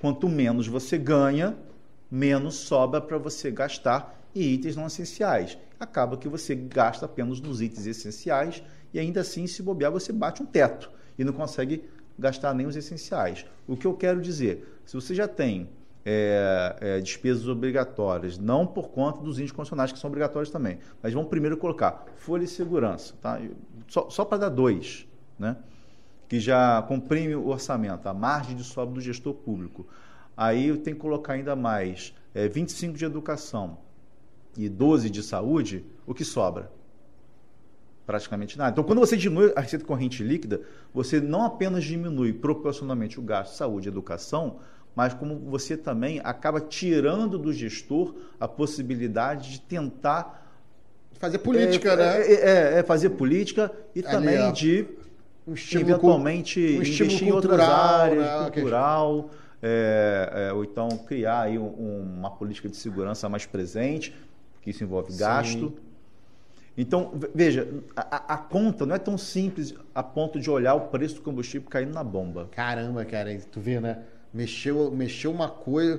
Quanto 0.00 0.28
menos 0.28 0.66
você 0.66 0.96
ganha, 0.96 1.56
menos 2.10 2.54
sobra 2.54 3.00
para 3.00 3.18
você 3.18 3.50
gastar 3.50 4.18
em 4.34 4.42
itens 4.42 4.76
não 4.76 4.86
essenciais. 4.86 5.58
Acaba 5.78 6.16
que 6.16 6.28
você 6.28 6.54
gasta 6.54 7.06
apenas 7.06 7.40
nos 7.40 7.60
itens 7.60 7.86
essenciais 7.86 8.62
e 8.92 8.98
ainda 8.98 9.20
assim, 9.20 9.46
se 9.46 9.62
bobear, 9.62 9.92
você 9.92 10.12
bate 10.12 10.42
um 10.42 10.46
teto 10.46 10.90
e 11.18 11.24
não 11.24 11.32
consegue 11.32 11.84
gastar 12.18 12.54
nem 12.54 12.66
os 12.66 12.76
essenciais. 12.76 13.44
O 13.66 13.76
que 13.76 13.86
eu 13.86 13.94
quero 13.94 14.20
dizer, 14.20 14.80
se 14.84 14.94
você 14.94 15.14
já 15.14 15.28
tem 15.28 15.68
é, 16.04 16.76
é, 16.80 17.00
despesas 17.00 17.48
obrigatórias, 17.48 18.38
não 18.38 18.66
por 18.66 18.90
conta 18.90 19.20
dos 19.20 19.38
índices 19.38 19.52
constitucionais, 19.52 19.92
que 19.92 19.98
são 19.98 20.08
obrigatórios 20.08 20.50
também, 20.50 20.78
mas 21.02 21.12
vamos 21.12 21.28
primeiro 21.28 21.56
colocar 21.56 22.06
folha 22.16 22.44
e 22.44 22.46
segurança, 22.46 23.14
tá? 23.20 23.40
só, 23.88 24.08
só 24.08 24.24
para 24.24 24.38
dar 24.38 24.48
dois, 24.50 25.06
né? 25.38 25.56
que 26.28 26.40
já 26.40 26.82
comprime 26.82 27.34
o 27.34 27.48
orçamento, 27.48 28.08
a 28.08 28.14
margem 28.14 28.56
de 28.56 28.64
sobra 28.64 28.94
do 28.94 29.00
gestor 29.00 29.34
público. 29.34 29.86
Aí 30.36 30.68
eu 30.68 30.76
tenho 30.76 30.96
que 30.96 31.02
colocar 31.02 31.34
ainda 31.34 31.56
mais 31.56 32.14
é, 32.34 32.48
25 32.48 32.96
de 32.96 33.04
educação 33.04 33.78
e 34.56 34.68
12 34.68 35.10
de 35.10 35.22
saúde, 35.22 35.84
o 36.06 36.14
que 36.14 36.24
sobra? 36.24 36.70
Praticamente 38.06 38.56
nada. 38.56 38.70
Então, 38.70 38.84
quando 38.84 39.00
você 39.00 39.16
diminui 39.16 39.52
a 39.56 39.60
receita 39.60 39.84
corrente 39.84 40.22
líquida, 40.22 40.60
você 40.94 41.20
não 41.20 41.44
apenas 41.44 41.82
diminui 41.82 42.32
proporcionalmente 42.32 43.18
o 43.18 43.22
gasto 43.22 43.50
de 43.50 43.58
saúde 43.58 43.88
e 43.88 43.90
educação, 43.90 44.60
mas 44.94 45.12
como 45.12 45.36
você 45.38 45.76
também 45.76 46.20
acaba 46.22 46.60
tirando 46.60 47.36
do 47.38 47.52
gestor 47.52 48.14
a 48.38 48.46
possibilidade 48.46 49.50
de 49.50 49.60
tentar 49.60 50.46
fazer 51.18 51.38
política, 51.38 51.92
é, 51.92 51.96
né? 51.96 52.20
É, 52.20 52.32
é, 52.32 52.78
é, 52.78 52.82
fazer 52.82 53.10
política 53.10 53.72
e 53.94 54.00
Ali, 54.00 54.08
também 54.08 54.52
de 54.52 54.86
um 55.46 55.54
eventualmente 55.74 56.60
um 56.60 56.82
investir 56.82 57.24
em 57.24 57.32
outras 57.32 57.60
áreas, 57.60 58.24
né? 58.24 58.50
cultural, 58.50 59.30
é, 59.62 60.48
é, 60.48 60.52
ou 60.52 60.64
então 60.64 60.88
criar 61.06 61.42
aí 61.42 61.58
um, 61.58 62.16
uma 62.18 62.30
política 62.30 62.68
de 62.68 62.76
segurança 62.76 63.28
mais 63.28 63.46
presente, 63.46 64.14
que 64.62 64.70
isso 64.70 64.84
envolve 64.84 65.12
Sim. 65.12 65.18
gasto. 65.18 65.85
Então, 66.76 67.12
veja, 67.34 67.66
a, 67.96 68.34
a, 68.34 68.36
conta 68.36 68.84
não 68.84 68.94
é 68.94 68.98
tão 68.98 69.16
simples 69.16 69.74
a 69.94 70.02
ponto 70.02 70.38
de 70.38 70.50
olhar 70.50 70.74
o 70.74 70.88
preço 70.88 71.14
do 71.16 71.22
combustível 71.22 71.68
caindo 71.70 71.94
na 71.94 72.04
bomba. 72.04 72.48
Caramba, 72.52 73.04
cara, 73.04 73.34
tu 73.50 73.60
vê, 73.60 73.80
né? 73.80 74.02
Mexeu, 74.32 74.90
mexeu 74.90 75.30
uma 75.30 75.48
coisa. 75.48 75.98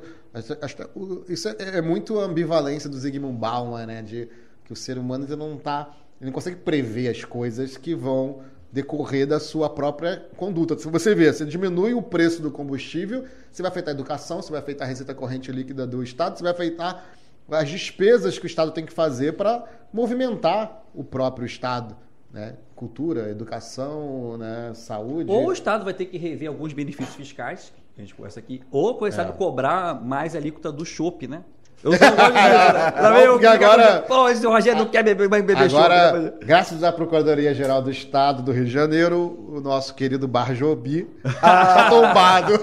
Isso 1.28 1.49
é, 1.49 1.78
é 1.78 1.82
muito 1.82 2.19
a 2.19 2.25
ambivalência 2.25 2.88
do 2.88 2.97
Zygmunt 2.97 3.39
Bauman, 3.39 3.88
né? 3.88 4.01
De 4.03 4.30
que 4.65 4.71
o 4.71 4.75
ser 4.75 4.99
humano 4.99 5.25
não 5.36 5.57
tá. 5.57 5.95
Ele 6.21 6.30
não 6.30 6.34
consegue 6.34 6.57
prever 6.57 7.09
as 7.09 7.23
coisas 7.23 7.75
que 7.75 7.95
vão 7.95 8.41
decorrer 8.71 9.25
da 9.25 9.39
sua 9.39 9.69
própria 9.69 10.25
conduta. 10.36 10.78
Se 10.78 10.88
você 10.88 11.15
vê, 11.15 11.32
você 11.32 11.45
diminui 11.45 11.93
o 11.93 12.01
preço 12.01 12.41
do 12.41 12.51
combustível, 12.51 13.23
você 13.51 13.63
vai 13.63 13.71
afetar 13.71 13.93
a 13.93 13.95
educação, 13.95 14.41
você 14.41 14.51
vai 14.51 14.59
afetar 14.59 14.86
a 14.86 14.89
receita 14.89 15.15
corrente 15.15 15.51
líquida 15.51 15.88
do 15.88 16.03
Estado, 16.03 16.38
você 16.38 16.43
vai 16.43 16.51
afetar 16.51 17.03
as 17.50 17.70
despesas 17.70 18.38
que 18.38 18.45
o 18.45 18.48
Estado 18.48 18.72
tem 18.72 18.86
que 18.86 18.93
fazer 18.93 19.34
para 19.34 19.66
movimentar 19.91 20.84
o 20.93 21.04
próprio 21.04 21.45
Estado. 21.45 21.95
Né? 22.32 22.56
Cultura, 22.76 23.30
educação, 23.30 24.38
né? 24.38 24.72
saúde. 24.74 25.32
Ou 25.32 25.48
o 25.48 25.54
Estado 25.54 25.86
vai 25.86 25.93
ter 25.93 26.06
que 26.06 26.18
rever 26.18 26.50
alguns 26.50 26.74
benefícios 26.74 27.16
fiscais, 27.16 27.74
que 27.95 28.02
a 28.02 28.04
gente 28.04 28.14
conversa 28.14 28.39
aqui, 28.39 28.62
ou 28.70 28.95
começar 28.95 29.24
é. 29.24 29.30
a 29.30 29.32
cobrar 29.32 30.04
mais 30.04 30.36
alíquota 30.36 30.72
do 30.72 30.86
chopp, 30.86 31.28
né? 31.28 31.43
Eu 31.84 31.91
não 31.91 31.97
gosto 31.99 32.34
disso. 32.34 33.32
Porque 33.32 33.45
agora. 33.45 34.01
Pô, 34.07 34.30
esse 34.30 34.45
Rogério 34.45 34.80
não 34.80 34.88
quer 34.88 35.03
beber, 35.03 35.30
beber 35.30 35.57
agora, 35.57 36.09
show, 36.09 36.19
né? 36.19 36.34
graças 36.41 36.84
à 36.84 36.91
Procuradoria-Geral 36.91 37.82
do 37.82 37.91
Estado 37.91 38.41
do 38.41 38.51
Rio 38.51 38.65
de 38.65 38.71
Janeiro, 38.71 39.38
o 39.49 39.61
nosso 39.61 39.93
querido 39.93 40.28
Barjobi 40.28 41.07
está 41.23 41.39
ah. 41.86 41.89
tombado. 41.89 42.53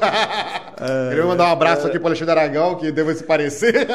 É, 0.80 1.08
Queria 1.10 1.24
mandar 1.24 1.48
um 1.48 1.52
abraço 1.52 1.86
é, 1.86 1.90
aqui 1.90 1.98
para 1.98 2.06
o 2.06 2.08
Alexandre 2.08 2.38
Aragão, 2.38 2.74
que 2.74 2.90
deve 2.90 3.14
se 3.14 3.24
parecer. 3.24 3.86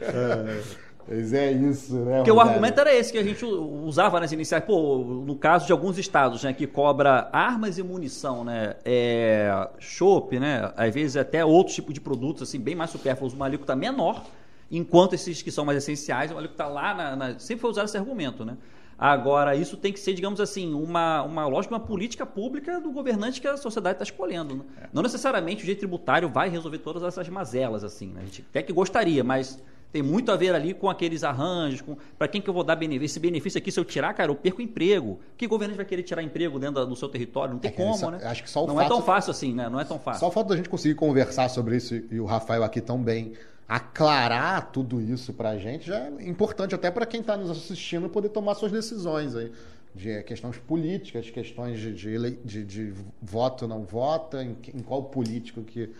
é. 0.00 0.80
Mas 1.10 1.32
é 1.32 1.50
isso, 1.50 1.96
né? 1.96 2.18
Porque 2.18 2.30
o 2.30 2.38
argumento 2.38 2.78
era 2.80 2.94
esse 2.94 3.10
que 3.10 3.18
a 3.18 3.22
gente 3.24 3.44
usava 3.44 4.20
nas 4.20 4.30
iniciais. 4.30 4.64
Pô, 4.64 4.98
no 4.98 5.34
caso 5.34 5.66
de 5.66 5.72
alguns 5.72 5.98
estados, 5.98 6.44
né, 6.44 6.52
que 6.52 6.68
cobra 6.68 7.28
armas 7.32 7.78
e 7.78 7.82
munição, 7.82 8.44
né? 8.44 8.76
É, 8.84 9.68
chopp, 9.80 10.38
né? 10.38 10.72
Às 10.76 10.94
vezes 10.94 11.16
até 11.16 11.44
outro 11.44 11.74
tipo 11.74 11.92
de 11.92 12.00
produtos, 12.00 12.44
assim, 12.44 12.60
bem 12.60 12.76
mais 12.76 12.90
supérfluos, 12.90 13.34
uma 13.34 13.46
alíquota 13.46 13.74
menor, 13.74 14.24
enquanto 14.70 15.14
esses 15.14 15.42
que 15.42 15.50
são 15.50 15.64
mais 15.64 15.78
essenciais, 15.78 16.30
uma 16.30 16.38
alíquota 16.38 16.66
lá 16.66 16.94
na, 16.94 17.16
na, 17.16 17.38
Sempre 17.40 17.62
foi 17.62 17.70
usado 17.70 17.86
esse 17.86 17.98
argumento, 17.98 18.44
né? 18.44 18.56
Agora, 18.96 19.56
isso 19.56 19.76
tem 19.78 19.92
que 19.92 19.98
ser, 19.98 20.12
digamos 20.12 20.40
assim, 20.40 20.74
uma, 20.74 21.22
uma 21.22 21.46
lógica, 21.46 21.74
uma 21.74 21.80
política 21.80 22.24
pública 22.24 22.80
do 22.80 22.92
governante 22.92 23.40
que 23.40 23.48
a 23.48 23.56
sociedade 23.56 23.94
está 23.94 24.04
escolhendo. 24.04 24.56
Né? 24.56 24.64
É. 24.82 24.88
Não 24.92 25.02
necessariamente 25.02 25.62
o 25.62 25.66
jeito 25.66 25.78
tributário 25.78 26.28
vai 26.28 26.50
resolver 26.50 26.78
todas 26.78 27.02
essas 27.02 27.26
mazelas, 27.30 27.82
assim. 27.82 28.08
Né? 28.08 28.20
A 28.20 28.24
gente 28.26 28.44
até 28.48 28.62
que 28.62 28.72
gostaria, 28.74 29.24
mas 29.24 29.58
tem 29.92 30.02
muito 30.02 30.30
a 30.30 30.36
ver 30.36 30.54
ali 30.54 30.72
com 30.72 30.88
aqueles 30.88 31.24
arranjos, 31.24 31.80
com 31.80 31.96
para 32.18 32.28
quem 32.28 32.40
que 32.40 32.48
eu 32.48 32.54
vou 32.54 32.62
dar 32.62 32.76
benefício. 32.76 33.12
Esse 33.12 33.20
benefício 33.20 33.58
aqui, 33.58 33.72
se 33.72 33.80
eu 33.80 33.84
tirar, 33.84 34.14
cara, 34.14 34.30
eu 34.30 34.36
perco 34.36 34.62
emprego. 34.62 35.18
Que 35.36 35.46
governante 35.46 35.76
vai 35.76 35.86
querer 35.86 36.02
tirar 36.02 36.22
emprego 36.22 36.58
dentro 36.58 36.86
do 36.86 36.96
seu 36.96 37.08
território? 37.08 37.54
Não 37.54 37.60
tem 37.60 37.70
é 37.70 37.74
como, 37.74 38.10
né? 38.10 38.20
Acho 38.24 38.42
que 38.42 38.50
só 38.50 38.64
o 38.64 38.66
Não 38.66 38.76
fato... 38.76 38.86
é 38.86 38.88
tão 38.88 39.02
fácil 39.02 39.30
assim, 39.30 39.54
né? 39.54 39.68
Não 39.68 39.80
é 39.80 39.84
tão 39.84 39.98
fácil. 39.98 40.20
Só 40.20 40.28
o 40.28 40.30
fato 40.30 40.48
da 40.48 40.56
gente 40.56 40.68
conseguir 40.68 40.94
conversar 40.94 41.48
sobre 41.48 41.76
isso 41.76 41.94
e 42.10 42.20
o 42.20 42.24
Rafael 42.24 42.62
aqui 42.62 42.80
tão 42.80 43.02
bem 43.02 43.32
aclarar 43.68 44.72
tudo 44.72 45.00
isso 45.00 45.32
para 45.32 45.50
a 45.50 45.56
gente 45.56 45.86
já 45.86 45.96
é 45.96 46.28
importante 46.28 46.74
até 46.74 46.90
para 46.90 47.06
quem 47.06 47.20
está 47.20 47.36
nos 47.36 47.48
assistindo 47.50 48.08
poder 48.08 48.30
tomar 48.30 48.56
suas 48.56 48.72
decisões 48.72 49.36
aí 49.36 49.52
de 49.94 50.22
questões 50.22 50.56
políticas, 50.56 51.30
questões 51.30 51.78
de, 51.78 51.92
de, 51.92 52.36
de, 52.44 52.64
de 52.64 52.94
voto 53.20 53.66
não 53.66 53.82
vota, 53.82 54.42
em, 54.42 54.56
em, 54.74 54.82
qual 54.82 55.04
político 55.04 55.62
que 55.62 55.90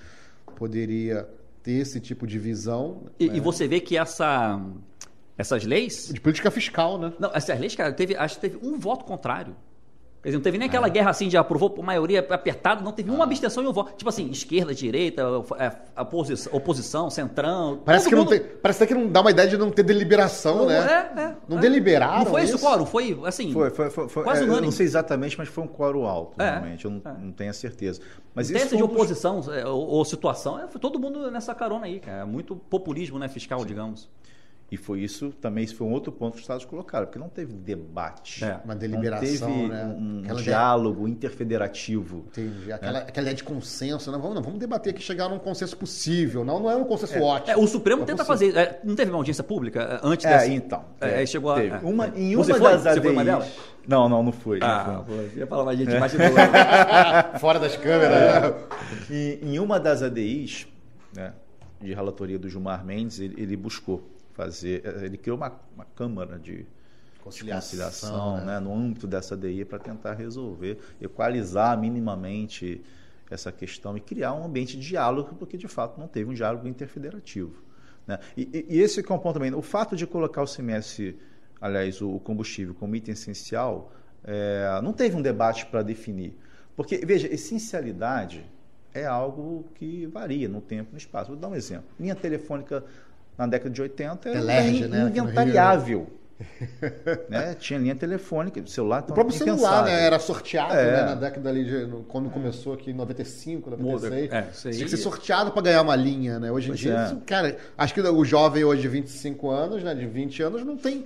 poderia 0.56 1.28
ter 1.62 1.72
esse 1.72 2.00
tipo 2.00 2.26
de 2.26 2.38
visão. 2.38 3.06
E, 3.18 3.28
né? 3.28 3.36
e 3.36 3.40
você 3.40 3.68
vê 3.68 3.80
que 3.80 3.96
essa, 3.96 4.60
essas 5.36 5.64
leis... 5.64 6.10
De 6.12 6.20
política 6.20 6.50
fiscal, 6.50 6.98
né? 6.98 7.12
Não, 7.18 7.30
essas 7.34 7.58
leis, 7.58 7.74
cara, 7.74 7.92
teve, 7.92 8.16
acho 8.16 8.36
que 8.36 8.40
teve 8.40 8.58
um 8.66 8.78
voto 8.78 9.04
contrário. 9.04 9.56
Quer 10.22 10.28
dizer, 10.28 10.36
não 10.36 10.42
teve 10.42 10.58
nem 10.58 10.68
aquela 10.68 10.86
é. 10.86 10.90
guerra 10.90 11.10
assim 11.10 11.28
de 11.28 11.36
aprovou 11.38 11.70
por 11.70 11.82
maioria 11.82 12.20
apertada, 12.20 12.82
não 12.82 12.92
teve 12.92 13.10
uma 13.10 13.24
abstenção 13.24 13.64
e 13.64 13.66
um 13.66 13.72
voto. 13.72 13.94
Tipo 13.96 14.10
assim, 14.10 14.28
esquerda, 14.30 14.74
direita, 14.74 15.22
é, 15.58 16.00
oposição, 16.00 16.54
oposição 16.54 17.08
centrão. 17.08 17.80
Parece 17.82 18.06
que, 18.06 18.14
mundo... 18.14 18.30
não 18.30 18.38
tem, 18.38 18.46
parece 18.60 18.86
que 18.86 18.92
não 18.92 19.08
dá 19.08 19.22
uma 19.22 19.30
ideia 19.30 19.48
de 19.48 19.56
não 19.56 19.70
ter 19.70 19.82
deliberação, 19.82 20.58
não, 20.58 20.66
né? 20.66 20.76
É, 20.76 21.20
é, 21.20 21.36
não 21.48 21.56
é. 21.56 21.60
deliberaram. 21.60 22.18
Não 22.18 22.26
foi 22.26 22.42
isso 22.42 22.56
o 22.56 22.60
quórum, 22.60 22.84
foi 22.84 23.18
assim. 23.24 23.50
Foi, 23.50 23.70
foi, 23.70 23.88
foi, 23.88 24.08
foi 24.10 24.22
quase 24.22 24.42
é, 24.42 24.44
unânime. 24.44 24.66
Não 24.66 24.72
sei 24.72 24.84
exatamente, 24.84 25.38
mas 25.38 25.48
foi 25.48 25.64
um 25.64 25.68
quórum 25.68 26.04
alto, 26.04 26.40
é, 26.40 26.50
realmente. 26.50 26.84
Eu 26.84 26.90
não, 26.90 27.00
não, 27.18 27.32
tenho 27.32 27.48
a 27.48 27.54
certeza. 27.54 28.02
Mas 28.34 28.50
isso 28.50 28.76
de 28.76 28.82
oposição 28.82 29.40
ou, 29.66 29.88
ou, 29.88 30.04
situação, 30.04 30.60
foi 30.68 30.80
todo 30.80 30.98
mundo 30.98 31.30
nessa 31.30 31.54
carona 31.54 31.86
aí, 31.86 31.98
cara. 31.98 32.26
Muito 32.26 32.54
populismo 32.54 33.18
né, 33.18 33.26
fiscal, 33.26 33.60
Sim. 33.60 33.66
digamos. 33.66 34.08
E 34.70 34.76
foi 34.76 35.00
isso 35.00 35.32
também, 35.40 35.64
esse 35.64 35.74
foi 35.74 35.84
um 35.84 35.90
outro 35.90 36.12
ponto 36.12 36.34
que 36.34 36.38
os 36.38 36.42
Estados 36.42 36.64
colocaram, 36.64 37.06
porque 37.06 37.18
não 37.18 37.28
teve 37.28 37.52
debate. 37.52 38.44
É, 38.44 38.60
uma 38.64 38.76
deliberação, 38.76 39.48
não 39.48 39.56
teve 39.56 39.68
né? 39.68 39.84
um, 39.84 40.34
diálogo 40.36 41.00
ideia... 41.00 41.12
interfederativo. 41.12 42.24
Entendi. 42.28 42.66
Né? 42.66 42.74
Aquela, 42.74 43.00
né? 43.00 43.04
aquela 43.08 43.24
ideia 43.24 43.36
de 43.36 43.42
consenso, 43.42 44.12
né? 44.12 44.18
vamos, 44.18 44.36
não, 44.36 44.42
vamos 44.42 44.60
debater 44.60 44.94
aqui, 44.94 45.02
chegar 45.02 45.28
num 45.28 45.40
consenso 45.40 45.76
possível. 45.76 46.44
Não, 46.44 46.60
não 46.60 46.70
é 46.70 46.76
um 46.76 46.84
consenso 46.84 47.14
é, 47.14 47.20
ótimo. 47.20 47.52
É, 47.52 47.56
o 47.56 47.66
Supremo 47.66 48.02
é 48.02 48.06
tenta 48.06 48.24
fazer. 48.24 48.56
É, 48.56 48.80
não 48.84 48.94
teve 48.94 49.10
uma 49.10 49.18
audiência 49.18 49.42
pública 49.42 49.80
é, 49.80 50.00
antes 50.06 50.24
é, 50.24 50.28
dessa? 50.28 50.46
então. 50.52 50.84
É, 51.00 51.26
chegou 51.26 51.50
a. 51.50 51.56
Uma, 51.82 52.06
em 52.08 52.36
uma 52.36 52.44
Você 52.44 52.54
foi? 52.54 52.70
das 52.70 52.86
ADIs... 52.86 52.94
Você 52.94 53.00
foi 53.00 53.12
uma 53.12 53.24
delas? 53.24 53.52
Não, 53.88 54.08
não, 54.08 54.22
não 54.22 54.32
fui. 54.32 54.60
Ah, 54.62 55.04
não 55.08 55.24
ia 55.36 55.46
falar 55.48 55.64
mais 55.64 55.78
gente 55.78 55.98
mais 55.98 56.12
Fora 57.40 57.58
das 57.58 57.76
câmeras. 57.76 58.54
E, 59.10 59.40
em 59.42 59.58
uma 59.58 59.80
das 59.80 60.00
ADIs, 60.00 60.68
né, 61.12 61.32
de 61.80 61.92
relatoria 61.92 62.38
do 62.38 62.48
Gilmar 62.48 62.84
Mendes, 62.84 63.18
ele, 63.18 63.34
ele 63.36 63.56
buscou 63.56 64.09
fazer. 64.34 64.82
Eh, 64.84 65.06
ele 65.06 65.16
criou 65.16 65.36
uma, 65.36 65.52
uma 65.74 65.84
câmara 65.84 66.38
de 66.38 66.66
conciliação, 67.22 67.78
de 67.78 67.84
conciliação 67.84 68.36
né? 68.38 68.44
Né, 68.44 68.60
no 68.60 68.74
âmbito 68.74 69.06
dessa 69.06 69.36
DI 69.36 69.64
para 69.64 69.78
tentar 69.78 70.14
resolver, 70.14 70.78
equalizar 71.00 71.78
minimamente 71.78 72.82
essa 73.30 73.52
questão 73.52 73.96
e 73.96 74.00
criar 74.00 74.34
um 74.34 74.44
ambiente 74.44 74.76
de 74.76 74.86
diálogo, 74.86 75.34
porque 75.36 75.56
de 75.56 75.68
fato 75.68 75.98
não 75.98 76.08
teve 76.08 76.30
um 76.30 76.34
diálogo 76.34 76.66
interfederativo. 76.66 77.62
Né? 78.06 78.18
E, 78.36 78.66
e, 78.68 78.80
esse 78.80 79.00
é 79.00 79.14
um 79.14 79.18
ponto 79.18 79.34
também. 79.34 79.54
O 79.54 79.62
fato 79.62 79.94
de 79.94 80.06
colocar 80.06 80.42
o 80.42 80.46
CMS, 80.46 81.14
aliás, 81.60 82.02
o 82.02 82.18
combustível 82.20 82.74
como 82.74 82.96
item 82.96 83.12
essencial, 83.12 83.92
é, 84.24 84.80
não 84.82 84.92
teve 84.92 85.16
um 85.16 85.22
debate 85.22 85.66
para 85.66 85.82
definir. 85.82 86.36
Porque, 86.74 86.98
veja, 86.98 87.32
essencialidade 87.32 88.44
é 88.92 89.06
algo 89.06 89.64
que 89.74 90.06
varia 90.06 90.48
no 90.48 90.60
tempo 90.60 90.90
e 90.90 90.92
no 90.92 90.98
espaço. 90.98 91.30
Vou 91.30 91.36
dar 91.36 91.48
um 91.48 91.54
exemplo. 91.54 91.86
Linha 91.98 92.14
telefônica 92.14 92.84
na 93.40 93.46
década 93.46 93.70
de 93.70 93.80
80 93.80 94.28
era 94.28 94.38
Telerge, 94.38 94.86
né, 94.86 95.00
inventariável. 95.08 96.06
né? 97.28 97.54
Tinha 97.58 97.78
linha 97.78 97.94
telefônica, 97.94 98.62
celular. 98.66 99.04
O 99.08 99.14
próprio 99.14 99.36
celular 99.36 99.84
né? 99.84 100.04
era 100.04 100.18
sorteado 100.18 100.74
é. 100.74 100.92
né? 100.92 101.02
na 101.04 101.14
década 101.14 101.48
ali, 101.48 101.64
de, 101.64 101.86
quando 102.08 102.28
é. 102.28 102.32
começou 102.32 102.74
aqui 102.74 102.90
em 102.90 102.94
95, 102.94 103.70
96. 103.70 104.32
É, 104.32 104.42
Tinha 104.70 104.84
que 104.84 104.90
ser 104.90 104.96
sorteado 104.98 105.52
para 105.52 105.62
ganhar 105.62 105.82
uma 105.82 105.96
linha. 105.96 106.38
Né? 106.38 106.52
Hoje 106.52 106.66
em 106.66 106.70
pois 106.70 106.80
dia, 106.80 106.98
é. 106.98 107.04
isso, 107.06 107.16
cara, 107.24 107.56
acho 107.76 107.94
que 107.94 108.00
o 108.00 108.24
jovem 108.24 108.62
hoje 108.62 108.82
de 108.82 108.88
25 108.88 109.50
anos, 109.50 109.82
né, 109.82 109.94
de 109.94 110.06
20 110.06 110.42
anos, 110.42 110.64
não 110.64 110.76
tem. 110.76 111.04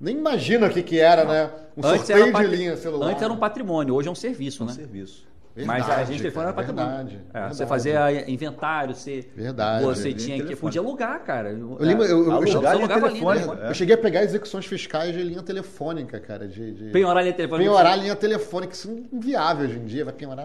Nem 0.00 0.16
imagina 0.16 0.66
o 0.66 0.70
que, 0.70 0.82
que 0.82 0.98
era, 0.98 1.24
né? 1.24 1.50
Um 1.76 1.86
Antes 1.86 2.06
sorteio 2.06 2.32
de 2.32 2.46
linha 2.46 2.76
celular. 2.76 3.10
Antes 3.10 3.22
era 3.22 3.32
um 3.32 3.38
patrimônio, 3.38 3.94
hoje 3.94 4.08
é 4.08 4.10
um 4.10 4.14
serviço, 4.14 4.64
um 4.64 4.66
né? 4.66 4.72
serviço. 4.72 5.24
Verdade, 5.54 5.80
Mas 5.80 5.88
a 5.88 6.04
gente 6.04 6.18
telefone 6.18 6.46
era 6.46 6.52
patrimônio. 6.52 6.88
Verdade, 6.88 7.14
é, 7.14 7.32
verdade. 7.32 7.56
Você 7.56 7.66
fazia 7.66 8.30
inventário, 8.30 8.92
você, 8.92 9.24
verdade, 9.36 9.84
você 9.84 10.12
tinha 10.12 10.44
que 10.44 10.56
podia 10.56 10.80
alugar, 10.80 11.22
cara. 11.22 11.50
Eu 11.50 11.76
lembro, 11.78 12.04
eu, 12.04 12.24
eu, 12.24 12.32
eu, 12.32 12.42
eu, 12.42 13.54
eu 13.68 13.74
cheguei 13.74 13.94
a 13.94 13.98
pegar 13.98 14.24
execuções 14.24 14.66
fiscais 14.66 15.14
de 15.14 15.22
linha 15.22 15.42
telefônica, 15.44 16.18
cara. 16.18 16.48
De, 16.48 16.72
de... 16.72 16.90
Penhorar 16.90 17.22
linha 17.22 17.34
telefônica. 17.34 17.70
Penhorar 17.70 17.96
linha 17.96 18.16
telefônica, 18.16 18.72
isso 18.72 18.90
é 18.90 19.16
inviável 19.16 19.66
hoje 19.66 19.78
em 19.78 19.84
dia. 19.84 20.04
Vai 20.04 20.14
penhorar 20.14 20.44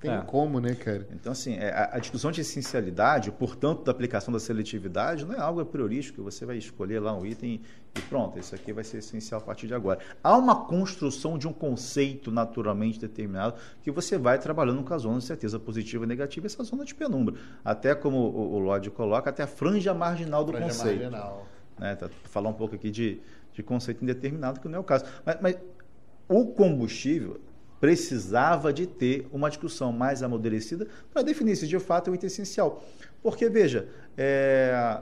tem 0.00 0.10
é. 0.10 0.20
como, 0.20 0.60
né, 0.60 0.74
cara? 0.74 1.06
Então, 1.12 1.32
assim, 1.32 1.54
é, 1.54 1.70
a, 1.70 1.96
a, 1.96 1.98
discussão 1.98 2.30
de 2.30 2.42
essencialidade, 2.42 3.32
portanto, 3.32 3.82
da 3.82 3.90
aplicação 3.90 4.32
da 4.32 4.38
seletividade, 4.38 5.24
não 5.24 5.34
é 5.34 5.40
algo 5.40 5.60
a 5.60 5.64
priorístico, 5.64 6.22
você 6.22 6.44
vai 6.44 6.58
escolher 6.58 7.00
lá 7.00 7.16
um 7.16 7.24
item 7.24 7.62
e 7.96 8.00
pronto, 8.02 8.38
isso 8.38 8.54
aqui 8.54 8.74
vai 8.74 8.84
ser 8.84 8.98
essencial 8.98 9.40
a 9.40 9.44
partir 9.44 9.66
de 9.66 9.74
agora. 9.74 9.98
Há 10.22 10.36
uma 10.36 10.66
construção 10.66 11.38
de 11.38 11.48
um 11.48 11.52
conceito 11.52 12.30
naturalmente 12.30 13.00
determinado 13.00 13.54
que 13.82 13.90
você 13.90 14.18
vai 14.18 14.38
trabalhando 14.38 14.84
com 14.84 14.92
a 14.92 14.98
zona 14.98 15.18
de 15.18 15.24
certeza 15.24 15.58
positiva 15.58 16.04
e 16.04 16.06
negativa, 16.06 16.46
essa 16.46 16.62
zona 16.62 16.84
de 16.84 16.94
penumbra. 16.94 17.34
Até 17.64 17.94
como 17.94 18.18
o, 18.18 18.54
o 18.54 18.58
Lodge 18.58 18.90
coloca, 18.90 19.30
até 19.30 19.44
a 19.44 19.46
franja 19.46 19.94
marginal 19.94 20.44
do 20.44 20.52
franja 20.52 20.68
conceito. 20.68 21.00
Marginal. 21.00 21.46
Né? 21.78 21.94
Tá, 21.96 22.10
falar 22.24 22.50
um 22.50 22.54
pouco 22.54 22.74
aqui 22.74 22.90
de, 22.90 23.18
de 23.54 23.62
conceito 23.62 24.02
indeterminado, 24.04 24.60
que 24.60 24.68
não 24.68 24.76
é 24.76 24.80
o 24.80 24.84
caso. 24.84 25.06
mas, 25.24 25.38
mas 25.40 25.58
o 26.28 26.46
combustível 26.48 27.40
precisava 27.80 28.72
de 28.72 28.86
ter 28.86 29.28
uma 29.32 29.48
discussão 29.48 29.92
mais 29.92 30.22
amadurecida 30.22 30.86
para 31.12 31.22
definir 31.22 31.56
se 31.56 31.66
de 31.66 31.78
fato 31.78 32.08
é 32.08 32.10
um 32.12 32.14
item 32.14 32.26
essencial. 32.26 32.82
Porque, 33.22 33.48
veja, 33.48 33.88
é... 34.16 35.00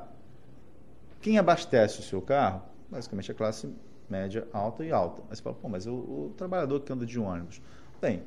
quem 1.21 1.39
abastece 1.39 2.01
o 2.01 2.03
seu 2.03 2.21
carro, 2.21 2.63
basicamente 2.91 3.31
a 3.31 3.35
classe 3.35 3.73
média, 4.09 4.47
alta 4.53 4.85
e 4.85 4.93
alta. 4.93 5.23
Mas 5.29 5.39
você 5.39 5.45
fala, 5.45 5.57
pô, 5.57 5.69
mas 5.69 5.87
o, 5.87 5.95
o 5.95 6.35
trabalhador 6.37 6.81
que 6.81 6.93
anda 6.93 7.07
de 7.07 7.19
ônibus. 7.19 7.61
Bem. 8.01 8.23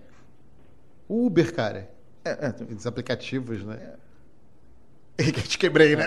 O 1.07 1.25
Uber, 1.25 1.53
cara. 1.53 1.89
É, 2.23 2.29
é, 2.29 2.55
Os 2.75 2.85
aplicativos, 2.85 3.63
né? 3.63 3.95
É. 5.17 5.23
Te 5.47 5.57
quebrei, 5.57 5.95
né? 5.95 6.05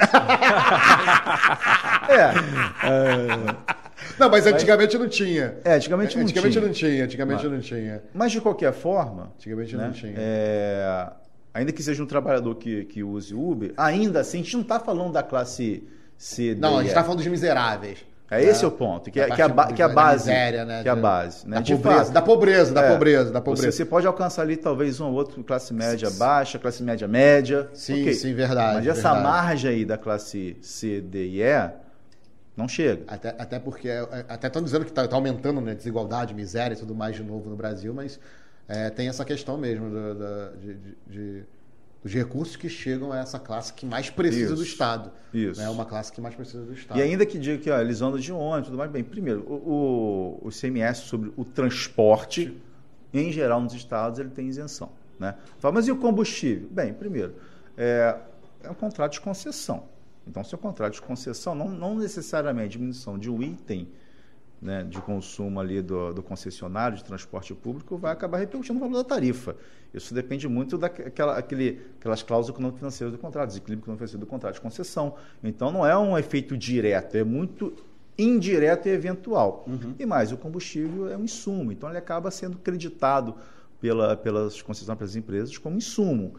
é. 2.08 2.30
é. 3.76 3.79
Não, 4.18 4.30
mas 4.30 4.46
antigamente 4.46 4.96
mas, 4.96 5.02
não 5.02 5.08
tinha. 5.08 5.56
É, 5.64 5.74
antigamente 5.74 6.16
não 6.16 6.24
antigamente 6.24 6.52
tinha. 6.52 6.66
Não 6.66 6.72
tinha. 6.72 7.04
Antigamente 7.04 7.42
mas, 7.44 7.52
não 7.52 7.60
tinha. 7.60 8.02
Mas 8.14 8.32
de 8.32 8.40
qualquer 8.40 8.72
forma. 8.72 9.32
Antigamente 9.36 9.76
né, 9.76 9.84
não 9.86 9.92
tinha. 9.92 10.14
É, 10.16 11.10
ainda 11.54 11.72
que 11.72 11.82
seja 11.82 12.02
um 12.02 12.06
trabalhador 12.06 12.54
que, 12.56 12.84
que 12.84 13.02
use 13.02 13.34
Uber, 13.34 13.72
ainda 13.76 14.20
assim, 14.20 14.40
a 14.40 14.42
gente 14.42 14.54
não 14.54 14.62
está 14.62 14.80
falando 14.80 15.12
da 15.12 15.22
classe 15.22 15.84
C. 16.16 16.54
Não, 16.58 16.76
a 16.76 16.80
gente 16.80 16.88
está 16.88 17.02
falando 17.02 17.18
dos 17.18 17.26
miseráveis. 17.26 18.10
É 18.30 18.44
esse 18.44 18.64
é 18.64 18.68
o 18.68 18.70
ponto, 18.70 19.10
que, 19.10 19.18
é, 19.18 19.28
que, 19.28 19.42
é, 19.42 19.44
a, 19.44 19.66
que 19.72 19.82
é 19.82 19.84
a 19.84 19.88
base. 19.88 20.28
Miséria, 20.28 20.64
né, 20.64 20.82
que 20.82 20.88
é 20.88 20.92
a 20.92 20.96
base. 20.96 21.48
Né? 21.48 21.56
Da, 21.56 21.62
de 21.62 21.74
pobreza, 21.74 21.98
fato, 21.98 22.12
da 22.12 22.22
pobreza, 22.22 22.72
da 22.72 22.82
é, 22.82 22.92
pobreza, 22.92 23.32
da 23.32 23.40
pobreza. 23.40 23.72
Você, 23.72 23.78
você, 23.78 23.84
pode 23.84 24.06
alcançar 24.06 24.42
ali 24.42 24.56
talvez 24.56 25.00
um 25.00 25.08
ou 25.08 25.14
outro 25.14 25.42
classe 25.42 25.74
média 25.74 26.08
baixa, 26.10 26.56
classe 26.56 26.80
média 26.80 27.08
média. 27.08 27.68
Sim, 27.74 28.02
okay. 28.02 28.14
sim, 28.14 28.32
verdade. 28.32 28.76
Mas 28.76 28.84
verdade. 28.84 29.00
essa 29.00 29.14
margem 29.20 29.70
aí 29.72 29.84
da 29.84 29.98
classe 29.98 30.56
C, 30.62 31.00
D 31.00 31.26
e 31.26 31.42
E 31.42 31.70
não 32.60 32.68
chega. 32.68 33.02
Até, 33.06 33.28
até 33.38 33.58
porque, 33.58 33.88
é, 33.88 33.98
é, 33.98 34.24
até 34.28 34.46
estão 34.46 34.62
dizendo 34.62 34.84
que 34.84 34.90
está 34.90 35.06
tá 35.08 35.16
aumentando 35.16 35.60
né, 35.60 35.74
desigualdade, 35.74 36.34
miséria 36.34 36.74
e 36.74 36.78
tudo 36.78 36.94
mais 36.94 37.16
de 37.16 37.22
novo 37.22 37.48
no 37.48 37.56
Brasil, 37.56 37.92
mas 37.92 38.20
é, 38.68 38.90
tem 38.90 39.08
essa 39.08 39.24
questão 39.24 39.56
mesmo 39.56 39.90
do, 39.90 40.14
do, 40.14 40.58
de, 40.58 40.74
de, 40.74 40.96
de, 41.06 41.44
dos 42.02 42.12
recursos 42.12 42.56
que 42.56 42.68
chegam 42.68 43.12
a 43.12 43.18
essa 43.18 43.38
classe 43.38 43.72
que 43.72 43.84
mais 43.86 44.10
precisa 44.10 44.52
Isso. 44.52 44.56
do 44.56 44.62
Estado. 44.62 45.10
Isso. 45.32 45.60
É 45.60 45.64
né, 45.64 45.70
uma 45.70 45.84
classe 45.84 46.12
que 46.12 46.20
mais 46.20 46.34
precisa 46.34 46.64
do 46.64 46.72
Estado. 46.72 46.98
E 46.98 47.02
ainda 47.02 47.24
que 47.26 47.38
diga 47.38 47.58
que 47.58 47.70
ó, 47.70 47.80
eles 47.80 48.00
andam 48.02 48.20
de 48.20 48.32
ônibus 48.32 48.66
tudo 48.66 48.78
mais, 48.78 48.90
bem, 48.90 49.02
primeiro, 49.02 49.40
o, 49.48 50.38
o, 50.42 50.48
o 50.48 50.50
CMS 50.50 50.98
sobre 50.98 51.32
o 51.36 51.44
transporte, 51.44 52.56
em 53.12 53.32
geral 53.32 53.60
nos 53.60 53.72
estados, 53.74 54.18
ele 54.18 54.30
tem 54.30 54.46
isenção. 54.46 54.92
Né? 55.18 55.34
Fala, 55.58 55.74
mas 55.74 55.88
e 55.88 55.92
o 55.92 55.96
combustível? 55.96 56.68
Bem, 56.70 56.94
primeiro, 56.94 57.34
é, 57.76 58.16
é 58.62 58.70
um 58.70 58.74
contrato 58.74 59.12
de 59.12 59.20
concessão. 59.20 59.84
Então, 60.26 60.44
seu 60.44 60.58
contrato 60.58 60.94
de 60.94 61.02
concessão, 61.02 61.54
não, 61.54 61.68
não 61.68 61.96
necessariamente 61.96 62.66
a 62.66 62.70
diminuição 62.70 63.18
de 63.18 63.30
um 63.30 63.42
item 63.42 63.88
né, 64.60 64.84
de 64.84 65.00
consumo 65.00 65.58
ali 65.58 65.80
do, 65.80 66.12
do, 66.12 66.22
concessionário 66.22 66.96
de 66.96 67.02
transporte 67.02 67.54
público 67.54 67.96
vai 67.96 68.12
acabar 68.12 68.38
repercutindo 68.38 68.78
no 68.78 68.80
valor 68.80 69.02
da 69.02 69.08
tarifa. 69.08 69.56
Isso 69.92 70.12
depende 70.12 70.46
muito 70.46 70.76
daquela 70.76 71.38
aquele, 71.38 71.80
aquelas 71.98 72.22
cláusulas 72.22 72.54
econômico-financeiras 72.54 73.12
do 73.12 73.18
contrato, 73.18 73.48
desequilíbrio 73.48 73.84
econômico-financeiro 73.84 74.20
do 74.20 74.28
contrato 74.28 74.54
de 74.54 74.60
concessão. 74.60 75.14
Então, 75.42 75.72
não 75.72 75.86
é 75.86 75.96
um 75.96 76.16
efeito 76.16 76.56
direto, 76.56 77.16
é 77.16 77.24
muito 77.24 77.72
indireto 78.18 78.86
e 78.86 78.90
eventual. 78.90 79.64
Uhum. 79.66 79.94
E 79.98 80.04
mais, 80.04 80.30
o 80.30 80.36
combustível 80.36 81.10
é 81.10 81.16
um 81.16 81.24
insumo, 81.24 81.72
então 81.72 81.88
ele 81.88 81.98
acaba 81.98 82.30
sendo 82.30 82.58
creditado 82.58 83.34
pela, 83.80 84.16
pelas 84.16 84.60
concessões 84.60 84.98
pelas 84.98 85.16
empresas 85.16 85.56
como 85.56 85.78
insumo. 85.78 86.34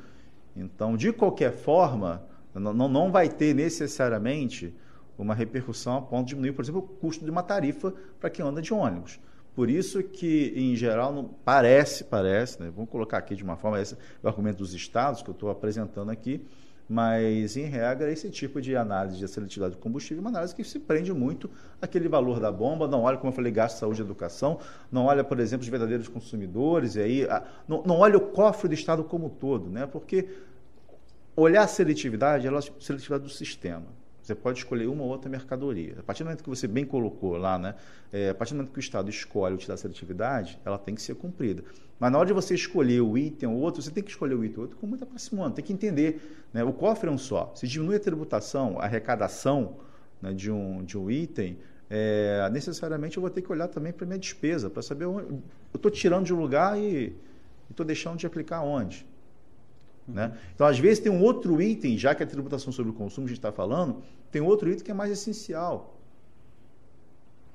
Então, 0.55 0.95
de 0.95 1.11
qualquer 1.11 1.51
forma, 1.51 2.21
não, 2.53 2.87
não 2.87 3.11
vai 3.11 3.29
ter 3.29 3.53
necessariamente 3.53 4.73
uma 5.17 5.35
repercussão 5.35 5.97
a 5.97 6.01
ponto 6.01 6.25
de 6.25 6.29
diminuir, 6.29 6.53
por 6.53 6.63
exemplo, 6.63 6.81
o 6.81 6.83
custo 6.83 7.23
de 7.23 7.31
uma 7.31 7.43
tarifa 7.43 7.93
para 8.19 8.29
quem 8.29 8.45
anda 8.45 8.61
de 8.61 8.73
ônibus. 8.73 9.19
Por 9.53 9.69
isso 9.69 10.01
que, 10.01 10.53
em 10.55 10.75
geral, 10.75 11.13
não, 11.13 11.25
parece, 11.25 12.05
parece, 12.05 12.61
né? 12.61 12.71
vamos 12.73 12.89
colocar 12.89 13.17
aqui 13.17 13.35
de 13.35 13.43
uma 13.43 13.57
forma, 13.57 13.81
esse 13.81 13.95
é 13.95 13.97
o 14.23 14.27
argumento 14.27 14.59
dos 14.59 14.73
estados 14.73 15.21
que 15.21 15.29
eu 15.29 15.33
estou 15.33 15.49
apresentando 15.49 16.09
aqui, 16.09 16.45
mas, 16.87 17.55
em 17.55 17.65
regra, 17.65 18.11
esse 18.11 18.29
tipo 18.29 18.61
de 18.61 18.75
análise 18.75 19.17
de 19.17 19.25
seletividade 19.27 19.75
do 19.75 19.79
combustível 19.79 20.17
é 20.17 20.21
uma 20.21 20.29
análise 20.29 20.53
que 20.53 20.63
se 20.63 20.77
prende 20.79 21.13
muito 21.13 21.49
àquele 21.81 22.09
valor 22.09 22.39
da 22.39 22.51
bomba, 22.51 22.87
não 22.87 23.03
olha, 23.03 23.17
como 23.17 23.31
eu 23.31 23.35
falei, 23.35 23.51
gasto, 23.51 23.77
saúde 23.77 24.01
e 24.01 24.03
educação, 24.03 24.59
não 24.91 25.05
olha, 25.05 25.23
por 25.23 25.39
exemplo, 25.39 25.63
os 25.63 25.69
verdadeiros 25.69 26.07
consumidores, 26.07 26.95
e 26.95 27.01
aí, 27.01 27.27
não, 27.67 27.83
não 27.83 27.99
olha 27.99 28.17
o 28.17 28.21
cofre 28.21 28.67
do 28.67 28.73
Estado 28.73 29.03
como 29.03 29.27
um 29.27 29.29
todo, 29.29 29.69
né? 29.69 29.85
porque 29.85 30.27
olhar 31.41 31.63
a 31.63 31.67
seletividade 31.67 32.47
é 32.47 32.49
a 32.49 32.61
seletividade 32.79 33.23
do 33.23 33.29
sistema. 33.29 33.85
Você 34.21 34.35
pode 34.35 34.59
escolher 34.59 34.87
uma 34.87 35.03
ou 35.03 35.09
outra 35.09 35.29
mercadoria. 35.29 35.95
A 35.99 36.03
partir 36.03 36.23
do 36.23 36.27
momento 36.27 36.43
que 36.43 36.49
você 36.49 36.67
bem 36.67 36.85
colocou 36.85 37.37
lá, 37.37 37.57
né? 37.57 37.75
É, 38.13 38.29
a 38.29 38.35
partir 38.35 38.53
do 38.53 38.57
momento 38.57 38.71
que 38.71 38.79
o 38.79 38.79
Estado 38.79 39.09
escolhe 39.09 39.55
utilizar 39.55 39.73
a 39.73 39.77
seletividade, 39.77 40.59
ela 40.63 40.77
tem 40.77 40.93
que 40.93 41.01
ser 41.01 41.15
cumprida. 41.15 41.63
Mas 41.99 42.11
na 42.11 42.19
hora 42.19 42.27
de 42.27 42.33
você 42.33 42.53
escolher 42.53 43.01
o 43.01 43.17
item 43.17 43.49
ou 43.49 43.57
outro, 43.57 43.81
você 43.81 43.91
tem 43.91 44.03
que 44.03 44.11
escolher 44.11 44.35
o 44.35 44.45
item 44.45 44.57
ou 44.57 44.63
outro 44.63 44.77
com 44.77 44.85
muita 44.85 45.05
parcimônia. 45.05 45.55
Tem 45.55 45.65
que 45.65 45.73
entender. 45.73 46.47
Né? 46.53 46.63
O 46.63 46.71
cofre 46.71 47.09
é 47.09 47.11
um 47.11 47.17
só. 47.17 47.51
Se 47.55 47.67
diminui 47.67 47.95
a 47.95 47.99
tributação, 47.99 48.79
a 48.79 48.83
arrecadação 48.83 49.77
né, 50.21 50.33
de, 50.33 50.51
um, 50.51 50.83
de 50.83 50.97
um 50.97 51.09
item, 51.09 51.57
é, 51.89 52.47
necessariamente 52.51 53.17
eu 53.17 53.21
vou 53.21 53.29
ter 53.29 53.41
que 53.41 53.51
olhar 53.51 53.67
também 53.67 53.91
para 53.91 54.05
minha 54.05 54.19
despesa, 54.19 54.69
para 54.69 54.81
saber 54.81 55.05
onde. 55.05 55.29
Eu 55.29 55.41
estou 55.75 55.91
tirando 55.91 56.25
de 56.25 56.33
um 56.33 56.39
lugar 56.39 56.79
e 56.79 57.13
estou 57.69 57.85
deixando 57.85 58.17
de 58.17 58.25
aplicar 58.25 58.61
onde. 58.61 59.05
Né? 60.13 60.31
Então, 60.53 60.67
às 60.67 60.77
vezes, 60.77 60.99
tem 60.99 61.11
um 61.11 61.21
outro 61.21 61.61
item, 61.61 61.97
já 61.97 62.13
que 62.13 62.23
a 62.23 62.27
tributação 62.27 62.71
sobre 62.71 62.91
o 62.91 62.93
consumo 62.93 63.25
a 63.25 63.29
gente 63.29 63.37
está 63.37 63.51
falando, 63.51 64.01
tem 64.31 64.41
outro 64.41 64.69
item 64.69 64.83
que 64.83 64.91
é 64.91 64.93
mais 64.93 65.11
essencial. 65.11 65.97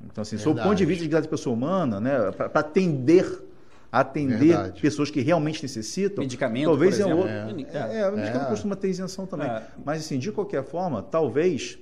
Então, 0.04 0.22
assim, 0.22 0.38
sob 0.38 0.60
o 0.60 0.62
ponto 0.62 0.74
de 0.74 0.84
vista 0.84 0.98
de 0.98 1.08
dignidade 1.08 1.28
pessoa 1.28 1.54
humana, 1.54 2.00
né, 2.00 2.30
para 2.32 2.60
atender 2.60 3.46
atender 3.90 4.48
Verdade. 4.48 4.80
pessoas 4.80 5.10
que 5.10 5.20
realmente 5.20 5.62
necessitam. 5.62 6.22
Medicamento, 6.22 6.66
talvez 6.66 6.98
por 6.98 7.02
exemplo. 7.02 7.26
É, 7.26 7.32
é, 7.32 7.38
é, 7.38 8.00
é, 8.00 8.10
medicamento 8.10 8.46
é. 8.46 8.50
costuma 8.50 8.76
ter 8.76 8.88
isenção 8.88 9.26
também. 9.26 9.48
É. 9.48 9.62
Mas, 9.84 10.04
assim, 10.04 10.18
de 10.18 10.30
qualquer 10.32 10.64
forma, 10.64 11.02
talvez 11.02 11.78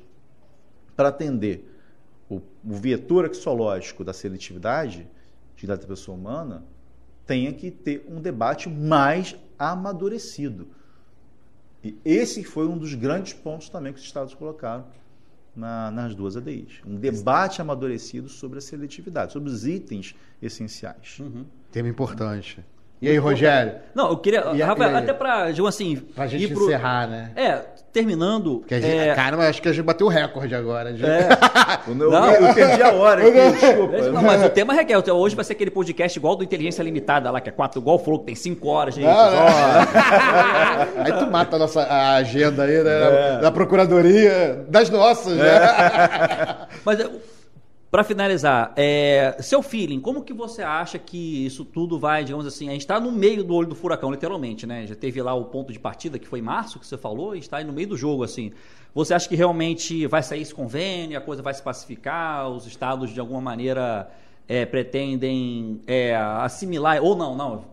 para 0.95 1.09
atender 1.09 1.69
o, 2.29 2.37
o 2.37 2.75
vetor 2.75 3.25
axiológico 3.25 4.05
da 4.05 4.13
seletividade, 4.13 5.09
dignidade 5.57 5.83
da 5.83 5.89
pessoa 5.89 6.17
humana, 6.17 6.63
tenha 7.27 7.53
que 7.53 7.71
ter 7.71 8.05
um 8.09 8.21
debate 8.21 8.69
mais 8.69 9.37
amadurecido. 9.59 10.69
E 11.83 11.97
esse 12.05 12.43
foi 12.43 12.67
um 12.67 12.79
dos 12.79 12.95
grandes 12.95 13.33
pontos 13.33 13.69
também 13.69 13.93
que 13.93 13.99
os 13.99 14.05
estados 14.05 14.35
colocaram 14.35 14.87
na, 15.55 15.91
nas 15.91 16.15
duas 16.15 16.37
ADIs. 16.37 16.81
Um 16.87 16.97
debate 16.97 17.61
amadurecido 17.61 18.29
sobre 18.29 18.59
a 18.59 18.63
seletividade, 18.63 19.33
sobre 19.33 19.51
os 19.51 19.67
itens 19.67 20.15
essenciais. 20.41 21.19
Uhum. 21.21 21.45
Tema 21.71 21.89
importante. 21.89 22.65
E 23.05 23.09
aí, 23.11 23.19
Rogério? 23.19 23.75
Não, 23.95 24.09
eu 24.09 24.17
queria. 24.17 24.41
E, 24.55 24.63
Rafael, 24.63 24.93
e 24.93 24.97
até 24.97 25.13
para, 25.13 25.45
assim. 25.69 25.97
Pra 26.15 26.27
gente 26.27 26.49
pro, 26.49 26.65
encerrar, 26.65 27.07
né? 27.07 27.33
É, 27.37 27.61
terminando. 27.93 28.65
Que 28.67 28.77
a 28.77 28.81
gente, 28.81 28.97
é... 28.97 29.15
Cara, 29.15 29.37
acho 29.47 29.61
que 29.61 29.69
a 29.69 29.73
gente 29.73 29.85
bateu 29.85 30.07
o 30.07 30.11
recorde 30.11 30.55
agora. 30.55 30.97
Já. 30.97 31.07
É. 31.07 31.29
eu, 31.87 31.95
não, 31.95 32.31
eu 32.31 32.55
perdi 32.55 32.83
a 32.83 32.93
hora 32.93 33.29
aqui, 33.29 33.59
desculpa. 33.61 33.99
Não, 34.11 34.23
mas 34.23 34.43
o 34.43 34.49
tema 34.49 34.73
requer. 34.73 34.97
Hoje 35.13 35.37
vai 35.37 35.45
ser 35.45 35.53
aquele 35.53 35.71
podcast 35.71 36.19
igual 36.19 36.35
do 36.35 36.43
Inteligência 36.43 36.83
Limitada 36.83 37.31
lá, 37.31 37.43
que 37.43 37.51
é 37.51 37.53
quatro, 37.53 37.79
igual 37.79 37.99
falou 37.99 38.21
que 38.21 38.27
tem 38.27 38.35
cinco 38.35 38.69
horas, 38.69 38.95
gente. 38.95 39.05
Não, 39.05 39.31
não. 39.31 41.05
aí 41.05 41.13
tu 41.13 41.31
mata 41.31 41.57
a 41.57 41.59
nossa 41.59 41.83
a 41.83 42.15
agenda 42.15 42.63
aí, 42.63 42.83
né? 42.83 43.37
É. 43.37 43.39
Da 43.43 43.53
Procuradoria, 43.53 44.65
das 44.67 44.89
nossas, 44.89 45.37
né? 45.37 45.61
Mas 46.87 46.99
para 47.95 48.03
finalizar, 48.03 48.73
é, 48.75 49.37
seu 49.39 49.63
feeling, 49.63 50.01
como 50.01 50.25
que 50.25 50.33
você 50.33 50.65
acha 50.65 50.99
que 50.99 51.47
isso 51.47 51.65
tudo 51.65 51.97
vai, 51.97 52.25
digamos 52.25 52.45
assim, 52.45 52.69
a 52.69 52.73
gente 52.73 52.81
está 52.81 52.99
no 52.99 53.13
meio 53.13 53.45
do 53.45 53.55
olho 53.55 53.69
do 53.69 53.77
furacão, 53.77 54.11
literalmente, 54.11 54.67
né? 54.67 54.85
Já 54.85 54.97
teve 54.97 55.23
lá 55.23 55.33
o 55.33 55.45
ponto 55.45 55.73
de 55.73 55.79
partida, 55.79 56.19
que 56.19 56.27
foi 56.27 56.43
março, 56.43 56.81
que 56.81 56.87
você 56.89 56.99
falou, 56.99 57.37
e 57.37 57.39
está 57.39 57.59
aí 57.59 57.65
no 57.65 57.73
meio 57.73 57.87
do 57.87 57.97
jogo, 57.97 58.25
assim. 58.25 58.51
Você 58.97 59.15
acha 59.15 59.29
que 59.29 59.37
realmente 59.37 60.09
vai 60.09 60.25
sair 60.25 60.43
esse 60.43 60.53
convênio, 60.53 61.17
a 61.17 61.21
coisa 61.21 61.41
vai 61.41 61.55
se 61.55 61.63
pacificar, 61.63 62.49
os 62.49 62.67
estados, 62.67 63.15
de 63.15 63.21
alguma 63.21 63.41
maneira, 63.41 64.11
é, 64.49 64.67
pretendem 64.67 65.81
é, 65.87 66.17
assimilar, 66.17 67.01
ou 67.01 67.15
não, 67.15 67.37
não, 67.37 67.65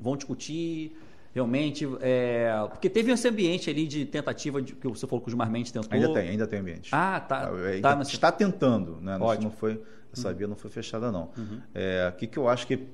vão 0.00 0.16
discutir 0.16 0.96
realmente. 1.34 1.86
É, 2.00 2.50
porque 2.70 2.88
teve 2.88 3.10
esse 3.10 3.26
ambiente 3.26 3.68
ali 3.68 3.86
de 3.86 4.06
tentativa 4.06 4.62
de, 4.62 4.74
que 4.74 4.86
você 4.86 5.06
falou 5.06 5.20
que 5.20 5.28
o 5.28 5.30
Gilmar 5.30 5.50
Mendes 5.50 5.72
tentou. 5.72 5.92
Ainda 5.92 6.12
tem, 6.12 6.28
ainda 6.30 6.46
tem 6.46 6.60
ambiente. 6.60 6.90
Ah, 6.92 7.20
tá. 7.20 7.50
É, 7.66 7.80
tá 7.80 8.00
está 8.00 8.30
tentando, 8.30 9.00
né? 9.00 9.18
Ótimo. 9.20 9.50
Não 9.50 9.50
foi, 9.50 9.82
essa 10.12 10.28
uhum. 10.28 10.34
via 10.34 10.46
não 10.46 10.56
foi 10.56 10.70
fechada, 10.70 11.10
não. 11.10 11.30
Uhum. 11.36 11.60
É, 11.74 12.08
o 12.14 12.16
que, 12.16 12.26
que 12.26 12.38
eu 12.38 12.48
acho 12.48 12.66
que. 12.66 12.86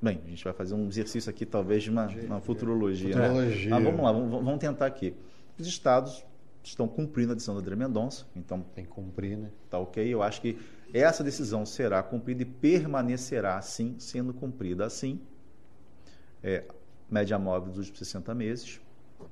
Bem, 0.00 0.20
a 0.24 0.28
gente 0.28 0.42
vai 0.42 0.52
fazer 0.52 0.74
um 0.74 0.88
exercício 0.88 1.30
aqui, 1.30 1.44
talvez, 1.44 1.82
de 1.82 1.90
uma, 1.90 2.06
uma 2.06 2.40
futurologia. 2.40 3.14
Né? 3.14 3.28
futurologia. 3.28 3.70
Né? 3.70 3.76
Mas 3.76 3.84
vamos 3.84 4.02
lá, 4.02 4.12
vamos, 4.12 4.30
vamos 4.30 4.58
tentar 4.58 4.86
aqui. 4.86 5.14
Os 5.58 5.66
estados 5.66 6.24
estão 6.64 6.88
cumprindo 6.88 7.32
a 7.32 7.34
decisão 7.34 7.54
da 7.54 7.60
André 7.60 7.76
Mendonça, 7.76 8.26
então. 8.34 8.64
Tem 8.74 8.84
que 8.84 8.90
cumprir, 8.90 9.36
né? 9.36 9.50
Tá 9.68 9.78
ok. 9.78 10.06
Eu 10.12 10.22
acho 10.22 10.40
que 10.40 10.58
essa 10.92 11.22
decisão 11.24 11.64
será 11.64 12.02
cumprida 12.02 12.42
e 12.42 12.44
permanecerá 12.44 13.56
assim, 13.56 13.96
sendo 13.98 14.34
cumprida 14.34 14.84
assim. 14.84 15.20
É, 16.42 16.64
média 17.12 17.38
móvel 17.38 17.68
dos 17.68 17.78
últimos 17.78 17.98
60 17.98 18.34
meses, 18.34 18.80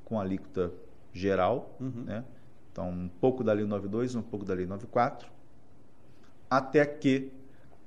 com 0.05 0.21
alíquota 0.21 0.71
geral, 1.13 1.75
uhum. 1.81 2.05
né? 2.05 2.25
então 2.71 2.89
um 2.89 3.09
pouco 3.09 3.43
da 3.43 3.53
Lei 3.53 3.65
92, 3.65 4.15
um 4.15 4.23
pouco 4.23 4.45
da 4.45 4.55
Lei 4.55 4.67
94, 4.67 5.29
até 6.49 6.85
que 6.85 7.33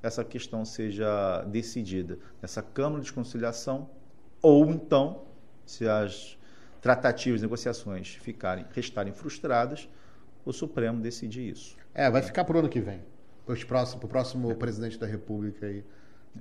essa 0.02 0.24
questão 0.24 0.66
seja 0.66 1.44
decidida 1.44 2.18
nessa 2.42 2.62
Câmara 2.62 3.02
de 3.02 3.14
Conciliação, 3.14 3.90
ou 4.42 4.70
então, 4.72 5.22
se 5.66 5.88
as 5.88 6.38
tratativas, 6.82 7.42
negociações 7.42 8.16
ficarem, 8.16 8.66
restarem 8.74 9.14
frustradas, 9.14 9.88
o 10.44 10.52
Supremo 10.52 11.02
decide 11.02 11.48
isso. 11.50 11.78
É, 11.94 12.10
vai 12.10 12.22
ficar 12.22 12.44
para 12.44 12.58
o 12.58 12.60
ano 12.60 12.68
que 12.68 12.82
vem, 12.82 13.00
para 13.46 13.56
o 13.56 13.66
próximo, 13.66 14.08
próximo 14.08 14.52
é. 14.52 14.56
presidente 14.56 15.00
da 15.00 15.06
República 15.06 15.66
aí 15.66 15.86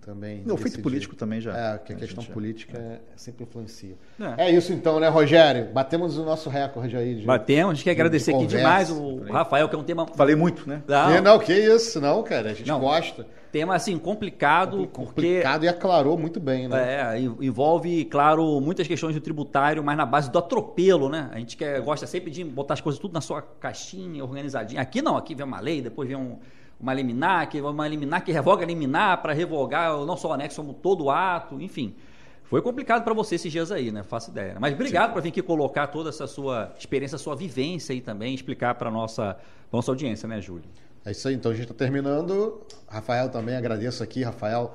também. 0.00 0.42
O 0.50 0.56
feito 0.56 0.80
político 0.80 1.14
também 1.14 1.40
já. 1.40 1.56
É, 1.56 1.78
que 1.78 1.92
a, 1.92 1.96
a 1.96 1.98
questão 1.98 2.24
política 2.24 2.78
é. 2.78 2.98
sempre 3.16 3.44
influencia. 3.44 3.94
É. 4.38 4.48
é. 4.48 4.50
isso 4.50 4.72
então, 4.72 4.98
né, 4.98 5.08
Rogério? 5.08 5.72
Batemos 5.72 6.16
o 6.18 6.24
nosso 6.24 6.48
recorde 6.48 6.96
aí. 6.96 7.16
De, 7.16 7.26
Batemos, 7.26 7.72
a 7.72 7.74
gente 7.74 7.84
quer 7.84 7.90
agradecer 7.92 8.34
aqui 8.34 8.46
demais 8.46 8.90
o 8.90 9.22
Rafael, 9.24 9.68
que 9.68 9.74
é 9.74 9.78
um 9.78 9.84
tema. 9.84 10.06
Falei 10.06 10.34
muito, 10.34 10.68
né? 10.68 10.82
Não, 10.86 11.22
não 11.22 11.38
que 11.38 11.52
isso, 11.52 12.00
não, 12.00 12.22
cara. 12.22 12.50
A 12.50 12.54
gente 12.54 12.68
não. 12.68 12.80
gosta. 12.80 13.26
Tema 13.52 13.74
assim, 13.74 13.98
complicado. 13.98 14.86
Complicado 14.86 15.60
porque, 15.60 15.66
e 15.66 15.68
aclarou 15.68 16.16
muito 16.16 16.40
bem, 16.40 16.68
né? 16.68 17.16
É, 17.16 17.20
envolve, 17.20 18.06
claro, 18.06 18.60
muitas 18.62 18.86
questões 18.88 19.14
do 19.14 19.20
tributário, 19.20 19.84
mas 19.84 19.94
na 19.94 20.06
base 20.06 20.30
do 20.30 20.38
atropelo, 20.38 21.10
né? 21.10 21.28
A 21.32 21.38
gente 21.38 21.56
quer, 21.56 21.78
gosta 21.82 22.06
sempre 22.06 22.30
de 22.30 22.42
botar 22.42 22.74
as 22.74 22.80
coisas 22.80 22.98
tudo 22.98 23.12
na 23.12 23.20
sua 23.20 23.42
caixinha, 23.42 24.24
organizadinha. 24.24 24.80
Aqui 24.80 25.02
não, 25.02 25.18
aqui 25.18 25.34
vem 25.34 25.44
uma 25.44 25.60
lei, 25.60 25.82
depois 25.82 26.08
vem 26.08 26.16
um 26.16 26.38
uma 26.82 26.92
liminar, 26.92 27.48
que 27.48 27.60
uma 27.60 27.86
liminar 27.86 28.24
que 28.24 28.32
revoga 28.32 28.66
liminar 28.66 29.22
para 29.22 29.32
revogar 29.32 29.96
não 30.04 30.16
só 30.16 30.30
o 30.30 30.32
anexo, 30.32 30.60
como 30.60 30.74
todo 30.74 31.04
o 31.04 31.10
ato, 31.10 31.60
enfim. 31.60 31.94
Foi 32.42 32.60
complicado 32.60 33.04
para 33.04 33.14
você 33.14 33.36
esses 33.36 33.50
dias 33.50 33.70
aí, 33.70 33.90
né? 33.90 34.02
Faço 34.02 34.30
ideia. 34.30 34.56
Mas 34.60 34.74
obrigado 34.74 35.12
por 35.12 35.22
vir 35.22 35.30
aqui 35.30 35.40
colocar 35.40 35.86
toda 35.86 36.10
essa 36.10 36.26
sua 36.26 36.72
experiência, 36.78 37.16
sua 37.16 37.34
vivência 37.36 37.92
aí 37.94 38.00
também, 38.00 38.34
explicar 38.34 38.74
para 38.74 38.88
a 38.88 38.92
nossa, 38.92 39.38
nossa 39.72 39.90
audiência, 39.90 40.28
né, 40.28 40.40
Júlio? 40.40 40.64
É 41.04 41.12
isso 41.12 41.26
aí, 41.28 41.34
então 41.34 41.50
a 41.50 41.54
gente 41.54 41.64
está 41.64 41.74
terminando. 41.74 42.60
Rafael 42.88 43.30
também, 43.30 43.56
agradeço 43.56 44.02
aqui, 44.02 44.22
Rafael 44.22 44.74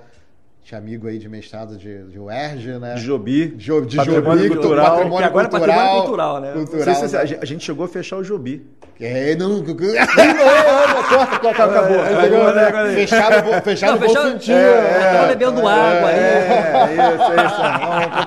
tinha 0.68 0.80
amigo 0.80 1.08
aí 1.08 1.18
de 1.18 1.30
mestrado 1.30 1.78
de, 1.78 2.04
de 2.10 2.20
UERJ, 2.20 2.78
né? 2.78 2.96
De 2.96 3.02
Jobi. 3.02 3.48
De, 3.48 3.82
de 3.86 3.96
patrimônio 3.96 4.44
Jobi, 4.44 4.50
cultural. 4.50 4.98
Patrimônio 4.98 5.18
que 5.18 5.24
agora 5.24 5.48
cultural, 5.48 5.70
é 5.70 5.78
patrimônio 5.78 6.02
cultural, 6.02 6.42
né? 6.42 6.52
Cultural, 6.52 6.96
se, 6.96 7.08
se, 7.08 7.16
a 7.16 7.46
gente 7.46 7.64
chegou 7.64 7.86
a 7.86 7.88
fechar 7.88 8.18
o 8.18 8.24
Jobi. 8.24 8.68
É, 9.00 9.34
não... 9.40 9.60
não, 9.60 9.64
corta, 9.64 11.40
corta, 11.40 11.64
acabou. 11.64 12.04
É, 12.04 12.96
fechado, 12.96 13.62
fechado 13.64 13.92
não, 13.94 14.00
bom 14.00 14.08
fechado, 14.08 14.32
sentido. 14.32 14.58
É, 14.58 15.00
é, 15.00 15.14
tava 15.14 15.28
bebendo 15.28 15.62
é, 15.62 15.64
água 15.64 16.10
aí. 16.10 16.20
É, 16.20 16.84
isso, 17.16 17.32
isso. 17.46 17.62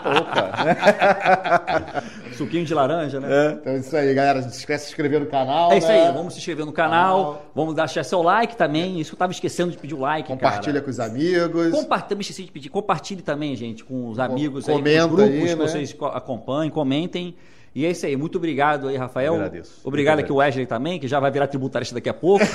Opa. 0.19 2.03
Suquinho 2.41 2.65
de 2.65 2.73
laranja, 2.73 3.21
né? 3.21 3.29
É. 3.31 3.53
Então 3.53 3.73
é 3.75 3.77
isso 3.79 3.95
aí, 3.95 4.15
galera. 4.15 4.41
Não 4.41 4.49
esquece 4.49 4.85
de 4.85 4.87
se 4.87 4.93
inscrever 4.93 5.21
no 5.21 5.27
canal. 5.27 5.71
É 5.73 5.79
isso 5.79 5.87
né? 5.87 6.07
aí, 6.07 6.13
vamos 6.15 6.33
se 6.33 6.39
inscrever 6.39 6.65
no 6.65 6.73
canal. 6.73 7.51
Vamos 7.55 7.75
deixar 7.75 8.03
seu 8.03 8.23
like 8.23 8.57
também. 8.57 8.99
Isso 8.99 9.13
eu 9.13 9.19
tava 9.19 9.31
esquecendo 9.31 9.71
de 9.71 9.77
pedir 9.77 9.95
o 9.95 10.01
like. 10.01 10.27
Compartilha 10.27 10.75
cara. 10.75 10.85
com 10.85 10.91
os 10.91 10.99
amigos. 10.99 11.71
Compartilha, 11.71 12.21
esqueci 12.21 12.45
de 12.45 12.51
pedir. 12.51 12.71
Compartilhe 12.71 13.21
também, 13.21 13.55
gente, 13.55 13.85
com 13.85 14.09
os 14.09 14.19
amigos, 14.19 14.65
Comenta 14.65 14.89
aí, 14.89 14.99
com 14.99 15.05
os 15.05 15.11
grupos 15.11 15.35
aí, 15.35 15.43
né? 15.43 15.49
que 15.49 15.55
vocês 15.57 15.97
acompanhem, 16.15 16.71
comentem. 16.71 17.37
E 17.75 17.85
é 17.85 17.91
isso 17.91 18.07
aí. 18.07 18.17
Muito 18.17 18.39
obrigado 18.39 18.89
aí, 18.89 18.97
Rafael. 18.97 19.35
Agradeço. 19.35 19.81
Obrigado 19.85 20.21
aqui 20.21 20.33
o 20.33 20.37
Wesley 20.37 20.67
também, 20.67 20.99
que 20.99 21.07
já 21.07 21.21
vai 21.21 21.31
virar 21.31 21.47
tributarista 21.47 21.95
daqui 21.95 22.09
a 22.09 22.15
pouco. 22.15 22.45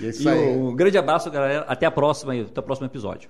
E 0.00 0.06
é 0.06 0.08
isso 0.08 0.26
e 0.26 0.32
aí. 0.32 0.56
um 0.56 0.74
grande 0.74 0.96
abraço, 0.96 1.30
galera. 1.30 1.66
Até 1.68 1.84
a 1.84 1.90
próxima, 1.90 2.32
até 2.32 2.58
o 2.58 2.62
próximo 2.62 2.86
episódio. 2.86 3.28